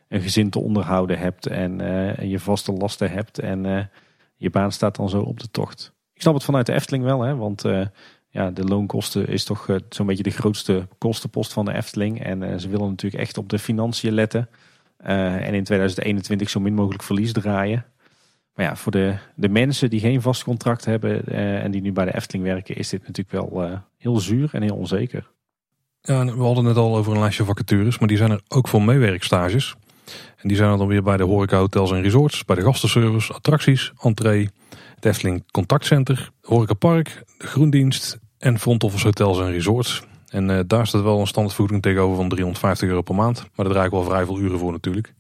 een 0.09 0.21
gezin 0.21 0.51
te 0.51 0.59
onderhouden 0.59 1.19
hebt 1.19 1.47
en, 1.47 1.81
en 2.17 2.29
je 2.29 2.39
vaste 2.39 2.73
lasten 2.73 3.11
hebt 3.11 3.39
en 3.39 3.91
je 4.37 4.51
baan 4.51 4.73
staat 4.73 4.97
dan 4.97 5.09
zo 5.09 5.21
op 5.21 5.41
de 5.41 5.51
tocht. 5.51 5.93
Ik 6.13 6.21
snap 6.21 6.35
het 6.35 6.45
vanuit 6.45 6.67
de 6.67 6.73
Efteling 6.73 7.05
wel, 7.05 7.21
hè, 7.21 7.37
want 7.37 7.65
ja, 8.31 8.51
de 8.51 8.65
loonkosten 8.65 9.29
is 9.29 9.45
toch 9.45 9.69
eh, 9.69 9.77
zo'n 9.89 10.07
beetje 10.07 10.23
de 10.23 10.31
grootste 10.31 10.89
kostenpost 10.99 11.53
van 11.53 11.65
de 11.65 11.75
Efteling. 11.75 12.25
En 12.25 12.43
eh, 12.43 12.59
ze 12.59 12.69
willen 12.69 12.89
natuurlijk 12.89 13.23
echt 13.23 13.39
op 13.39 13.49
de 13.49 13.59
financiën 13.59 14.13
letten. 14.13 14.49
Eh, 14.97 15.47
en 15.47 15.55
in 15.55 15.65
2021 15.65 16.51
zo 16.51 16.61
min 16.61 16.75
mogelijk 16.75 17.03
verlies 17.03 17.33
draaien. 17.33 17.85
Maar 18.55 18.67
ja, 18.67 18.77
voor 18.77 18.93
de, 18.93 19.15
de 19.35 19.49
mensen 19.49 19.91
die 19.91 20.01
geen 20.01 20.23
vast 20.23 20.45
contract 20.45 20.85
hebben 20.85 21.27
en 21.63 21.71
die 21.71 21.81
nu 21.81 21.93
bij 21.93 22.05
de 22.05 22.15
Efteling 22.15 22.45
werken, 22.45 22.77
is 22.77 22.89
dit 22.89 23.01
natuurlijk 23.07 23.31
wel 23.31 23.81
heel 23.97 24.17
zuur 24.17 24.51
en 24.53 24.63
heel 24.63 24.77
onzeker. 24.77 25.31
Ja, 26.01 26.25
we 26.25 26.43
hadden 26.43 26.65
het 26.65 26.77
al 26.77 26.97
over 26.97 27.13
een 27.13 27.21
lijstje 27.21 27.45
vacatures. 27.45 27.99
Maar 27.99 28.09
die 28.09 28.17
zijn 28.17 28.31
er 28.31 28.41
ook 28.49 28.69
voor 28.69 28.83
meewerkstages. 28.83 29.77
En 30.37 30.49
die 30.49 30.57
zijn 30.57 30.71
er 30.71 30.79
dan 30.79 30.87
weer 30.87 31.03
bij 31.03 31.17
de 31.17 31.25
horeca 31.25 31.59
hotels 31.59 31.91
en 31.91 32.03
resorts. 32.03 32.45
Bij 32.45 32.57
de 32.57 32.63
gastenservice, 32.63 33.33
attracties, 33.33 33.93
entree. 34.03 34.51
Het 34.99 35.07
Efteling 35.07 35.45
Contactcenter, 35.51 36.31
horecapark, 36.43 37.23
de 37.39 37.47
groendienst 37.47 38.19
en 38.39 38.59
front 38.59 38.85
office 38.85 39.05
hotels 39.05 39.39
en 39.39 39.51
resorts. 39.51 40.03
En 40.29 40.51
eh, 40.51 40.61
daar 40.67 40.87
staat 40.87 41.03
wel 41.03 41.21
een 41.21 41.27
standaardvergoeding 41.27 41.83
tegenover 41.83 42.17
van 42.17 42.29
350 42.29 42.89
euro 42.89 43.03
per 43.03 43.15
maand. 43.15 43.39
Maar 43.39 43.65
daar 43.65 43.75
draai 43.75 43.87
ik 43.87 43.93
wel 43.93 44.03
vrij 44.03 44.25
veel 44.25 44.39
uren 44.39 44.59
voor 44.59 44.73
natuurlijk. 44.73 45.15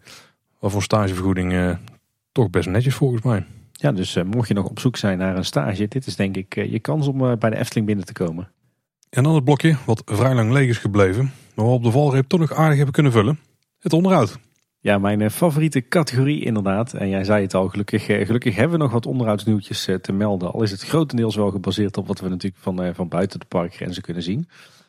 Waarvoor 0.60 0.82
stagevergoeding 0.82 1.52
eh, 1.52 1.76
toch 2.32 2.50
best 2.50 2.68
netjes 2.68 2.94
volgens 2.94 3.22
mij. 3.22 3.46
Ja, 3.72 3.92
dus 3.92 4.16
eh, 4.16 4.24
mocht 4.24 4.48
je 4.48 4.54
nog 4.54 4.64
op 4.64 4.80
zoek 4.80 4.96
zijn 4.96 5.18
naar 5.18 5.36
een 5.36 5.44
stage, 5.44 5.88
dit 5.88 6.06
is 6.06 6.16
denk 6.16 6.36
ik 6.36 6.54
je 6.54 6.78
kans 6.78 7.06
om 7.06 7.38
bij 7.38 7.50
de 7.50 7.56
Efteling 7.56 7.86
binnen 7.86 8.06
te 8.06 8.12
komen. 8.12 8.50
En 9.10 9.22
dan 9.22 9.34
het 9.34 9.44
blokje 9.44 9.76
wat 9.86 10.02
vrij 10.04 10.34
lang 10.34 10.52
leeg 10.52 10.68
is 10.68 10.78
gebleven. 10.78 11.32
Maar 11.54 11.64
we 11.64 11.70
op 11.70 11.82
de 11.82 11.90
valreep 11.90 12.28
toch 12.28 12.40
nog 12.40 12.52
aardig 12.52 12.76
hebben 12.76 12.94
kunnen 12.94 13.12
vullen. 13.12 13.38
Het 13.78 13.92
onderhoud. 13.92 14.38
Ja, 14.88 14.98
mijn 14.98 15.20
eh, 15.20 15.30
favoriete 15.30 15.88
categorie 15.88 16.44
inderdaad. 16.44 16.92
En 16.92 17.08
jij 17.08 17.24
zei 17.24 17.42
het 17.42 17.54
al, 17.54 17.68
gelukkig, 17.68 18.08
eh, 18.08 18.26
gelukkig 18.26 18.54
hebben 18.54 18.78
we 18.78 18.84
nog 18.84 18.92
wat 18.92 19.06
onderhoudsnieuwtjes 19.06 19.86
eh, 19.86 19.94
te 19.94 20.12
melden. 20.12 20.52
Al 20.52 20.62
is 20.62 20.70
het 20.70 20.82
grotendeels 20.82 21.36
wel 21.36 21.50
gebaseerd 21.50 21.96
op 21.96 22.06
wat 22.06 22.20
we 22.20 22.28
natuurlijk 22.28 22.62
van, 22.62 22.94
van 22.94 23.08
buiten 23.08 23.40
de 23.40 23.46
parkgrenzen 23.48 24.02
kunnen 24.02 24.22
zien. 24.22 24.48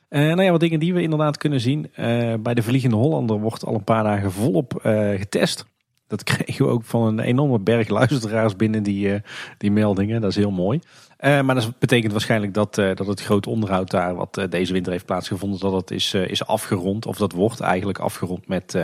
Eh 0.10 0.22
nou 0.22 0.42
ja, 0.42 0.52
wat 0.52 0.60
dingen 0.60 0.80
die 0.80 0.94
we 0.94 1.02
inderdaad 1.02 1.38
kunnen 1.38 1.60
zien. 1.60 1.92
Bij 2.40 2.54
de 2.54 2.64
Vliegende 2.64 2.96
Hollander 2.96 3.40
wordt 3.40 3.66
al 3.66 3.74
een 3.74 3.84
paar 3.84 4.04
dagen 4.04 4.32
volop 4.32 4.80
getest. 5.18 5.66
Dat 6.08 6.24
kregen 6.34 6.66
we 6.66 6.72
ook 6.72 6.84
van 6.84 7.08
een 7.08 7.20
enorme 7.20 7.60
berg 7.60 7.88
luisteraars 7.88 8.56
binnen 8.56 8.84
die, 8.84 9.22
die 9.58 9.72
meldingen. 9.72 10.22
Dat 10.22 10.30
is 10.30 10.36
heel 10.36 10.52
mooi. 10.52 10.80
Maar 11.20 11.56
dat 11.56 11.80
betekent 11.80 12.12
waarschijnlijk 12.12 12.54
dat, 12.54 12.76
dat 12.76 13.08
het 13.08 13.22
grote 13.22 13.50
onderhoud 13.50 13.92
daar, 13.92 14.16
wat 14.16 14.48
deze 14.50 14.74
winter 14.74 14.92
heeft 14.92 15.06
plaatsgevonden, 15.06 15.60
dat 15.60 15.72
dat 15.72 15.92
is, 15.92 16.14
is 16.14 16.46
afgerond. 16.46 17.06
Of 17.06 17.18
dat 17.18 17.32
wordt 17.32 17.60
eigenlijk 17.60 18.00
afgerond 18.00 18.48
met, 18.48 18.76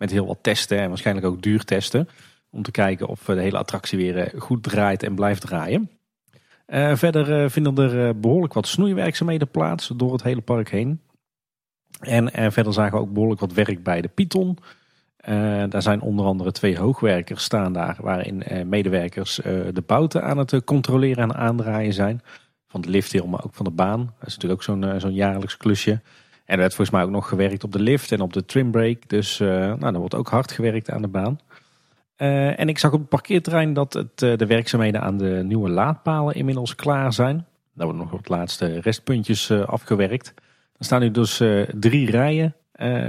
met 0.00 0.10
heel 0.10 0.26
wat 0.26 0.38
testen 0.42 0.78
en 0.78 0.88
waarschijnlijk 0.88 1.26
ook 1.26 1.42
duurtesten. 1.42 2.08
Om 2.50 2.62
te 2.62 2.70
kijken 2.70 3.06
of 3.06 3.24
de 3.24 3.40
hele 3.40 3.58
attractie 3.58 3.98
weer 3.98 4.32
goed 4.38 4.62
draait 4.62 5.02
en 5.02 5.14
blijft 5.14 5.40
draaien. 5.40 5.90
verder 6.94 7.50
vinden 7.50 7.76
er 7.76 8.20
behoorlijk 8.20 8.52
wat 8.52 8.66
snoeiwerkzaamheden 8.66 9.50
plaats 9.50 9.92
door 9.96 10.12
het 10.12 10.22
hele 10.22 10.40
park 10.40 10.70
heen. 10.70 11.00
En 12.00 12.52
verder 12.52 12.72
zagen 12.72 12.92
we 12.92 13.04
ook 13.04 13.12
behoorlijk 13.12 13.40
wat 13.40 13.52
werk 13.52 13.82
bij 13.82 14.00
de 14.00 14.08
Python. 14.08 14.58
daar 15.68 15.82
zijn 15.82 16.00
onder 16.00 16.24
andere 16.24 16.52
twee 16.52 16.78
hoogwerkers 16.78 17.44
staan 17.44 17.72
daar, 17.72 17.96
waarin 18.00 18.42
medewerkers 18.68 19.34
de 19.72 19.82
bouten 19.86 20.24
aan 20.24 20.38
het 20.38 20.64
controleren 20.64 21.22
en 21.22 21.34
aandraaien 21.34 21.92
zijn. 21.92 22.22
Van 22.68 22.80
de 22.80 22.88
lifthill, 22.88 23.26
maar 23.26 23.44
ook 23.44 23.54
van 23.54 23.64
de 23.64 23.70
baan. 23.70 24.14
Dat 24.18 24.28
is 24.28 24.34
natuurlijk 24.34 24.60
ook 24.60 24.62
zo'n 24.62 25.00
zo'n 25.00 25.14
jaarlijks 25.14 25.56
klusje. 25.56 26.00
En 26.50 26.56
er 26.56 26.62
werd 26.62 26.74
volgens 26.74 26.96
mij 26.96 27.04
ook 27.04 27.12
nog 27.12 27.28
gewerkt 27.28 27.64
op 27.64 27.72
de 27.72 27.80
lift 27.80 28.12
en 28.12 28.20
op 28.20 28.32
de 28.32 28.44
trimbrake. 28.44 29.00
Dus 29.06 29.40
uh, 29.40 29.48
nou, 29.48 29.94
er 29.94 29.98
wordt 29.98 30.14
ook 30.14 30.28
hard 30.28 30.52
gewerkt 30.52 30.90
aan 30.90 31.02
de 31.02 31.08
baan. 31.08 31.40
Uh, 32.16 32.60
en 32.60 32.68
ik 32.68 32.78
zag 32.78 32.92
op 32.92 32.98
het 33.00 33.08
parkeerterrein 33.08 33.72
dat 33.72 33.92
het, 33.92 34.22
uh, 34.22 34.36
de 34.36 34.46
werkzaamheden 34.46 35.00
aan 35.00 35.18
de 35.18 35.42
nieuwe 35.44 35.70
laadpalen 35.70 36.34
inmiddels 36.34 36.74
klaar 36.74 37.12
zijn. 37.12 37.46
Daar 37.74 37.86
worden 37.86 38.02
nog 38.02 38.10
wat 38.10 38.28
laatste 38.28 38.80
restpuntjes 38.80 39.50
afgewerkt. 39.50 40.34
Er 40.78 40.84
staan 40.84 41.00
nu 41.00 41.10
dus 41.10 41.42
drie 41.74 42.10
rijen 42.10 42.54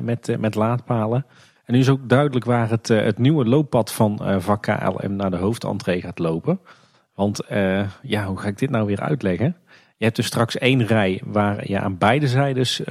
met, 0.01 0.39
met 0.39 0.55
laadpalen. 0.55 1.25
En 1.65 1.73
nu 1.73 1.79
is 1.79 1.89
ook 1.89 2.09
duidelijk 2.09 2.45
waar 2.45 2.69
het, 2.69 2.87
het 2.87 3.17
nieuwe 3.17 3.45
looppad 3.45 3.91
van 3.91 4.41
vak 4.41 4.61
KLM 4.61 5.15
naar 5.15 5.31
de 5.31 5.37
hoofdentree 5.37 6.01
gaat 6.01 6.19
lopen. 6.19 6.59
Want 7.15 7.41
ja, 8.01 8.25
hoe 8.25 8.37
ga 8.37 8.47
ik 8.47 8.57
dit 8.57 8.69
nou 8.69 8.85
weer 8.85 9.01
uitleggen? 9.01 9.55
Je 10.02 10.08
hebt 10.08 10.20
dus 10.20 10.28
straks 10.28 10.58
één 10.58 10.86
rij 10.86 11.22
waar 11.26 11.70
je 11.70 11.80
aan 11.80 11.97
beide 11.97 12.28
zijdes 12.28 12.80
uh, 12.80 12.88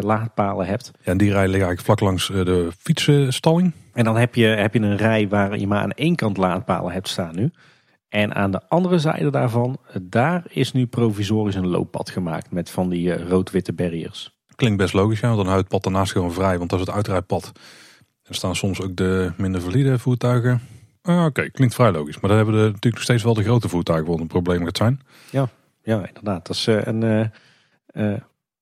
laadpalen 0.00 0.66
hebt. 0.66 0.90
Ja, 1.02 1.10
en 1.10 1.18
die 1.18 1.32
rij 1.32 1.48
ligt 1.48 1.64
eigenlijk 1.64 1.80
vlak 1.80 2.00
langs 2.00 2.30
eh, 2.30 2.44
de 2.44 2.68
fietsenstalling. 2.78 3.72
En 3.92 4.04
dan 4.04 4.16
heb 4.16 4.34
je, 4.34 4.46
heb 4.46 4.74
je 4.74 4.80
een 4.80 4.96
rij 4.96 5.28
waar 5.28 5.58
je 5.58 5.66
maar 5.66 5.82
aan 5.82 5.90
één 5.90 6.16
kant 6.16 6.36
laadpalen 6.36 6.92
hebt 6.92 7.08
staan 7.08 7.34
nu. 7.34 7.50
En 8.08 8.34
aan 8.34 8.50
de 8.50 8.60
andere 8.68 8.98
zijde 8.98 9.30
daarvan, 9.30 9.78
daar 10.02 10.44
is 10.48 10.72
nu 10.72 10.86
provisorisch 10.86 11.54
een 11.54 11.68
looppad 11.68 12.10
gemaakt 12.10 12.50
met 12.50 12.70
van 12.70 12.88
die 12.88 13.28
rood-witte 13.28 13.72
barriers. 13.72 14.36
Klinkt 14.54 14.78
best 14.78 14.94
logisch, 14.94 15.20
ja, 15.20 15.26
want 15.26 15.38
dan 15.38 15.48
houdt 15.48 15.60
het 15.60 15.70
pad 15.70 15.82
daarnaast 15.82 16.12
gewoon 16.12 16.32
vrij, 16.32 16.58
want 16.58 16.70
dat 16.70 16.80
is 16.80 16.86
het 16.86 16.94
uitrijdpad. 16.94 17.52
Er 18.22 18.34
staan 18.34 18.56
soms 18.56 18.80
ook 18.80 18.96
de 18.96 19.32
minder 19.36 19.60
valide 19.60 19.98
voertuigen. 19.98 20.60
Ah, 21.02 21.24
Oké, 21.24 21.50
klinkt 21.50 21.74
vrij 21.74 21.92
logisch. 21.92 22.20
Maar 22.20 22.28
dan 22.28 22.36
hebben 22.36 22.54
we 22.54 22.60
natuurlijk 22.60 22.94
nog 22.94 23.02
steeds 23.02 23.22
wel 23.22 23.34
de 23.34 23.42
grote 23.42 23.68
voertuigen 23.68 24.10
wat 24.10 24.20
een 24.20 24.26
probleem 24.26 24.64
gaat 24.64 24.76
zijn. 24.76 25.00
Ja. 25.30 25.48
Ja, 25.84 26.06
inderdaad. 26.06 26.46
Dat 26.46 26.56
is, 26.56 26.68
uh, 26.68 26.84
een, 26.84 27.04
uh, 27.04 27.20
uh, 27.92 28.18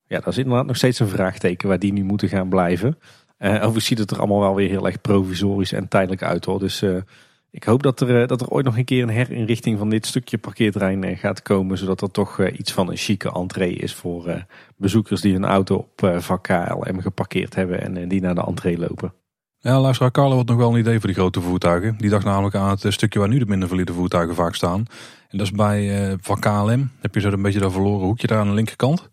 ja, 0.07 0.19
dat 0.19 0.27
is 0.27 0.39
inderdaad 0.39 0.67
nog 0.67 0.77
steeds 0.77 0.99
een 0.99 1.09
vraagteken 1.09 1.69
waar 1.69 1.79
die 1.79 1.93
nu 1.93 2.05
moeten 2.05 2.29
gaan 2.29 2.49
blijven. 2.49 2.99
overigens 3.39 3.87
ziet 3.87 3.99
het 3.99 4.11
er 4.11 4.19
allemaal 4.19 4.41
wel 4.41 4.55
weer 4.55 4.69
heel 4.69 4.87
erg 4.87 5.01
provisorisch 5.01 5.73
en 5.73 5.89
tijdelijk 5.89 6.23
uit 6.23 6.45
hoor. 6.45 6.59
Dus 6.59 6.85
ik 7.51 7.65
hoop 7.65 7.83
dat 7.83 8.01
er, 8.01 8.27
dat 8.27 8.41
er 8.41 8.49
ooit 8.49 8.65
nog 8.65 8.77
een 8.77 8.85
keer 8.85 9.03
een 9.03 9.09
herinrichting 9.09 9.79
van 9.79 9.91
dit 9.91 10.07
stukje 10.07 10.39
parkeerterrein 10.39 11.17
gaat 11.17 11.43
komen. 11.43 11.79
Zodat 11.79 12.01
er 12.01 12.11
toch 12.11 12.49
iets 12.49 12.73
van 12.73 12.91
een 12.91 12.97
chique 12.97 13.33
entree 13.33 13.75
is 13.75 13.95
voor 13.95 14.45
bezoekers 14.77 15.21
die 15.21 15.33
hun 15.33 15.45
auto 15.45 15.77
op 15.77 16.15
vak 16.19 16.43
KLM 16.43 17.01
geparkeerd 17.01 17.55
hebben 17.55 17.81
en 17.81 18.09
die 18.09 18.21
naar 18.21 18.35
de 18.35 18.45
entree 18.45 18.79
lopen. 18.79 19.13
Ja, 19.59 19.81
luisteraar 19.81 20.11
Carlo 20.11 20.37
had 20.37 20.47
nog 20.47 20.57
wel 20.57 20.73
een 20.73 20.81
idee 20.81 20.99
voor 20.99 21.07
die 21.07 21.17
grote 21.17 21.41
voertuigen. 21.41 21.95
Die 21.99 22.11
dacht 22.11 22.25
namelijk 22.25 22.55
aan 22.55 22.69
het 22.69 22.93
stukje 22.93 23.19
waar 23.19 23.29
nu 23.29 23.39
de 23.39 23.47
minder 23.47 23.69
valide 23.69 23.93
voertuigen 23.93 24.35
vaak 24.35 24.55
staan. 24.55 24.87
En 25.33 25.39
dat 25.39 25.47
is 25.47 25.53
bij 25.53 26.11
uh, 26.11 26.15
van 26.21 26.41
KLM. 26.41 26.91
Heb 27.01 27.15
je 27.15 27.21
zo 27.21 27.31
een 27.31 27.43
beetje 27.43 27.61
dat 27.61 27.73
verloren 27.73 28.07
hoekje 28.07 28.27
daar 28.27 28.39
aan 28.39 28.49
de 28.49 28.55
linkerkant. 28.55 29.09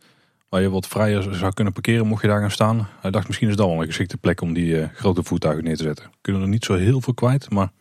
Waar 0.49 0.61
je 0.61 0.69
wat 0.69 0.87
vrijer 0.87 1.35
zou 1.35 1.53
kunnen 1.53 1.73
parkeren 1.73 2.07
mocht 2.07 2.21
je 2.21 2.27
daar 2.27 2.39
gaan 2.39 2.51
staan. 2.51 2.87
Hij 3.01 3.11
dacht 3.11 3.27
misschien 3.27 3.49
is 3.49 3.55
dat 3.55 3.67
wel 3.67 3.81
een 3.81 3.85
geschikte 3.85 4.17
plek 4.17 4.41
om 4.41 4.53
die 4.53 4.73
uh, 4.73 4.87
grote 4.93 5.23
voertuigen 5.23 5.63
neer 5.63 5.77
te 5.77 5.83
zetten. 5.83 6.11
Kunnen 6.21 6.41
er 6.41 6.47
niet 6.47 6.63
zo 6.65 6.75
heel 6.75 7.01
veel 7.01 7.13
kwijt, 7.13 7.49
maar 7.49 7.71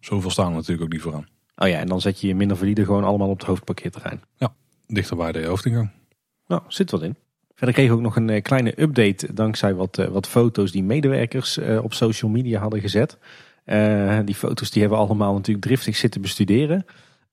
zoveel 0.00 0.30
staan 0.30 0.46
er 0.46 0.54
natuurlijk 0.54 0.82
ook 0.82 0.92
niet 0.92 1.00
vooraan. 1.00 1.26
Oh 1.56 1.68
ja, 1.68 1.78
en 1.78 1.86
dan 1.86 2.00
zet 2.00 2.20
je 2.20 2.26
je 2.26 2.34
minder 2.34 2.56
valide 2.56 2.84
gewoon 2.84 3.04
allemaal 3.04 3.28
op 3.28 3.38
het 3.38 3.46
hoofdparkeerterrein. 3.46 4.22
Ja, 4.36 4.54
dichter 4.86 5.16
bij 5.16 5.32
de 5.32 5.46
hoofdingang. 5.46 5.90
Nou, 6.46 6.62
zit 6.68 6.90
wat 6.90 7.02
in. 7.02 7.16
Verder 7.54 7.74
kreeg 7.74 7.86
ik 7.88 7.92
ook 7.92 8.00
nog 8.00 8.16
een 8.16 8.30
eh, 8.30 8.42
kleine 8.42 8.80
update 8.82 9.34
dankzij 9.34 9.74
wat, 9.74 9.96
wat 10.10 10.28
foto's 10.28 10.72
die 10.72 10.82
medewerkers 10.82 11.58
op 11.58 11.94
social 11.94 12.30
media 12.30 12.60
hadden 12.60 12.80
gezet. 12.80 13.18
die 14.24 14.34
foto's 14.34 14.70
die 14.70 14.80
hebben 14.80 14.98
we 14.98 15.04
allemaal 15.04 15.34
natuurlijk 15.34 15.66
driftig 15.66 15.96
zitten 15.96 16.20
bestuderen. 16.20 16.86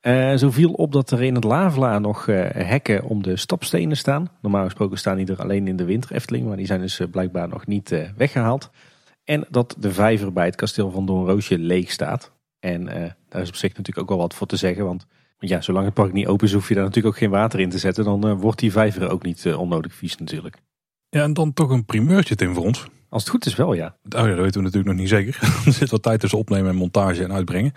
Uh, 0.08 0.36
zo 0.36 0.52
viel 0.52 0.72
op 0.72 0.92
dat 0.92 1.12
er 1.12 1.24
in 1.24 1.36
het 1.36 1.44
Lavela 1.44 2.00
nog 2.00 2.28
uh, 2.28 2.46
hekken 2.52 3.04
om 3.04 3.24
de 3.24 3.38
stapstenen 3.38 3.98
staan. 3.98 4.30
Normaal 4.42 4.64
gesproken 4.64 4.98
staan 4.98 5.18
die 5.18 5.28
er 5.28 5.42
alleen 5.42 5.68
in 5.68 5.76
de 5.76 5.86
winter 5.86 6.12
Efteling, 6.12 6.48
maar 6.48 6.58
die 6.58 6.66
zijn 6.66 6.82
dus 6.82 7.00
uh, 7.00 7.08
blijkbaar 7.12 7.48
nog 7.48 7.66
niet 7.66 7.96
weggehaald. 8.18 8.70
En 9.24 9.46
dat 9.50 9.76
de 9.80 9.92
vijver 9.92 10.34
bij 10.34 10.46
het 10.46 10.56
kasteel 10.56 10.92
van 10.92 11.06
Doornroosje 11.06 11.60
leeg 11.60 11.92
staat. 11.92 12.32
En 12.60 12.86
daar 13.30 13.42
is 13.42 13.50
op 13.50 13.56
zich 13.56 13.70
natuurlijk 13.70 14.00
ook 14.00 14.10
wel 14.10 14.18
wat 14.18 14.34
voor 14.34 14.48
te 14.48 14.56
zeggen, 14.56 14.86
want 14.86 15.06
ja, 15.40 15.62
zolang 15.62 15.86
het 15.86 15.94
park 15.94 16.14
niet 16.14 16.28
open 16.28 16.48
is, 16.48 16.54
hoef 16.54 16.68
je 16.68 16.74
daar 16.74 16.84
natuurlijk 16.84 17.16
ook 17.16 17.22
geen 17.22 17.30
water 17.30 17.60
in 17.60 17.70
te 17.70 17.78
zetten. 17.78 18.04
Dan 18.04 18.36
wordt 18.36 18.60
die 18.60 18.72
vijver 18.72 19.10
ook 19.10 19.24
niet 19.24 19.54
onnodig 19.56 19.94
vies 19.94 20.18
natuurlijk. 20.18 20.58
Ja, 21.10 21.24
en 21.24 21.34
dan 21.34 21.54
toch 21.54 21.70
een 21.70 21.86
primeurtje 21.86 22.36
in 22.36 22.54
voor 22.54 22.66
ons. 22.66 22.86
Als 23.10 23.22
het 23.22 23.32
goed 23.32 23.46
is 23.46 23.56
wel, 23.56 23.74
ja. 23.74 23.96
Oh 24.16 24.28
ja, 24.28 24.28
dat 24.28 24.38
weten 24.38 24.62
we 24.62 24.62
natuurlijk 24.62 24.86
nog 24.86 24.96
niet 24.96 25.10
zeker. 25.10 25.40
er 25.66 25.74
zit 25.74 25.90
wat 25.90 26.04
tijd 26.04 26.20
tussen 26.20 26.40
opnemen 26.40 26.70
en 26.70 26.76
montage 26.76 27.24
en 27.24 27.34
uitbrengen. 27.34 27.74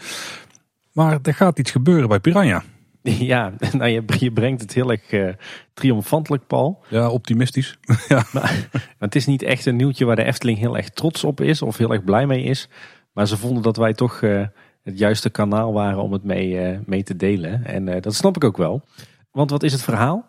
Maar 0.92 1.18
er 1.22 1.34
gaat 1.34 1.58
iets 1.58 1.70
gebeuren 1.70 2.08
bij 2.08 2.20
Piranha. 2.20 2.62
Ja, 3.32 3.52
nou 3.72 3.90
je, 3.90 4.02
je 4.18 4.32
brengt 4.32 4.60
het 4.60 4.74
heel 4.74 4.90
erg 4.90 5.12
uh, 5.12 5.28
triomfantelijk, 5.74 6.46
Paul. 6.46 6.82
Ja, 6.88 7.10
optimistisch. 7.10 7.78
ja. 8.08 8.24
Maar, 8.32 8.68
het 8.98 9.14
is 9.14 9.26
niet 9.26 9.42
echt 9.42 9.66
een 9.66 9.76
nieuwtje 9.76 10.04
waar 10.04 10.16
de 10.16 10.24
Efteling 10.24 10.58
heel 10.58 10.76
erg 10.76 10.90
trots 10.90 11.24
op 11.24 11.40
is 11.40 11.62
of 11.62 11.76
heel 11.76 11.92
erg 11.92 12.04
blij 12.04 12.26
mee 12.26 12.42
is. 12.42 12.68
Maar 13.12 13.26
ze 13.26 13.36
vonden 13.36 13.62
dat 13.62 13.76
wij 13.76 13.94
toch 13.94 14.20
uh, 14.20 14.46
het 14.82 14.98
juiste 14.98 15.30
kanaal 15.30 15.72
waren 15.72 16.02
om 16.02 16.12
het 16.12 16.24
mee, 16.24 16.72
uh, 16.72 16.78
mee 16.86 17.02
te 17.02 17.16
delen. 17.16 17.64
En 17.64 18.00
dat 18.00 18.14
snap 18.14 18.36
ik 18.36 18.44
ook 18.44 18.56
wel. 18.56 18.82
Want 19.30 19.50
wat 19.50 19.62
is 19.62 19.72
het 19.72 19.82
verhaal? 19.82 20.28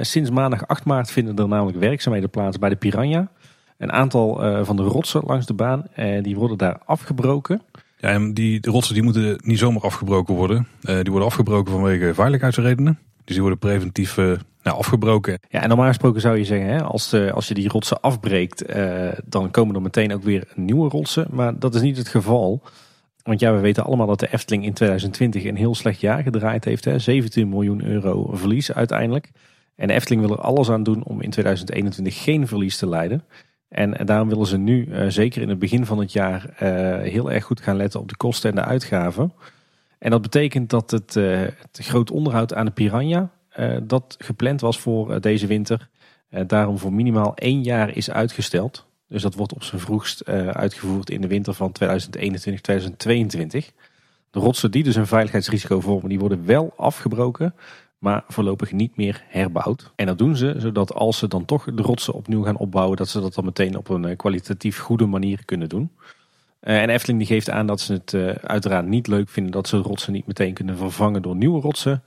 sinds 0.00 0.30
maandag 0.30 0.66
8 0.66 0.84
maart 0.84 1.10
vinden 1.10 1.36
er 1.36 1.48
namelijk 1.48 1.78
werkzaamheden 1.78 2.30
plaats 2.30 2.58
bij 2.58 2.68
de 2.68 2.76
Piranha. 2.76 3.28
Een 3.78 3.92
aantal 3.92 4.34
van 4.64 4.76
de 4.76 4.82
rotsen 4.82 5.22
langs 5.24 5.46
de 5.46 5.54
baan, 5.54 5.84
die 6.22 6.36
worden 6.36 6.58
daar 6.58 6.78
afgebroken. 6.84 7.62
Ja, 7.98 8.18
die 8.18 8.60
de 8.60 8.70
rotsen 8.70 8.94
die 8.94 9.02
moeten 9.02 9.40
niet 9.44 9.58
zomaar 9.58 9.82
afgebroken 9.82 10.34
worden. 10.34 10.66
Uh, 10.82 10.94
die 10.94 11.10
worden 11.10 11.28
afgebroken 11.28 11.72
vanwege 11.72 12.14
veiligheidsredenen. 12.14 12.98
Dus 13.24 13.34
die 13.34 13.40
worden 13.40 13.58
preventief 13.58 14.16
uh, 14.16 14.32
nou, 14.62 14.78
afgebroken. 14.78 15.38
Ja, 15.48 15.62
en 15.62 15.68
normaal 15.68 15.86
gesproken 15.86 16.20
zou 16.20 16.36
je 16.38 16.44
zeggen, 16.44 16.68
hè, 16.68 16.82
als, 16.82 17.10
de, 17.10 17.32
als 17.32 17.48
je 17.48 17.54
die 17.54 17.68
rotsen 17.68 18.00
afbreekt, 18.00 18.76
uh, 18.76 19.08
dan 19.24 19.50
komen 19.50 19.74
er 19.74 19.82
meteen 19.82 20.12
ook 20.12 20.22
weer 20.22 20.48
nieuwe 20.54 20.88
rotsen. 20.88 21.26
Maar 21.30 21.58
dat 21.58 21.74
is 21.74 21.80
niet 21.80 21.96
het 21.96 22.08
geval. 22.08 22.62
Want 23.22 23.40
ja, 23.40 23.54
we 23.54 23.60
weten 23.60 23.84
allemaal 23.84 24.06
dat 24.06 24.20
de 24.20 24.32
Efteling 24.32 24.64
in 24.64 24.72
2020 24.72 25.44
een 25.44 25.56
heel 25.56 25.74
slecht 25.74 26.00
jaar 26.00 26.22
gedraaid 26.22 26.64
heeft. 26.64 26.84
Hè? 26.84 26.98
17 26.98 27.48
miljoen 27.48 27.84
euro 27.84 28.30
verlies 28.32 28.72
uiteindelijk. 28.72 29.30
En 29.76 29.88
de 29.88 29.94
Efteling 29.94 30.26
wil 30.26 30.36
er 30.36 30.42
alles 30.42 30.70
aan 30.70 30.82
doen 30.82 31.04
om 31.04 31.20
in 31.20 31.30
2021 31.30 32.22
geen 32.22 32.46
verlies 32.46 32.76
te 32.76 32.88
leiden. 32.88 33.24
En 33.68 34.06
daarom 34.06 34.28
willen 34.28 34.46
ze 34.46 34.58
nu, 34.58 34.86
uh, 34.86 35.06
zeker 35.08 35.42
in 35.42 35.48
het 35.48 35.58
begin 35.58 35.86
van 35.86 35.98
het 35.98 36.12
jaar, 36.12 36.50
uh, 36.52 36.58
heel 37.10 37.32
erg 37.32 37.44
goed 37.44 37.60
gaan 37.60 37.76
letten 37.76 38.00
op 38.00 38.08
de 38.08 38.16
kosten 38.16 38.50
en 38.50 38.56
de 38.56 38.62
uitgaven. 38.62 39.32
En 39.98 40.10
dat 40.10 40.22
betekent 40.22 40.70
dat 40.70 40.90
het, 40.90 41.14
uh, 41.14 41.40
het 41.40 41.78
groot 41.78 42.10
onderhoud 42.10 42.54
aan 42.54 42.64
de 42.64 42.70
Piranha, 42.70 43.30
dat 43.82 44.16
gepland 44.18 44.60
was 44.60 44.78
voor 44.78 45.20
deze 45.20 45.46
winter, 45.46 45.88
daarom 46.46 46.78
voor 46.78 46.92
minimaal 46.92 47.34
één 47.34 47.62
jaar 47.62 47.96
is 47.96 48.10
uitgesteld. 48.10 48.86
Dus 49.08 49.22
dat 49.22 49.34
wordt 49.34 49.54
op 49.54 49.62
zijn 49.62 49.80
vroegst 49.80 50.26
uitgevoerd 50.52 51.10
in 51.10 51.20
de 51.20 51.26
winter 51.26 51.54
van 51.54 51.72
2021-2022. 51.84 51.84
De 54.30 54.40
rotsen 54.40 54.70
die 54.70 54.82
dus 54.82 54.96
een 54.96 55.06
veiligheidsrisico 55.06 55.80
vormen, 55.80 56.08
die 56.08 56.18
worden 56.18 56.46
wel 56.46 56.72
afgebroken 56.76 57.54
maar 57.98 58.24
voorlopig 58.28 58.72
niet 58.72 58.96
meer 58.96 59.22
herbouwd. 59.28 59.92
En 59.96 60.06
dat 60.06 60.18
doen 60.18 60.36
ze 60.36 60.54
zodat 60.58 60.94
als 60.94 61.18
ze 61.18 61.28
dan 61.28 61.44
toch 61.44 61.64
de 61.64 61.82
rotsen 61.82 62.14
opnieuw 62.14 62.42
gaan 62.42 62.56
opbouwen, 62.56 62.96
dat 62.96 63.08
ze 63.08 63.20
dat 63.20 63.34
dan 63.34 63.44
meteen 63.44 63.76
op 63.76 63.88
een 63.88 64.04
eh, 64.04 64.16
kwalitatief 64.16 64.78
goede 64.78 65.06
manier 65.06 65.44
kunnen 65.44 65.68
doen. 65.68 65.90
Eh, 66.60 66.82
en 66.82 66.88
Efteling 66.88 67.18
die 67.18 67.28
geeft 67.28 67.50
aan 67.50 67.66
dat 67.66 67.80
ze 67.80 67.92
het 67.92 68.12
uh, 68.12 68.28
uiteraard 68.28 68.86
niet 68.86 69.06
leuk 69.06 69.28
vinden 69.28 69.52
dat 69.52 69.68
ze 69.68 69.76
rotsen 69.76 70.12
niet 70.12 70.26
meteen 70.26 70.54
kunnen 70.54 70.76
vervangen 70.76 71.22
door 71.22 71.36
nieuwe 71.36 71.60
rotsen. 71.60 72.02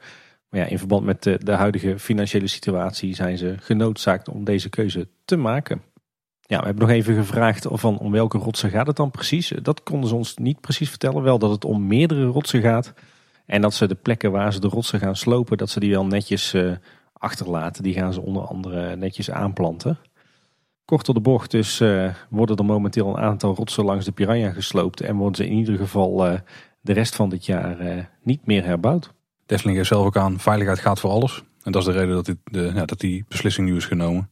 Maar 0.49 0.59
ja, 0.59 0.65
in 0.65 0.77
verband 0.77 1.05
met 1.05 1.23
de, 1.23 1.39
de 1.43 1.51
huidige 1.51 1.99
financiële 1.99 2.47
situatie 2.47 3.15
zijn 3.15 3.37
ze 3.37 3.55
genoodzaakt 3.59 4.29
om 4.29 4.43
deze 4.43 4.69
keuze 4.69 5.07
te 5.25 5.35
maken. 5.35 5.81
Ja, 6.41 6.59
we 6.59 6.65
hebben 6.65 6.87
nog 6.87 6.95
even 6.95 7.15
gevraagd 7.15 7.65
van 7.69 7.97
om 7.97 8.11
welke 8.11 8.37
rotsen 8.37 8.69
gaat 8.69 8.87
het 8.87 8.95
dan 8.95 9.11
precies. 9.11 9.53
Dat 9.61 9.83
konden 9.83 10.09
ze 10.09 10.15
ons 10.15 10.37
niet 10.37 10.61
precies 10.61 10.89
vertellen. 10.89 11.23
Wel 11.23 11.39
dat 11.39 11.51
het 11.51 11.65
om 11.65 11.87
meerdere 11.87 12.25
rotsen 12.25 12.61
gaat. 12.61 12.93
En 13.49 13.61
dat 13.61 13.73
ze 13.73 13.87
de 13.87 13.95
plekken 13.95 14.31
waar 14.31 14.53
ze 14.53 14.59
de 14.59 14.67
rotsen 14.67 14.99
gaan 14.99 15.15
slopen, 15.15 15.57
dat 15.57 15.69
ze 15.69 15.79
die 15.79 15.89
wel 15.89 16.05
netjes 16.05 16.53
uh, 16.53 16.71
achterlaten. 17.13 17.83
Die 17.83 17.93
gaan 17.93 18.13
ze 18.13 18.21
onder 18.21 18.43
andere 18.43 18.95
netjes 18.95 19.31
aanplanten. 19.31 19.97
Kort 20.85 21.05
door 21.05 21.15
de 21.15 21.21
bocht 21.21 21.51
dus 21.51 21.79
uh, 21.79 22.13
worden 22.29 22.57
er 22.57 22.65
momenteel 22.65 23.07
een 23.07 23.23
aantal 23.23 23.55
rotsen 23.55 23.85
langs 23.85 24.05
de 24.05 24.11
Piranha 24.11 24.51
gesloopt. 24.51 25.01
En 25.01 25.15
worden 25.15 25.35
ze 25.35 25.49
in 25.51 25.57
ieder 25.57 25.77
geval 25.77 26.27
uh, 26.27 26.39
de 26.81 26.93
rest 26.93 27.15
van 27.15 27.29
dit 27.29 27.45
jaar 27.45 28.09
niet 28.23 28.45
meer 28.45 28.65
herbouwd. 28.65 29.13
Defling 29.45 29.77
geeft 29.77 29.87
zelf 29.87 30.05
ook 30.05 30.17
aan, 30.17 30.39
veiligheid 30.39 30.79
gaat 30.79 30.99
voor 30.99 31.09
alles. 31.09 31.43
En 31.63 31.71
dat 31.71 31.81
is 31.81 31.93
de 31.93 31.99
reden 31.99 32.15
dat, 32.15 32.25
dit, 32.25 32.37
de, 32.43 32.71
ja, 32.75 32.85
dat 32.85 32.99
die 32.99 33.25
beslissing 33.27 33.67
nu 33.67 33.75
is 33.75 33.85
genomen. 33.85 34.29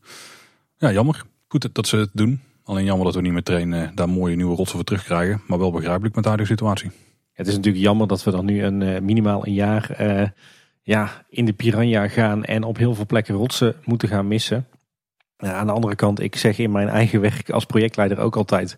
Ja, 0.77 0.91
jammer. 0.91 1.23
Goed 1.47 1.75
dat 1.75 1.87
ze 1.87 1.97
het 1.97 2.11
doen. 2.13 2.41
Alleen 2.63 2.85
jammer 2.85 3.05
dat 3.05 3.15
we 3.15 3.21
niet 3.21 3.33
meteen 3.33 3.91
daar 3.95 4.09
mooie 4.09 4.35
nieuwe 4.35 4.55
rotsen 4.55 4.75
voor 4.75 4.85
terugkrijgen. 4.85 5.41
Maar 5.47 5.59
wel 5.59 5.71
begrijpelijk 5.71 6.15
met 6.15 6.23
de 6.23 6.29
huidige 6.29 6.51
situatie. 6.51 7.06
Het 7.37 7.47
is 7.47 7.55
natuurlijk 7.55 7.83
jammer 7.83 8.07
dat 8.07 8.23
we 8.23 8.31
dan 8.31 8.45
nu 8.45 8.63
een, 8.63 8.81
uh, 8.81 8.99
minimaal 8.99 9.47
een 9.47 9.53
jaar 9.53 10.01
uh, 10.01 10.27
ja, 10.81 11.25
in 11.29 11.45
de 11.45 11.53
piranha 11.53 12.07
gaan 12.07 12.43
en 12.43 12.63
op 12.63 12.77
heel 12.77 12.95
veel 12.95 13.05
plekken 13.05 13.35
rotsen 13.35 13.75
moeten 13.83 14.09
gaan 14.09 14.27
missen. 14.27 14.67
Aan 15.37 15.67
de 15.67 15.73
andere 15.73 15.95
kant, 15.95 16.19
ik 16.19 16.35
zeg 16.35 16.57
in 16.57 16.71
mijn 16.71 16.89
eigen 16.89 17.21
werk 17.21 17.49
als 17.49 17.65
projectleider 17.65 18.19
ook 18.19 18.35
altijd, 18.35 18.77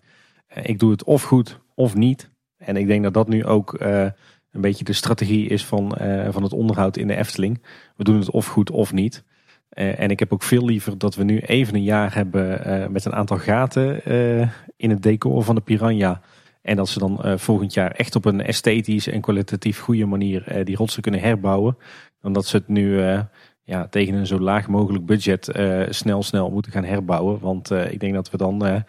ik 0.62 0.78
doe 0.78 0.90
het 0.90 1.04
of 1.04 1.22
goed 1.22 1.60
of 1.74 1.94
niet. 1.94 2.30
En 2.56 2.76
ik 2.76 2.86
denk 2.86 3.02
dat 3.02 3.14
dat 3.14 3.28
nu 3.28 3.44
ook 3.44 3.76
een 3.80 4.60
beetje 4.60 4.84
de 4.84 4.92
strategie 4.92 5.48
is 5.48 5.64
van, 5.64 5.96
van 6.30 6.42
het 6.42 6.52
onderhoud 6.52 6.96
in 6.96 7.06
de 7.06 7.16
Efteling. 7.16 7.62
We 7.96 8.04
doen 8.04 8.18
het 8.18 8.30
of 8.30 8.46
goed 8.46 8.70
of 8.70 8.92
niet. 8.92 9.24
en 9.68 10.10
ik 10.10 10.18
heb 10.18 10.32
ook 10.32 10.42
veel 10.42 10.64
liever 10.64 10.98
dat 10.98 11.14
we 11.14 11.24
nu 11.24 11.38
even 11.38 11.74
een 11.74 11.82
jaar 11.82 12.14
hebben 12.14 12.92
met 12.92 13.04
een 13.04 13.14
aantal 13.14 13.38
gaten 13.38 14.04
in 14.76 14.90
het 14.90 15.02
decor 15.02 15.42
van 15.42 15.54
de 15.54 15.60
piranha 15.60 16.20
en 16.62 16.76
dat 16.76 16.88
ze 16.88 16.98
dan 16.98 17.20
uh, 17.24 17.36
volgend 17.36 17.74
jaar 17.74 17.90
echt 17.90 18.16
op 18.16 18.24
een 18.24 18.42
esthetische 18.42 19.10
en 19.10 19.20
kwalitatief 19.20 19.78
goede 19.80 20.06
manier 20.06 20.56
uh, 20.56 20.64
die 20.64 20.76
rotsen 20.76 21.02
kunnen 21.02 21.20
herbouwen. 21.20 21.76
Dan 22.20 22.32
dat 22.32 22.46
ze 22.46 22.56
het 22.56 22.68
nu 22.68 22.98
uh, 22.98 23.20
ja, 23.62 23.86
tegen 23.86 24.14
een 24.14 24.26
zo 24.26 24.38
laag 24.38 24.68
mogelijk 24.68 25.06
budget 25.06 25.48
snel 25.88 26.22
snel 26.22 26.50
moeten 26.50 26.72
gaan 26.72 26.84
herbouwen. 26.84 27.38
Want 27.40 27.70
ik 27.70 28.00
denk 28.00 28.14
dat 28.14 28.30
we 28.30 28.36
dan 28.36 28.64
een 28.64 28.84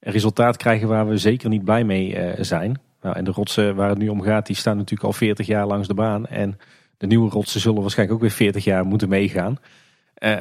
resultaat 0.00 0.56
krijgen 0.56 0.88
waar 0.88 1.08
we 1.08 1.16
zeker 1.16 1.48
niet 1.48 1.64
blij 1.64 1.84
mee 1.84 2.18
zijn. 2.40 2.80
Nou, 3.00 3.16
en 3.16 3.24
de 3.24 3.30
rotsen 3.30 3.74
waar 3.74 3.88
het 3.88 3.98
nu 3.98 4.08
om 4.08 4.22
gaat, 4.22 4.46
die 4.46 4.56
staan 4.56 4.76
natuurlijk 4.76 5.04
al 5.04 5.12
40 5.12 5.46
jaar 5.46 5.66
langs 5.66 5.88
de 5.88 5.94
baan. 5.94 6.26
En 6.26 6.58
de 6.96 7.06
nieuwe 7.06 7.30
rotsen 7.30 7.60
zullen 7.60 7.80
waarschijnlijk 7.80 8.18
ook 8.18 8.24
weer 8.24 8.36
40 8.36 8.64
jaar 8.64 8.86
moeten 8.86 9.08
meegaan. 9.08 9.58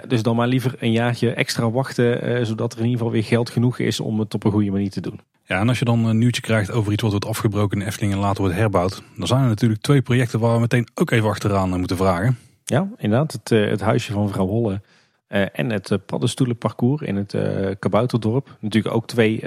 Dus 0.08 0.24
dan 0.24 0.36
maar 0.36 0.48
liever 0.48 0.76
een 0.80 0.92
jaartje 0.92 1.34
extra 1.34 1.72
wachten, 1.72 2.46
zodat 2.46 2.74
er 2.74 2.80
in 2.80 2.86
ieder 2.86 2.98
geval 2.98 3.14
weer 3.14 3.24
geld 3.24 3.50
genoeg 3.50 3.80
is 3.80 4.00
om 4.00 4.20
het 4.20 4.34
op 4.34 4.44
een 4.44 4.52
goede 4.52 4.72
manier 4.72 4.90
te 4.90 5.02
doen. 5.02 5.20
Ja, 5.46 5.60
en 5.60 5.70
als 5.70 5.80
je 5.80 5.86
dan 5.86 6.06
een 6.06 6.18
nieuwtje 6.18 6.42
krijgt 6.42 6.72
over 6.72 6.92
iets 6.92 7.02
wat 7.02 7.12
wordt 7.12 7.26
afgebroken 7.26 7.80
in 7.80 7.88
Efteling 7.88 8.14
en 8.14 8.20
later 8.20 8.42
wordt 8.42 8.58
herbouwd, 8.58 9.04
dan 9.18 9.28
zijn 9.28 9.42
er 9.42 9.48
natuurlijk 9.48 9.82
twee 9.82 10.02
projecten 10.02 10.40
waar 10.40 10.54
we 10.54 10.60
meteen 10.60 10.88
ook 10.94 11.12
even 11.12 11.30
achteraan 11.30 11.80
moeten 11.80 11.98
vragen. 11.98 12.38
Ja, 12.66 12.88
inderdaad. 12.98 13.32
Het, 13.32 13.52
eh, 13.52 13.70
het 13.70 13.82
huisje 13.82 14.12
van 14.12 14.24
mevrouw 14.24 14.48
Holle 14.48 14.82
en 15.28 15.70
het 15.70 16.06
paddenstoelenparcours 16.06 17.02
in 17.02 17.16
het 17.16 17.36
Kabouterdorp. 17.80 18.58
Natuurlijk 18.60 18.96
ook 18.96 19.08
twee, 19.08 19.44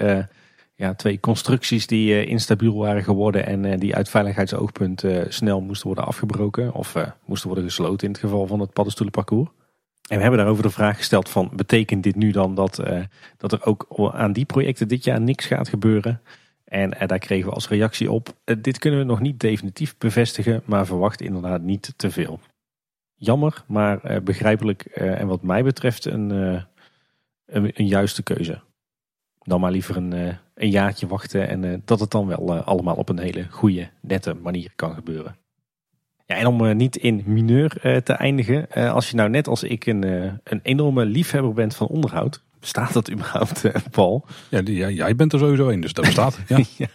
ja, 0.75 0.95
twee 0.95 1.21
constructies 1.21 1.87
die 1.87 2.27
instabiel 2.27 2.77
waren 2.77 3.05
geworden 3.05 3.47
en 3.47 3.79
die 3.79 3.95
uit 3.95 4.09
veiligheidsoogpunt 4.09 5.05
snel 5.29 5.61
moesten 5.61 5.87
worden 5.87 6.07
afgebroken 6.07 6.73
of 6.73 6.95
moesten 7.25 7.49
worden 7.49 7.67
gesloten 7.67 8.07
in 8.07 8.13
het 8.13 8.23
geval 8.23 8.47
van 8.47 8.61
het 8.61 8.73
paddenstoelenparcours. 8.73 9.49
En 10.07 10.17
we 10.17 10.23
hebben 10.23 10.39
daarover 10.39 10.63
de 10.63 10.71
vraag 10.71 10.97
gesteld 10.97 11.29
van 11.29 11.51
betekent 11.53 12.03
dit 12.03 12.15
nu 12.15 12.31
dan 12.31 12.55
dat, 12.55 12.81
uh, 12.89 13.05
dat 13.37 13.53
er 13.53 13.65
ook 13.65 14.11
aan 14.13 14.33
die 14.33 14.45
projecten 14.45 14.89
dit 14.89 15.05
jaar 15.05 15.21
niks 15.21 15.47
gaat 15.47 15.69
gebeuren? 15.69 16.21
En 16.65 16.95
uh, 16.95 17.09
daar 17.09 17.19
kregen 17.19 17.49
we 17.49 17.55
als 17.55 17.69
reactie 17.69 18.11
op, 18.11 18.29
uh, 18.45 18.57
dit 18.59 18.79
kunnen 18.79 19.01
we 19.01 19.07
nog 19.07 19.21
niet 19.21 19.41
definitief 19.41 19.99
bevestigen, 19.99 20.63
maar 20.65 20.87
verwacht 20.87 21.21
inderdaad 21.21 21.63
niet 21.63 21.95
te 21.97 22.11
veel. 22.11 22.41
Jammer, 23.15 23.65
maar 23.67 24.23
begrijpelijk 24.23 24.83
en 24.83 25.27
wat 25.27 25.43
mij 25.43 25.63
betreft 25.63 26.05
een, 26.05 26.31
een, 26.31 26.65
een, 27.75 27.87
juiste 27.87 28.23
keuze. 28.23 28.61
Dan 29.43 29.61
maar 29.61 29.71
liever 29.71 29.97
een, 29.97 30.13
een 30.55 30.71
jaartje 30.71 31.07
wachten 31.07 31.49
en 31.49 31.83
dat 31.85 32.01
het 32.01 32.11
dan 32.11 32.27
wel 32.27 32.55
allemaal 32.55 32.97
op 32.97 33.09
een 33.09 33.19
hele 33.19 33.47
goede, 33.51 33.91
nette 34.01 34.35
manier 34.35 34.73
kan 34.75 34.95
gebeuren. 34.95 35.37
Ja, 36.27 36.37
en 36.37 36.47
om 36.47 36.65
uh, 36.65 36.75
niet 36.75 36.97
in 36.97 37.23
mineur 37.27 37.79
uh, 37.83 37.97
te 37.97 38.13
eindigen. 38.13 38.67
Uh, 38.75 38.93
als 38.93 39.11
je 39.11 39.17
nou 39.17 39.29
net 39.29 39.49
als 39.49 39.63
ik 39.63 39.87
een, 39.87 40.03
een 40.45 40.61
enorme 40.63 41.05
liefhebber 41.05 41.53
bent 41.53 41.77
van 41.77 41.87
onderhoud. 41.87 42.43
Bestaat 42.61 42.93
dat 42.93 43.11
überhaupt, 43.11 43.65
Paul? 43.91 44.25
Ja, 44.51 44.63
die, 44.63 44.77
ja, 44.77 44.91
jij 44.91 45.17
bent 45.17 45.33
er 45.33 45.39
sowieso 45.39 45.69
in, 45.69 45.81
dus 45.81 45.93
dat 45.93 46.05
bestaat. 46.05 46.39
Ja. 46.47 46.59
ja. 46.77 46.89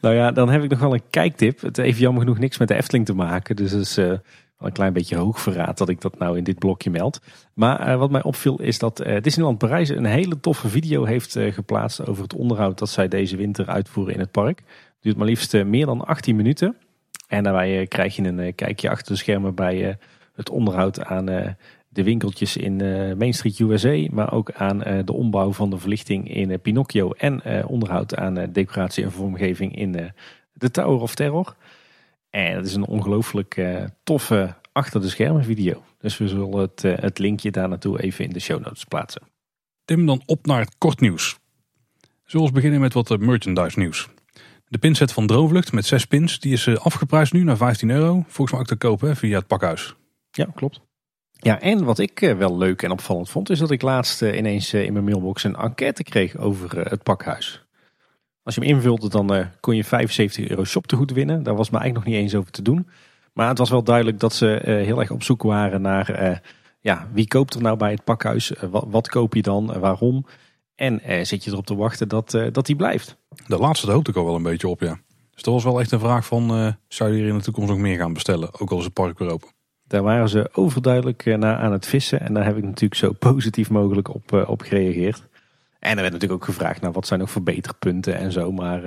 Nou 0.00 0.14
ja, 0.14 0.32
dan 0.32 0.50
heb 0.50 0.62
ik 0.62 0.70
nog 0.70 0.78
wel 0.78 0.94
een 0.94 1.10
kijktip. 1.10 1.60
Het 1.60 1.76
heeft 1.76 1.98
jammer 1.98 2.22
genoeg 2.22 2.38
niks 2.38 2.58
met 2.58 2.68
de 2.68 2.74
Efteling 2.74 3.06
te 3.06 3.14
maken. 3.14 3.56
Dus 3.56 3.70
het 3.70 3.80
is 3.80 3.94
wel 3.94 4.18
een 4.58 4.72
klein 4.72 4.92
beetje 4.92 5.16
hoog 5.16 5.40
verraad 5.40 5.78
dat 5.78 5.88
ik 5.88 6.00
dat 6.00 6.18
nou 6.18 6.36
in 6.36 6.44
dit 6.44 6.58
blokje 6.58 6.90
meld. 6.90 7.20
Maar 7.54 7.98
wat 7.98 8.10
mij 8.10 8.22
opviel 8.22 8.60
is 8.60 8.78
dat 8.78 9.04
Disneyland 9.20 9.58
Parijs 9.58 9.88
een 9.88 10.04
hele 10.04 10.40
toffe 10.40 10.68
video 10.68 11.04
heeft 11.04 11.36
geplaatst 11.50 12.06
over 12.06 12.22
het 12.22 12.34
onderhoud 12.34 12.78
dat 12.78 12.88
zij 12.88 13.08
deze 13.08 13.36
winter 13.36 13.66
uitvoeren 13.66 14.14
in 14.14 14.20
het 14.20 14.30
park. 14.30 14.58
Het 14.58 14.96
duurt 15.00 15.16
maar 15.16 15.26
liefst 15.26 15.64
meer 15.64 15.86
dan 15.86 16.04
18 16.04 16.36
minuten. 16.36 16.76
En 17.34 17.42
daarbij 17.42 17.80
eh, 17.80 17.88
krijg 17.88 18.16
je 18.16 18.22
een 18.22 18.40
eh, 18.40 18.54
kijkje 18.54 18.90
achter 18.90 19.12
de 19.12 19.18
schermen 19.18 19.54
bij 19.54 19.88
eh, 19.88 19.94
het 20.34 20.50
onderhoud 20.50 21.04
aan 21.04 21.24
de 21.88 22.02
winkeltjes 22.02 22.56
in 22.56 22.76
Main 23.18 23.34
Street 23.34 23.58
USA, 23.58 24.06
maar 24.10 24.32
ook 24.32 24.52
aan 24.52 24.78
de 25.04 25.12
ombouw 25.12 25.52
van 25.52 25.70
de 25.70 25.78
verlichting 25.78 26.34
in 26.34 26.60
Pinocchio 26.60 27.10
en 27.10 27.66
onderhoud 27.66 28.16
aan 28.16 28.52
decoratie 28.52 29.04
en 29.04 29.12
vormgeving 29.12 29.76
in 29.76 30.12
de 30.52 30.70
Tower 30.70 31.00
of 31.00 31.14
Terror. 31.14 31.56
En 32.30 32.56
het 32.56 32.66
is 32.66 32.74
een 32.74 32.86
ongelooflijk 32.86 33.66
toffe 34.04 34.54
achter 34.72 35.00
de 35.00 35.08
schermen 35.08 35.44
video. 35.44 35.82
Dus 35.98 36.18
we 36.18 36.28
zullen 36.28 36.58
het, 36.58 36.82
het 36.82 37.18
linkje 37.18 37.50
daar 37.50 37.68
naartoe 37.68 38.02
even 38.02 38.24
in 38.24 38.30
de 38.30 38.40
show 38.40 38.64
notes 38.64 38.84
plaatsen. 38.84 39.22
Tim, 39.84 40.06
dan 40.06 40.22
op 40.26 40.46
naar 40.46 40.60
het 40.60 40.74
kort 40.78 41.00
nieuws. 41.00 41.38
Zullen 42.24 42.46
we 42.46 42.52
beginnen 42.52 42.80
met 42.80 42.92
wat 42.92 43.18
merchandise 43.18 43.78
nieuws. 43.78 44.08
De 44.74 44.80
pinset 44.80 45.12
van 45.12 45.26
Droomvlucht 45.26 45.72
met 45.72 45.86
zes 45.86 46.04
pins, 46.04 46.40
die 46.40 46.52
is 46.52 46.66
eh, 46.66 46.76
afgeprijsd 46.76 47.32
nu 47.32 47.44
naar 47.44 47.56
15 47.56 47.90
euro. 47.90 48.24
Volgens 48.26 48.50
mij 48.50 48.60
ook 48.60 48.66
te 48.66 48.76
kopen 48.76 49.16
via 49.16 49.38
het 49.38 49.46
pakhuis. 49.46 49.94
Ja, 50.30 50.46
klopt. 50.54 50.80
Ja, 51.32 51.60
en 51.60 51.84
wat 51.84 51.98
ik 51.98 52.20
eh, 52.20 52.36
wel 52.36 52.58
leuk 52.58 52.82
en 52.82 52.90
opvallend 52.90 53.30
vond, 53.30 53.50
is 53.50 53.58
dat 53.58 53.70
ik 53.70 53.82
laatst 53.82 54.22
eh, 54.22 54.36
ineens 54.36 54.74
in 54.74 54.92
mijn 54.92 55.04
mailbox 55.04 55.44
een 55.44 55.56
enquête 55.56 56.02
kreeg 56.02 56.36
over 56.36 56.88
het 56.88 57.02
pakhuis. 57.02 57.64
Als 58.42 58.54
je 58.54 58.60
hem 58.60 58.70
invulde, 58.70 59.08
dan 59.08 59.46
kon 59.60 59.76
je 59.76 59.84
75 59.84 60.48
euro 60.48 60.64
shoptegoed 60.64 61.10
winnen. 61.10 61.42
Daar 61.42 61.56
was 61.56 61.70
me 61.70 61.78
eigenlijk 61.78 62.06
nog 62.06 62.14
niet 62.14 62.24
eens 62.24 62.34
over 62.34 62.52
te 62.52 62.62
doen. 62.62 62.88
Maar 63.32 63.48
het 63.48 63.58
was 63.58 63.70
wel 63.70 63.84
duidelijk 63.84 64.20
dat 64.20 64.32
ze 64.32 64.60
heel 64.62 65.00
erg 65.00 65.10
op 65.10 65.22
zoek 65.22 65.42
waren 65.42 65.82
naar 65.82 66.42
ja, 66.80 67.08
wie 67.12 67.28
koopt 67.28 67.54
er 67.54 67.62
nou 67.62 67.76
bij 67.76 67.90
het 67.90 68.04
pakhuis? 68.04 68.52
Wat, 68.70 68.84
wat 68.88 69.08
koop 69.08 69.34
je 69.34 69.42
dan? 69.42 69.80
Waarom? 69.80 70.26
En 70.74 71.00
eh, 71.00 71.24
zit 71.24 71.44
je 71.44 71.50
erop 71.50 71.66
te 71.66 71.74
wachten 71.74 72.08
dat, 72.08 72.34
uh, 72.34 72.46
dat 72.52 72.66
die 72.66 72.76
blijft? 72.76 73.16
De 73.46 73.58
laatste 73.58 73.90
hoopte 73.90 74.10
ik 74.10 74.16
al 74.16 74.24
wel 74.24 74.34
een 74.34 74.42
beetje 74.42 74.68
op, 74.68 74.80
ja. 74.80 74.98
Dus 75.30 75.42
dat 75.42 75.54
was 75.54 75.64
wel 75.64 75.80
echt 75.80 75.92
een 75.92 76.00
vraag 76.00 76.26
van, 76.26 76.60
uh, 76.60 76.72
zou 76.88 77.10
je 77.10 77.16
hier 77.16 77.28
in 77.28 77.36
de 77.36 77.42
toekomst 77.42 77.70
nog 77.70 77.78
meer 77.78 77.98
gaan 77.98 78.12
bestellen? 78.12 78.60
Ook 78.60 78.70
al 78.70 78.78
is 78.78 78.84
het 78.84 78.92
park 78.92 79.18
weer 79.18 79.30
open. 79.30 79.48
Daar 79.86 80.02
waren 80.02 80.28
ze 80.28 80.48
overduidelijk 80.52 81.24
naar 81.24 81.56
aan 81.56 81.72
het 81.72 81.86
vissen. 81.86 82.20
En 82.20 82.34
daar 82.34 82.44
heb 82.44 82.56
ik 82.56 82.64
natuurlijk 82.64 82.94
zo 82.94 83.12
positief 83.30 83.70
mogelijk 83.70 84.14
op, 84.14 84.32
op 84.46 84.60
gereageerd. 84.60 85.22
En 85.78 85.90
er 85.90 86.00
werd 86.00 86.12
natuurlijk 86.12 86.32
ook 86.32 86.44
gevraagd, 86.44 86.80
nou 86.80 86.92
wat 86.92 87.06
zijn 87.06 87.20
nog 87.20 87.30
verbeterpunten 87.30 88.16
en 88.16 88.32
zo. 88.32 88.52
Maar 88.52 88.82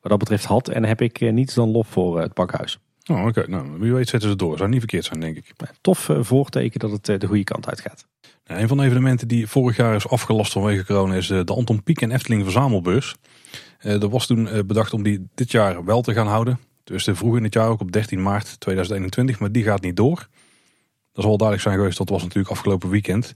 wat 0.00 0.10
dat 0.10 0.18
betreft 0.18 0.44
had 0.44 0.68
en 0.68 0.84
heb 0.84 1.00
ik 1.00 1.32
niets 1.32 1.54
dan 1.54 1.70
lof 1.70 1.88
voor 1.88 2.20
het 2.20 2.34
pakhuis. 2.34 2.78
Oh, 3.10 3.26
oké. 3.26 3.44
Nou, 3.48 3.78
wie 3.78 3.92
weet 3.92 4.08
zetten 4.08 4.30
ze 4.30 4.36
door. 4.36 4.56
Zou 4.56 4.68
niet 4.68 4.78
verkeerd 4.78 5.04
zijn, 5.04 5.20
denk 5.20 5.36
ik. 5.36 5.52
Tof 5.80 6.10
voorteken 6.20 6.80
dat 6.80 6.90
het 6.90 7.20
de 7.20 7.26
goede 7.26 7.44
kant 7.44 7.66
Een 8.44 8.68
van 8.68 8.76
de 8.76 8.84
evenementen 8.84 9.28
die 9.28 9.46
vorig 9.46 9.76
jaar 9.76 9.94
is 9.94 10.08
afgelast 10.08 10.52
vanwege 10.52 10.84
corona 10.84 11.14
is 11.14 11.30
eh, 11.30 11.44
de 11.44 11.54
Anton 11.54 11.82
Pieck 11.82 12.00
en 12.00 12.10
Efteling 12.10 12.42
verzamelbeurs. 12.42 13.14
Eh, 13.78 14.02
er 14.02 14.08
was 14.08 14.26
toen 14.26 14.48
eh, 14.48 14.60
bedacht 14.66 14.92
om 14.92 15.02
die 15.02 15.28
dit 15.34 15.50
jaar 15.50 15.84
wel 15.84 16.02
te 16.02 16.12
gaan 16.12 16.26
houden. 16.26 16.58
Dus 16.84 17.08
vroeg 17.12 17.36
in 17.36 17.44
het 17.44 17.54
jaar 17.54 17.68
ook 17.68 17.80
op 17.80 17.92
13 17.92 18.22
maart 18.22 18.60
2021, 18.60 19.38
maar 19.38 19.52
die 19.52 19.62
gaat 19.62 19.82
niet 19.82 19.96
door. 19.96 20.28
Dat 21.12 21.22
zal 21.22 21.28
wel 21.28 21.36
duidelijk 21.36 21.68
zijn 21.68 21.78
geweest, 21.78 21.98
dat 21.98 22.08
was 22.08 22.22
natuurlijk 22.22 22.50
afgelopen 22.50 22.90
weekend. 22.90 23.32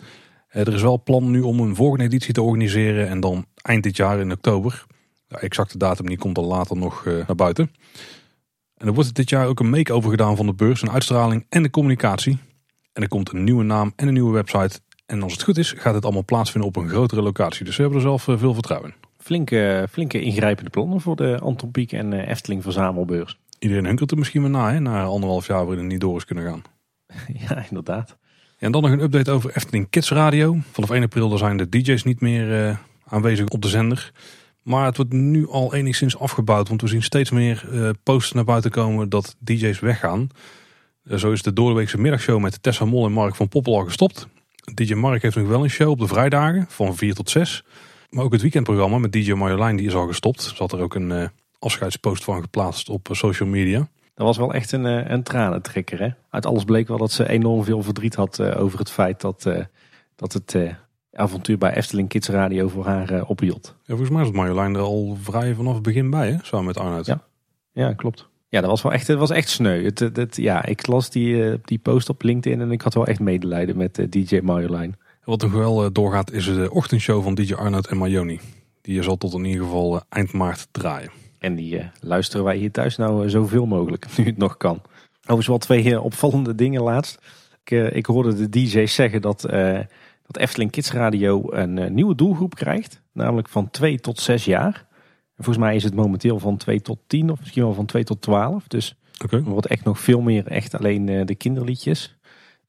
Er 0.48 0.74
is 0.74 0.82
wel 0.82 1.02
plan 1.02 1.30
nu 1.30 1.40
om 1.40 1.60
een 1.60 1.74
volgende 1.74 2.04
editie 2.04 2.34
te 2.34 2.42
organiseren 2.42 3.08
en 3.08 3.20
dan 3.20 3.46
eind 3.62 3.82
dit 3.82 3.96
jaar 3.96 4.20
in 4.20 4.32
oktober. 4.32 4.86
De 5.28 5.38
exacte 5.38 5.78
datum 5.78 6.06
die 6.06 6.18
komt 6.18 6.34
dan 6.34 6.44
later 6.44 6.76
nog 6.76 7.04
naar 7.04 7.34
buiten. 7.34 7.70
En 8.76 8.86
er 8.86 8.94
wordt 8.94 9.14
dit 9.14 9.30
jaar 9.30 9.46
ook 9.46 9.60
een 9.60 9.70
make-over 9.70 10.10
gedaan 10.10 10.36
van 10.36 10.46
de 10.46 10.54
beurs, 10.54 10.82
een 10.82 10.90
uitstraling 10.90 11.46
en 11.48 11.62
de 11.62 11.70
communicatie. 11.70 12.38
En 12.92 13.02
er 13.02 13.08
komt 13.08 13.32
een 13.32 13.44
nieuwe 13.44 13.64
naam 13.64 13.92
en 13.96 14.06
een 14.06 14.12
nieuwe 14.12 14.32
website 14.32 14.80
en 15.06 15.22
als 15.22 15.32
het 15.32 15.42
goed 15.42 15.58
is, 15.58 15.72
gaat 15.72 15.94
het 15.94 16.04
allemaal 16.04 16.24
plaatsvinden 16.24 16.68
op 16.68 16.76
een 16.76 16.88
grotere 16.88 17.22
locatie. 17.22 17.64
Dus 17.64 17.76
we 17.76 17.82
hebben 17.82 18.00
er 18.00 18.06
zelf 18.06 18.28
eh, 18.28 18.38
veel 18.38 18.54
vertrouwen 18.54 18.90
in. 18.90 18.96
Flinke, 19.18 19.88
flinke 19.90 20.20
ingrijpende 20.20 20.70
plannen 20.70 21.00
voor 21.00 21.16
de 21.16 21.38
Anton 21.38 21.70
Pieck 21.70 21.92
en 21.92 22.12
eh, 22.12 22.28
Efteling 22.28 22.62
verzamelbeurs. 22.62 23.38
Iedereen 23.58 23.84
hunkert 23.84 24.10
er 24.10 24.18
misschien 24.18 24.40
maar 24.40 24.50
na, 24.50 24.72
hè, 24.72 24.80
na 24.80 25.04
anderhalf 25.04 25.46
jaar 25.46 25.64
waarin 25.66 25.78
het 25.78 25.92
niet 25.92 26.00
door 26.00 26.16
is 26.16 26.24
kunnen 26.24 26.44
gaan. 26.44 26.62
ja, 27.48 27.64
inderdaad. 27.68 28.16
En 28.58 28.72
dan 28.72 28.82
nog 28.82 28.90
een 28.90 29.02
update 29.02 29.30
over 29.30 29.56
Efteling 29.56 29.90
Kids 29.90 30.10
Radio. 30.10 30.56
Vanaf 30.72 30.90
1 30.90 31.02
april 31.02 31.38
zijn 31.38 31.56
de 31.56 31.68
DJ's 31.68 32.04
niet 32.04 32.20
meer 32.20 32.68
uh, 32.68 32.76
aanwezig 33.04 33.48
op 33.48 33.62
de 33.62 33.68
zender. 33.68 34.12
Maar 34.62 34.84
het 34.84 34.96
wordt 34.96 35.12
nu 35.12 35.48
al 35.48 35.74
enigszins 35.74 36.18
afgebouwd, 36.18 36.68
want 36.68 36.80
we 36.80 36.88
zien 36.88 37.02
steeds 37.02 37.30
meer 37.30 37.68
uh, 37.72 37.90
posts 38.02 38.32
naar 38.32 38.44
buiten 38.44 38.70
komen 38.70 39.08
dat 39.08 39.36
DJ's 39.38 39.80
weggaan. 39.80 40.28
Uh, 41.04 41.18
zo 41.18 41.32
is 41.32 41.42
de 41.42 41.52
doordeweekse 41.52 41.98
middagshow 41.98 42.40
met 42.40 42.62
Tessa 42.62 42.84
Mol 42.84 43.06
en 43.06 43.12
Mark 43.12 43.34
van 43.34 43.48
Poppel 43.48 43.76
al 43.76 43.84
gestopt. 43.84 44.28
DJ 44.74 44.94
Mark 44.94 45.22
heeft 45.22 45.36
nog 45.36 45.48
wel 45.48 45.62
een 45.62 45.70
show 45.70 45.88
op 45.88 45.98
de 45.98 46.06
vrijdagen 46.06 46.66
van 46.68 46.96
4 46.96 47.14
tot 47.14 47.30
6. 47.30 47.64
Maar 48.10 48.24
ook 48.24 48.32
het 48.32 48.42
weekendprogramma 48.42 48.98
met 48.98 49.12
DJ 49.12 49.32
Marjolein 49.32 49.76
die 49.76 49.86
is 49.86 49.94
al 49.94 50.06
gestopt. 50.06 50.42
Zat 50.42 50.72
er 50.72 50.80
ook 50.80 50.94
een 50.94 51.10
uh, 51.10 51.28
afscheidspost 51.58 52.24
van 52.24 52.40
geplaatst 52.40 52.88
op 52.88 53.10
eh, 53.10 53.16
social 53.16 53.48
media. 53.48 53.88
Dat 54.14 54.26
was 54.26 54.36
wel 54.36 54.52
echt 54.52 54.72
een, 54.72 54.84
uh, 54.84 55.10
een 55.10 55.22
tranentrekker. 55.22 55.98
Hè? 55.98 56.08
Uit 56.30 56.46
alles 56.46 56.64
bleek 56.64 56.88
wel 56.88 56.98
dat 56.98 57.12
ze 57.12 57.28
enorm 57.28 57.64
veel 57.64 57.82
verdriet 57.82 58.14
had 58.14 58.40
over 58.40 58.78
het 58.78 58.90
feit 58.90 59.20
dat, 59.20 59.50
dat 60.16 60.32
het 60.32 60.56
avontuur 61.12 61.58
bij 61.58 61.74
Efteling 61.74 62.08
Kids 62.08 62.28
Radio 62.28 62.68
voor 62.68 62.86
haar 62.86 63.24
ophield. 63.24 63.74
Ja, 63.76 63.82
volgens 63.86 64.10
mij 64.10 64.24
is 64.24 64.30
Marjolein 64.30 64.74
er 64.74 64.80
al 64.80 65.16
vrij 65.22 65.54
vanaf 65.54 65.74
het 65.74 65.82
begin 65.82 66.10
bij, 66.10 66.30
hè? 66.30 66.36
samen 66.42 66.66
met 66.66 66.78
Arnoud. 66.78 67.06
Ja, 67.06 67.22
ja 67.72 67.92
klopt. 67.92 68.28
Ja, 68.48 68.60
dat 68.60 68.70
was 68.70 68.82
wel 68.82 68.92
echt, 68.92 69.06
het 69.06 69.18
was 69.18 69.30
echt 69.30 69.48
sneu. 69.48 69.84
Het, 69.84 69.98
het, 69.98 70.16
het- 70.16 70.36
ja, 70.36 70.64
ik 70.64 70.86
las 70.86 71.10
die, 71.10 71.44
eh, 71.50 71.58
die 71.64 71.78
post 71.78 72.08
op 72.08 72.22
LinkedIn 72.22 72.60
en 72.60 72.70
ik 72.70 72.82
had 72.82 72.94
wel 72.94 73.06
echt 73.06 73.20
medelijden 73.20 73.76
met 73.76 73.98
eh, 73.98 74.06
DJ 74.10 74.40
Marjolein. 74.42 74.96
Wat 75.24 75.42
nog 75.42 75.52
wel 75.52 75.84
eh, 75.84 75.90
doorgaat 75.92 76.32
is 76.32 76.44
de 76.44 76.70
ochtendshow 76.70 77.22
van 77.22 77.34
DJ 77.34 77.54
Arnoud 77.54 77.86
en 77.86 77.96
Majoni. 77.96 78.40
Die 78.82 79.02
zal 79.02 79.16
tot 79.16 79.34
in 79.34 79.44
ieder 79.44 79.64
geval 79.64 80.00
eind 80.08 80.32
maart 80.32 80.68
draaien. 80.70 81.10
En 81.38 81.54
die 81.54 81.82
luisteren 82.00 82.44
wij 82.44 82.56
hier 82.56 82.70
thuis 82.70 82.96
nou 82.96 83.28
zoveel 83.30 83.66
mogelijk, 83.66 84.06
nu 84.16 84.24
het 84.24 84.36
nog 84.36 84.56
kan. 84.56 84.80
Overigens 85.20 85.46
wel 85.46 85.58
twee 85.58 86.00
opvallende 86.00 86.54
dingen 86.54 86.82
laatst. 86.82 87.18
Ik, 87.64 87.70
ik 87.92 88.06
hoorde 88.06 88.34
de 88.34 88.48
DJ's 88.48 88.94
zeggen 88.94 89.22
dat, 89.22 89.40
dat 90.26 90.36
Efteling 90.38 90.70
Kids 90.70 90.92
Radio 90.92 91.52
een 91.52 91.94
nieuwe 91.94 92.14
doelgroep 92.14 92.54
krijgt. 92.54 93.02
Namelijk 93.12 93.48
van 93.48 93.70
2 93.70 94.00
tot 94.00 94.20
6 94.20 94.44
jaar. 94.44 94.86
En 95.36 95.44
volgens 95.44 95.64
mij 95.64 95.74
is 95.74 95.84
het 95.84 95.94
momenteel 95.94 96.38
van 96.38 96.56
2 96.56 96.80
tot 96.80 96.98
10 97.06 97.30
of 97.30 97.40
misschien 97.40 97.62
wel 97.62 97.74
van 97.74 97.86
2 97.86 98.04
tot 98.04 98.20
12. 98.20 98.66
Dus 98.68 98.96
Oké. 99.24 99.36
er 99.36 99.42
wordt 99.42 99.66
echt 99.66 99.84
nog 99.84 100.00
veel 100.00 100.20
meer 100.20 100.46
echt 100.46 100.74
alleen 100.74 101.08
eh, 101.08 101.24
de 101.24 101.34
kinderliedjes. 101.34 102.16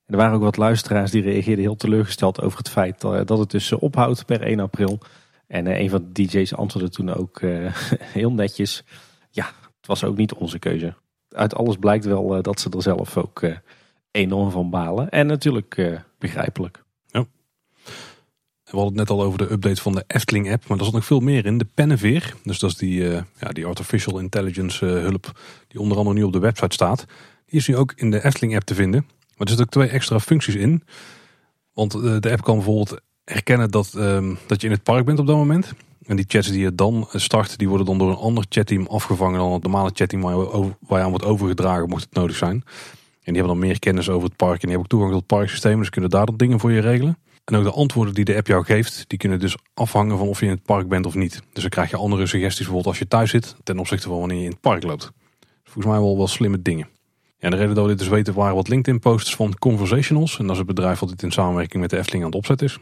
En 0.06 0.14
er 0.14 0.18
waren 0.18 0.36
ook 0.36 0.42
wat 0.42 0.58
luisteraars 0.58 1.12
die 1.12 1.22
reageerden 1.22 1.64
heel 1.64 1.76
teleurgesteld 1.76 2.42
over 2.42 2.58
het 2.58 2.70
feit 2.70 3.02
dat, 3.02 3.28
dat 3.28 3.40
het 3.40 3.52
dus 3.52 3.72
eh, 3.72 3.82
ophoudt 3.82 4.26
per 4.26 4.42
1 4.42 4.60
april. 4.60 5.00
En 5.48 5.68
eh, 5.68 5.80
een 5.80 5.90
van 5.90 6.08
de 6.12 6.24
DJ's 6.24 6.54
antwoordde 6.54 6.92
toen 6.92 7.14
ook 7.14 7.42
eh, 7.42 7.74
heel 8.18 8.32
netjes. 8.32 8.84
Ja, 9.30 9.46
het 9.78 9.88
was 9.88 10.04
ook 10.04 10.18
niet 10.18 10.34
onze 10.34 10.60
keuze. 10.60 10.94
Uit 11.30 11.56
alles 11.56 11.76
blijkt 11.76 12.06
wel 12.06 12.36
eh, 12.36 12.42
dat 12.42 12.60
ze 12.60 12.70
er 12.70 12.82
zelf 12.82 13.18
ook 13.18 13.42
eh, 13.42 13.56
enorm 14.12 14.52
van 14.52 14.70
balen. 14.70 15.10
En 15.10 15.28
natuurlijk 15.28 15.78
eh, 15.78 16.00
begrijpelijk. 16.20 16.84
We 18.68 18.78
hadden 18.78 18.98
het 18.98 19.10
net 19.10 19.18
al 19.18 19.24
over 19.24 19.38
de 19.38 19.52
update 19.52 19.82
van 19.82 19.94
de 19.94 20.04
Efteling 20.08 20.52
app. 20.52 20.68
Maar 20.68 20.78
er 20.78 20.84
zat 20.84 20.94
nog 20.94 21.06
veel 21.06 21.20
meer 21.20 21.46
in. 21.46 21.58
De 21.58 21.68
Penneveer. 21.74 22.36
Dus 22.44 22.60
dat 22.60 22.70
is 22.70 22.78
die, 22.78 23.10
eh, 23.10 23.22
ja, 23.40 23.50
die 23.50 23.66
artificial 23.66 24.20
intelligence 24.20 24.86
eh, 24.86 25.02
hulp. 25.02 25.40
Die 25.68 25.80
onder 25.80 25.98
andere 25.98 26.16
nu 26.16 26.24
op 26.24 26.34
de 26.34 26.40
website 26.40 26.74
staat. 26.74 27.06
Die 27.46 27.60
is 27.60 27.68
nu 27.68 27.78
ook 27.78 27.94
in 27.96 28.12
de 28.12 28.26
Efteling 28.26 28.56
app 28.56 28.66
te 28.66 28.76
vinden. 28.76 29.06
Maar 29.10 29.48
er 29.48 29.48
zitten 29.48 29.66
ook 29.66 29.72
twee 29.72 29.90
extra 29.90 30.20
functies 30.20 30.56
in. 30.56 30.84
Want 31.74 31.94
eh, 31.94 32.16
de 32.20 32.32
app 32.32 32.44
kan 32.44 32.56
bijvoorbeeld 32.56 33.02
herkennen 33.24 33.72
dat, 33.72 33.94
ehm, 33.94 34.36
dat 34.48 34.62
je 34.62 34.68
in 34.68 34.74
het 34.74 34.84
park 34.84 35.06
bent 35.06 35.20
op 35.20 35.28
dat 35.28 35.36
moment. 35.36 35.74
En 36.06 36.16
die 36.16 36.26
chats 36.28 36.48
die 36.48 36.62
je 36.62 36.76
dan 36.76 37.08
start, 37.12 37.58
die 37.58 37.70
worden 37.70 37.86
dan 37.86 37.98
door 37.98 38.10
een 38.10 38.16
ander 38.16 38.46
chatteam 38.50 38.88
afgevangen 38.88 39.40
dan 39.40 39.54
het 39.54 39.64
normale 39.64 39.92
chatteam 39.94 40.22
waar 40.22 40.36
je, 40.36 40.74
waar 40.80 41.00
je 41.00 41.06
aan 41.06 41.10
wordt 41.10 41.26
overgedragen 41.26 41.90
mocht 41.90 42.04
het 42.04 42.14
nodig 42.14 42.36
zijn. 42.36 42.52
En 42.52 43.34
die 43.34 43.42
hebben 43.42 43.48
dan 43.48 43.68
meer 43.68 43.80
kennis 43.80 44.10
over 44.10 44.28
het 44.28 44.36
park 44.36 44.62
en 44.62 44.68
die 44.68 44.70
hebben 44.70 44.84
ook 44.84 44.90
toegang 44.90 45.12
tot 45.12 45.20
het 45.20 45.38
parksysteem. 45.38 45.80
Dus 45.80 45.90
kunnen 45.90 46.10
daar 46.10 46.26
dan 46.26 46.38
dingen 46.38 46.60
voor 46.60 46.72
je 46.72 46.80
regelen. 46.80 47.18
En 47.48 47.56
ook 47.56 47.64
de 47.64 47.72
antwoorden 47.72 48.14
die 48.14 48.26
de 48.26 48.36
app 48.36 48.48
jou 48.48 48.64
geeft, 48.64 49.06
die 49.08 49.18
kunnen 49.18 49.40
dus 49.40 49.58
afhangen 49.74 50.18
van 50.18 50.28
of 50.28 50.40
je 50.40 50.46
in 50.46 50.52
het 50.52 50.64
park 50.64 50.88
bent 50.88 51.06
of 51.06 51.16
niet. 51.16 51.42
Dus 51.54 51.62
dan 51.62 51.70
krijg 51.70 51.90
je 51.90 51.98
andere 51.98 52.28
suggesties 52.28 52.66
bijvoorbeeld 52.66 52.88
als 52.88 53.00
je 53.00 53.08
thuis 53.08 53.30
zit 53.30 53.56
ten 53.64 53.80
opzichte 53.80 54.08
van 54.08 54.20
wanneer 54.20 54.38
je 54.38 54.44
in 54.44 54.50
het 54.50 54.62
park 54.62 54.84
loopt. 54.84 55.12
Volgens 55.64 55.86
mij 55.86 56.04
wel 56.04 56.18
wel 56.18 56.28
slimme 56.28 56.62
dingen. 56.62 56.88
Ja, 57.14 57.24
en 57.40 57.52
de 57.52 57.58
reden 57.58 57.76
dat 57.76 57.84
we 57.84 57.90
dit 57.90 58.00
dus 58.00 58.08
weten 58.08 58.34
waren 58.34 58.56
wat 58.56 58.68
LinkedIn 58.68 59.00
posts 59.00 59.36
van 59.36 59.58
Conversationals. 59.60 60.38
En 60.38 60.44
dat 60.44 60.52
is 60.52 60.58
het 60.58 60.68
bedrijf 60.68 61.00
wat 61.00 61.10
dit 61.10 61.24
in 61.24 61.32
samenwerking 61.32 61.82
met 61.82 61.90
de 61.90 61.98
Efteling 61.98 62.24
aan 62.24 62.30
het 62.30 62.38
opzetten 62.40 62.68
is. 62.68 62.80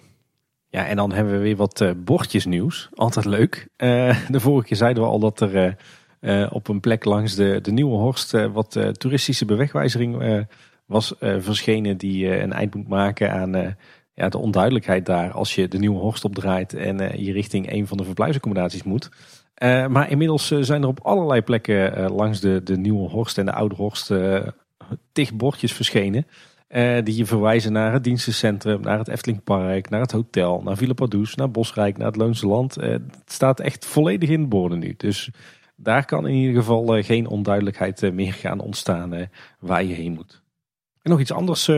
Ja, 0.69 0.85
en 0.85 0.95
dan 0.95 1.11
hebben 1.11 1.33
we 1.33 1.39
weer 1.39 1.55
wat 1.55 1.81
eh, 1.81 1.91
bordjesnieuws. 1.97 2.89
Altijd 2.93 3.25
leuk. 3.25 3.67
Eh, 3.75 4.17
de 4.29 4.39
vorige 4.39 4.67
keer 4.67 4.77
zeiden 4.77 5.03
we 5.03 5.09
al 5.09 5.19
dat 5.19 5.41
er 5.41 5.77
eh, 6.19 6.47
op 6.51 6.67
een 6.67 6.79
plek 6.79 7.05
langs 7.05 7.35
de, 7.35 7.59
de 7.61 7.71
Nieuwe 7.71 7.95
Horst 7.97 8.31
wat 8.31 8.79
toeristische 8.91 9.45
bewegwijzering 9.45 10.45
was 10.85 11.13
verschenen 11.19 11.97
die 11.97 12.39
een 12.39 12.53
eind 12.53 12.75
moet 12.75 12.87
maken 12.87 13.31
aan 13.31 13.75
ja, 14.15 14.29
de 14.29 14.37
onduidelijkheid 14.37 15.05
daar 15.05 15.31
als 15.31 15.55
je 15.55 15.67
de 15.67 15.77
Nieuwe 15.77 15.99
Horst 15.99 16.25
opdraait 16.25 16.73
en 16.73 16.99
eh, 16.99 17.25
je 17.25 17.31
richting 17.31 17.71
een 17.71 17.87
van 17.87 17.97
de 17.97 18.03
verblijfsaccommodaties 18.03 18.83
moet. 18.83 19.09
Eh, 19.53 19.87
maar 19.87 20.09
inmiddels 20.09 20.51
eh, 20.51 20.59
zijn 20.61 20.81
er 20.81 20.87
op 20.87 20.99
allerlei 21.03 21.41
plekken 21.41 22.11
langs 22.11 22.39
de, 22.39 22.63
de 22.63 22.77
Nieuwe 22.77 23.09
Horst 23.09 23.37
en 23.37 23.45
de 23.45 23.53
Oude 23.53 23.75
Horst 23.75 24.13
tig 25.11 25.33
bordjes 25.33 25.73
verschenen. 25.73 26.27
Die 27.03 27.15
je 27.15 27.25
verwijzen 27.25 27.71
naar 27.71 27.93
het 27.93 28.03
dienstencentrum, 28.03 28.81
naar 28.81 28.97
het 28.97 29.07
Eftelingpark, 29.07 29.89
naar 29.89 29.99
het 29.99 30.11
hotel, 30.11 30.61
naar 30.63 30.77
Villa 30.77 30.93
Pardoes, 30.93 31.35
naar 31.35 31.51
Bosrijk, 31.51 31.97
naar 31.97 32.07
het 32.07 32.15
Loonse 32.15 32.47
Land. 32.47 32.75
Het 32.75 33.01
staat 33.25 33.59
echt 33.59 33.85
volledig 33.85 34.29
in 34.29 34.41
de 34.41 34.47
borden 34.47 34.79
nu. 34.79 34.93
Dus 34.97 35.29
daar 35.75 36.05
kan 36.05 36.27
in 36.27 36.33
ieder 36.33 36.55
geval 36.55 37.03
geen 37.03 37.27
onduidelijkheid 37.27 38.13
meer 38.13 38.33
gaan 38.33 38.59
ontstaan 38.59 39.29
waar 39.59 39.83
je 39.83 39.93
heen 39.93 40.13
moet. 40.13 40.41
En 41.01 41.11
nog 41.11 41.19
iets 41.19 41.33
anders 41.33 41.69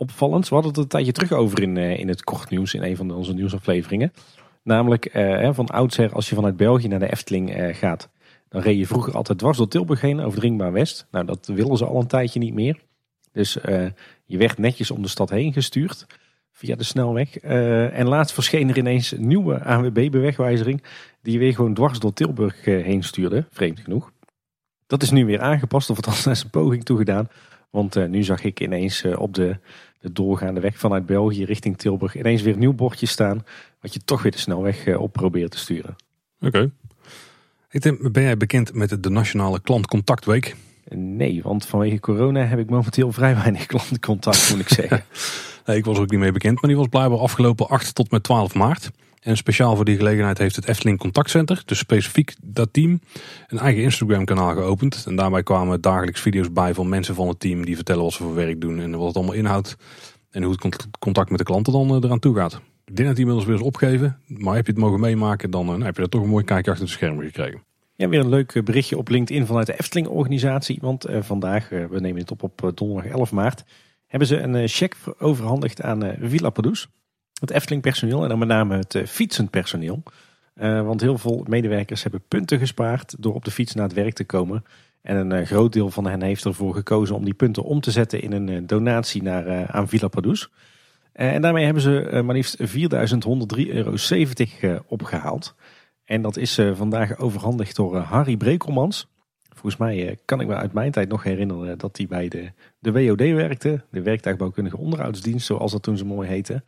opvallends. 0.00 0.48
We 0.48 0.54
hadden 0.54 0.72
het 0.72 0.82
een 0.82 0.88
tijdje 0.88 1.12
terug 1.12 1.32
over 1.32 1.62
in, 1.62 1.76
eh, 1.76 1.98
in 1.98 2.08
het 2.08 2.24
kort 2.24 2.50
nieuws, 2.50 2.74
in 2.74 2.82
een 2.82 2.96
van 2.96 3.10
onze 3.10 3.32
nieuwsafleveringen. 3.32 4.12
Namelijk 4.62 5.04
eh, 5.04 5.48
van 5.52 5.66
oudsher, 5.66 6.12
als 6.12 6.28
je 6.28 6.34
vanuit 6.34 6.56
België 6.56 6.88
naar 6.88 6.98
de 6.98 7.12
Efteling 7.12 7.54
eh, 7.54 7.74
gaat, 7.74 8.08
dan 8.48 8.62
reed 8.62 8.78
je 8.78 8.86
vroeger 8.86 9.14
altijd 9.14 9.38
dwars 9.38 9.56
door 9.56 9.68
Tilburg 9.68 10.00
heen 10.00 10.20
over 10.20 10.40
Ringbaan 10.40 10.72
West. 10.72 11.06
Nou, 11.10 11.24
dat 11.24 11.46
willen 11.46 11.76
ze 11.76 11.84
al 11.84 12.00
een 12.00 12.06
tijdje 12.06 12.38
niet 12.38 12.54
meer. 12.54 12.78
Dus 13.32 13.60
eh, 13.60 13.86
je 14.24 14.38
werd 14.38 14.58
netjes 14.58 14.90
om 14.90 15.02
de 15.02 15.08
stad 15.08 15.30
heen 15.30 15.52
gestuurd 15.52 16.06
via 16.52 16.76
de 16.76 16.84
snelweg. 16.84 17.38
Eh, 17.38 17.98
en 17.98 18.08
laatst 18.08 18.34
verscheen 18.34 18.68
er 18.68 18.78
ineens 18.78 19.12
een 19.12 19.26
nieuwe 19.26 19.64
ANWB-bewegwijzering 19.64 20.82
die 21.22 21.38
weer 21.38 21.54
gewoon 21.54 21.74
dwars 21.74 21.98
door 21.98 22.12
Tilburg 22.12 22.66
eh, 22.66 22.84
heen 22.84 23.02
stuurde, 23.02 23.46
vreemd 23.50 23.80
genoeg. 23.80 24.12
Dat 24.86 25.02
is 25.02 25.10
nu 25.10 25.26
weer 25.26 25.40
aangepast, 25.40 25.90
of 25.90 25.96
althans 25.96 26.26
is 26.26 26.42
een 26.42 26.50
poging 26.50 26.84
toegedaan. 26.84 27.28
Want 27.70 28.08
nu 28.08 28.22
zag 28.22 28.44
ik 28.44 28.60
ineens 28.60 29.04
op 29.04 29.34
de, 29.34 29.58
de 30.00 30.12
doorgaande 30.12 30.60
weg 30.60 30.78
vanuit 30.78 31.06
België 31.06 31.44
richting 31.44 31.78
Tilburg 31.78 32.16
ineens 32.16 32.42
weer 32.42 32.52
een 32.52 32.58
nieuw 32.58 32.72
bordje 32.72 33.06
staan. 33.06 33.44
Wat 33.80 33.94
je 33.94 34.00
toch 34.04 34.22
weer 34.22 34.32
de 34.32 34.38
snelweg 34.38 34.86
eh, 34.86 35.00
op 35.00 35.12
probeert 35.12 35.50
te 35.50 35.58
sturen. 35.58 35.96
Oké. 36.40 36.70
Hey 37.68 37.80
Tim, 37.80 38.12
ben 38.12 38.22
jij 38.22 38.36
bekend 38.36 38.74
met 38.74 39.02
de 39.02 39.10
Nationale 39.10 39.60
Klantcontactweek? 39.60 40.56
Nee, 40.94 41.42
want 41.42 41.66
vanwege 41.66 42.00
corona 42.00 42.44
heb 42.44 42.58
ik 42.58 42.70
momenteel 42.70 43.12
vrij 43.12 43.34
weinig 43.34 43.66
klantencontact, 43.66 44.50
moet 44.50 44.60
ik 44.60 44.68
zeggen. 44.68 45.04
Nee, 45.66 45.78
ik 45.78 45.84
was 45.84 45.96
er 45.96 46.02
ook 46.02 46.10
niet 46.10 46.20
mee 46.20 46.32
bekend, 46.32 46.54
maar 46.54 46.70
die 46.70 46.78
was 46.78 46.88
blijkbaar 46.88 47.18
afgelopen 47.18 47.68
8 47.68 47.94
tot 47.94 48.10
met 48.10 48.22
12 48.22 48.54
maart. 48.54 48.90
En 49.20 49.36
speciaal 49.36 49.76
voor 49.76 49.84
die 49.84 49.96
gelegenheid 49.96 50.38
heeft 50.38 50.56
het 50.56 50.68
Efteling 50.68 50.98
Contactcenter, 50.98 51.62
dus 51.64 51.78
specifiek 51.78 52.34
dat 52.42 52.72
team, 52.72 53.00
een 53.48 53.58
eigen 53.58 53.82
Instagram 53.82 54.24
kanaal 54.24 54.54
geopend. 54.54 55.04
En 55.06 55.16
daarbij 55.16 55.42
kwamen 55.42 55.80
dagelijks 55.80 56.20
video's 56.20 56.52
bij 56.52 56.74
van 56.74 56.88
mensen 56.88 57.14
van 57.14 57.28
het 57.28 57.40
team 57.40 57.64
die 57.64 57.74
vertellen 57.74 58.02
wat 58.02 58.12
ze 58.12 58.22
voor 58.22 58.34
werk 58.34 58.60
doen 58.60 58.78
en 58.80 58.90
wat 58.96 59.06
het 59.06 59.16
allemaal 59.16 59.34
inhoudt. 59.34 59.76
En 60.30 60.42
hoe 60.42 60.52
het 60.52 60.60
cont- 60.60 60.88
contact 60.98 61.28
met 61.30 61.38
de 61.38 61.44
klanten 61.44 61.72
dan 61.72 61.88
eh, 61.88 61.96
eraan 62.02 62.18
toe 62.18 62.36
gaat. 62.36 62.60
Ik 62.84 62.96
denk 62.96 63.08
dat 63.08 63.16
die 63.16 63.26
inmiddels 63.26 63.44
weer 63.44 63.54
is 63.56 63.66
opgegeven, 63.66 64.18
maar 64.26 64.54
heb 64.54 64.66
je 64.66 64.72
het 64.72 64.80
mogen 64.80 65.00
meemaken, 65.00 65.50
dan 65.50 65.74
eh, 65.74 65.82
heb 65.84 65.96
je 65.96 66.02
er 66.02 66.08
toch 66.08 66.22
een 66.22 66.28
mooi 66.28 66.44
kijkje 66.44 66.70
achter 66.70 66.86
de 66.86 66.92
schermen 66.92 67.24
gekregen. 67.24 67.62
Ja, 67.96 68.08
weer 68.08 68.20
een 68.20 68.28
leuk 68.28 68.54
eh, 68.54 68.62
berichtje 68.62 68.98
op 68.98 69.08
LinkedIn 69.08 69.46
vanuit 69.46 69.66
de 69.66 69.78
Efteling-organisatie. 69.78 70.78
Want 70.80 71.06
vandaag, 71.20 71.68
we 71.68 72.00
nemen 72.00 72.14
dit 72.14 72.30
op 72.30 72.42
op 72.42 72.72
donderdag 72.74 73.12
11 73.12 73.32
maart, 73.32 73.64
hebben 74.10 74.28
ze 74.28 74.38
een 74.38 74.54
eh, 74.54 74.68
cheque 74.68 75.14
overhandigd 75.18 75.82
aan 75.82 76.14
Villa 76.20 76.50
Pardoes. 76.50 76.88
Het 77.40 77.50
Efteling-personeel 77.50 78.22
en 78.22 78.28
dan 78.28 78.38
met 78.38 78.48
name 78.48 78.76
het 78.76 78.94
eh, 78.94 79.06
fietsend 79.06 79.50
personeel. 79.50 80.02
Eh, 80.54 80.82
want 80.82 81.00
heel 81.00 81.18
veel 81.18 81.44
medewerkers 81.48 82.02
hebben 82.02 82.22
punten 82.28 82.58
gespaard 82.58 83.14
door 83.18 83.34
op 83.34 83.44
de 83.44 83.50
fiets 83.50 83.74
naar 83.74 83.84
het 83.84 83.94
werk 83.94 84.14
te 84.14 84.24
komen. 84.24 84.64
En 85.02 85.16
een 85.16 85.32
eh, 85.32 85.46
groot 85.46 85.72
deel 85.72 85.90
van 85.90 86.06
hen 86.06 86.22
heeft 86.22 86.44
ervoor 86.44 86.74
gekozen 86.74 87.16
om 87.16 87.24
die 87.24 87.34
punten 87.34 87.62
om 87.62 87.80
te 87.80 87.90
zetten 87.90 88.22
in 88.22 88.32
een 88.32 88.66
donatie 88.66 89.22
naar, 89.22 89.66
aan 89.66 89.88
Villa. 89.88 90.08
Eh, 91.12 91.34
en 91.34 91.42
daarmee 91.42 91.64
hebben 91.64 91.82
ze 91.82 92.22
maar 92.24 92.34
liefst 92.34 92.56
4.103,70 92.58 93.68
euro 93.68 93.96
eh, 94.60 94.76
opgehaald. 94.86 95.54
En 96.04 96.22
dat 96.22 96.36
is 96.36 96.60
vandaag 96.72 97.18
overhandigd 97.18 97.76
door 97.76 97.96
Harry 97.96 98.36
Brekelmans. 98.36 99.08
Volgens 99.48 99.76
mij 99.76 100.18
kan 100.24 100.40
ik 100.40 100.46
me 100.46 100.54
uit 100.54 100.72
mijn 100.72 100.90
tijd 100.90 101.08
nog 101.08 101.22
herinneren 101.22 101.78
dat 101.78 101.96
hij 101.96 102.06
bij 102.06 102.28
de, 102.28 102.52
de 102.78 102.92
WOD 102.92 103.20
werkte. 103.20 103.84
De 103.90 104.02
werktuigbouwkundige 104.02 104.76
onderhoudsdienst, 104.76 105.46
zoals 105.46 105.72
dat 105.72 105.82
toen 105.82 105.96
zo 105.96 106.04
mooi 106.04 106.28
heette. 106.28 106.62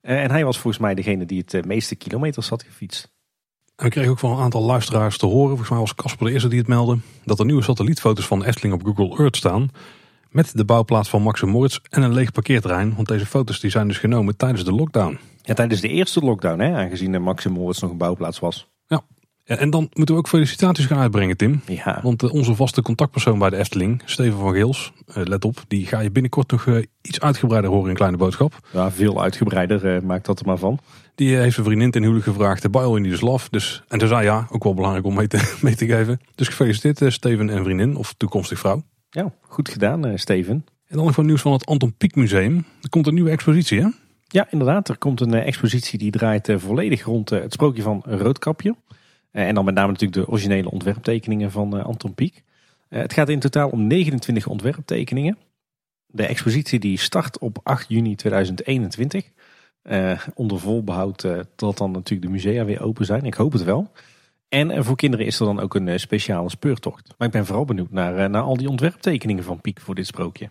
Eh, 0.00 0.22
en 0.22 0.30
hij 0.30 0.44
was 0.44 0.58
volgens 0.58 0.82
mij 0.82 0.94
degene 0.94 1.26
die 1.26 1.38
het 1.38 1.54
eh, 1.54 1.62
meeste 1.62 1.94
kilometers 1.94 2.48
had 2.48 2.62
gefietst. 2.62 3.16
En 3.76 3.84
we 3.84 3.90
kregen 3.90 4.10
ook 4.10 4.18
van 4.18 4.30
een 4.30 4.42
aantal 4.42 4.62
luisteraars 4.62 5.18
te 5.18 5.26
horen, 5.26 5.48
volgens 5.48 5.70
mij 5.70 5.78
was 5.78 5.94
Casper 5.94 6.26
de 6.26 6.32
eerste 6.32 6.48
die 6.48 6.58
het 6.58 6.68
meldde, 6.68 6.98
dat 7.24 7.38
er 7.38 7.44
nieuwe 7.44 7.62
satellietfoto's 7.62 8.26
van 8.26 8.44
Efteling 8.44 8.74
op 8.74 8.96
Google 8.96 9.18
Earth 9.18 9.36
staan. 9.36 9.70
Met 10.30 10.56
de 10.56 10.64
bouwplaats 10.64 11.08
van 11.08 11.22
Max 11.22 11.42
en 11.42 11.48
Moritz 11.48 11.78
en 11.90 12.02
een 12.02 12.12
leeg 12.12 12.32
parkeerterrein. 12.32 12.94
Want 12.94 13.08
deze 13.08 13.26
foto's 13.26 13.60
die 13.60 13.70
zijn 13.70 13.88
dus 13.88 13.98
genomen 13.98 14.36
tijdens 14.36 14.64
de 14.64 14.72
lockdown. 14.72 15.18
Ja, 15.42 15.54
tijdens 15.54 15.80
de 15.80 15.88
eerste 15.88 16.20
lockdown, 16.20 16.60
hè, 16.60 16.76
aangezien 16.76 17.12
de 17.12 17.18
Maxim 17.18 17.52
Moritz 17.52 17.80
nog 17.80 17.90
een 17.90 17.96
bouwplaats 17.96 18.38
was. 18.38 18.68
En 19.56 19.70
dan 19.70 19.88
moeten 19.92 20.14
we 20.14 20.20
ook 20.20 20.28
felicitaties 20.28 20.86
gaan 20.86 20.98
uitbrengen, 20.98 21.36
Tim. 21.36 21.60
Ja, 21.66 22.00
Want 22.02 22.22
eh, 22.22 22.32
onze 22.32 22.54
vaste 22.54 22.82
contactpersoon 22.82 23.38
bij 23.38 23.50
de 23.50 23.56
Efteling, 23.56 24.02
Steven 24.04 24.38
van 24.38 24.52
Geels, 24.52 24.92
eh, 25.06 25.24
let 25.24 25.44
op, 25.44 25.64
die 25.68 25.86
ga 25.86 26.00
je 26.00 26.10
binnenkort 26.10 26.50
nog 26.50 26.66
eh, 26.66 26.82
iets 27.02 27.20
uitgebreider 27.20 27.70
horen 27.70 27.88
in 27.88 27.96
Kleine 27.96 28.16
Boodschap. 28.16 28.68
ja 28.72 28.90
veel 28.90 29.22
uitgebreider 29.22 30.04
maakt 30.04 30.26
dat 30.26 30.40
er 30.40 30.46
maar 30.46 30.58
van. 30.58 30.78
Die 31.14 31.36
heeft 31.36 31.54
zijn 31.54 31.66
vriendin 31.66 31.90
ten 31.90 32.02
huwelijk 32.02 32.26
gevraagd 32.26 32.72
All 32.72 32.82
You 32.82 33.00
Need 33.00 33.12
Is 33.12 33.20
Love. 33.20 33.46
Dus, 33.50 33.82
en 33.88 33.98
toen 33.98 34.08
zei 34.08 34.24
ja, 34.24 34.46
ook 34.50 34.64
wel 34.64 34.74
belangrijk 34.74 35.06
om 35.06 35.14
mee 35.14 35.26
te, 35.26 35.54
mee 35.62 35.76
te 35.76 35.86
geven. 35.86 36.20
Dus 36.34 36.48
gefeliciteerd 36.48 37.12
Steven 37.12 37.50
en 37.50 37.64
vriendin, 37.64 37.96
of 37.96 38.14
toekomstig 38.16 38.58
vrouw. 38.58 38.82
Ja, 39.10 39.32
goed 39.40 39.68
gedaan 39.68 40.18
Steven. 40.18 40.64
En 40.86 40.96
dan 40.96 41.04
nog 41.04 41.16
wat 41.16 41.24
nieuws 41.24 41.40
van 41.40 41.52
het 41.52 41.66
Anton 41.66 41.94
Pieck 41.96 42.14
Museum. 42.14 42.64
Er 42.82 42.88
komt 42.88 43.06
een 43.06 43.14
nieuwe 43.14 43.30
expositie, 43.30 43.80
hè? 43.80 43.88
Ja, 44.26 44.46
inderdaad. 44.50 44.88
Er 44.88 44.98
komt 44.98 45.20
een 45.20 45.34
expositie 45.34 45.98
die 45.98 46.10
draait 46.10 46.52
volledig 46.56 47.04
rond 47.04 47.30
het 47.30 47.52
sprookje 47.52 47.82
van 47.82 48.02
Roodkapje. 48.06 48.74
Eh, 49.30 49.46
en 49.46 49.54
dan 49.54 49.64
met 49.64 49.74
name 49.74 49.92
natuurlijk 49.92 50.20
de 50.20 50.28
originele 50.32 50.70
ontwerptekeningen 50.70 51.50
van 51.50 51.78
eh, 51.78 51.84
Anton 51.84 52.14
Pieck. 52.14 52.42
Eh, 52.88 53.00
het 53.00 53.12
gaat 53.12 53.28
in 53.28 53.38
totaal 53.38 53.68
om 53.68 53.86
29 53.86 54.46
ontwerptekeningen. 54.46 55.38
De 56.06 56.26
expositie 56.26 56.78
die 56.78 56.98
start 56.98 57.38
op 57.38 57.58
8 57.62 57.88
juni 57.88 58.14
2021. 58.14 59.30
Uh, 59.82 60.20
onder 60.34 60.60
volbehoud 60.60 61.24
uh, 61.24 61.38
tot 61.54 61.78
dan 61.78 61.90
natuurlijk 61.90 62.26
de 62.26 62.32
musea 62.32 62.64
weer 62.64 62.82
open 62.82 63.04
zijn. 63.04 63.24
Ik 63.24 63.34
hoop 63.34 63.52
het 63.52 63.64
wel. 63.64 63.90
En 64.48 64.70
uh, 64.70 64.82
voor 64.82 64.96
kinderen 64.96 65.26
is 65.26 65.40
er 65.40 65.46
dan 65.46 65.60
ook 65.60 65.74
een 65.74 66.00
speciale 66.00 66.50
speurtocht. 66.50 67.14
Maar 67.18 67.26
ik 67.26 67.32
ben 67.32 67.46
vooral 67.46 67.64
benieuwd 67.64 67.90
naar, 67.90 68.30
naar 68.30 68.42
al 68.42 68.56
die 68.56 68.68
ontwerptekeningen 68.68 69.44
van 69.44 69.60
Piek 69.60 69.80
voor 69.80 69.94
dit 69.94 70.06
sprookje. 70.06 70.50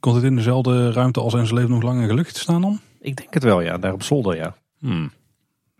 Komt 0.00 0.14
het 0.14 0.24
in 0.24 0.36
dezelfde 0.36 0.92
ruimte 0.92 1.20
als 1.20 1.34
En 1.34 1.46
zijn 1.46 1.58
leven 1.58 1.70
nog 1.70 1.82
lang 1.82 2.00
en 2.00 2.08
gelukkig 2.08 2.32
te 2.32 2.40
staan 2.40 2.60
dan? 2.60 2.80
Ik 3.00 3.16
denk 3.16 3.34
het 3.34 3.42
wel, 3.42 3.60
ja. 3.60 3.78
Daar 3.78 3.92
op 3.92 4.02
zolder, 4.02 4.36
ja. 4.36 4.54
Hmm. 4.78 5.12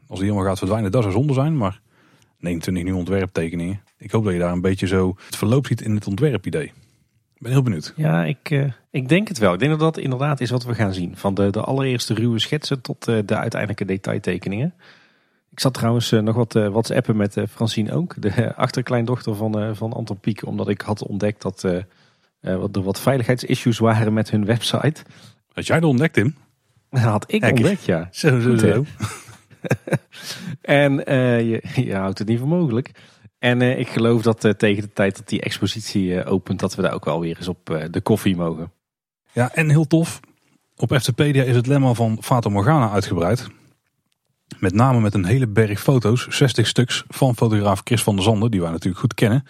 Als 0.06 0.18
die 0.18 0.28
helemaal 0.28 0.48
gaat 0.48 0.58
verdwijnen, 0.58 0.90
dat 0.90 1.02
zou 1.02 1.14
zonde 1.14 1.32
zijn. 1.32 1.56
Maar 1.56 1.80
29 2.42 2.84
nieuwe 2.84 2.98
ontwerptekeningen. 2.98 3.80
Ik 3.98 4.10
hoop 4.10 4.24
dat 4.24 4.32
je 4.32 4.38
daar 4.38 4.52
een 4.52 4.60
beetje 4.60 4.86
zo 4.86 5.16
het 5.26 5.36
verloop 5.36 5.66
ziet 5.66 5.80
in 5.80 5.94
het 5.94 6.06
ontwerpidee. 6.06 6.64
Ik 7.34 7.42
ben 7.48 7.50
heel 7.50 7.62
benieuwd. 7.62 7.92
Ja, 7.96 8.24
ik, 8.24 8.50
uh, 8.50 8.72
ik 8.90 9.08
denk 9.08 9.28
het 9.28 9.38
wel. 9.38 9.52
Ik 9.52 9.58
denk 9.58 9.70
dat 9.70 9.80
dat 9.80 9.98
inderdaad 9.98 10.40
is 10.40 10.50
wat 10.50 10.64
we 10.64 10.74
gaan 10.74 10.94
zien. 10.94 11.16
Van 11.16 11.34
de, 11.34 11.50
de 11.50 11.60
allereerste 11.60 12.14
ruwe 12.14 12.38
schetsen 12.38 12.80
tot 12.80 13.08
uh, 13.08 13.18
de 13.26 13.36
uiteindelijke 13.36 13.84
detailtekeningen. 13.84 14.74
Ik 15.50 15.60
zat 15.60 15.74
trouwens 15.74 16.12
uh, 16.12 16.20
nog 16.20 16.36
wat 16.36 16.52
whatsappen 16.52 17.16
met 17.16 17.36
Francine 17.50 17.92
ook. 17.92 18.14
De 18.18 18.54
achterkleindochter 18.66 19.34
van, 19.34 19.76
van 19.76 19.92
Anton 19.92 20.20
Pieck. 20.20 20.46
Omdat 20.46 20.68
ik 20.68 20.80
had 20.80 21.06
ontdekt 21.06 21.42
dat 21.42 21.62
er 22.40 22.82
wat 22.82 23.00
veiligheidsissues 23.00 23.78
waren 23.78 24.12
met 24.12 24.30
hun 24.30 24.44
website. 24.44 25.02
Had 25.52 25.66
jij 25.66 25.80
dat 25.80 25.90
ontdekt, 25.90 26.14
Tim? 26.14 26.34
Dat 26.90 27.00
had 27.16 27.32
ik 27.32 27.44
ontdekt, 27.44 27.84
ja. 27.84 28.08
Zo, 28.10 28.40
zo, 28.40 28.56
zo. 28.56 28.84
en 30.60 30.92
je, 31.46 31.62
je 31.74 31.94
houdt 31.94 32.18
het 32.18 32.28
niet 32.28 32.38
voor 32.38 32.48
mogelijk. 32.48 32.90
En 33.42 33.60
uh, 33.60 33.78
ik 33.78 33.88
geloof 33.88 34.22
dat 34.22 34.44
uh, 34.44 34.52
tegen 34.52 34.82
de 34.82 34.92
tijd 34.92 35.16
dat 35.16 35.28
die 35.28 35.40
expositie 35.40 36.06
uh, 36.06 36.32
opent, 36.32 36.60
dat 36.60 36.74
we 36.74 36.82
daar 36.82 36.92
ook 36.92 37.04
wel 37.04 37.20
weer 37.20 37.36
eens 37.36 37.48
op 37.48 37.86
de 37.90 38.00
koffie 38.00 38.36
mogen. 38.36 38.72
Ja, 39.32 39.54
en 39.54 39.68
heel 39.68 39.86
tof. 39.86 40.20
Op 40.76 40.98
Ftpedia 41.00 41.42
is 41.42 41.56
het 41.56 41.66
lemma 41.66 41.92
van 41.92 42.18
Fata 42.20 42.48
Morgana 42.48 42.90
uitgebreid. 42.90 43.46
Met 44.58 44.74
name 44.74 45.00
met 45.00 45.14
een 45.14 45.24
hele 45.24 45.46
berg 45.46 45.80
foto's, 45.80 46.26
60 46.28 46.66
stuks, 46.66 47.04
van 47.08 47.36
fotograaf 47.36 47.80
Chris 47.84 48.02
van 48.02 48.14
der 48.14 48.24
Zanden, 48.24 48.50
die 48.50 48.60
wij 48.60 48.70
natuurlijk 48.70 49.00
goed 49.00 49.14
kennen. 49.14 49.44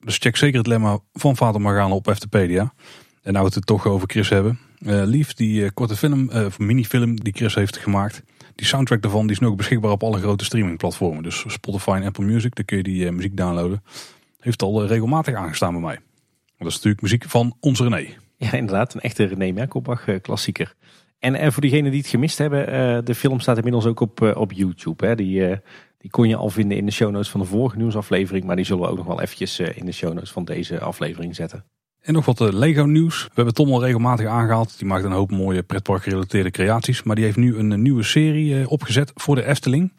Dus 0.00 0.16
check 0.16 0.36
zeker 0.36 0.58
het 0.58 0.66
lemma 0.66 0.98
van 1.12 1.36
Fata 1.36 1.58
Morgana 1.58 1.94
op 1.94 2.10
Ftpedia. 2.14 2.72
En 3.22 3.32
nou 3.32 3.46
we 3.46 3.52
het 3.54 3.66
toch 3.66 3.86
over 3.86 4.08
Chris 4.08 4.28
hebben. 4.28 4.58
Lief, 4.78 5.34
die 5.34 5.70
korte 5.70 5.96
film, 5.96 6.30
of 6.30 6.58
minifilm 6.58 7.20
die 7.20 7.32
Chris 7.32 7.54
heeft 7.54 7.76
gemaakt 7.76 8.22
die 8.54 8.66
soundtrack 8.66 9.02
daarvan 9.02 9.22
die 9.22 9.30
is 9.30 9.38
nu 9.38 9.46
ook 9.46 9.56
beschikbaar 9.56 9.90
op 9.90 10.02
alle 10.02 10.18
grote 10.18 10.44
streamingplatformen. 10.44 11.22
Dus 11.22 11.44
Spotify 11.46 11.90
en 11.90 12.04
Apple 12.04 12.24
Music, 12.24 12.54
daar 12.54 12.64
kun 12.64 12.76
je 12.76 12.82
die 12.82 13.04
uh, 13.04 13.10
muziek 13.10 13.36
downloaden. 13.36 13.82
Heeft 14.40 14.62
al 14.62 14.82
uh, 14.82 14.88
regelmatig 14.88 15.34
aangestaan 15.34 15.72
bij 15.72 15.82
mij. 15.82 15.98
dat 16.58 16.68
is 16.68 16.74
natuurlijk 16.74 17.02
muziek 17.02 17.24
van 17.24 17.56
onze 17.60 17.82
René. 17.82 18.08
Ja, 18.36 18.52
inderdaad. 18.52 18.94
Een 18.94 19.00
echte 19.00 19.24
René 19.24 19.52
Merkelbach 19.52 20.06
uh, 20.08 20.20
klassieker. 20.20 20.74
En, 21.18 21.34
en 21.34 21.52
voor 21.52 21.62
diegenen 21.62 21.90
die 21.90 22.00
het 22.00 22.10
gemist 22.10 22.38
hebben, 22.38 23.04
de 23.04 23.14
film 23.14 23.40
staat 23.40 23.56
inmiddels 23.56 23.86
ook 23.86 24.00
op, 24.00 24.20
op 24.36 24.52
YouTube. 24.52 25.06
Hè. 25.06 25.14
Die, 25.14 25.60
die 25.98 26.10
kon 26.10 26.28
je 26.28 26.36
al 26.36 26.50
vinden 26.50 26.76
in 26.76 26.86
de 26.86 26.92
show 26.92 27.10
notes 27.10 27.30
van 27.30 27.40
de 27.40 27.46
vorige 27.46 27.76
nieuwsaflevering. 27.76 28.44
Maar 28.44 28.56
die 28.56 28.64
zullen 28.64 28.82
we 28.82 28.88
ook 28.88 28.96
nog 28.96 29.06
wel 29.06 29.20
eventjes 29.20 29.58
in 29.58 29.86
de 29.86 29.92
show 29.92 30.12
notes 30.12 30.30
van 30.32 30.44
deze 30.44 30.80
aflevering 30.80 31.34
zetten. 31.34 31.64
En 32.00 32.12
nog 32.12 32.24
wat 32.24 32.40
Lego 32.40 32.84
nieuws. 32.84 33.24
We 33.24 33.30
hebben 33.34 33.54
Tom 33.54 33.72
al 33.72 33.84
regelmatig 33.84 34.26
aangehaald. 34.26 34.78
Die 34.78 34.86
maakt 34.86 35.04
een 35.04 35.12
hoop 35.12 35.30
mooie 35.30 35.62
pretpark 35.62 36.02
gerelateerde 36.02 36.50
creaties. 36.50 37.02
Maar 37.02 37.16
die 37.16 37.24
heeft 37.24 37.36
nu 37.36 37.56
een 37.56 37.82
nieuwe 37.82 38.02
serie 38.02 38.68
opgezet 38.68 39.12
voor 39.14 39.34
de 39.34 39.44
Efteling. 39.44 39.92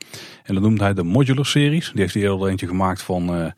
En 0.43 0.53
dat 0.53 0.63
noemt 0.63 0.79
hij 0.79 0.93
de 0.93 1.03
Modular 1.03 1.45
Series. 1.45 1.91
Die 1.91 2.01
heeft 2.01 2.13
hij 2.13 2.23
eerder 2.23 2.47
eentje 2.47 2.67
gemaakt 2.67 3.01
van 3.01 3.53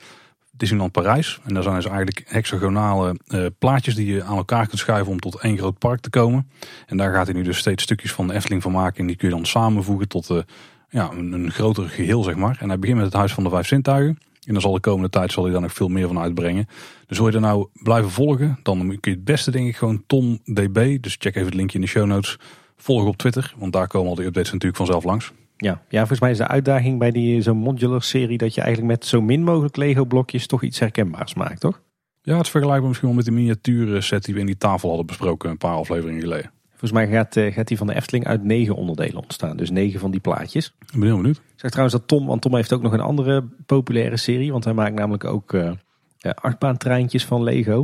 Disneyland 0.51 0.91
Parijs. 0.91 1.39
En 1.43 1.53
daar 1.53 1.63
zijn 1.63 1.75
dus 1.75 1.85
eigenlijk 1.85 2.23
hexagonale 2.27 3.15
plaatjes 3.59 3.95
die 3.95 4.13
je 4.13 4.23
aan 4.23 4.37
elkaar 4.37 4.67
kunt 4.67 4.79
schuiven 4.79 5.11
om 5.11 5.19
tot 5.19 5.39
één 5.39 5.57
groot 5.57 5.77
park 5.77 5.99
te 5.99 6.09
komen. 6.09 6.49
En 6.85 6.97
daar 6.97 7.13
gaat 7.13 7.25
hij 7.25 7.35
nu 7.35 7.43
dus 7.43 7.57
steeds 7.57 7.83
stukjes 7.83 8.11
van 8.11 8.27
de 8.27 8.33
Efteling 8.33 8.61
van 8.61 8.71
maken. 8.71 8.99
En 8.99 9.07
die 9.07 9.15
kun 9.15 9.29
je 9.29 9.35
dan 9.35 9.45
samenvoegen 9.45 10.07
tot 10.07 10.43
ja, 10.89 11.11
een, 11.11 11.31
een 11.31 11.51
groter 11.51 11.89
geheel 11.89 12.23
zeg 12.23 12.35
maar. 12.35 12.57
En 12.59 12.67
hij 12.67 12.79
begint 12.79 12.97
met 12.97 13.07
het 13.07 13.15
Huis 13.15 13.33
van 13.33 13.43
de 13.43 13.49
Vijf 13.49 13.67
Zintuigen. 13.67 14.17
En 14.45 14.53
dan 14.53 14.61
zal 14.61 14.73
de 14.73 14.79
komende 14.79 15.09
tijd 15.09 15.31
zal 15.31 15.43
hij 15.43 15.51
daar 15.51 15.61
nog 15.61 15.73
veel 15.73 15.87
meer 15.87 16.07
van 16.07 16.19
uitbrengen. 16.19 16.67
Dus 17.07 17.17
wil 17.17 17.27
je 17.27 17.33
er 17.33 17.41
nou 17.41 17.67
blijven 17.73 18.11
volgen, 18.11 18.59
dan 18.63 18.77
kun 18.79 19.11
je 19.11 19.17
het 19.17 19.23
beste 19.23 19.51
denk 19.51 19.67
ik 19.67 19.75
gewoon 19.75 20.03
Tom 20.07 20.39
DB. 20.43 20.97
Dus 21.01 21.15
check 21.19 21.35
even 21.35 21.45
het 21.45 21.53
linkje 21.53 21.75
in 21.75 21.83
de 21.83 21.89
show 21.89 22.05
notes. 22.05 22.37
Volg 22.75 23.05
op 23.05 23.17
Twitter, 23.17 23.53
want 23.57 23.73
daar 23.73 23.87
komen 23.87 24.09
al 24.09 24.15
die 24.15 24.25
updates 24.25 24.51
natuurlijk 24.51 24.77
vanzelf 24.77 25.03
langs. 25.03 25.31
Ja, 25.57 25.81
ja 25.89 25.99
volgens 25.99 26.19
mij 26.19 26.31
is 26.31 26.37
de 26.37 26.47
uitdaging 26.47 26.99
bij 26.99 27.11
die 27.11 27.41
zo'n 27.41 27.57
modular 27.57 28.01
serie 28.01 28.37
dat 28.37 28.55
je 28.55 28.61
eigenlijk 28.61 28.93
met 28.93 29.05
zo 29.05 29.21
min 29.21 29.43
mogelijk 29.43 29.75
Lego 29.75 30.05
blokjes 30.05 30.47
toch 30.47 30.63
iets 30.63 30.79
herkenbaars 30.79 31.33
maakt, 31.33 31.59
toch? 31.59 31.81
Ja, 32.21 32.35
het 32.35 32.45
is 32.45 32.51
vergelijkbaar 32.51 32.87
misschien 32.87 33.07
wel 33.07 33.17
met 33.17 33.25
de 33.25 33.31
miniatuur 33.31 34.03
set 34.03 34.25
die 34.25 34.33
we 34.33 34.39
in 34.39 34.45
die 34.45 34.57
tafel 34.57 34.87
hadden 34.87 35.05
besproken 35.05 35.49
een 35.49 35.57
paar 35.57 35.75
afleveringen 35.75 36.21
geleden. 36.21 36.51
Volgens 36.84 37.05
mij 37.05 37.18
gaat, 37.18 37.35
uh, 37.35 37.53
gaat 37.53 37.68
die 37.68 37.77
van 37.77 37.88
de 37.88 37.95
Efteling 37.95 38.27
uit 38.27 38.43
negen 38.43 38.76
onderdelen 38.76 39.22
ontstaan. 39.22 39.57
Dus 39.57 39.69
negen 39.69 39.99
van 39.99 40.11
die 40.11 40.19
plaatjes. 40.19 40.73
Ik 40.80 40.99
ben 40.99 41.03
heel 41.03 41.15
benieuwd. 41.15 41.35
Ik 41.35 41.60
zeg 41.60 41.69
trouwens 41.69 41.97
dat 41.97 42.07
Tom, 42.07 42.26
want 42.26 42.41
Tom 42.41 42.55
heeft 42.55 42.73
ook 42.73 42.81
nog 42.81 42.93
een 42.93 42.99
andere 42.99 43.43
populaire 43.65 44.18
serie. 44.18 44.51
Want 44.51 44.64
hij 44.64 44.73
maakt 44.73 44.95
namelijk 44.95 45.23
ook 45.23 45.53
uh, 45.53 45.72
achtbaantreintjes 46.19 47.26
van 47.26 47.43
Lego. 47.43 47.81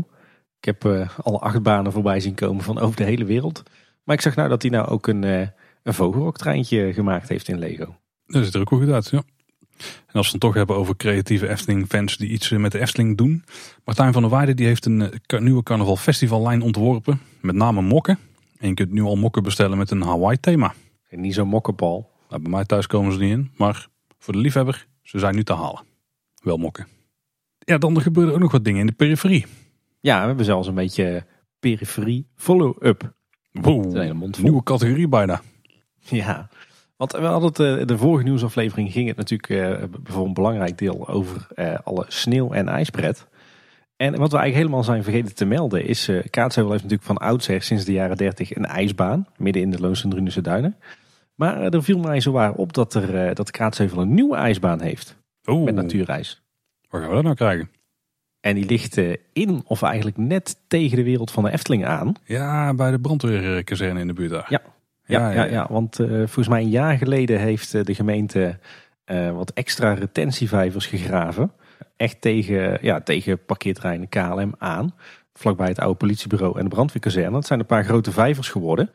Ik 0.57 0.65
heb 0.65 0.85
uh, 0.85 1.09
alle 1.21 1.37
achtbanen 1.37 1.91
voorbij 1.91 2.19
zien 2.19 2.33
komen 2.33 2.63
van 2.63 2.79
over 2.79 2.95
de 2.95 3.03
hele 3.03 3.25
wereld. 3.25 3.63
Maar 4.03 4.15
ik 4.15 4.21
zag 4.21 4.35
nou 4.35 4.49
dat 4.49 4.61
hij 4.61 4.71
nou 4.71 4.87
ook 4.87 5.07
een, 5.07 5.23
uh, 5.23 5.47
een 5.83 5.93
vogelroktreintje 5.93 6.93
gemaakt 6.93 7.29
heeft 7.29 7.47
in 7.47 7.59
Lego. 7.59 7.95
Dat 8.25 8.45
ziet 8.45 8.53
er 8.53 8.61
ook 8.61 8.69
wel 8.69 8.79
goed 8.79 8.91
uit, 8.91 9.09
ja. 9.09 9.21
En 9.77 10.13
als 10.13 10.25
we 10.25 10.31
het 10.31 10.41
toch 10.41 10.53
hebben 10.53 10.75
over 10.75 10.95
creatieve 10.95 11.49
Efteling-fans 11.49 12.17
die 12.17 12.29
iets 12.29 12.49
met 12.49 12.71
de 12.71 12.79
Efteling 12.79 13.17
doen. 13.17 13.43
Martijn 13.85 14.13
van 14.13 14.21
der 14.21 14.31
Weijden 14.31 14.55
die 14.55 14.65
heeft 14.65 14.85
een 14.85 15.11
nieuwe 15.27 15.63
carnaval 15.63 15.95
festivallijn 15.95 16.61
ontworpen. 16.61 17.21
Met 17.41 17.55
name 17.55 17.81
mokken. 17.81 18.19
En 18.59 18.67
je 18.67 18.73
kunt 18.73 18.91
nu 18.91 19.01
al 19.01 19.15
mokken 19.15 19.43
bestellen 19.43 19.77
met 19.77 19.91
een 19.91 20.01
Hawaii 20.01 20.39
thema. 20.39 20.73
En 21.09 21.21
niet 21.21 21.33
zo'n 21.33 21.47
mokkenbal. 21.47 22.09
Nou, 22.29 22.41
bij 22.41 22.51
mij 22.51 22.65
thuis 22.65 22.87
komen 22.87 23.13
ze 23.13 23.19
niet 23.19 23.31
in. 23.31 23.51
Maar 23.57 23.87
voor 24.17 24.33
de 24.33 24.39
liefhebber, 24.39 24.87
ze 25.01 25.19
zijn 25.19 25.35
nu 25.35 25.43
te 25.43 25.53
halen. 25.53 25.81
Wel 26.43 26.57
mokken. 26.57 26.87
Ja, 27.59 27.77
dan 27.77 28.01
gebeuren 28.01 28.33
ook 28.33 28.39
nog 28.39 28.51
wat 28.51 28.63
dingen 28.63 28.79
in 28.79 28.85
de 28.85 28.91
periferie. 28.91 29.45
Ja, 29.99 30.21
we 30.21 30.27
hebben 30.27 30.45
zelfs 30.45 30.67
een 30.67 30.75
beetje 30.75 31.25
periferie 31.59 32.27
follow-up. 32.35 33.13
Wow, 33.51 34.13
nieuwe 34.41 34.63
categorie 34.63 35.07
bijna. 35.07 35.41
Ja, 35.99 36.49
want 36.97 37.11
we 37.11 37.25
hadden 37.25 37.49
het, 37.49 37.59
eh, 37.59 37.87
de 37.87 37.97
vorige 37.97 38.23
nieuwsaflevering 38.23 38.91
ging 38.91 39.07
het 39.07 39.17
natuurlijk 39.17 39.49
uh, 39.49 39.83
voor 40.03 40.25
een 40.25 40.33
belangrijk 40.33 40.77
deel 40.77 41.07
over 41.07 41.47
uh, 41.55 41.77
alle 41.83 42.05
sneeuw- 42.07 42.51
en 42.51 42.67
ijspret. 42.67 43.27
En 43.99 44.15
wat 44.15 44.31
we 44.31 44.37
eigenlijk 44.37 44.55
helemaal 44.55 44.83
zijn 44.83 45.03
vergeten 45.03 45.35
te 45.35 45.45
melden 45.45 45.85
is, 45.85 46.09
uh, 46.09 46.23
Kaatsheuvel 46.29 46.71
heeft 46.71 46.83
natuurlijk 46.83 47.09
van 47.09 47.27
oudsher 47.27 47.61
sinds 47.61 47.85
de 47.85 47.91
jaren 47.91 48.17
30 48.17 48.55
een 48.55 48.65
ijsbaan, 48.65 49.27
midden 49.37 49.61
in 49.61 49.69
de 49.69 49.79
Loonse 49.79 50.07
Drunense 50.07 50.41
Duinen. 50.41 50.75
Maar 51.35 51.59
uh, 51.59 51.73
er 51.73 51.83
viel 51.83 51.99
mij 51.99 52.19
zo 52.19 52.31
waar 52.31 52.53
op 52.53 52.73
dat, 52.73 52.93
er, 52.93 53.27
uh, 53.27 53.35
dat 53.35 53.51
Kaatsheuvel 53.51 54.01
een 54.01 54.13
nieuwe 54.13 54.35
ijsbaan 54.35 54.81
heeft. 54.81 55.17
Oeh. 55.45 55.65
Met 55.65 55.75
natuurijs. 55.75 56.41
Waar 56.89 57.01
gaan 57.01 57.09
we 57.09 57.15
dat 57.15 57.23
nou 57.23 57.35
krijgen? 57.35 57.69
En 58.39 58.55
die 58.55 58.65
ligt 58.65 59.01
in, 59.33 59.61
of 59.65 59.81
eigenlijk 59.81 60.17
net 60.17 60.59
tegen 60.67 60.97
de 60.97 61.03
wereld 61.03 61.31
van 61.31 61.43
de 61.43 61.51
Efteling 61.51 61.85
aan. 61.85 62.13
Ja, 62.23 62.73
bij 62.73 62.91
de 62.91 62.99
brandweerkazerne 62.99 63.99
in 63.99 64.07
de 64.07 64.13
buurt 64.13 64.31
daar. 64.31 64.47
Ja, 64.49 64.61
ja, 65.05 65.31
ja, 65.31 65.43
ja, 65.43 65.51
ja 65.51 65.67
want 65.69 65.95
volgens 65.95 66.47
mij 66.47 66.61
een 66.61 66.69
jaar 66.69 66.97
geleden 66.97 67.39
heeft 67.39 67.85
de 67.85 67.95
gemeente 67.95 68.59
wat 69.33 69.51
extra 69.53 69.93
retentievijvers 69.93 70.85
gegraven 70.85 71.51
echt 71.95 72.21
tegen, 72.21 72.77
ja, 72.81 73.01
tegen 73.01 73.45
parkeerterrein 73.45 74.09
KLM 74.09 74.53
aan. 74.57 74.93
Vlakbij 75.33 75.67
het 75.67 75.79
oude 75.79 75.97
politiebureau 75.97 76.57
en 76.57 76.63
de 76.63 76.69
brandweerkazerne. 76.69 77.31
Dat 77.31 77.45
zijn 77.45 77.59
een 77.59 77.65
paar 77.65 77.83
grote 77.83 78.11
vijvers 78.11 78.49
geworden. 78.49 78.91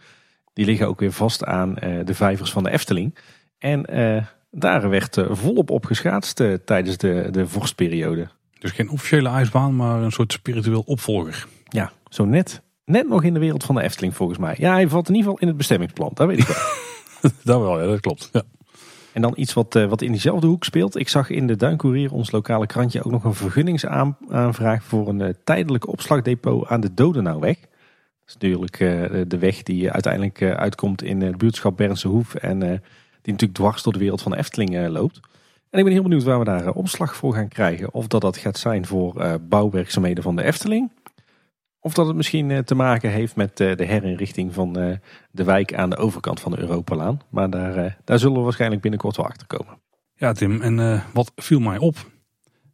Die 0.52 0.64
liggen 0.64 0.88
ook 0.88 1.00
weer 1.00 1.12
vast 1.12 1.44
aan 1.44 1.76
uh, 1.84 2.04
de 2.04 2.14
vijvers 2.14 2.52
van 2.52 2.62
de 2.62 2.70
Efteling. 2.70 3.14
En 3.58 3.96
uh, 3.98 4.22
daar 4.50 4.88
werd 4.90 5.16
uh, 5.16 5.26
volop 5.30 5.70
op 5.70 5.84
geschaatst 5.84 6.42
tijdens 6.64 6.96
de, 6.96 7.28
de 7.30 7.48
vorstperiode. 7.48 8.28
Dus 8.58 8.70
geen 8.70 8.90
officiële 8.90 9.28
ijsbaan, 9.28 9.76
maar 9.76 10.02
een 10.02 10.12
soort 10.12 10.32
spiritueel 10.32 10.82
opvolger. 10.86 11.46
Ja, 11.68 11.92
zo 12.08 12.24
net. 12.24 12.62
Net 12.84 13.08
nog 13.08 13.22
in 13.22 13.34
de 13.34 13.40
wereld 13.40 13.64
van 13.64 13.74
de 13.74 13.82
Efteling 13.82 14.16
volgens 14.16 14.38
mij. 14.38 14.54
Ja, 14.58 14.72
hij 14.72 14.88
valt 14.88 15.08
in 15.08 15.14
ieder 15.14 15.30
geval 15.30 15.42
in 15.42 15.48
het 15.48 15.56
bestemmingsplan, 15.56 16.10
dat 16.14 16.26
weet 16.26 16.38
ik 16.38 16.46
wel. 16.46 16.56
dat 17.44 17.60
wel, 17.60 17.80
ja, 17.80 17.86
dat 17.86 18.00
klopt. 18.00 18.28
Ja. 18.32 18.42
En 19.14 19.22
dan 19.22 19.32
iets 19.36 19.52
wat, 19.52 19.74
uh, 19.74 19.86
wat 19.86 20.02
in 20.02 20.10
diezelfde 20.10 20.46
hoek 20.46 20.64
speelt. 20.64 20.96
Ik 20.98 21.08
zag 21.08 21.30
in 21.30 21.46
de 21.46 21.56
Duinkoerier, 21.56 22.12
ons 22.12 22.30
lokale 22.30 22.66
krantje, 22.66 23.04
ook 23.04 23.12
nog 23.12 23.24
een 23.24 23.34
vergunningsaanvraag 23.34 24.82
voor 24.84 25.08
een 25.08 25.20
uh, 25.20 25.28
tijdelijk 25.44 25.88
opslagdepot 25.88 26.66
aan 26.66 26.80
de 26.80 26.94
Dodenauweg. 26.94 27.60
Dat 27.60 27.68
is 28.26 28.34
natuurlijk 28.34 28.80
uh, 28.80 29.22
de 29.28 29.38
weg 29.38 29.62
die 29.62 29.90
uiteindelijk 29.90 30.42
uitkomt 30.42 31.02
in 31.02 31.20
het 31.20 31.38
buurtschap 31.38 31.76
Bernse 31.76 32.08
Hoef. 32.08 32.34
En 32.34 32.58
die 32.58 33.32
natuurlijk 33.32 33.54
dwars 33.54 33.82
door 33.82 33.92
de 33.92 33.98
wereld 33.98 34.22
van 34.22 34.32
de 34.32 34.38
Efteling 34.38 34.88
loopt. 34.88 35.20
En 35.70 35.78
ik 35.78 35.84
ben 35.84 35.92
heel 35.92 36.02
benieuwd 36.02 36.22
waar 36.22 36.38
we 36.38 36.44
daar 36.44 36.72
opslag 36.72 37.16
voor 37.16 37.34
gaan 37.34 37.48
krijgen. 37.48 37.94
Of 37.94 38.06
dat 38.06 38.20
dat 38.20 38.36
gaat 38.36 38.58
zijn 38.58 38.86
voor 38.86 39.40
bouwwerkzaamheden 39.48 40.22
van 40.22 40.36
de 40.36 40.42
Efteling. 40.42 40.90
Of 41.86 41.94
dat 41.94 42.06
het 42.06 42.16
misschien 42.16 42.50
eh, 42.50 42.58
te 42.58 42.74
maken 42.74 43.10
heeft 43.10 43.36
met 43.36 43.60
eh, 43.60 43.76
de 43.76 43.84
herinrichting 43.84 44.54
van 44.54 44.78
eh, 44.78 44.96
de 45.30 45.44
wijk 45.44 45.74
aan 45.74 45.90
de 45.90 45.96
overkant 45.96 46.40
van 46.40 46.52
de 46.52 46.58
Europalaan. 46.58 47.20
Maar 47.30 47.50
daar, 47.50 47.96
daar 48.04 48.18
zullen 48.18 48.36
we 48.36 48.42
waarschijnlijk 48.42 48.80
binnenkort 48.80 49.16
wel 49.16 49.26
achter 49.26 49.46
komen. 49.46 49.78
Ja 50.14 50.32
Tim, 50.32 50.60
en 50.60 51.02
wat 51.12 51.32
viel 51.36 51.60
mij 51.60 51.78
op? 51.78 52.10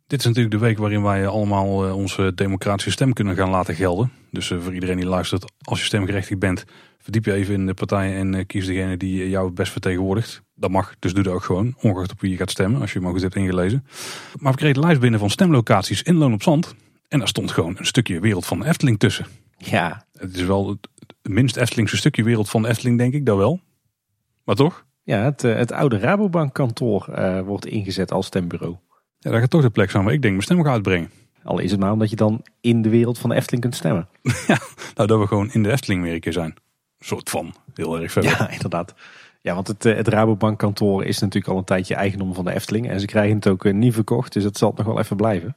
Dit 0.06 0.18
is 0.18 0.24
natuurlijk 0.24 0.54
de 0.54 0.60
week 0.60 0.78
waarin 0.78 1.02
wij 1.02 1.26
allemaal 1.26 1.94
onze 1.94 2.32
democratische 2.34 2.90
stem 2.90 3.12
kunnen 3.12 3.36
gaan 3.36 3.50
laten 3.50 3.74
gelden. 3.74 4.12
Dus 4.30 4.46
voor 4.46 4.74
iedereen 4.74 4.96
die 4.96 5.06
luistert, 5.06 5.52
als 5.60 5.78
je 5.78 5.84
stemgerechtigd 5.84 6.40
bent, 6.40 6.64
verdiep 6.98 7.24
je 7.24 7.32
even 7.32 7.54
in 7.54 7.66
de 7.66 7.74
partijen 7.74 8.34
en 8.34 8.46
kies 8.46 8.66
degene 8.66 8.96
die 8.96 9.28
jou 9.28 9.46
het 9.46 9.54
best 9.54 9.72
vertegenwoordigt. 9.72 10.42
Dat 10.54 10.70
mag, 10.70 10.94
dus 10.98 11.14
doe 11.14 11.22
dat 11.22 11.34
ook 11.34 11.44
gewoon, 11.44 11.74
ongeacht 11.80 12.12
op 12.12 12.20
wie 12.20 12.30
je 12.30 12.36
gaat 12.36 12.50
stemmen, 12.50 12.80
als 12.80 12.92
je 12.92 13.00
maar 13.00 13.12
goed 13.12 13.22
hebt 13.22 13.36
ingelezen. 13.36 13.86
Maar 14.38 14.52
we 14.52 14.58
kregen 14.58 14.80
de 14.80 14.86
lijst 14.86 15.00
binnen 15.00 15.20
van 15.20 15.30
stemlocaties 15.30 16.02
in 16.02 16.16
Loon 16.16 16.32
op 16.32 16.42
Zand. 16.42 16.74
En 17.10 17.18
daar 17.18 17.28
stond 17.28 17.50
gewoon 17.50 17.74
een 17.78 17.86
stukje 17.86 18.20
wereld 18.20 18.46
van 18.46 18.60
de 18.60 18.66
Efteling 18.66 18.98
tussen. 18.98 19.26
Ja, 19.56 20.04
Het 20.12 20.36
is 20.36 20.42
wel 20.42 20.68
het 20.68 20.88
minst 21.22 21.56
Eftelingse 21.56 21.96
stukje 21.96 22.22
wereld 22.22 22.50
van 22.50 22.62
de 22.62 22.68
Efteling, 22.68 22.98
denk 22.98 23.14
ik, 23.14 23.26
dat 23.26 23.36
wel. 23.36 23.60
Maar 24.44 24.54
toch? 24.54 24.84
ja 25.02 25.22
het, 25.22 25.44
eh, 25.44 25.54
het 25.54 25.72
oude 25.72 25.98
Rabobank 25.98 26.54
kantoor 26.54 27.08
eh, 27.08 27.40
wordt 27.40 27.66
ingezet 27.66 28.12
als 28.12 28.26
stembureau. 28.26 28.76
Ja, 29.18 29.30
daar 29.30 29.40
gaat 29.40 29.50
toch 29.50 29.62
de 29.62 29.70
plek 29.70 29.90
zijn 29.90 30.04
waar 30.04 30.12
ik 30.12 30.22
denk 30.22 30.34
mijn 30.34 30.44
stem 30.44 30.64
ga 30.64 30.70
uitbrengen. 30.70 31.10
Al 31.42 31.58
is 31.58 31.70
het 31.70 31.80
maar 31.80 31.92
omdat 31.92 32.10
je 32.10 32.16
dan 32.16 32.42
in 32.60 32.82
de 32.82 32.88
wereld 32.88 33.18
van 33.18 33.30
de 33.30 33.36
Efteling 33.36 33.62
kunt 33.62 33.76
stemmen. 33.76 34.08
Nou, 34.94 35.08
dat 35.08 35.20
we 35.20 35.26
gewoon 35.26 35.52
in 35.52 35.62
de 35.62 35.70
Efteling 35.70 36.02
weer 36.02 36.14
een 36.14 36.20
keer 36.20 36.32
zijn. 36.32 36.54
Een 36.98 37.06
soort 37.06 37.30
van, 37.30 37.54
heel 37.74 38.00
erg 38.00 38.12
verder. 38.12 38.30
Ja, 38.30 38.50
inderdaad. 38.50 38.94
Ja, 39.40 39.54
want 39.54 39.66
het, 39.66 39.84
eh, 39.84 39.96
het 39.96 40.08
Rabobank 40.08 40.58
kantoor 40.58 41.04
is 41.04 41.18
natuurlijk 41.18 41.52
al 41.52 41.58
een 41.58 41.64
tijdje 41.64 41.94
eigendom 41.94 42.34
van 42.34 42.44
de 42.44 42.52
Efteling. 42.54 42.88
En 42.88 43.00
ze 43.00 43.06
krijgen 43.06 43.36
het 43.36 43.48
ook 43.48 43.72
niet 43.72 43.94
verkocht, 43.94 44.32
dus 44.32 44.44
het 44.44 44.58
zal 44.58 44.72
nog 44.76 44.86
wel 44.86 44.98
even 44.98 45.16
blijven. 45.16 45.54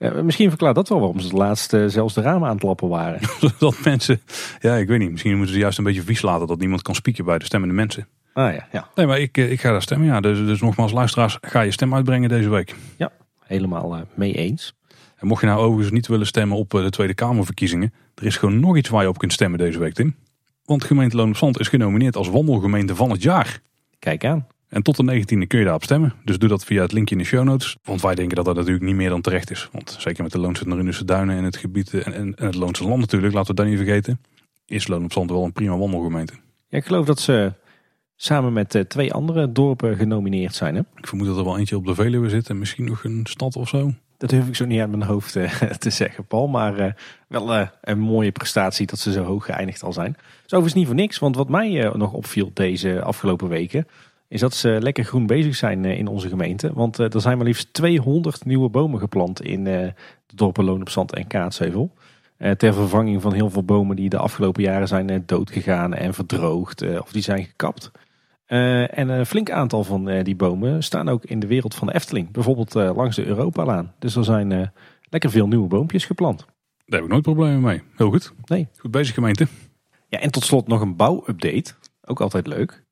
Misschien 0.00 0.48
verklaart 0.48 0.74
dat 0.74 0.88
wel 0.88 0.98
waarom 0.98 1.20
ze 1.20 1.26
het 1.26 1.36
laatst 1.36 1.72
eh, 1.72 1.84
zelfs 1.86 2.14
de 2.14 2.20
ramen 2.20 2.48
aan 2.48 2.54
het 2.54 2.62
lappen 2.62 2.88
waren. 2.88 3.20
Zodat 3.40 3.84
mensen, 3.84 4.20
ja, 4.60 4.74
ik 4.76 4.88
weet 4.88 4.98
niet, 4.98 5.10
misschien 5.10 5.36
moeten 5.36 5.54
ze 5.54 5.60
juist 5.60 5.78
een 5.78 5.84
beetje 5.84 6.02
vies 6.02 6.22
laten 6.22 6.46
dat 6.46 6.58
niemand 6.58 6.82
kan 6.82 6.94
spieken 6.94 7.24
bij 7.24 7.38
de 7.38 7.44
stemmende 7.44 7.74
mensen. 7.74 8.08
Ah 8.32 8.54
ja, 8.54 8.66
ja. 8.72 8.88
Nee, 8.94 9.06
maar 9.06 9.18
ik, 9.18 9.38
eh, 9.38 9.50
ik 9.50 9.60
ga 9.60 9.70
daar 9.70 9.82
stemmen, 9.82 10.06
ja. 10.06 10.20
Dus, 10.20 10.38
dus 10.38 10.60
nogmaals, 10.60 10.92
luisteraars, 10.92 11.38
ga 11.40 11.60
je 11.60 11.70
stem 11.70 11.94
uitbrengen 11.94 12.28
deze 12.28 12.48
week. 12.48 12.74
helemaal 13.46 13.94
eh, 13.94 14.00
mee 14.14 14.32
eens. 14.32 14.74
En 15.16 15.26
mocht 15.26 15.40
je 15.40 15.46
nou 15.46 15.60
overigens 15.60 15.90
niet 15.90 16.06
willen 16.06 16.26
stemmen 16.26 16.56
op 16.56 16.70
de 16.70 16.90
Tweede 16.90 17.14
Kamerverkiezingen, 17.14 17.94
er 18.14 18.26
is 18.26 18.36
gewoon 18.36 18.60
nog 18.60 18.76
iets 18.76 18.88
waar 18.88 19.02
je 19.02 19.08
op 19.08 19.18
kunt 19.18 19.32
stemmen 19.32 19.58
deze 19.58 19.78
week, 19.78 19.94
Tim. 19.94 20.16
Want 20.64 20.84
gemeente 20.84 21.16
Loon 21.16 21.28
op 21.28 21.36
Zand 21.36 21.60
is 21.60 21.68
genomineerd 21.68 22.16
als 22.16 22.28
wandelgemeente 22.28 22.94
van 22.94 23.10
het 23.10 23.22
jaar. 23.22 23.60
Kijk 23.98 24.24
aan. 24.24 24.46
En 24.70 24.82
tot 24.82 24.96
de 24.96 25.20
19e 25.20 25.46
kun 25.46 25.58
je 25.58 25.64
daarop 25.64 25.82
stemmen. 25.82 26.14
Dus 26.24 26.38
doe 26.38 26.48
dat 26.48 26.64
via 26.64 26.82
het 26.82 26.92
linkje 26.92 27.14
in 27.14 27.20
de 27.20 27.26
show 27.26 27.44
notes. 27.44 27.76
Want 27.82 28.02
wij 28.02 28.14
denken 28.14 28.36
dat 28.36 28.44
dat 28.44 28.56
natuurlijk 28.56 28.84
niet 28.84 28.94
meer 28.94 29.08
dan 29.08 29.20
terecht 29.20 29.50
is. 29.50 29.68
Want 29.72 29.96
zeker 29.98 30.22
met 30.22 30.32
de 30.32 30.38
Loonse 30.38 30.64
en 30.64 30.74
Runense 30.74 31.04
Duinen 31.04 31.36
en 31.36 31.44
het 31.44 31.56
gebied 31.56 31.94
eh, 31.94 32.06
en, 32.06 32.14
en, 32.14 32.34
en 32.34 32.46
het 32.46 32.54
Loonse 32.54 32.84
Land 32.84 33.00
natuurlijk, 33.00 33.34
laten 33.34 33.54
we 33.54 33.62
dat 33.62 33.70
niet 33.70 33.78
vergeten. 33.78 34.20
Is 34.66 34.86
Loon 34.86 35.04
op 35.04 35.12
Zand 35.12 35.30
wel 35.30 35.44
een 35.44 35.52
prima 35.52 35.76
wandelgemeente. 35.76 36.32
Ja, 36.68 36.78
ik 36.78 36.84
geloof 36.84 37.06
dat 37.06 37.20
ze 37.20 37.52
samen 38.16 38.52
met 38.52 38.74
eh, 38.74 38.82
twee 38.82 39.12
andere 39.12 39.52
dorpen 39.52 39.96
genomineerd 39.96 40.54
zijn. 40.54 40.74
Hè? 40.74 40.80
Ik 40.96 41.06
vermoed 41.06 41.26
dat 41.26 41.36
er 41.36 41.44
wel 41.44 41.58
eentje 41.58 41.76
op 41.76 41.86
de 41.86 41.94
Veluwe 41.94 42.28
zit 42.28 42.48
en 42.48 42.58
misschien 42.58 42.84
nog 42.84 43.04
een 43.04 43.26
stad 43.28 43.56
of 43.56 43.68
zo. 43.68 43.92
Dat 44.18 44.30
durf 44.30 44.48
ik 44.48 44.56
zo 44.56 44.64
niet 44.64 44.80
uit 44.80 44.90
mijn 44.90 45.02
hoofd 45.02 45.36
eh, 45.36 45.60
te 45.84 45.90
zeggen, 45.90 46.26
Paul. 46.26 46.48
Maar 46.48 46.96
wel 47.28 47.68
een 47.80 47.98
mooie 47.98 48.32
prestatie 48.32 48.86
dat 48.86 48.98
ze 48.98 49.12
zo 49.12 49.24
hoog 49.24 49.44
geëindigd 49.44 49.82
al 49.82 49.92
zijn. 49.92 50.12
Dat 50.12 50.22
is 50.22 50.52
overigens 50.52 50.74
niet 50.74 50.86
voor 50.86 50.94
niks. 50.94 51.18
Want 51.18 51.36
wat 51.36 51.48
mij 51.48 51.92
nog 51.94 52.12
opviel 52.12 52.50
deze 52.54 53.02
afgelopen 53.02 53.48
weken... 53.48 53.86
is 54.30 54.40
dat 54.40 54.54
ze 54.54 54.68
lekker 54.80 55.04
groen 55.04 55.26
bezig 55.26 55.56
zijn 55.56 55.84
eh, 55.84 55.98
in 55.98 56.06
onze 56.06 56.28
gemeente. 56.28 56.72
Want 56.74 56.98
eh, 56.98 57.14
er 57.14 57.20
zijn 57.20 57.36
maar 57.36 57.46
liefst 57.46 57.72
200 57.72 58.44
nieuwe 58.44 58.68
bomen 58.68 59.00
geplant 59.00 59.42
in 59.42 59.66
eh, 59.66 59.88
de 60.26 60.36
dorpen 60.36 60.64
Loon 60.64 60.80
op 60.80 60.88
Zand 60.88 61.14
en 61.14 61.26
Kaatsheuvel. 61.26 61.90
Ter 62.56 62.74
vervanging 62.74 63.22
van 63.22 63.32
heel 63.32 63.50
veel 63.50 63.64
bomen 63.64 63.96
die 63.96 64.08
de 64.08 64.18
afgelopen 64.18 64.62
jaren 64.62 64.88
zijn 64.88 65.22
doodgegaan 65.26 65.94
en 65.94 66.14
verdroogd. 66.14 66.98
of 67.00 67.12
die 67.12 67.22
zijn 67.22 67.44
gekapt. 67.44 67.90
En 68.46 69.08
een 69.08 69.26
flink 69.26 69.50
aantal 69.50 69.84
van 69.84 70.22
die 70.22 70.36
bomen 70.36 70.82
staan 70.82 71.08
ook 71.08 71.24
in 71.24 71.40
de 71.40 71.46
wereld 71.46 71.74
van 71.74 71.86
de 71.86 71.94
Efteling. 71.94 72.30
Bijvoorbeeld 72.30 72.74
langs 72.74 73.16
de 73.16 73.26
Europalaan. 73.26 73.92
Dus 73.98 74.16
er 74.16 74.24
zijn 74.24 74.72
lekker 75.10 75.30
veel 75.30 75.48
nieuwe 75.48 75.68
boompjes 75.68 76.04
geplant. 76.04 76.38
Daar 76.38 76.98
heb 76.98 77.02
ik 77.02 77.08
nooit 77.08 77.22
problemen 77.22 77.60
mee. 77.60 77.82
Heel 77.96 78.10
goed. 78.10 78.32
Nee. 78.44 78.68
Goed 78.78 78.90
bezig 78.90 79.14
gemeente. 79.14 79.46
Ja, 80.08 80.18
en 80.18 80.30
tot 80.30 80.44
slot 80.44 80.68
nog 80.68 80.80
een 80.80 80.96
bouwupdate. 80.96 81.74
Ook 82.04 82.20
altijd 82.20 82.46
leuk. 82.46 82.84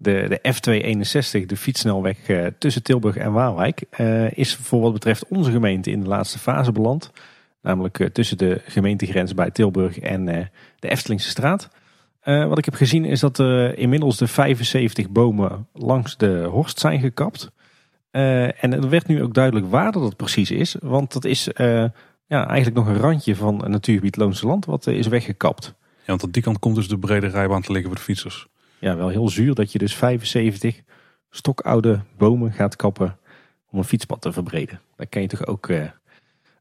De, 0.00 0.26
de 0.28 0.54
F261, 0.54 1.46
de 1.46 1.56
fietssnelweg 1.56 2.28
eh, 2.28 2.46
tussen 2.58 2.82
Tilburg 2.82 3.16
en 3.16 3.32
Waalwijk, 3.32 3.82
eh, 3.90 4.32
is 4.32 4.54
voor 4.54 4.80
wat 4.80 4.92
betreft 4.92 5.28
onze 5.28 5.50
gemeente 5.50 5.90
in 5.90 6.00
de 6.00 6.08
laatste 6.08 6.38
fase 6.38 6.72
beland. 6.72 7.10
Namelijk 7.62 7.98
eh, 7.98 8.06
tussen 8.06 8.38
de 8.38 8.60
gemeentegrens 8.64 9.34
bij 9.34 9.50
Tilburg 9.50 9.98
en 9.98 10.24
de 10.78 10.88
Eftelingse 10.88 11.28
straat. 11.28 11.68
Wat 12.22 12.58
ik 12.58 12.64
heb 12.64 12.74
gezien 12.74 13.04
is 13.04 13.20
dat 13.20 13.38
er 13.38 13.78
inmiddels 13.78 14.16
de 14.16 14.26
75 14.26 15.10
bomen 15.10 15.66
langs 15.72 16.16
de 16.16 16.48
Horst 16.50 16.78
zijn 16.78 17.00
gekapt. 17.00 17.50
En 18.10 18.72
er 18.72 18.88
werd 18.88 19.06
nu 19.06 19.22
ook 19.22 19.34
duidelijk 19.34 19.70
waar 19.70 19.92
dat 19.92 20.16
precies 20.16 20.50
is. 20.50 20.76
Want 20.80 21.12
dat 21.12 21.24
is 21.24 21.48
ja, 22.26 22.46
eigenlijk 22.48 22.74
nog 22.74 22.86
een 22.86 23.00
randje 23.00 23.36
van 23.36 23.60
het 23.60 23.68
natuurgebied 23.68 24.16
Loonse 24.16 24.46
Land 24.46 24.64
wat 24.64 24.86
is 24.86 25.06
weggekapt. 25.06 25.74
Ja, 25.98 26.04
want 26.06 26.22
aan 26.22 26.30
die 26.30 26.42
kant 26.42 26.58
komt 26.58 26.74
dus 26.74 26.88
de 26.88 26.98
brede 26.98 27.26
rijbaan 27.26 27.62
te 27.62 27.72
liggen 27.72 27.90
voor 27.90 27.98
de 27.98 28.04
fietsers. 28.04 28.48
Ja, 28.78 28.96
wel 28.96 29.08
heel 29.08 29.28
zuur 29.28 29.54
dat 29.54 29.72
je 29.72 29.78
dus 29.78 29.94
75 29.94 30.80
stokoude 31.30 32.00
bomen 32.16 32.52
gaat 32.52 32.76
kappen 32.76 33.18
om 33.70 33.78
een 33.78 33.84
fietspad 33.84 34.20
te 34.20 34.32
verbreden. 34.32 34.80
Daar 34.96 35.06
kan 35.06 35.22
je 35.22 35.28
toch 35.28 35.46
ook 35.46 35.68
eh, 35.68 35.84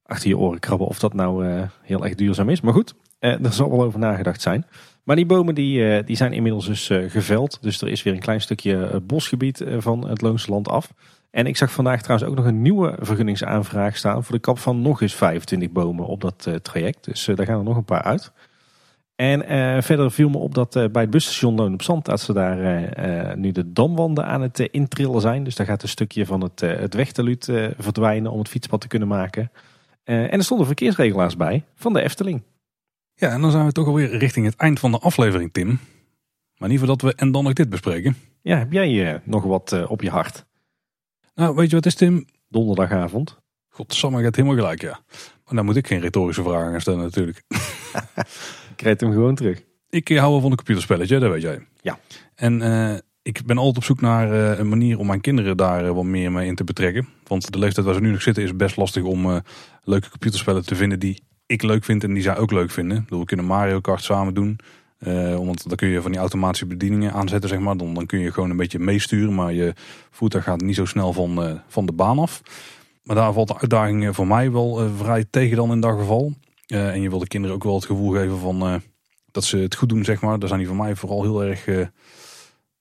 achter 0.06 0.30
je 0.30 0.38
oren 0.38 0.60
krabben 0.60 0.88
of 0.88 0.99
dat 0.99 1.14
nou 1.14 1.48
eh, 1.48 1.64
heel 1.81 2.03
erg 2.03 2.15
duurzaam 2.15 2.49
is. 2.49 2.61
Maar 2.61 2.73
goed, 2.73 2.95
eh, 3.19 3.45
er 3.45 3.53
zal 3.53 3.69
wel 3.69 3.84
over 3.84 3.99
nagedacht 3.99 4.41
zijn. 4.41 4.65
Maar 5.07 5.15
die 5.15 5.26
bomen 5.26 5.56
die, 5.56 5.89
eh, 5.89 6.06
die 6.06 6.15
zijn 6.15 6.34
inmiddels 6.34 6.65
dus 6.65 6.89
eh, 6.89 7.10
geveld. 7.10 7.57
Dus 7.61 7.81
er 7.81 7.88
is 7.88 8.03
weer 8.03 8.14
een 8.14 8.19
klein 8.19 8.41
stukje 8.41 8.85
eh, 8.85 8.98
bosgebied 9.03 9.64
van 9.77 10.07
het 10.07 10.22
Loonse 10.22 10.52
Land 10.52 10.69
af. 10.69 10.94
En 11.31 11.45
ik 11.45 11.57
zag 11.57 11.72
vandaag 11.72 12.02
trouwens 12.02 12.30
ook 12.30 12.35
nog 12.35 12.45
een 12.45 12.61
nieuwe 12.61 12.95
vergunningsaanvraag 12.99 13.98
staan 13.98 14.23
voor 14.23 14.35
de 14.35 14.41
kap 14.41 14.60
van 14.60 14.81
nog 14.81 15.02
eens 15.02 15.15
25 15.15 15.72
bomen 15.72 16.06
op 16.06 16.22
dat 16.22 16.49
traject. 16.61 17.06
Dus 17.06 17.26
daar 17.35 17.45
gaan 17.45 17.57
er 17.57 17.64
nog 17.64 17.77
een 17.77 17.85
paar 17.85 18.02
uit. 18.02 18.31
En 19.18 19.48
eh, 19.48 19.81
verder 19.81 20.11
viel 20.11 20.30
me 20.30 20.38
op 20.38 20.56
dat 20.56 20.76
eh, 20.76 20.85
bij 20.91 21.02
het 21.02 21.11
busstation 21.11 21.56
Loon 21.56 21.73
op 21.73 21.81
Zand 21.81 22.06
dat 22.06 22.22
ze 22.22 22.34
daar 22.34 22.89
eh, 22.89 23.35
nu 23.35 23.52
de 23.52 23.72
damwanden 23.72 24.26
aan 24.26 24.41
het 24.41 24.60
intrillen 24.60 25.22
zijn. 25.22 25.44
Dus 25.44 25.56
daar 25.56 25.65
gaat 25.65 25.84
een 25.84 25.89
stukje 25.89 26.26
van 26.26 26.41
het, 26.41 26.60
het 26.60 26.94
wegteluut 26.94 27.52
verdwijnen 27.77 28.31
om 28.31 28.39
het 28.39 28.48
fietspad 28.48 28.81
te 28.81 28.88
kunnen 28.88 29.07
maken. 29.07 29.52
En 30.03 30.31
er 30.31 30.44
stonden 30.44 30.65
verkeersregelaars 30.65 31.38
bij 31.38 31.64
van 31.76 31.94
de 31.94 32.02
Efteling. 32.02 32.44
Ja, 33.14 33.30
en 33.30 33.41
dan 33.41 33.52
zijn 33.52 33.65
we 33.65 33.72
toch 33.72 33.88
alweer 33.88 34.18
richting 34.18 34.45
het 34.45 34.56
eind 34.56 34.80
van 34.80 34.91
de 34.91 34.99
aflevering, 34.99 35.53
Tim. 35.53 35.80
Maar 36.57 36.69
niet 36.69 36.77
voordat 36.77 37.02
we 37.02 37.14
en 37.15 37.31
dan 37.31 37.44
nog 37.44 37.53
dit 37.53 37.69
bespreken. 37.69 38.18
Ja, 38.41 38.57
heb 38.57 38.72
jij 38.72 39.22
nog 39.23 39.44
wat 39.44 39.88
op 39.88 40.02
je 40.02 40.10
hart? 40.10 40.45
Nou, 41.35 41.56
weet 41.56 41.69
je 41.69 41.76
wat 41.76 41.85
is, 41.85 41.95
Tim? 41.95 42.26
Donderdagavond. 42.49 43.39
Godsamme, 43.69 44.23
gaat 44.23 44.35
helemaal 44.35 44.57
gelijk, 44.57 44.81
ja. 44.81 44.99
Maar 45.45 45.56
dan 45.56 45.65
moet 45.65 45.76
ik 45.76 45.88
geen 45.88 45.99
retorische 45.99 46.44
vragen 46.44 46.81
stellen 46.81 46.99
natuurlijk. 46.99 47.44
Ik 48.77 48.83
kreeg 48.83 48.99
hem 48.99 49.11
gewoon 49.11 49.35
terug. 49.35 49.63
Ik 49.89 50.09
eh, 50.09 50.19
hou 50.19 50.31
wel 50.31 50.41
van 50.41 50.49
een 50.51 50.57
computerspelletje, 50.57 51.19
dat 51.19 51.31
weet 51.31 51.41
jij. 51.41 51.67
Ja. 51.81 51.99
En 52.35 52.61
eh, 52.61 52.97
ik 53.21 53.45
ben 53.45 53.57
altijd 53.57 53.77
op 53.77 53.83
zoek 53.83 54.01
naar 54.01 54.31
eh, 54.31 54.59
een 54.59 54.69
manier 54.69 54.99
om 54.99 55.07
mijn 55.07 55.21
kinderen 55.21 55.57
daar 55.57 55.93
wat 55.93 56.03
meer 56.03 56.31
mee 56.31 56.47
in 56.47 56.55
te 56.55 56.63
betrekken. 56.63 57.07
Want 57.27 57.51
de 57.51 57.59
leeftijd 57.59 57.85
waar 57.85 57.95
ze 57.95 58.01
nu 58.01 58.11
nog 58.11 58.21
zitten 58.21 58.43
is 58.43 58.55
best 58.55 58.77
lastig 58.77 59.03
om 59.03 59.41
leuke 59.83 60.09
computerspellen 60.09 60.65
te 60.65 60.75
vinden 60.75 60.99
die 60.99 61.21
ik 61.45 61.61
leuk 61.61 61.83
vind 61.83 62.03
en 62.03 62.13
die 62.13 62.23
zij 62.23 62.37
ook 62.37 62.51
leuk 62.51 62.71
vinden. 62.71 62.97
Ik 62.97 63.03
bedoel, 63.03 63.19
we 63.19 63.25
kunnen 63.25 63.45
Mario 63.45 63.79
Kart 63.79 64.03
samen 64.03 64.33
doen. 64.33 64.59
Want 65.37 65.67
dan 65.67 65.77
kun 65.77 65.87
je 65.87 66.01
van 66.01 66.11
die 66.11 66.19
automatische 66.19 66.65
bedieningen 66.65 67.13
aanzetten, 67.13 67.49
zeg 67.49 67.59
maar. 67.59 67.77
Dan, 67.77 67.93
dan 67.93 68.05
kun 68.05 68.19
je 68.19 68.31
gewoon 68.31 68.49
een 68.49 68.57
beetje 68.57 68.79
meesturen, 68.79 69.35
maar 69.35 69.53
je 69.53 69.73
voertuig 70.11 70.43
gaat 70.43 70.61
niet 70.61 70.75
zo 70.75 70.85
snel 70.85 71.13
van, 71.13 71.61
van 71.67 71.85
de 71.85 71.93
baan 71.93 72.19
af. 72.19 72.41
Maar 73.03 73.15
daar 73.15 73.33
valt 73.33 73.47
de 73.47 73.59
uitdaging 73.59 74.15
voor 74.15 74.27
mij 74.27 74.51
wel 74.51 74.89
vrij 74.97 75.25
tegen 75.29 75.57
dan 75.57 75.71
in 75.71 75.79
dat 75.79 75.99
geval. 75.99 76.33
Eh, 76.68 76.89
en 76.89 77.02
je 77.02 77.10
wil 77.10 77.19
de 77.19 77.27
kinderen 77.27 77.56
ook 77.56 77.64
wel 77.64 77.76
het 77.76 77.85
gevoel 77.85 78.11
geven 78.11 78.39
van 78.39 78.61
eh, 78.61 78.76
dat 79.31 79.44
ze 79.44 79.57
het 79.57 79.76
goed 79.76 79.89
doen, 79.89 80.03
zeg 80.03 80.22
maar. 80.22 80.39
Daar 80.39 80.48
zijn 80.48 80.60
die 80.60 80.69
voor 80.69 80.77
mij 80.77 80.95
vooral 80.95 81.22
heel 81.22 81.44
erg 81.44 81.68
eh, 81.68 81.88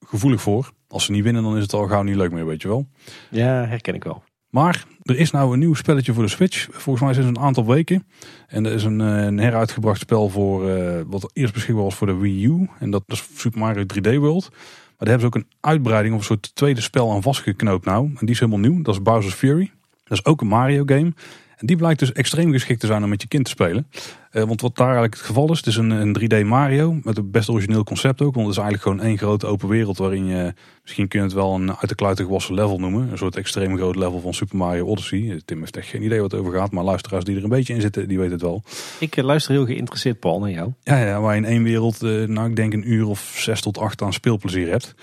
gevoelig 0.00 0.40
voor. 0.40 0.72
Als 0.88 1.04
ze 1.04 1.12
niet 1.12 1.24
winnen, 1.24 1.42
dan 1.42 1.56
is 1.56 1.62
het 1.62 1.72
al 1.72 1.86
gauw 1.86 2.02
niet 2.02 2.16
leuk 2.16 2.32
meer, 2.32 2.46
weet 2.46 2.62
je 2.62 2.68
wel. 2.68 2.86
Ja, 3.30 3.66
herken 3.66 3.94
ik 3.94 4.04
wel. 4.04 4.22
Maar 4.50 4.84
er 5.02 5.18
is 5.18 5.30
nou 5.30 5.52
een 5.52 5.58
nieuw 5.58 5.74
spelletje 5.74 6.12
voor 6.12 6.22
de 6.22 6.28
Switch. 6.28 6.66
Volgens 6.70 7.04
mij 7.04 7.14
sinds 7.14 7.28
een 7.28 7.44
aantal 7.44 7.66
weken. 7.66 8.06
En 8.46 8.66
er 8.66 8.72
is 8.72 8.84
een, 8.84 8.98
een 8.98 9.38
heruitgebracht 9.38 10.00
spel 10.00 10.28
voor 10.28 10.60
wat 11.08 11.30
eerst 11.32 11.52
beschikbaar 11.52 11.84
was 11.84 11.94
voor 11.94 12.06
de 12.06 12.16
Wii 12.16 12.44
U. 12.44 12.68
En 12.78 12.90
dat 12.90 13.02
is 13.06 13.28
Super 13.34 13.58
Mario 13.58 13.82
3D 13.82 14.14
World. 14.18 14.48
Maar 14.50 15.08
daar 15.08 15.08
hebben 15.08 15.20
ze 15.20 15.26
ook 15.26 15.34
een 15.34 15.58
uitbreiding 15.60 16.14
of 16.14 16.20
een 16.20 16.26
soort 16.26 16.54
tweede 16.54 16.80
spel 16.80 17.12
aan 17.12 17.22
vastgeknoopt 17.22 17.84
nou. 17.84 18.06
En 18.06 18.16
die 18.18 18.30
is 18.30 18.38
helemaal 18.38 18.60
nieuw. 18.60 18.82
Dat 18.82 18.94
is 18.94 19.02
Bowser's 19.02 19.34
Fury. 19.34 19.70
Dat 20.04 20.18
is 20.18 20.24
ook 20.24 20.40
een 20.40 20.46
Mario 20.46 20.82
game. 20.86 21.12
En 21.56 21.66
die 21.66 21.76
blijkt 21.76 21.98
dus 21.98 22.12
extreem 22.12 22.52
geschikt 22.52 22.80
te 22.80 22.86
zijn 22.86 23.02
om 23.02 23.08
met 23.08 23.22
je 23.22 23.28
kind 23.28 23.44
te 23.44 23.50
spelen. 23.50 23.86
Eh, 24.30 24.42
want 24.42 24.60
wat 24.60 24.76
daar 24.76 24.86
eigenlijk 24.86 25.16
het 25.16 25.24
geval 25.24 25.50
is, 25.50 25.56
het 25.56 25.66
is 25.66 25.76
een, 25.76 25.90
een 25.90 26.16
3D 26.20 26.46
Mario 26.46 26.98
met 27.02 27.16
een 27.16 27.30
best 27.30 27.48
origineel 27.48 27.84
concept 27.84 28.20
ook. 28.20 28.34
Want 28.34 28.46
het 28.46 28.56
is 28.56 28.62
eigenlijk 28.62 28.82
gewoon 28.82 29.08
één 29.08 29.18
grote 29.18 29.46
open 29.46 29.68
wereld 29.68 29.98
waarin 29.98 30.26
je, 30.26 30.54
misschien 30.82 31.08
kun 31.08 31.18
je 31.18 31.24
het 31.24 31.34
wel 31.34 31.54
een 31.54 31.76
uit 31.76 31.88
de 31.88 31.94
kluiten 31.94 32.24
gewassen 32.24 32.54
level 32.54 32.78
noemen. 32.78 33.10
Een 33.10 33.18
soort 33.18 33.36
extreem 33.36 33.76
groot 33.76 33.96
level 33.96 34.20
van 34.20 34.34
Super 34.34 34.56
Mario 34.56 34.86
Odyssey. 34.86 35.40
Tim 35.44 35.58
heeft 35.58 35.76
echt 35.76 35.88
geen 35.88 36.02
idee 36.02 36.20
wat 36.20 36.30
het 36.30 36.40
over 36.40 36.52
gaat, 36.52 36.70
maar 36.70 36.84
luisteraars 36.84 37.24
die 37.24 37.36
er 37.36 37.42
een 37.42 37.48
beetje 37.48 37.74
in 37.74 37.80
zitten, 37.80 38.08
die 38.08 38.18
weten 38.18 38.32
het 38.32 38.42
wel. 38.42 38.62
Ik 38.98 39.16
eh, 39.16 39.24
luister 39.24 39.52
heel 39.52 39.66
geïnteresseerd, 39.66 40.20
Paul, 40.20 40.38
naar 40.38 40.50
jou. 40.50 40.72
Ja, 40.82 40.98
ja 40.98 41.20
waar 41.20 41.34
je 41.34 41.40
in 41.40 41.48
één 41.48 41.62
wereld, 41.62 42.02
eh, 42.02 42.22
nou 42.22 42.48
ik 42.48 42.56
denk 42.56 42.72
een 42.72 42.92
uur 42.92 43.06
of 43.06 43.34
zes 43.38 43.60
tot 43.60 43.78
acht 43.78 44.02
aan 44.02 44.12
speelplezier 44.12 44.68
hebt. 44.68 44.94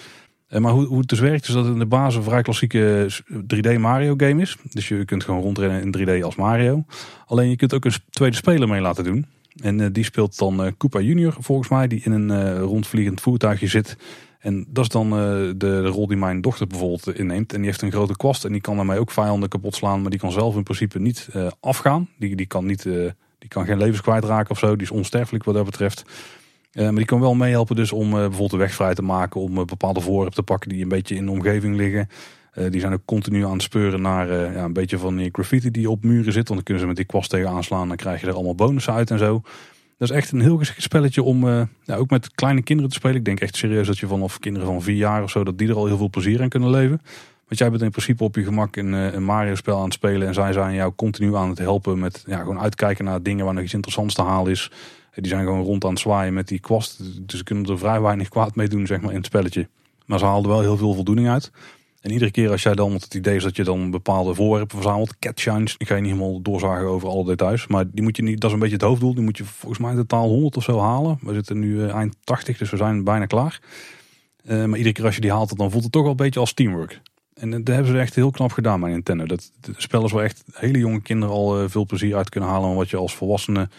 Eh, 0.54 0.60
maar 0.60 0.72
hoe, 0.72 0.86
hoe 0.86 1.00
het 1.00 1.08
dus 1.08 1.20
werkt 1.20 1.48
is 1.48 1.54
dat 1.54 1.64
het 1.64 1.74
in 1.74 1.80
de 1.80 1.86
basis 1.86 2.16
een 2.16 2.24
vrij 2.24 2.42
klassieke 2.42 3.10
3D 3.56 3.80
Mario 3.80 4.14
game 4.18 4.42
is. 4.42 4.58
Dus 4.72 4.88
je 4.88 5.06
kunt 5.06 5.24
gewoon 5.24 5.42
rondrennen 5.42 5.82
in 5.82 6.20
3D 6.20 6.24
als 6.24 6.36
Mario. 6.36 6.86
Alleen 7.26 7.50
je 7.50 7.56
kunt 7.56 7.74
ook 7.74 7.86
een 7.86 7.94
tweede 8.10 8.36
speler 8.36 8.68
mee 8.68 8.82
laten 8.82 9.04
doen. 9.04 9.26
En 9.62 9.94
die 9.94 10.04
speelt 10.04 10.38
dan 10.38 10.66
uh, 10.66 10.72
Koopa 10.78 11.00
Junior 11.00 11.36
volgens 11.40 11.70
mij, 11.70 11.88
die 11.88 12.02
in 12.04 12.12
een 12.12 12.60
rondvliegend 12.60 13.22
voertuigje 13.22 13.68
zit. 13.68 13.98
En 14.40 14.66
dat 14.70 14.84
is 14.84 14.90
dan 14.90 15.10
de, 15.10 15.54
de, 15.58 15.86
rol 15.86 16.08
die 16.08 16.18
mijn 16.18 16.42
dochter 16.42 16.68
bijvoorbeeld 16.68 17.18
inneemt. 17.18 17.52
En 17.52 17.58
die 17.58 17.66
heeft 17.66 17.82
een 17.82 17.92
grote 17.92 18.16
kwast 18.18 18.46
en 18.46 18.52
die 18.52 18.62
kan 18.62 18.76
daarmee 18.76 19.00
ook 19.00 19.12
vijanden 19.12 19.50
kapot 19.50 19.76
slaan. 19.76 20.02
Maar 20.02 20.10
die 20.10 20.20
kan 20.20 20.32
zelf 20.32 20.56
in 20.56 20.64
principe 20.64 21.00
niet 21.00 21.30
afgaan. 21.60 22.10
Die, 22.18 22.36
die, 22.36 22.46
kan 22.46 22.66
niet, 22.66 22.84
die 23.38 23.48
kan 23.48 23.66
geen 23.66 23.78
levens 23.78 24.02
kwijtraken 24.02 24.52
of 24.52 24.60
zo. 24.60 24.76
Die 24.76 24.86
is 24.86 24.92
onsterfelijk 24.92 25.44
wat 25.44 25.56
dat 25.56 25.66
betreft. 25.66 26.06
Maar 26.74 26.96
die 26.96 27.06
kan 27.06 27.20
wel 27.20 27.36
meehelpen 27.36 27.76
dus 27.76 27.92
om 27.92 28.10
bijvoorbeeld 28.10 28.52
de 28.52 28.58
weg 28.58 28.74
vrij 28.74 28.94
te 28.94 29.02
maken. 29.02 29.42
Om 29.42 29.54
bepaalde 29.54 30.02
voorwerpen 30.02 30.36
te 30.36 30.44
pakken 30.44 30.70
die 30.70 30.82
een 30.82 30.90
beetje 30.90 31.16
in 31.16 31.26
de 31.26 31.32
omgeving 31.32 31.76
liggen. 31.76 32.08
Die 32.70 32.80
zijn 32.80 32.94
ook 32.94 33.06
continu 33.06 33.46
aan 33.46 33.52
het 33.52 33.62
speuren 33.62 34.02
naar 34.02 34.54
ja, 34.54 34.64
een 34.64 34.74
beetje 34.74 34.98
van 34.98 35.16
die 35.16 35.30
graffiti 35.32 35.72
die 35.72 35.90
op 35.90 36.04
muren 36.04 36.34
zit. 36.34 36.48
Want 36.48 36.48
dan 36.48 36.64
kunnen 36.64 36.80
ze 36.80 36.88
met 36.88 36.96
die 36.96 37.06
kwast 37.06 37.30
tegen 37.30 37.50
aanslaan. 37.50 37.88
Dan 37.88 37.98
krijg 37.98 38.22
je 38.22 38.28
er 38.28 38.34
allemaal 38.34 38.56
bonussen 38.56 38.94
uit 38.94 39.12
en 39.12 39.20
zo. 39.20 39.42
Dat 39.98 40.10
is 40.10 40.16
echt 40.16 40.32
een 40.32 40.42
heel 40.42 40.58
geschikt 40.58 40.82
spelletje 40.82 41.24
om 41.24 41.68
ook 41.88 42.10
met 42.10 42.36
kleine 42.36 42.62
kinderen 42.62 42.92
te 42.92 42.98
spelen. 42.98 43.16
Ik 43.16 43.26
denk 43.26 43.40
echt 43.40 43.56
serieus 43.56 43.88
dat 43.88 43.98
je 43.98 44.08
vanaf 44.08 44.40
kinderen 44.40 44.68
van 44.68 44.82
vier 44.82 44.96
jaar 44.96 45.24
of 45.24 45.30
zo, 45.30 45.44
dat 45.44 45.58
die 45.58 45.70
er 45.70 45.76
al 45.76 45.86
heel 45.86 45.98
veel 45.98 46.10
plezier 46.10 46.42
aan 46.42 46.50
kunnen 46.50 46.70
leven. 46.70 47.02
Want 47.48 47.60
jij 47.60 47.70
bent 47.70 47.82
in 47.82 47.92
principe 47.92 48.24
op 48.24 48.36
je 48.36 48.44
gemak 48.44 48.76
een, 48.76 48.92
een 48.92 49.24
Mario 49.24 49.56
spel 49.56 49.78
aan 49.78 49.84
het 49.84 49.94
spelen. 49.94 50.28
En 50.28 50.34
zij 50.34 50.54
zijn 50.54 50.74
jou 50.74 50.94
continu 50.96 51.36
aan 51.36 51.50
het 51.50 51.58
helpen 51.58 52.00
met 52.00 52.24
ja, 52.28 52.40
gewoon 52.40 52.60
uitkijken 52.60 53.06
naar 53.06 53.24
dingen 53.24 53.46
waar 53.46 53.54
nog 53.54 53.64
iets 53.64 53.74
interessants 53.74 54.16
te 54.16 54.22
halen 54.22 54.52
is. 54.52 54.72
Die 55.16 55.28
zijn 55.28 55.46
gewoon 55.46 55.64
rond 55.64 55.84
aan 55.84 55.90
het 55.90 56.00
zwaaien 56.00 56.34
met 56.34 56.48
die 56.48 56.60
kwast. 56.60 56.98
Dus 57.28 57.38
ze 57.38 57.44
kunnen 57.44 57.66
er 57.66 57.78
vrij 57.78 58.02
weinig 58.02 58.30
kwaad 58.30 58.56
mee 58.56 58.68
doen 58.68 58.88
zeg 58.88 59.02
maar, 59.02 59.10
in 59.10 59.18
het 59.18 59.26
spelletje. 59.26 59.68
Maar 60.06 60.20
ze 60.20 60.26
haalden 60.26 60.52
wel 60.52 60.62
heel 60.62 60.78
veel 60.78 60.94
voldoening 60.94 61.30
uit. 61.30 61.52
En 62.04 62.12
iedere 62.12 62.32
keer 62.32 62.52
als 62.52 62.64
jij 62.64 62.76
dan, 62.76 62.90
want 62.90 63.04
het 63.04 63.14
idee 63.14 63.36
is 63.36 63.44
dat 63.44 63.56
je 63.56 63.64
dan 63.64 63.92
bepaalde 63.92 64.34
voorwerpen 64.34 64.78
verzamelt, 64.78 65.20
catshines, 65.20 65.76
ik 65.78 65.88
ga 65.88 65.96
je 65.96 66.02
niet 66.02 66.12
helemaal 66.12 66.42
doorzagen 66.42 66.88
over 66.88 67.10
alle 67.10 67.26
details, 67.26 67.68
maar 67.68 67.86
die 67.92 68.04
moet 68.04 68.18
je 68.18 68.24
niet, 68.24 68.40
dat 68.40 68.50
is 68.50 68.54
een 68.54 68.60
beetje 68.60 68.76
het 68.76 68.86
hoofddoel, 68.86 69.14
die 69.14 69.24
moet 69.24 69.38
je 69.38 69.46
volgens 69.46 69.82
mij 69.82 69.96
totaal 69.96 70.28
100 70.28 70.58
of 70.58 70.64
zo 70.64 70.80
halen. 70.80 71.18
We 71.22 71.34
zitten 71.34 71.60
nu 71.60 71.76
uh, 71.76 71.94
eind 71.94 72.16
80, 72.24 72.58
dus 72.58 72.70
we 72.70 72.78
zijn 72.78 73.04
bijna 73.04 73.26
klaar. 73.26 73.62
Uh, 74.46 74.66
maar 74.66 74.78
iedere 74.78 74.96
keer 74.96 75.06
als 75.06 75.16
je 75.16 75.22
die 75.22 75.32
haalt, 75.32 75.58
dan 75.58 75.72
voelt 75.72 75.84
het 75.84 75.92
toch 75.92 76.02
wel 76.02 76.12
een 76.12 76.18
beetje 76.18 76.40
als 76.40 76.54
teamwork. 76.54 77.02
En 77.34 77.48
uh, 77.48 77.54
dat 77.64 77.76
hebben 77.76 77.94
ze 77.94 78.00
echt 78.00 78.16
heel 78.16 78.32
knap 78.32 78.52
gedaan 78.52 78.80
bij 78.80 78.92
Nintendo. 78.92 79.26
Dat, 79.26 79.52
het 79.62 79.82
spel 79.82 80.06
is 80.06 80.12
wel 80.12 80.24
echt 80.24 80.44
hele 80.54 80.78
jonge 80.78 81.02
kinderen 81.02 81.36
al 81.36 81.70
veel 81.70 81.86
plezier 81.86 82.16
uit 82.16 82.30
kunnen 82.30 82.50
halen, 82.50 82.76
wat 82.76 82.90
je 82.90 82.98
als 82.98 83.16
volwassene 83.16 83.70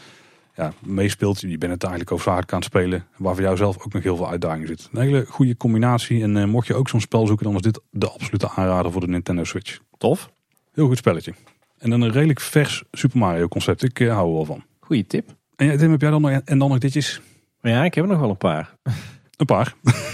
ja, 0.54 0.72
meespeelt. 0.82 1.40
Je 1.40 1.58
bent 1.58 1.72
het 1.72 1.82
eigenlijk 1.82 2.12
overzaak 2.12 2.52
aan 2.52 2.58
het 2.58 2.68
spelen. 2.68 3.06
Waar 3.16 3.34
voor 3.34 3.42
jou 3.42 3.56
zelf 3.56 3.78
ook 3.78 3.92
nog 3.92 4.02
heel 4.02 4.16
veel 4.16 4.30
uitdaging 4.30 4.66
zit. 4.66 4.88
Een 4.92 5.00
hele 5.00 5.26
goede 5.28 5.56
combinatie. 5.56 6.22
En 6.22 6.36
uh, 6.36 6.44
mocht 6.44 6.66
je 6.66 6.74
ook 6.74 6.88
zo'n 6.88 7.00
spel 7.00 7.26
zoeken, 7.26 7.46
dan 7.46 7.54
is 7.54 7.62
dit 7.62 7.80
de 7.90 8.10
absolute 8.10 8.50
aanrader 8.50 8.92
voor 8.92 9.00
de 9.00 9.08
Nintendo 9.08 9.44
Switch. 9.44 9.78
Tof. 9.98 10.30
Heel 10.72 10.86
goed 10.86 10.96
spelletje. 10.96 11.34
En 11.78 11.90
dan 11.90 12.00
een 12.00 12.12
redelijk 12.12 12.40
vers 12.40 12.84
Super 12.92 13.18
Mario 13.18 13.48
concept. 13.48 13.82
Ik 13.82 14.00
uh, 14.00 14.12
hou 14.12 14.28
er 14.28 14.34
wel 14.34 14.44
van. 14.44 14.64
Goeie 14.80 15.06
tip. 15.06 15.34
En 15.56 15.66
ja, 15.66 15.76
Tim, 15.76 15.90
heb 15.90 16.00
jij 16.00 16.10
dan 16.10 16.20
nog, 16.20 16.30
en 16.30 16.58
dan 16.58 16.68
nog 16.68 16.78
ditjes? 16.78 17.20
Ja, 17.60 17.84
ik 17.84 17.94
heb 17.94 18.04
er 18.04 18.10
nog 18.10 18.20
wel 18.20 18.30
een 18.30 18.36
paar. 18.36 18.74
Een 19.36 19.46
paar. 19.46 19.74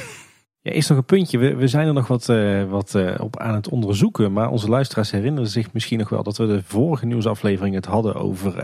Ja, 0.62 0.73
is 0.73 0.89
nog 0.89 0.99
een 0.99 1.05
puntje. 1.05 1.39
We, 1.39 1.55
we 1.55 1.69
zijn 1.69 1.87
er 1.87 1.93
nog 1.93 2.07
wat, 2.07 2.29
uh, 2.29 2.65
wat 2.71 2.99
op 3.19 3.39
aan 3.39 3.55
het 3.55 3.69
onderzoeken. 3.69 4.33
Maar 4.33 4.51
onze 4.51 4.69
luisteraars 4.69 5.11
herinneren 5.11 5.49
zich 5.49 5.73
misschien 5.73 5.99
nog 5.99 6.09
wel 6.09 6.23
dat 6.23 6.37
we 6.37 6.47
de 6.47 6.62
vorige 6.62 7.07
nieuwsaflevering 7.07 7.75
het 7.75 7.85
hadden 7.85 8.15
over 8.15 8.59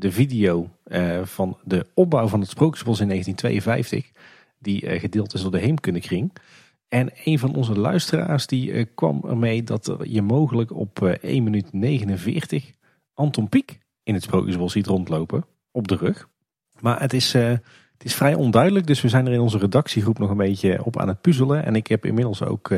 de 0.00 0.12
video 0.12 0.68
uh, 0.86 1.24
van 1.24 1.58
de 1.64 1.86
opbouw 1.94 2.28
van 2.28 2.40
het 2.40 2.48
Sprookjesbos 2.48 3.00
in 3.00 3.08
1952. 3.08 4.10
Die 4.58 4.82
uh, 4.84 5.00
gedeeld 5.00 5.34
is 5.34 5.42
door 5.42 5.50
de 5.50 5.58
Heemkundekring. 5.58 6.32
En 6.88 7.10
een 7.24 7.38
van 7.38 7.54
onze 7.54 7.78
luisteraars 7.78 8.46
die 8.46 8.72
uh, 8.72 8.84
kwam 8.94 9.24
ermee 9.28 9.62
dat 9.62 9.96
je 10.02 10.22
mogelijk 10.22 10.72
op 10.72 11.02
1 11.02 11.42
minuut 11.42 11.72
49 11.72 12.70
Anton 13.14 13.48
Pieck 13.48 13.78
in 14.02 14.14
het 14.14 14.22
Sprookjesbos 14.22 14.72
ziet 14.72 14.86
rondlopen. 14.86 15.44
Op 15.70 15.88
de 15.88 15.96
rug. 15.96 16.28
Maar 16.80 17.00
het 17.00 17.12
is, 17.12 17.32
het 17.32 18.04
is 18.04 18.14
vrij 18.14 18.34
onduidelijk. 18.34 18.86
Dus 18.86 19.00
we 19.00 19.08
zijn 19.08 19.26
er 19.26 19.32
in 19.32 19.40
onze 19.40 19.58
redactiegroep 19.58 20.18
nog 20.18 20.30
een 20.30 20.36
beetje 20.36 20.84
op 20.84 20.98
aan 20.98 21.08
het 21.08 21.20
puzzelen. 21.20 21.64
En 21.64 21.76
ik 21.76 21.86
heb 21.86 22.06
inmiddels 22.06 22.42
ook 22.42 22.72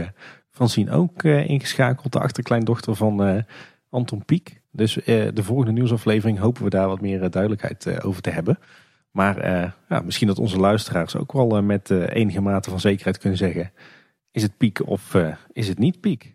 Francine 0.51 0.91
ook 0.91 1.23
ingeschakeld. 1.23 2.13
De 2.13 2.21
achterkleindochter 2.21 2.97
van 2.97 3.45
Anton 3.91 4.25
Pieck. 4.25 4.62
Dus 4.73 4.97
uh, 4.97 5.05
de 5.35 5.43
volgende 5.43 5.73
nieuwsaflevering 5.73 6.39
hopen 6.39 6.65
we 6.65 6.71
daar 6.71 6.89
wat 6.89 7.01
meer 7.01 7.31
duidelijkheid 7.31 7.87
uh, 7.87 7.97
over 8.03 8.23
te 8.23 8.31
hebben. 8.31 8.59
Maar 9.11 9.47
ja, 9.89 10.01
misschien 10.05 10.27
dat 10.27 10.39
onze 10.39 10.59
luisteraars 10.59 11.17
ook 11.17 11.33
wel 11.33 11.63
met 11.63 11.91
enige 11.91 12.41
mate 12.41 12.71
van 12.71 12.81
zekerheid 12.81 13.19
kunnen 13.19 13.39
zeggen: 13.39 13.73
is 14.31 14.43
het 14.43 14.57
piek 14.57 14.87
of 14.87 15.17
is 15.53 15.69
het 15.69 15.79
niet 15.79 16.01
piek? 16.01 16.35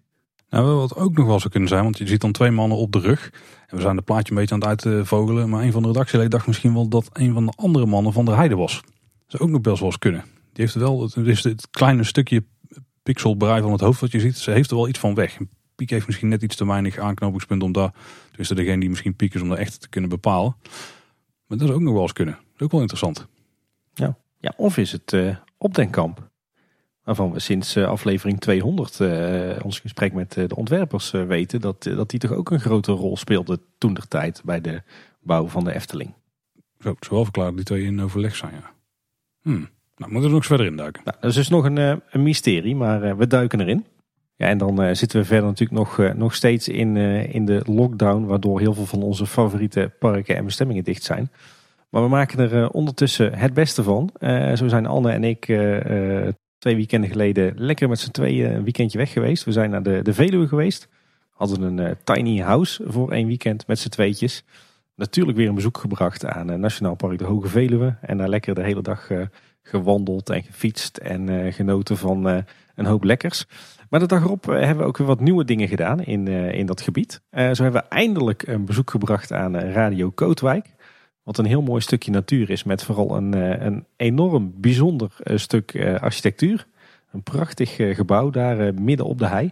Nou, 0.50 0.76
wat 0.76 0.96
ook 0.96 1.18
nog 1.18 1.26
wel 1.26 1.40
zou 1.40 1.50
kunnen 1.50 1.70
zijn, 1.70 1.84
want 1.84 1.98
je 1.98 2.08
ziet 2.08 2.22
dan 2.22 2.32
twee 2.32 2.52
mannen 2.52 2.78
op 2.78 2.92
de 2.92 3.00
rug. 3.00 3.32
En 3.68 3.76
we 3.76 3.82
zijn 3.82 3.96
de 3.96 4.02
plaatje 4.02 4.32
een 4.32 4.38
beetje 4.40 4.54
aan 4.54 4.70
het 4.70 4.86
uitvogelen. 4.86 5.50
Maar 5.50 5.64
een 5.64 5.72
van 5.72 5.82
de 5.82 5.88
redactieleden 5.88 6.32
dacht 6.32 6.48
misschien 6.48 6.74
wel 6.74 6.88
dat 6.88 7.10
een 7.14 7.34
van 7.34 7.46
de 7.46 7.54
andere 7.56 7.86
mannen 7.86 8.14
van 8.14 8.26
de 8.26 8.32
heide 8.32 8.56
was. 8.56 8.82
Dat 8.82 8.92
zou 9.28 9.44
ook 9.44 9.50
nog 9.50 9.62
best 9.62 9.80
wel 9.80 9.88
eens 9.88 10.00
kunnen. 10.00 10.22
Die 10.54 10.66
heeft 10.66 10.74
wel, 10.74 11.02
het 11.02 11.44
het 11.44 11.70
kleine 11.70 12.04
stukje 12.04 12.44
pixelbrei 13.04 13.62
van 13.62 13.72
het 13.72 13.82
hoofd 13.82 14.02
wat 14.02 14.12
je 14.12 14.20
ziet. 14.20 14.38
Ze 14.38 14.52
heeft 14.52 14.70
er 14.70 14.76
wel 14.76 14.88
iets 14.88 15.00
van 15.00 15.14
weg. 15.14 15.38
Piek 15.78 15.90
heeft 15.90 16.06
misschien 16.06 16.28
net 16.28 16.42
iets 16.42 16.56
te 16.56 16.68
weinig 16.68 16.98
aanknopingspunten 16.98 17.68
om 17.68 17.74
daar, 17.74 17.94
dus 18.36 18.48
degene 18.48 18.80
die 18.80 18.90
misschien 18.90 19.16
piek 19.16 19.34
is 19.34 19.42
om 19.42 19.50
dat 19.50 19.58
echt 19.58 19.82
te 19.82 19.90
kunnen 19.90 20.10
bepalen. 20.10 20.56
Maar 21.46 21.58
dat 21.58 21.70
is 21.70 21.74
ook 21.74 21.82
nog 21.82 21.94
wel 21.94 22.02
eens 22.02 22.14
kunnen. 22.14 22.34
Dat 22.34 22.56
is 22.56 22.62
ook 22.62 22.72
wel 22.72 22.82
interessant. 22.82 23.28
Ja, 23.94 24.18
ja 24.40 24.54
of 24.56 24.78
is 24.78 24.92
het 24.92 25.12
uh, 25.12 25.36
opdenkkamp? 25.58 26.30
Waarvan 27.04 27.32
we 27.32 27.40
sinds 27.40 27.76
uh, 27.76 27.88
aflevering 27.88 28.40
200 28.40 29.00
uh, 29.00 29.66
ons 29.66 29.80
gesprek 29.80 30.14
met 30.14 30.34
de 30.34 30.56
ontwerpers 30.56 31.12
weten 31.12 31.62
dat, 31.62 31.84
dat 31.84 32.10
die 32.10 32.20
toch 32.20 32.32
ook 32.32 32.52
een 32.52 32.60
grote 32.60 32.92
rol 32.92 33.18
speelde 33.18 33.60
toen 33.78 33.94
der 33.94 34.08
tijd 34.08 34.42
bij 34.46 34.62
de 34.62 34.82
bouw 35.22 35.48
van 35.48 35.64
de 35.64 35.74
Efteling. 35.74 36.14
Zo, 36.80 36.90
ik 36.90 37.04
zou 37.04 37.16
wel 37.16 37.24
verklaren 37.24 37.56
dat 37.56 37.66
die 37.66 37.76
twee 37.76 37.88
in 37.88 38.02
overleg 38.02 38.36
zijn, 38.36 38.54
ja. 38.54 38.74
Hmm. 39.42 39.70
Nou, 39.96 40.12
moeten 40.12 40.20
we 40.20 40.26
er 40.26 40.30
nog 40.30 40.38
eens 40.38 40.48
verder 40.48 40.66
induiken. 40.66 41.02
Nou, 41.06 41.18
dat 41.20 41.30
is 41.30 41.36
dus 41.36 41.50
nog 41.50 41.66
een, 41.66 41.78
een 41.78 42.24
mysterie, 42.24 42.76
maar 42.76 43.18
we 43.18 43.28
duiken 43.28 43.60
erin. 43.60 43.86
Ja, 44.38 44.48
en 44.48 44.58
dan 44.58 44.84
uh, 44.84 44.94
zitten 44.94 45.20
we 45.20 45.26
verder 45.26 45.46
natuurlijk 45.46 45.80
nog, 45.80 45.98
uh, 45.98 46.14
nog 46.14 46.36
steeds 46.36 46.68
in, 46.68 46.96
uh, 46.96 47.34
in 47.34 47.46
de 47.46 47.62
lockdown, 47.66 48.26
waardoor 48.26 48.60
heel 48.60 48.74
veel 48.74 48.86
van 48.86 49.04
onze 49.04 49.26
favoriete 49.26 49.92
parken 50.00 50.36
en 50.36 50.46
bestemmingen 50.46 50.84
dicht 50.84 51.04
zijn. 51.04 51.32
Maar 51.90 52.02
we 52.02 52.10
maken 52.10 52.52
er 52.52 52.70
ondertussen 52.70 53.34
het 53.34 53.54
beste 53.54 53.84
van. 53.84 54.10
zo 54.56 54.68
zijn 54.68 54.86
Anne 54.86 55.12
en 55.12 55.24
ik 55.24 55.46
twee 56.58 56.76
weekenden 56.76 57.10
geleden 57.10 57.54
lekker 57.56 57.90
met 57.90 58.00
z'n 58.00 58.12
tweeën 58.12 58.54
een 58.54 58.64
weekendje 58.64 58.98
weg 58.98 59.12
geweest. 59.12 59.44
We 59.44 59.52
zijn 59.52 59.70
naar 59.70 59.84
de, 59.84 60.00
de 60.04 60.14
Veluwe 60.14 60.48
geweest. 60.48 60.88
Hadden 61.32 61.78
een 61.78 61.96
tiny 62.04 62.40
house 62.40 62.84
voor 62.88 63.12
één 63.12 63.28
weekend 63.28 63.68
met 63.68 63.80
z'n 63.80 63.90
tweetjes. 63.90 64.44
Natuurlijk 64.96 65.38
weer 65.38 65.48
een 65.48 65.56
bezoek 65.56 65.78
gebracht 65.78 66.26
aan 66.26 66.60
Nationaal 66.60 66.96
Park 66.96 67.18
de 67.18 67.26
Hoge 67.26 67.48
Veluwe. 67.48 67.96
En 68.02 68.18
daar 68.18 68.30
lekker 68.30 68.56
de 68.56 68.64
hele 68.64 68.82
dag 68.82 69.10
gewandeld 69.64 70.30
en 70.30 70.44
gefietst 70.44 70.98
en 70.98 71.54
genoten 71.54 71.98
van 71.98 72.44
een 72.76 72.86
hoop 72.86 73.04
lekkers. 73.04 73.46
Maar 73.90 74.00
de 74.00 74.06
dag 74.06 74.24
erop 74.24 74.50
eh, 74.50 74.60
hebben 74.60 74.78
we 74.78 74.84
ook 74.84 74.98
weer 74.98 75.08
wat 75.08 75.20
nieuwe 75.20 75.46
dingen 75.46 75.68
gedaan 75.68 76.04
in, 76.04 76.26
uh, 76.26 76.52
in 76.54 76.66
dat 76.66 76.82
gebied. 76.82 77.22
Uh, 77.32 77.52
zo 77.54 77.64
hebben 77.64 77.82
we 77.82 77.88
eindelijk 77.88 78.48
een 78.48 78.66
bezoek 78.66 78.90
gebracht 78.90 79.32
aan 79.32 79.58
Radio 79.58 80.10
Kootwijk. 80.10 80.66
Wat 81.24 81.38
een 81.38 81.46
heel 81.46 81.62
mooi 81.62 81.82
stukje 81.82 82.12
natuur 82.12 82.50
is 82.50 82.64
met 82.64 82.84
vooral 82.84 83.18
een, 83.18 83.34
een 83.66 83.86
enorm 83.96 84.54
bijzonder 84.56 85.12
stuk 85.36 85.98
architectuur. 86.00 86.68
Een 87.12 87.24
prachtig 87.24 87.76
gebouw 87.76 88.30
daar 88.30 88.74
midden 88.74 89.06
op 89.06 89.20
de 89.20 89.28
hei. 89.28 89.52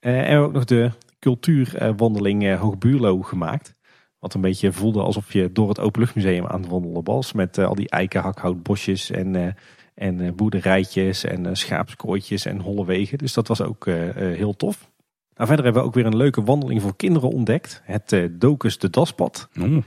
en 0.00 0.38
ook 0.38 0.52
nog 0.52 0.64
de 0.64 0.90
cultuurwandeling 1.18 2.56
Hoogbuurlo 2.56 3.22
gemaakt. 3.22 3.74
Wat 4.18 4.34
een 4.34 4.40
beetje 4.40 4.72
voelde 4.72 5.02
alsof 5.02 5.32
je 5.32 5.52
door 5.52 5.68
het 5.68 5.80
Openluchtmuseum 5.80 6.46
aan 6.46 6.60
het 6.60 6.70
wandelen 6.70 7.04
was. 7.04 7.32
Met 7.32 7.58
al 7.58 7.74
die 7.74 7.88
eiken, 7.88 8.20
hakhoutbosjes 8.20 9.10
en 9.10 9.56
en 9.96 10.20
uh, 10.20 10.32
boerderijtjes 10.32 11.24
en 11.24 11.44
uh, 11.44 11.50
schaapskooitjes 11.52 12.44
en 12.44 12.60
holle 12.60 12.84
wegen. 12.84 13.18
Dus 13.18 13.32
dat 13.32 13.48
was 13.48 13.60
ook 13.60 13.86
uh, 13.86 13.94
heel 14.14 14.56
tof. 14.56 14.90
Nou, 15.34 15.48
verder 15.48 15.64
hebben 15.64 15.82
we 15.82 15.88
ook 15.88 15.94
weer 15.94 16.06
een 16.06 16.16
leuke 16.16 16.42
wandeling 16.42 16.82
voor 16.82 16.96
kinderen 16.96 17.30
ontdekt. 17.30 17.82
Het 17.84 18.30
Docus 18.32 18.78
de 18.78 18.90
Daspad. 18.90 19.48
Mm. 19.52 19.84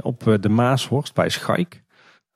op 0.00 0.36
de 0.40 0.48
Maashorst 0.48 1.14
bij 1.14 1.28
Schaik. 1.28 1.82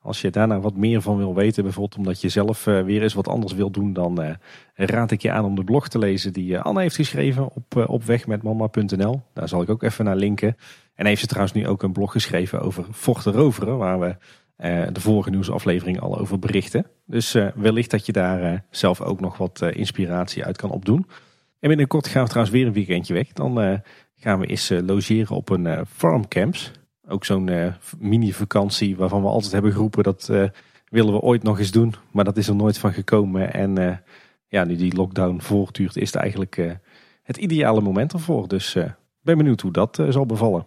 Als 0.01 0.21
je 0.21 0.29
daarna 0.29 0.59
wat 0.59 0.75
meer 0.75 1.01
van 1.01 1.17
wil 1.17 1.35
weten, 1.35 1.63
bijvoorbeeld 1.63 1.97
omdat 1.97 2.21
je 2.21 2.29
zelf 2.29 2.63
weer 2.63 3.01
eens 3.01 3.13
wat 3.13 3.27
anders 3.27 3.53
wil 3.53 3.71
doen, 3.71 3.93
dan 3.93 4.37
raad 4.73 5.11
ik 5.11 5.21
je 5.21 5.31
aan 5.31 5.45
om 5.45 5.55
de 5.55 5.63
blog 5.63 5.87
te 5.87 5.99
lezen 5.99 6.33
die 6.33 6.59
Anne 6.59 6.81
heeft 6.81 6.95
geschreven 6.95 7.49
op, 7.53 7.85
op 7.87 8.03
wegmetmama.nl. 8.03 9.21
Daar 9.33 9.47
zal 9.47 9.61
ik 9.61 9.69
ook 9.69 9.83
even 9.83 10.05
naar 10.05 10.15
linken. 10.15 10.55
En 10.95 11.05
heeft 11.05 11.21
ze 11.21 11.27
trouwens 11.27 11.55
nu 11.55 11.67
ook 11.67 11.83
een 11.83 11.91
blog 11.91 12.11
geschreven 12.11 12.61
over 12.61 12.85
Forte 12.91 13.31
Roveren, 13.31 13.77
waar 13.77 13.99
we 13.99 14.15
de 14.57 14.99
vorige 14.99 15.29
nieuwsaflevering 15.29 15.99
al 15.99 16.19
over 16.19 16.39
berichten. 16.39 16.85
Dus 17.05 17.35
uh, 17.35 17.47
wellicht 17.55 17.91
dat 17.91 18.05
je 18.05 18.11
daar 18.11 18.53
uh, 18.53 18.59
zelf 18.69 19.01
ook 19.01 19.19
nog 19.19 19.37
wat 19.37 19.61
inspiratie 19.61 20.45
uit 20.45 20.57
kan 20.57 20.69
opdoen. 20.69 21.05
En 21.59 21.67
binnenkort 21.69 22.07
gaan 22.07 22.23
we 22.23 22.29
trouwens 22.29 22.57
weer 22.57 22.67
een 22.67 22.73
weekendje 22.73 23.13
weg. 23.13 23.33
Dan 23.33 23.81
gaan 24.15 24.39
we 24.39 24.45
eens 24.45 24.69
logeren 24.69 25.35
op 25.35 25.49
een 25.49 25.85
farmcamps. 25.85 26.71
Ook 27.07 27.25
zo'n 27.25 27.73
mini-vakantie 27.99 28.95
waarvan 28.95 29.21
we 29.21 29.27
altijd 29.27 29.51
hebben 29.51 29.71
geroepen 29.71 30.03
dat 30.03 30.31
willen 30.89 31.13
we 31.13 31.19
ooit 31.19 31.43
nog 31.43 31.59
eens 31.59 31.71
doen. 31.71 31.93
Maar 32.11 32.23
dat 32.23 32.37
is 32.37 32.47
er 32.47 32.55
nooit 32.55 32.77
van 32.77 32.93
gekomen. 32.93 33.53
En 33.53 34.01
ja, 34.47 34.63
nu 34.63 34.75
die 34.75 34.95
lockdown 34.95 35.39
voortduurt, 35.39 35.97
is 35.97 36.11
het 36.11 36.21
eigenlijk 36.21 36.57
eh, 36.57 36.71
het 37.23 37.37
ideale 37.37 37.81
moment 37.81 38.13
ervoor. 38.13 38.47
Dus 38.47 38.77
ben 39.21 39.37
benieuwd 39.37 39.61
hoe 39.61 39.71
dat 39.71 40.03
zal 40.09 40.25
bevallen. 40.25 40.65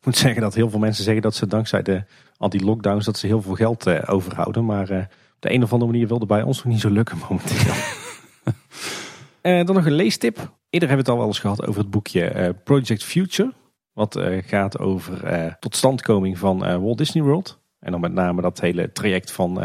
Ik 0.00 0.06
moet 0.06 0.16
zeggen 0.16 0.40
dat 0.40 0.54
heel 0.54 0.70
veel 0.70 0.78
mensen 0.78 1.04
zeggen 1.04 1.22
dat 1.22 1.34
ze 1.34 1.46
dankzij 1.46 1.82
de, 1.82 2.04
al 2.36 2.48
die 2.48 2.64
lockdowns 2.64 3.04
dat 3.04 3.18
ze 3.18 3.26
heel 3.26 3.42
veel 3.42 3.54
geld 3.54 4.08
overhouden. 4.08 4.64
Maar 4.64 4.90
op 4.90 5.36
de 5.38 5.52
een 5.52 5.62
of 5.62 5.72
andere 5.72 5.90
manier 5.90 6.08
wilde 6.08 6.26
bij 6.26 6.42
ons 6.42 6.56
nog 6.56 6.72
niet 6.72 6.80
zo 6.80 6.90
lukken 6.90 7.18
momenteel. 7.28 7.74
dan 9.66 9.74
nog 9.74 9.86
een 9.86 9.92
leestip. 9.92 10.36
Eerder 10.70 10.88
hebben 10.88 10.88
we 10.88 10.96
het 10.96 11.08
al 11.08 11.16
wel 11.16 11.26
eens 11.26 11.38
gehad 11.38 11.66
over 11.66 11.80
het 11.80 11.90
boekje 11.90 12.54
Project 12.64 13.04
Future. 13.04 13.52
Wat 13.92 14.20
gaat 14.46 14.78
over 14.78 15.56
totstandkoming 15.58 16.38
van 16.38 16.58
Walt 16.82 16.98
Disney 16.98 17.22
World. 17.22 17.58
En 17.80 17.90
dan 17.90 18.00
met 18.00 18.12
name 18.12 18.42
dat 18.42 18.60
hele 18.60 18.92
traject 18.92 19.32
van 19.32 19.60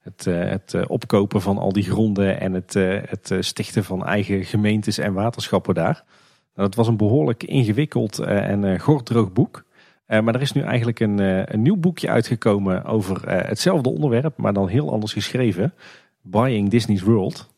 het, 0.00 0.24
het 0.24 0.86
opkopen 0.86 1.42
van 1.42 1.58
al 1.58 1.72
die 1.72 1.84
gronden 1.84 2.40
en 2.40 2.52
het, 2.52 2.74
het 3.08 3.32
stichten 3.40 3.84
van 3.84 4.06
eigen 4.06 4.44
gemeentes 4.44 4.98
en 4.98 5.12
waterschappen 5.12 5.74
daar. 5.74 6.04
Nou, 6.54 6.68
dat 6.68 6.74
was 6.74 6.88
een 6.88 6.96
behoorlijk 6.96 7.42
ingewikkeld 7.42 8.18
en 8.18 8.80
gordroog 8.80 9.32
boek. 9.32 9.68
Maar 10.10 10.34
er 10.34 10.40
is 10.40 10.52
nu 10.52 10.60
eigenlijk 10.60 11.00
een, 11.00 11.18
een 11.54 11.62
nieuw 11.62 11.76
boekje 11.76 12.08
uitgekomen 12.08 12.84
over 12.84 13.30
hetzelfde 13.30 13.90
onderwerp, 13.90 14.36
maar 14.36 14.52
dan 14.52 14.68
heel 14.68 14.92
anders 14.92 15.12
geschreven. 15.12 15.74
Buying 16.22 16.70
Disney's 16.70 17.02
World 17.02 17.48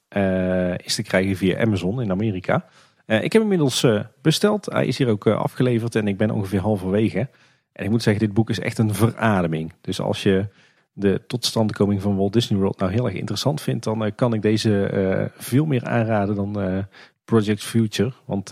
is 0.77 0.95
te 0.95 1.03
krijgen 1.03 1.37
via 1.37 1.61
Amazon 1.61 2.03
in 2.03 2.11
Amerika. 2.11 2.65
ik 3.07 3.33
heb 3.33 3.43
inmiddels 3.43 3.87
besteld. 4.23 4.67
Hij 4.67 4.87
is 4.87 4.99
hier 4.99 5.09
ook 5.09 5.27
afgeleverd 5.27 5.95
en 5.95 6.09
ik 6.09 6.17
ben 6.17 6.31
ongeveer 6.31 6.61
halverwege. 6.61 7.29
En 7.73 7.85
ik 7.85 7.91
moet 7.91 8.03
zeggen, 8.03 8.27
dit 8.27 8.35
boek 8.35 8.51
is 8.51 8.61
echt 8.61 8.79
een 8.79 8.95
verademing. 8.95 9.73
Dus 9.81 10.01
als 10.01 10.23
je 10.23 10.47
de 10.93 11.21
totstandkoming 11.27 12.03
van 12.03 12.17
Walt 12.17 12.33
Disney 12.33 12.59
World 12.59 12.79
nou 12.79 12.93
heel 12.93 13.07
erg 13.07 13.17
interessant 13.17 13.61
vindt, 13.61 13.85
dan 13.85 14.13
kan 14.15 14.35
ik 14.35 14.43
deze 14.43 15.31
veel 15.37 15.65
meer 15.65 15.85
aanraden 15.85 16.35
dan 16.35 16.85
Project 17.25 17.63
Future. 17.63 18.13
Want 18.25 18.51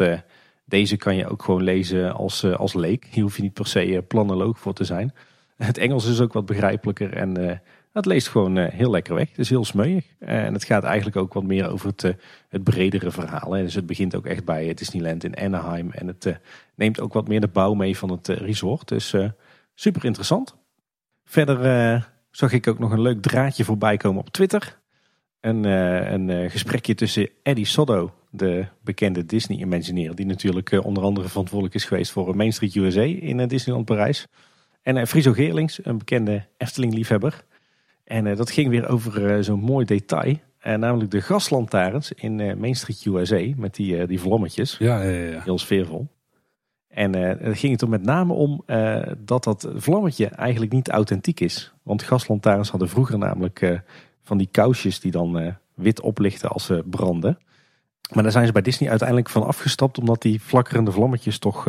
deze 0.70 0.97
kan 0.97 1.16
je 1.16 1.28
ook 1.28 1.42
gewoon 1.42 1.62
lezen 1.62 2.14
als, 2.14 2.44
als 2.44 2.74
leek. 2.74 3.06
Hier 3.10 3.22
hoef 3.22 3.36
je 3.36 3.42
niet 3.42 3.52
per 3.52 3.66
se 3.66 4.05
planoloog 4.09 4.59
voor 4.59 4.74
te 4.74 4.84
zijn. 4.84 5.14
Het 5.56 5.78
Engels 5.78 6.06
is 6.06 6.20
ook 6.20 6.32
wat 6.32 6.47
begrijpelijker 6.47 7.12
en 7.12 7.60
het 7.92 8.06
leest 8.06 8.28
gewoon 8.28 8.56
heel 8.56 8.90
lekker 8.90 9.14
weg. 9.14 9.28
Het 9.28 9.38
is 9.38 9.48
heel 9.48 9.64
smeuig. 9.64 10.06
en 10.18 10.52
het 10.52 10.64
gaat 10.64 10.84
eigenlijk 10.84 11.16
ook 11.16 11.32
wat 11.32 11.44
meer 11.44 11.70
over 11.70 11.86
het, 11.86 12.14
het 12.48 12.64
bredere 12.64 13.10
verhaal. 13.10 13.52
Hè. 13.52 13.62
Dus 13.62 13.74
het 13.74 13.86
begint 13.86 14.14
ook 14.14 14.26
echt 14.26 14.44
bij 14.44 14.74
Disneyland 14.74 15.24
in 15.24 15.36
Anaheim. 15.36 15.90
En 15.90 16.06
het 16.06 16.40
neemt 16.74 17.01
ook 17.01 17.12
wat 17.12 17.28
meer 17.28 17.40
de 17.40 17.48
bouw 17.48 17.74
mee 17.74 17.97
van 17.97 18.10
het 18.10 18.28
resort. 18.28 18.88
Dus 18.88 19.14
super 19.74 20.05
interessant. 20.05 20.56
Verder 21.24 22.10
zag 22.30 22.52
ik 22.52 22.66
ook 22.66 22.78
nog 22.78 22.92
een 22.92 23.02
leuk 23.02 23.22
draadje 23.22 23.64
voorbij 23.64 23.97
komen 23.97 24.20
op 24.20 24.30
Twitter. 24.30 24.80
Een, 25.40 25.64
uh, 25.64 26.10
een 26.10 26.28
uh, 26.28 26.50
gesprekje 26.50 26.94
tussen 26.94 27.28
Eddie 27.42 27.64
Soddo, 27.64 28.12
de 28.30 28.66
bekende 28.84 29.26
Disney-imagineer, 29.26 30.14
die 30.14 30.26
natuurlijk 30.26 30.70
uh, 30.70 30.84
onder 30.84 31.02
andere 31.02 31.28
verantwoordelijk 31.28 31.74
is 31.74 31.84
geweest 31.84 32.12
voor 32.12 32.36
Main 32.36 32.52
Street 32.52 32.74
USA 32.74 33.02
in 33.02 33.48
Disneyland 33.48 33.86
Parijs. 33.86 34.26
En 34.82 35.06
Friso 35.06 35.32
Geerlings, 35.32 35.84
een 35.84 35.98
bekende 35.98 36.46
Efteling-liefhebber. 36.56 37.44
En 38.04 38.36
dat 38.36 38.50
ging 38.50 38.68
weer 38.68 38.88
over 38.88 39.44
zo'n 39.44 39.60
mooi 39.60 39.84
detail. 39.84 40.36
namelijk 40.62 41.10
de 41.10 41.20
gaslantaarns 41.20 42.12
in 42.12 42.36
Main 42.36 42.74
Street 42.74 43.04
USA 43.04 43.54
met 43.56 43.74
die, 43.74 44.06
die 44.06 44.20
vlammetjes. 44.20 44.76
Ja, 44.78 45.02
ja, 45.02 45.10
ja. 45.10 45.40
Heel 45.44 45.58
sfeervol. 45.58 46.08
En 46.90 47.16
uh, 47.16 47.56
ging 47.56 47.72
het 47.72 47.82
er 47.82 47.88
met 47.88 48.02
name 48.02 48.32
om 48.32 48.62
uh, 48.66 49.02
dat 49.18 49.44
dat 49.44 49.68
vlammetje 49.74 50.26
eigenlijk 50.26 50.72
niet 50.72 50.88
authentiek 50.88 51.40
is. 51.40 51.72
Want 51.82 52.02
gaslantaarns 52.02 52.70
hadden 52.70 52.88
vroeger 52.88 53.18
namelijk 53.18 53.60
uh, 53.60 53.78
van 54.31 54.39
die 54.39 54.48
kousjes 54.51 55.01
die 55.01 55.11
dan 55.11 55.57
wit 55.74 56.01
oplichten 56.01 56.48
als 56.48 56.65
ze 56.65 56.82
branden. 56.86 57.39
Maar 58.15 58.23
daar 58.23 58.32
zijn 58.32 58.47
ze 58.47 58.52
bij 58.52 58.62
Disney 58.62 58.89
uiteindelijk 58.89 59.28
van 59.28 59.47
afgestapt 59.47 59.98
omdat 59.98 60.23
die 60.23 60.40
flakkerende 60.40 60.93
vlammetjes 60.93 61.39
toch 61.39 61.66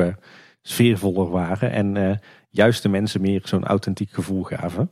sfeervoller 0.62 1.30
waren. 1.30 1.72
En 1.72 2.20
juist 2.50 2.84
de 2.84 2.90
mensen 2.90 3.22
meer 3.22 3.42
zo'n 3.44 3.66
authentiek 3.66 4.12
gevoel 4.12 4.44
gaven. 4.44 4.90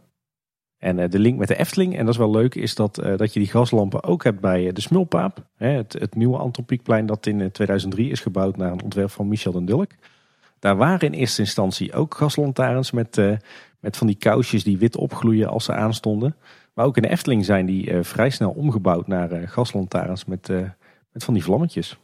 En 0.77 1.09
de 1.09 1.19
link 1.19 1.37
met 1.37 1.47
de 1.47 1.57
Efteling, 1.57 1.97
en 1.97 2.05
dat 2.05 2.13
is 2.13 2.19
wel 2.19 2.31
leuk, 2.31 2.55
is 2.55 2.75
dat, 2.75 2.95
dat 2.95 3.33
je 3.33 3.39
die 3.39 3.49
gaslampen 3.49 4.03
ook 4.03 4.23
hebt 4.23 4.39
bij 4.39 4.71
de 4.71 4.81
Smulpaap. 4.81 5.45
Het, 5.55 5.93
het 5.93 6.15
nieuwe 6.15 6.37
Anton 6.37 6.65
Pieckplein 6.65 7.05
dat 7.05 7.25
in 7.25 7.51
2003 7.51 8.09
is 8.09 8.19
gebouwd 8.19 8.57
naar 8.57 8.71
een 8.71 8.83
ontwerp 8.83 9.11
van 9.11 9.27
Michel 9.27 9.51
den 9.51 9.65
Dulk. 9.65 9.91
Daar 10.59 10.77
waren 10.77 11.07
in 11.07 11.19
eerste 11.19 11.41
instantie 11.41 11.93
ook 11.93 12.15
gaslantaarns 12.15 12.91
met, 12.91 13.21
met 13.79 13.97
van 13.97 14.07
die 14.07 14.15
kousjes 14.15 14.63
die 14.63 14.77
wit 14.77 14.97
opgloeien 14.97 15.49
als 15.49 15.65
ze 15.65 15.73
aanstonden. 15.73 16.35
Maar 16.73 16.85
ook 16.85 16.95
in 16.95 17.01
de 17.01 17.09
Efteling 17.09 17.45
zijn 17.45 17.65
die 17.65 17.91
uh, 17.91 18.03
vrij 18.03 18.29
snel 18.29 18.51
omgebouwd 18.51 19.07
naar 19.07 19.31
uh, 19.31 19.47
gaslantaarns 19.47 20.25
met, 20.25 20.47
met 21.11 21.23
van 21.23 21.33
die 21.33 21.43
vlammetjes. 21.43 21.97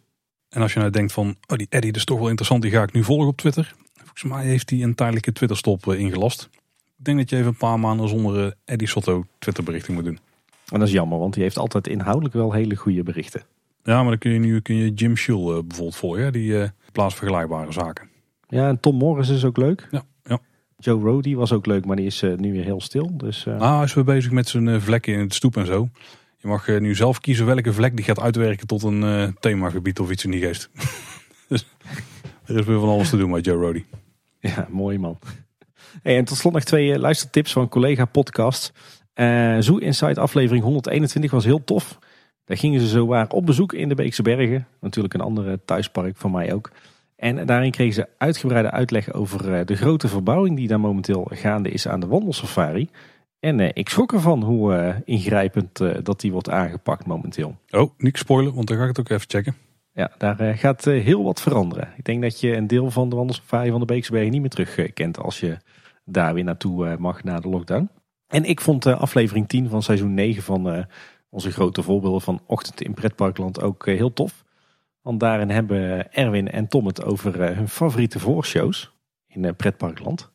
En 0.50 0.62
als 0.62 0.74
je 0.74 0.80
nou 0.80 0.92
denkt 0.92 1.14
van, 1.14 1.36
oh 1.48 1.58
die 1.58 1.68
Eddie, 1.70 1.94
is 1.94 2.06
toch 2.06 2.18
wel 2.18 2.28
interessant, 2.28 2.62
die 2.62 2.72
ga 2.72 2.84
ik 2.84 2.94
nu 2.94 3.04
volgen 3.04 3.28
op 3.28 3.38
Twitter. 3.38 3.74
Volgens 3.94 4.24
mij 4.24 4.46
heeft 4.46 4.70
hij 4.70 4.82
een 4.82 4.96
tijdelijke 4.96 5.32
Twitterstop 5.32 5.94
ingelast. 5.94 6.50
Ik 6.98 7.06
denk 7.06 7.18
dat 7.18 7.30
je 7.30 7.36
even 7.36 7.48
een 7.48 7.58
paar 7.58 7.80
maanden 7.80 8.10
zonder 8.10 8.56
Eddie 8.66 8.88
Sotto 8.88 9.26
Twitterberichting 9.40 9.98
moet 9.98 10.06
doen. 10.06 10.20
En 10.70 10.80
dat 10.80 10.88
is 10.88 10.94
jammer, 10.94 11.20
want 11.20 11.36
hij 11.36 11.44
heeft 11.44 11.58
altijd 11.58 11.88
inhoudelijk 11.88 12.34
wel 12.34 12.52
hele 12.52 12.76
goede 12.76 13.04
berichten. 13.04 13.44
Ja, 13.84 14.02
maar 14.02 14.10
dan 14.10 14.18
kun 14.18 14.32
je 14.32 14.40
nu 14.40 14.62
kun 14.62 14.76
je 14.76 14.94
Jim 14.94 15.18
Schul 15.18 15.64
bijvoorbeeld 15.64 15.96
volgen, 15.96 16.34
die 16.34 16.72
plaats 16.92 17.16
vergelijkbare 17.16 17.72
zaken. 17.72 18.10
Ja, 18.48 18.68
en 18.68 18.80
Tom 18.80 18.96
Morris 18.96 19.30
is 19.30 19.46
ook 19.46 19.58
leuk. 19.58 19.88
Ja. 19.92 20.04
Joe 20.86 21.02
Rody 21.02 21.36
was 21.36 21.52
ook 21.52 21.66
leuk, 21.66 21.86
maar 21.86 21.96
die 21.96 22.06
is 22.06 22.24
uh, 22.24 22.38
nu 22.38 22.52
weer 22.52 22.64
heel 22.64 22.82
stil. 22.82 23.18
Dus, 23.18 23.46
uh... 23.46 23.60
Ah, 23.60 23.76
hij 23.76 23.84
is 23.84 23.94
weer 23.94 24.04
bezig 24.04 24.32
met 24.32 24.48
zijn 24.48 24.68
uh, 24.68 24.80
vlekken 24.80 25.14
in 25.14 25.20
het 25.20 25.34
stoep 25.34 25.58
en 25.58 25.66
zo. 25.66 25.90
Je 26.38 26.48
mag 26.48 26.68
nu 26.68 26.96
zelf 26.96 27.20
kiezen 27.20 27.46
welke 27.46 27.74
vlek 27.74 27.96
die 27.96 28.06
gaat 28.06 28.20
uitwerken 28.20 28.68
tot 28.68 28.84
een 28.84 29.36
themagebied 29.40 30.00
of 30.00 30.12
iets 30.12 30.24
in 30.24 30.32
die 30.32 30.42
geest. 30.42 30.70
dus 31.50 31.66
er 32.46 32.58
is 32.60 32.66
weer 32.66 32.80
van 32.80 32.90
alles 32.90 33.10
te 33.10 33.18
doen 33.18 33.30
met 33.30 33.46
Joe 33.46 33.58
Rody. 33.58 33.84
Ja, 34.40 34.68
mooi 34.70 34.98
man. 34.98 35.20
Hey, 36.04 36.18
en 36.18 36.26
tot 36.26 36.38
slot 36.38 36.54
nog 36.54 36.64
twee 36.64 37.00
luistertips 37.00 37.54
van 37.54 37.70
collega 37.70 38.06
podcast. 38.06 38.74
Zoo 39.60 39.78
Inside 39.78 40.20
aflevering 40.20 40.64
121 40.64 41.32
was 41.32 41.46
heel 41.46 41.64
tof. 41.64 42.00
Daar 42.46 42.58
gingen 42.58 42.80
ze 42.80 42.88
zo 42.88 43.06
waar 43.06 43.30
op 43.30 43.46
bezoek 43.46 43.74
in 43.74 43.90
de 43.90 43.96
Beekse 43.96 44.22
Bergen. 44.22 44.68
Natuurlijk 44.82 45.14
een 45.14 45.22
andere 45.22 45.60
thuispark 45.66 46.18
van 46.18 46.32
mij 46.32 46.54
ook. 46.54 46.72
En 47.26 47.46
daarin 47.46 47.72
kregen 47.72 47.94
ze 47.94 48.08
uitgebreide 48.18 48.72
uitleg 48.72 49.14
over 49.14 49.54
eh, 49.54 49.66
de 49.66 49.76
grote 49.76 50.08
verbouwing 50.08 50.56
die 50.56 50.68
daar 50.68 50.80
momenteel 50.80 51.28
gaande 51.34 51.70
is 51.70 51.88
aan 51.88 52.00
de 52.00 52.08
wandelsafari. 52.08 52.90
En 53.40 53.60
eh, 53.60 53.70
ik 53.74 53.90
schrok 53.90 54.14
ervan 54.14 54.44
hoe 54.44 54.74
uh, 54.74 54.96
ingrijpend 55.06 55.78
dat 56.04 56.20
die 56.20 56.32
wordt 56.32 56.50
aangepakt 56.50 57.06
momenteel. 57.06 57.56
Oh, 57.70 57.92
niet 57.98 58.18
spoilen, 58.18 58.54
want 58.54 58.68
dan 58.68 58.78
ga 58.78 58.82
ik 58.84 58.90
het 58.90 59.00
ook 59.00 59.10
even 59.10 59.30
checken. 59.30 59.56
Ja, 59.94 60.12
daar 60.18 60.58
gaat 60.58 60.86
heel 60.86 61.24
wat 61.24 61.42
veranderen. 61.42 61.94
Ik 61.98 62.06
denk 62.06 62.22
dat 62.22 62.40
je 62.40 62.56
een 62.56 62.68
deel 62.68 62.92
van 62.92 63.10
de 63.10 63.16
wandelsafari 63.16 63.70
van 63.70 63.80
de 63.80 63.86
Beeksbergen 63.86 64.32
niet 64.32 64.42
meer 64.42 64.50
terug 64.50 64.94
kent 64.94 65.20
als 65.20 65.40
je 65.40 65.58
daar 66.04 66.34
weer 66.34 66.44
naartoe 66.44 66.96
mag 67.00 67.24
na 67.24 67.40
de 67.40 67.50
lockdown. 67.50 67.90
En 68.28 68.44
ik 68.44 68.62
vond 68.62 68.86
aflevering 68.86 69.48
10 69.48 69.70
van 69.70 69.84
seizoen 69.84 70.14
9 70.14 70.44
van 70.44 70.86
onze 71.30 71.52
grote 71.52 71.84
voorbeelden 71.84 72.22
van 72.22 72.42
Ochtend 72.46 72.82
in 72.82 72.94
Pretparkland 72.94 73.62
ook 73.62 73.86
heel 73.86 74.14
tof. 74.14 74.45
Want 75.06 75.20
daarin 75.20 75.50
hebben 75.50 76.14
Erwin 76.14 76.52
en 76.52 76.68
Tom 76.68 76.86
het 76.86 77.04
over 77.04 77.42
eh, 77.42 77.56
hun 77.56 77.70
favoriete 77.70 78.20
voorshows 78.20 78.92
in 79.28 79.46
eh, 79.46 79.56
pretparkland. 79.58 80.32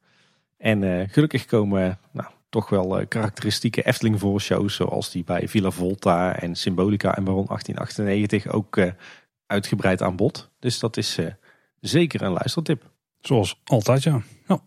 En 0.56 0.82
eh, 0.82 1.08
gelukkig 1.08 1.44
komen 1.44 1.98
nou, 2.12 2.28
toch 2.48 2.68
wel 2.68 3.06
karakteristieke 3.08 3.82
Efteling 3.82 4.18
voorshows 4.20 4.74
zoals 4.74 5.10
die 5.10 5.24
bij 5.24 5.48
Villa 5.48 5.70
Volta 5.70 6.36
en 6.36 6.54
Symbolica 6.54 7.16
en 7.16 7.24
Baron 7.24 7.46
1898 7.46 8.52
ook 8.52 8.80
uitgebreid 9.46 10.02
aan 10.02 10.16
bod. 10.16 10.50
Dus 10.58 10.78
dat 10.78 10.96
is 10.96 11.18
zeker 11.80 12.22
een 12.22 12.32
luistertip. 12.32 12.90
Zoals 13.20 13.60
altijd 13.64 14.02
ja. 14.02 14.22
ja. 14.48 14.60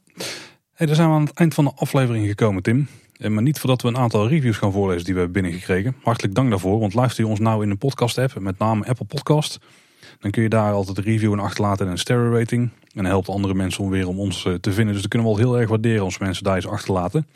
Hey, 0.74 0.88
dan 0.88 0.96
zijn 0.96 1.10
we 1.10 1.16
aan 1.16 1.26
het 1.26 1.38
eind 1.38 1.54
van 1.54 1.66
de 1.66 1.74
aflevering 1.76 2.28
gekomen 2.28 2.64
Tim. 2.64 2.88
Maar 3.18 3.44
niet 3.44 3.60
voordat 3.60 3.82
we 3.82 3.88
een 3.88 3.98
aantal 3.98 4.28
reviews 4.28 4.58
gaan 4.58 4.72
voorlezen 4.72 5.06
die 5.06 5.14
we 5.14 5.20
hebben 5.20 5.42
binnengekregen. 5.42 5.96
Hartelijk 6.02 6.36
dank 6.36 6.50
daarvoor, 6.50 6.80
want 6.80 6.94
luister 6.94 7.24
je 7.24 7.30
ons 7.30 7.40
nou 7.40 7.64
in 7.64 7.70
een 7.70 7.78
podcast 7.78 8.18
app, 8.18 8.40
met 8.40 8.58
name 8.58 8.86
Apple 8.86 9.06
Podcast... 9.06 9.60
Dan 10.20 10.32
kun 10.32 10.44
je 10.44 10.50
daar 10.50 10.74
altijd 10.74 10.98
een 10.98 11.04
review 11.04 11.34
en 11.34 11.40
achterlaten 11.40 11.86
en 11.86 11.92
een 11.92 11.98
sterren 11.98 12.38
rating. 12.38 12.70
En 12.94 13.06
helpt 13.06 13.30
andere 13.30 13.54
mensen 13.54 13.84
om 13.84 13.90
weer 13.90 14.08
om 14.08 14.20
ons 14.20 14.46
eh, 14.46 14.54
te 14.54 14.72
vinden. 14.72 14.94
Dus 14.94 15.02
dat 15.02 15.12
kunnen 15.12 15.30
we 15.30 15.36
wel 15.36 15.46
heel 15.46 15.60
erg 15.60 15.70
waarderen 15.70 16.04
als 16.04 16.18
mensen 16.18 16.44
daar 16.44 16.56
eens 16.56 16.68
achterlaten. 16.68 17.28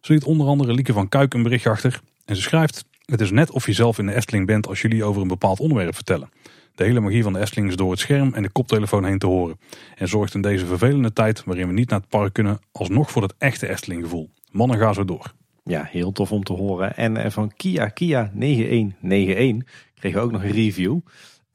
Zo 0.00 0.12
liet 0.12 0.24
onder 0.24 0.46
andere 0.46 0.72
Lieke 0.72 0.92
van 0.92 1.08
Kuik 1.08 1.34
een 1.34 1.42
berichtje 1.42 1.70
achter. 1.70 2.00
En 2.24 2.36
ze 2.36 2.42
schrijft, 2.42 2.84
het 3.04 3.20
is 3.20 3.30
net 3.30 3.50
of 3.50 3.66
je 3.66 3.72
zelf 3.72 3.98
in 3.98 4.06
de 4.06 4.14
Efteling 4.14 4.46
bent 4.46 4.66
als 4.66 4.80
jullie 4.80 5.04
over 5.04 5.22
een 5.22 5.28
bepaald 5.28 5.60
onderwerp 5.60 5.94
vertellen. 5.94 6.30
De 6.74 6.84
hele 6.84 7.00
magie 7.00 7.22
van 7.22 7.32
de 7.32 7.38
Efteling 7.38 7.68
is 7.68 7.76
door 7.76 7.90
het 7.90 8.00
scherm 8.00 8.34
en 8.34 8.42
de 8.42 8.50
koptelefoon 8.50 9.04
heen 9.04 9.18
te 9.18 9.26
horen. 9.26 9.58
En 9.96 10.08
zorgt 10.08 10.34
in 10.34 10.42
deze 10.42 10.66
vervelende 10.66 11.12
tijd 11.12 11.44
waarin 11.44 11.66
we 11.66 11.72
niet 11.72 11.90
naar 11.90 12.00
het 12.00 12.08
park 12.08 12.32
kunnen 12.32 12.58
alsnog 12.72 13.10
voor 13.10 13.22
het 13.22 13.34
echte 13.38 13.68
Efteling 13.68 14.02
gevoel. 14.02 14.30
Mannen 14.50 14.78
gaan 14.78 14.94
zo 14.94 15.04
door. 15.04 15.32
Ja, 15.64 15.88
heel 15.90 16.12
tof 16.12 16.32
om 16.32 16.42
te 16.42 16.52
horen. 16.52 16.96
En 16.96 17.16
eh, 17.16 17.30
van 17.30 17.52
Kia 17.56 17.88
Kia 17.88 18.30
9191 18.34 19.68
kregen 19.94 20.18
we 20.18 20.24
ook 20.24 20.32
nog 20.32 20.42
een 20.42 20.50
review. 20.50 20.98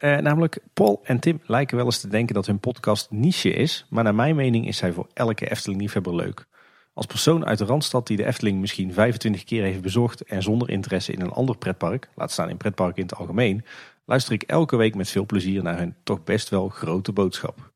Uh, 0.05 0.17
namelijk, 0.17 0.59
Paul 0.73 1.01
en 1.03 1.19
Tim 1.19 1.41
lijken 1.45 1.77
wel 1.77 1.85
eens 1.85 1.99
te 1.99 2.07
denken 2.07 2.35
dat 2.35 2.45
hun 2.45 2.59
podcast 2.59 3.11
niche 3.11 3.49
is. 3.49 3.85
Maar 3.89 4.03
naar 4.03 4.15
mijn 4.15 4.35
mening 4.35 4.67
is 4.67 4.79
hij 4.79 4.91
voor 4.91 5.07
elke 5.13 5.49
Efteling-liefhebber 5.49 6.15
leuk. 6.15 6.45
Als 6.93 7.05
persoon 7.05 7.45
uit 7.45 7.57
de 7.57 7.65
Randstad 7.65 8.07
die 8.07 8.17
de 8.17 8.25
Efteling 8.25 8.59
misschien 8.59 8.93
25 8.93 9.43
keer 9.43 9.63
heeft 9.63 9.81
bezocht 9.81 10.23
en 10.23 10.43
zonder 10.43 10.69
interesse 10.69 11.11
in 11.11 11.21
een 11.21 11.31
ander 11.31 11.57
pretpark, 11.57 12.09
laat 12.15 12.31
staan 12.31 12.49
in 12.49 12.57
pretpark 12.57 12.97
in 12.97 13.03
het 13.03 13.15
algemeen, 13.15 13.65
luister 14.05 14.33
ik 14.33 14.43
elke 14.43 14.75
week 14.75 14.95
met 14.95 15.09
veel 15.09 15.25
plezier 15.25 15.63
naar 15.63 15.77
hun 15.77 15.95
toch 16.03 16.23
best 16.23 16.49
wel 16.49 16.69
grote 16.69 17.11
boodschap. 17.11 17.71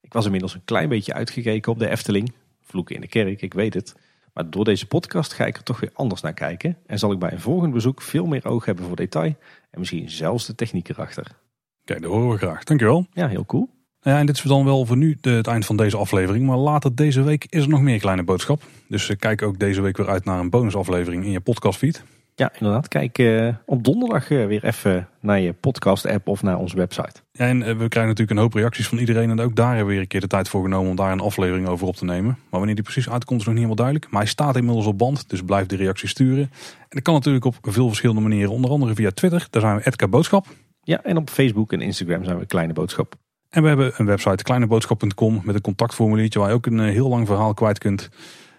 Ik 0.00 0.12
was 0.12 0.24
inmiddels 0.24 0.54
een 0.54 0.64
klein 0.64 0.88
beetje 0.88 1.14
uitgekeken 1.14 1.72
op 1.72 1.78
de 1.78 1.88
Efteling, 1.88 2.32
vloeken 2.62 2.94
in 2.94 3.00
de 3.00 3.08
kerk, 3.08 3.42
ik 3.42 3.54
weet 3.54 3.74
het. 3.74 3.94
Maar 4.32 4.50
door 4.50 4.64
deze 4.64 4.86
podcast 4.86 5.32
ga 5.32 5.46
ik 5.46 5.56
er 5.56 5.62
toch 5.62 5.80
weer 5.80 5.90
anders 5.94 6.20
naar 6.20 6.34
kijken 6.34 6.78
en 6.86 6.98
zal 6.98 7.12
ik 7.12 7.18
bij 7.18 7.32
een 7.32 7.40
volgend 7.40 7.72
bezoek 7.72 8.02
veel 8.02 8.26
meer 8.26 8.46
oog 8.46 8.64
hebben 8.64 8.84
voor 8.84 8.96
detail 8.96 9.36
en 9.70 9.78
misschien 9.78 10.10
zelfs 10.10 10.46
de 10.46 10.54
techniek 10.54 10.88
erachter. 10.88 11.44
Kijk, 11.86 12.02
dat 12.02 12.10
horen 12.10 12.30
we 12.30 12.36
graag. 12.36 12.64
Dankjewel. 12.64 13.06
Ja, 13.12 13.28
heel 13.28 13.46
cool. 13.46 13.68
Ja, 14.00 14.18
en 14.18 14.26
dit 14.26 14.36
is 14.36 14.42
dan 14.42 14.64
wel 14.64 14.86
voor 14.86 14.96
nu 14.96 15.16
de, 15.20 15.30
het 15.30 15.46
eind 15.46 15.66
van 15.66 15.76
deze 15.76 15.96
aflevering. 15.96 16.46
Maar 16.46 16.56
later 16.56 16.94
deze 16.94 17.22
week 17.22 17.46
is 17.48 17.62
er 17.62 17.68
nog 17.68 17.80
meer 17.80 17.98
kleine 17.98 18.22
boodschap. 18.22 18.62
Dus 18.88 19.08
uh, 19.08 19.16
kijk 19.16 19.42
ook 19.42 19.58
deze 19.58 19.80
week 19.80 19.96
weer 19.96 20.08
uit 20.08 20.24
naar 20.24 20.38
een 20.38 20.50
bonusaflevering 20.50 21.24
in 21.24 21.30
je 21.30 21.40
podcastfeed. 21.40 22.02
Ja, 22.34 22.52
inderdaad. 22.58 22.88
Kijk 22.88 23.18
uh, 23.18 23.54
op 23.66 23.84
donderdag 23.84 24.30
uh, 24.30 24.46
weer 24.46 24.64
even 24.64 25.08
naar 25.20 25.40
je 25.40 25.52
podcast-app 25.52 26.28
of 26.28 26.42
naar 26.42 26.58
onze 26.58 26.76
website. 26.76 27.20
Ja, 27.32 27.46
en 27.46 27.58
we 27.58 27.88
krijgen 27.88 28.06
natuurlijk 28.06 28.30
een 28.30 28.36
hoop 28.36 28.54
reacties 28.54 28.88
van 28.88 28.98
iedereen. 28.98 29.30
En 29.30 29.40
ook 29.40 29.56
daar 29.56 29.68
hebben 29.68 29.86
we 29.86 29.92
weer 29.92 30.00
een 30.00 30.08
keer 30.08 30.20
de 30.20 30.26
tijd 30.26 30.48
voor 30.48 30.62
genomen 30.62 30.90
om 30.90 30.96
daar 30.96 31.12
een 31.12 31.20
aflevering 31.20 31.68
over 31.68 31.86
op 31.86 31.96
te 31.96 32.04
nemen. 32.04 32.38
Maar 32.50 32.58
wanneer 32.58 32.74
die 32.74 32.84
precies 32.84 33.10
uitkomt 33.10 33.40
is 33.40 33.46
nog 33.46 33.54
niet 33.54 33.64
helemaal 33.64 33.84
duidelijk. 33.84 34.10
Maar 34.10 34.20
hij 34.20 34.30
staat 34.30 34.56
inmiddels 34.56 34.86
op 34.86 34.98
band, 34.98 35.28
dus 35.28 35.42
blijf 35.42 35.66
de 35.66 35.76
reacties 35.76 36.10
sturen. 36.10 36.50
En 36.78 36.88
dat 36.88 37.02
kan 37.02 37.14
natuurlijk 37.14 37.44
op 37.44 37.56
veel 37.62 37.86
verschillende 37.86 38.20
manieren. 38.20 38.50
Onder 38.50 38.70
andere 38.70 38.94
via 38.94 39.10
Twitter, 39.10 39.46
daar 39.50 39.62
zijn 39.62 39.76
we 39.76 39.86
Edka 39.86 40.08
Boodschap. 40.08 40.46
Ja, 40.86 41.02
en 41.02 41.16
op 41.16 41.30
Facebook 41.30 41.72
en 41.72 41.80
Instagram 41.80 42.24
zijn 42.24 42.38
we 42.38 42.46
Kleine 42.46 42.72
Boodschap. 42.72 43.14
En 43.48 43.62
we 43.62 43.68
hebben 43.68 43.92
een 43.96 44.06
website, 44.06 44.42
kleineboodschap.com, 44.42 45.40
met 45.44 45.54
een 45.54 45.60
contactformuliertje 45.60 46.38
waar 46.38 46.48
je 46.48 46.54
ook 46.54 46.66
een 46.66 46.78
heel 46.78 47.08
lang 47.08 47.26
verhaal 47.26 47.54
kwijt 47.54 47.78
kunt. 47.78 48.08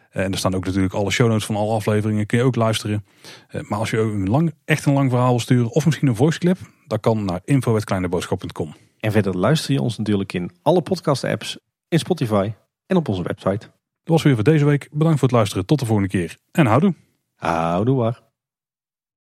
En 0.09 0.31
er 0.31 0.37
staan 0.37 0.55
ook 0.55 0.65
natuurlijk 0.65 0.93
alle 0.93 1.11
show 1.11 1.27
notes 1.27 1.45
van 1.45 1.55
alle 1.55 1.73
afleveringen, 1.73 2.25
kun 2.25 2.37
je 2.37 2.43
ook 2.43 2.55
luisteren. 2.55 3.05
Maar 3.51 3.79
als 3.79 3.89
je 3.89 3.97
een 3.97 4.29
lang, 4.29 4.53
echt 4.65 4.85
een 4.85 4.93
lang 4.93 5.09
verhaal 5.09 5.29
wil 5.29 5.39
sturen, 5.39 5.69
of 5.69 5.85
misschien 5.85 6.07
een 6.07 6.15
voice 6.15 6.39
clip, 6.39 6.57
dan 6.87 6.99
kan 6.99 7.25
naar 7.25 7.41
info.kleineboodschap.com. 7.43 8.75
En 8.99 9.11
verder 9.11 9.37
luister 9.37 9.73
je 9.73 9.81
ons 9.81 9.97
natuurlijk 9.97 10.33
in 10.33 10.51
alle 10.61 10.81
podcast 10.81 11.23
apps, 11.23 11.57
in 11.87 11.99
Spotify 11.99 12.51
en 12.85 12.95
op 12.95 13.07
onze 13.07 13.23
website. 13.23 13.67
Dat 14.03 14.15
was 14.15 14.23
weer 14.23 14.35
voor 14.35 14.43
deze 14.43 14.65
week. 14.65 14.89
Bedankt 14.91 15.19
voor 15.19 15.27
het 15.27 15.37
luisteren. 15.37 15.65
Tot 15.65 15.79
de 15.79 15.85
volgende 15.85 16.09
keer. 16.09 16.37
En 16.51 16.65
houdoe. 16.65 16.93
Houdoe 17.35 17.95
waar. 17.95 18.26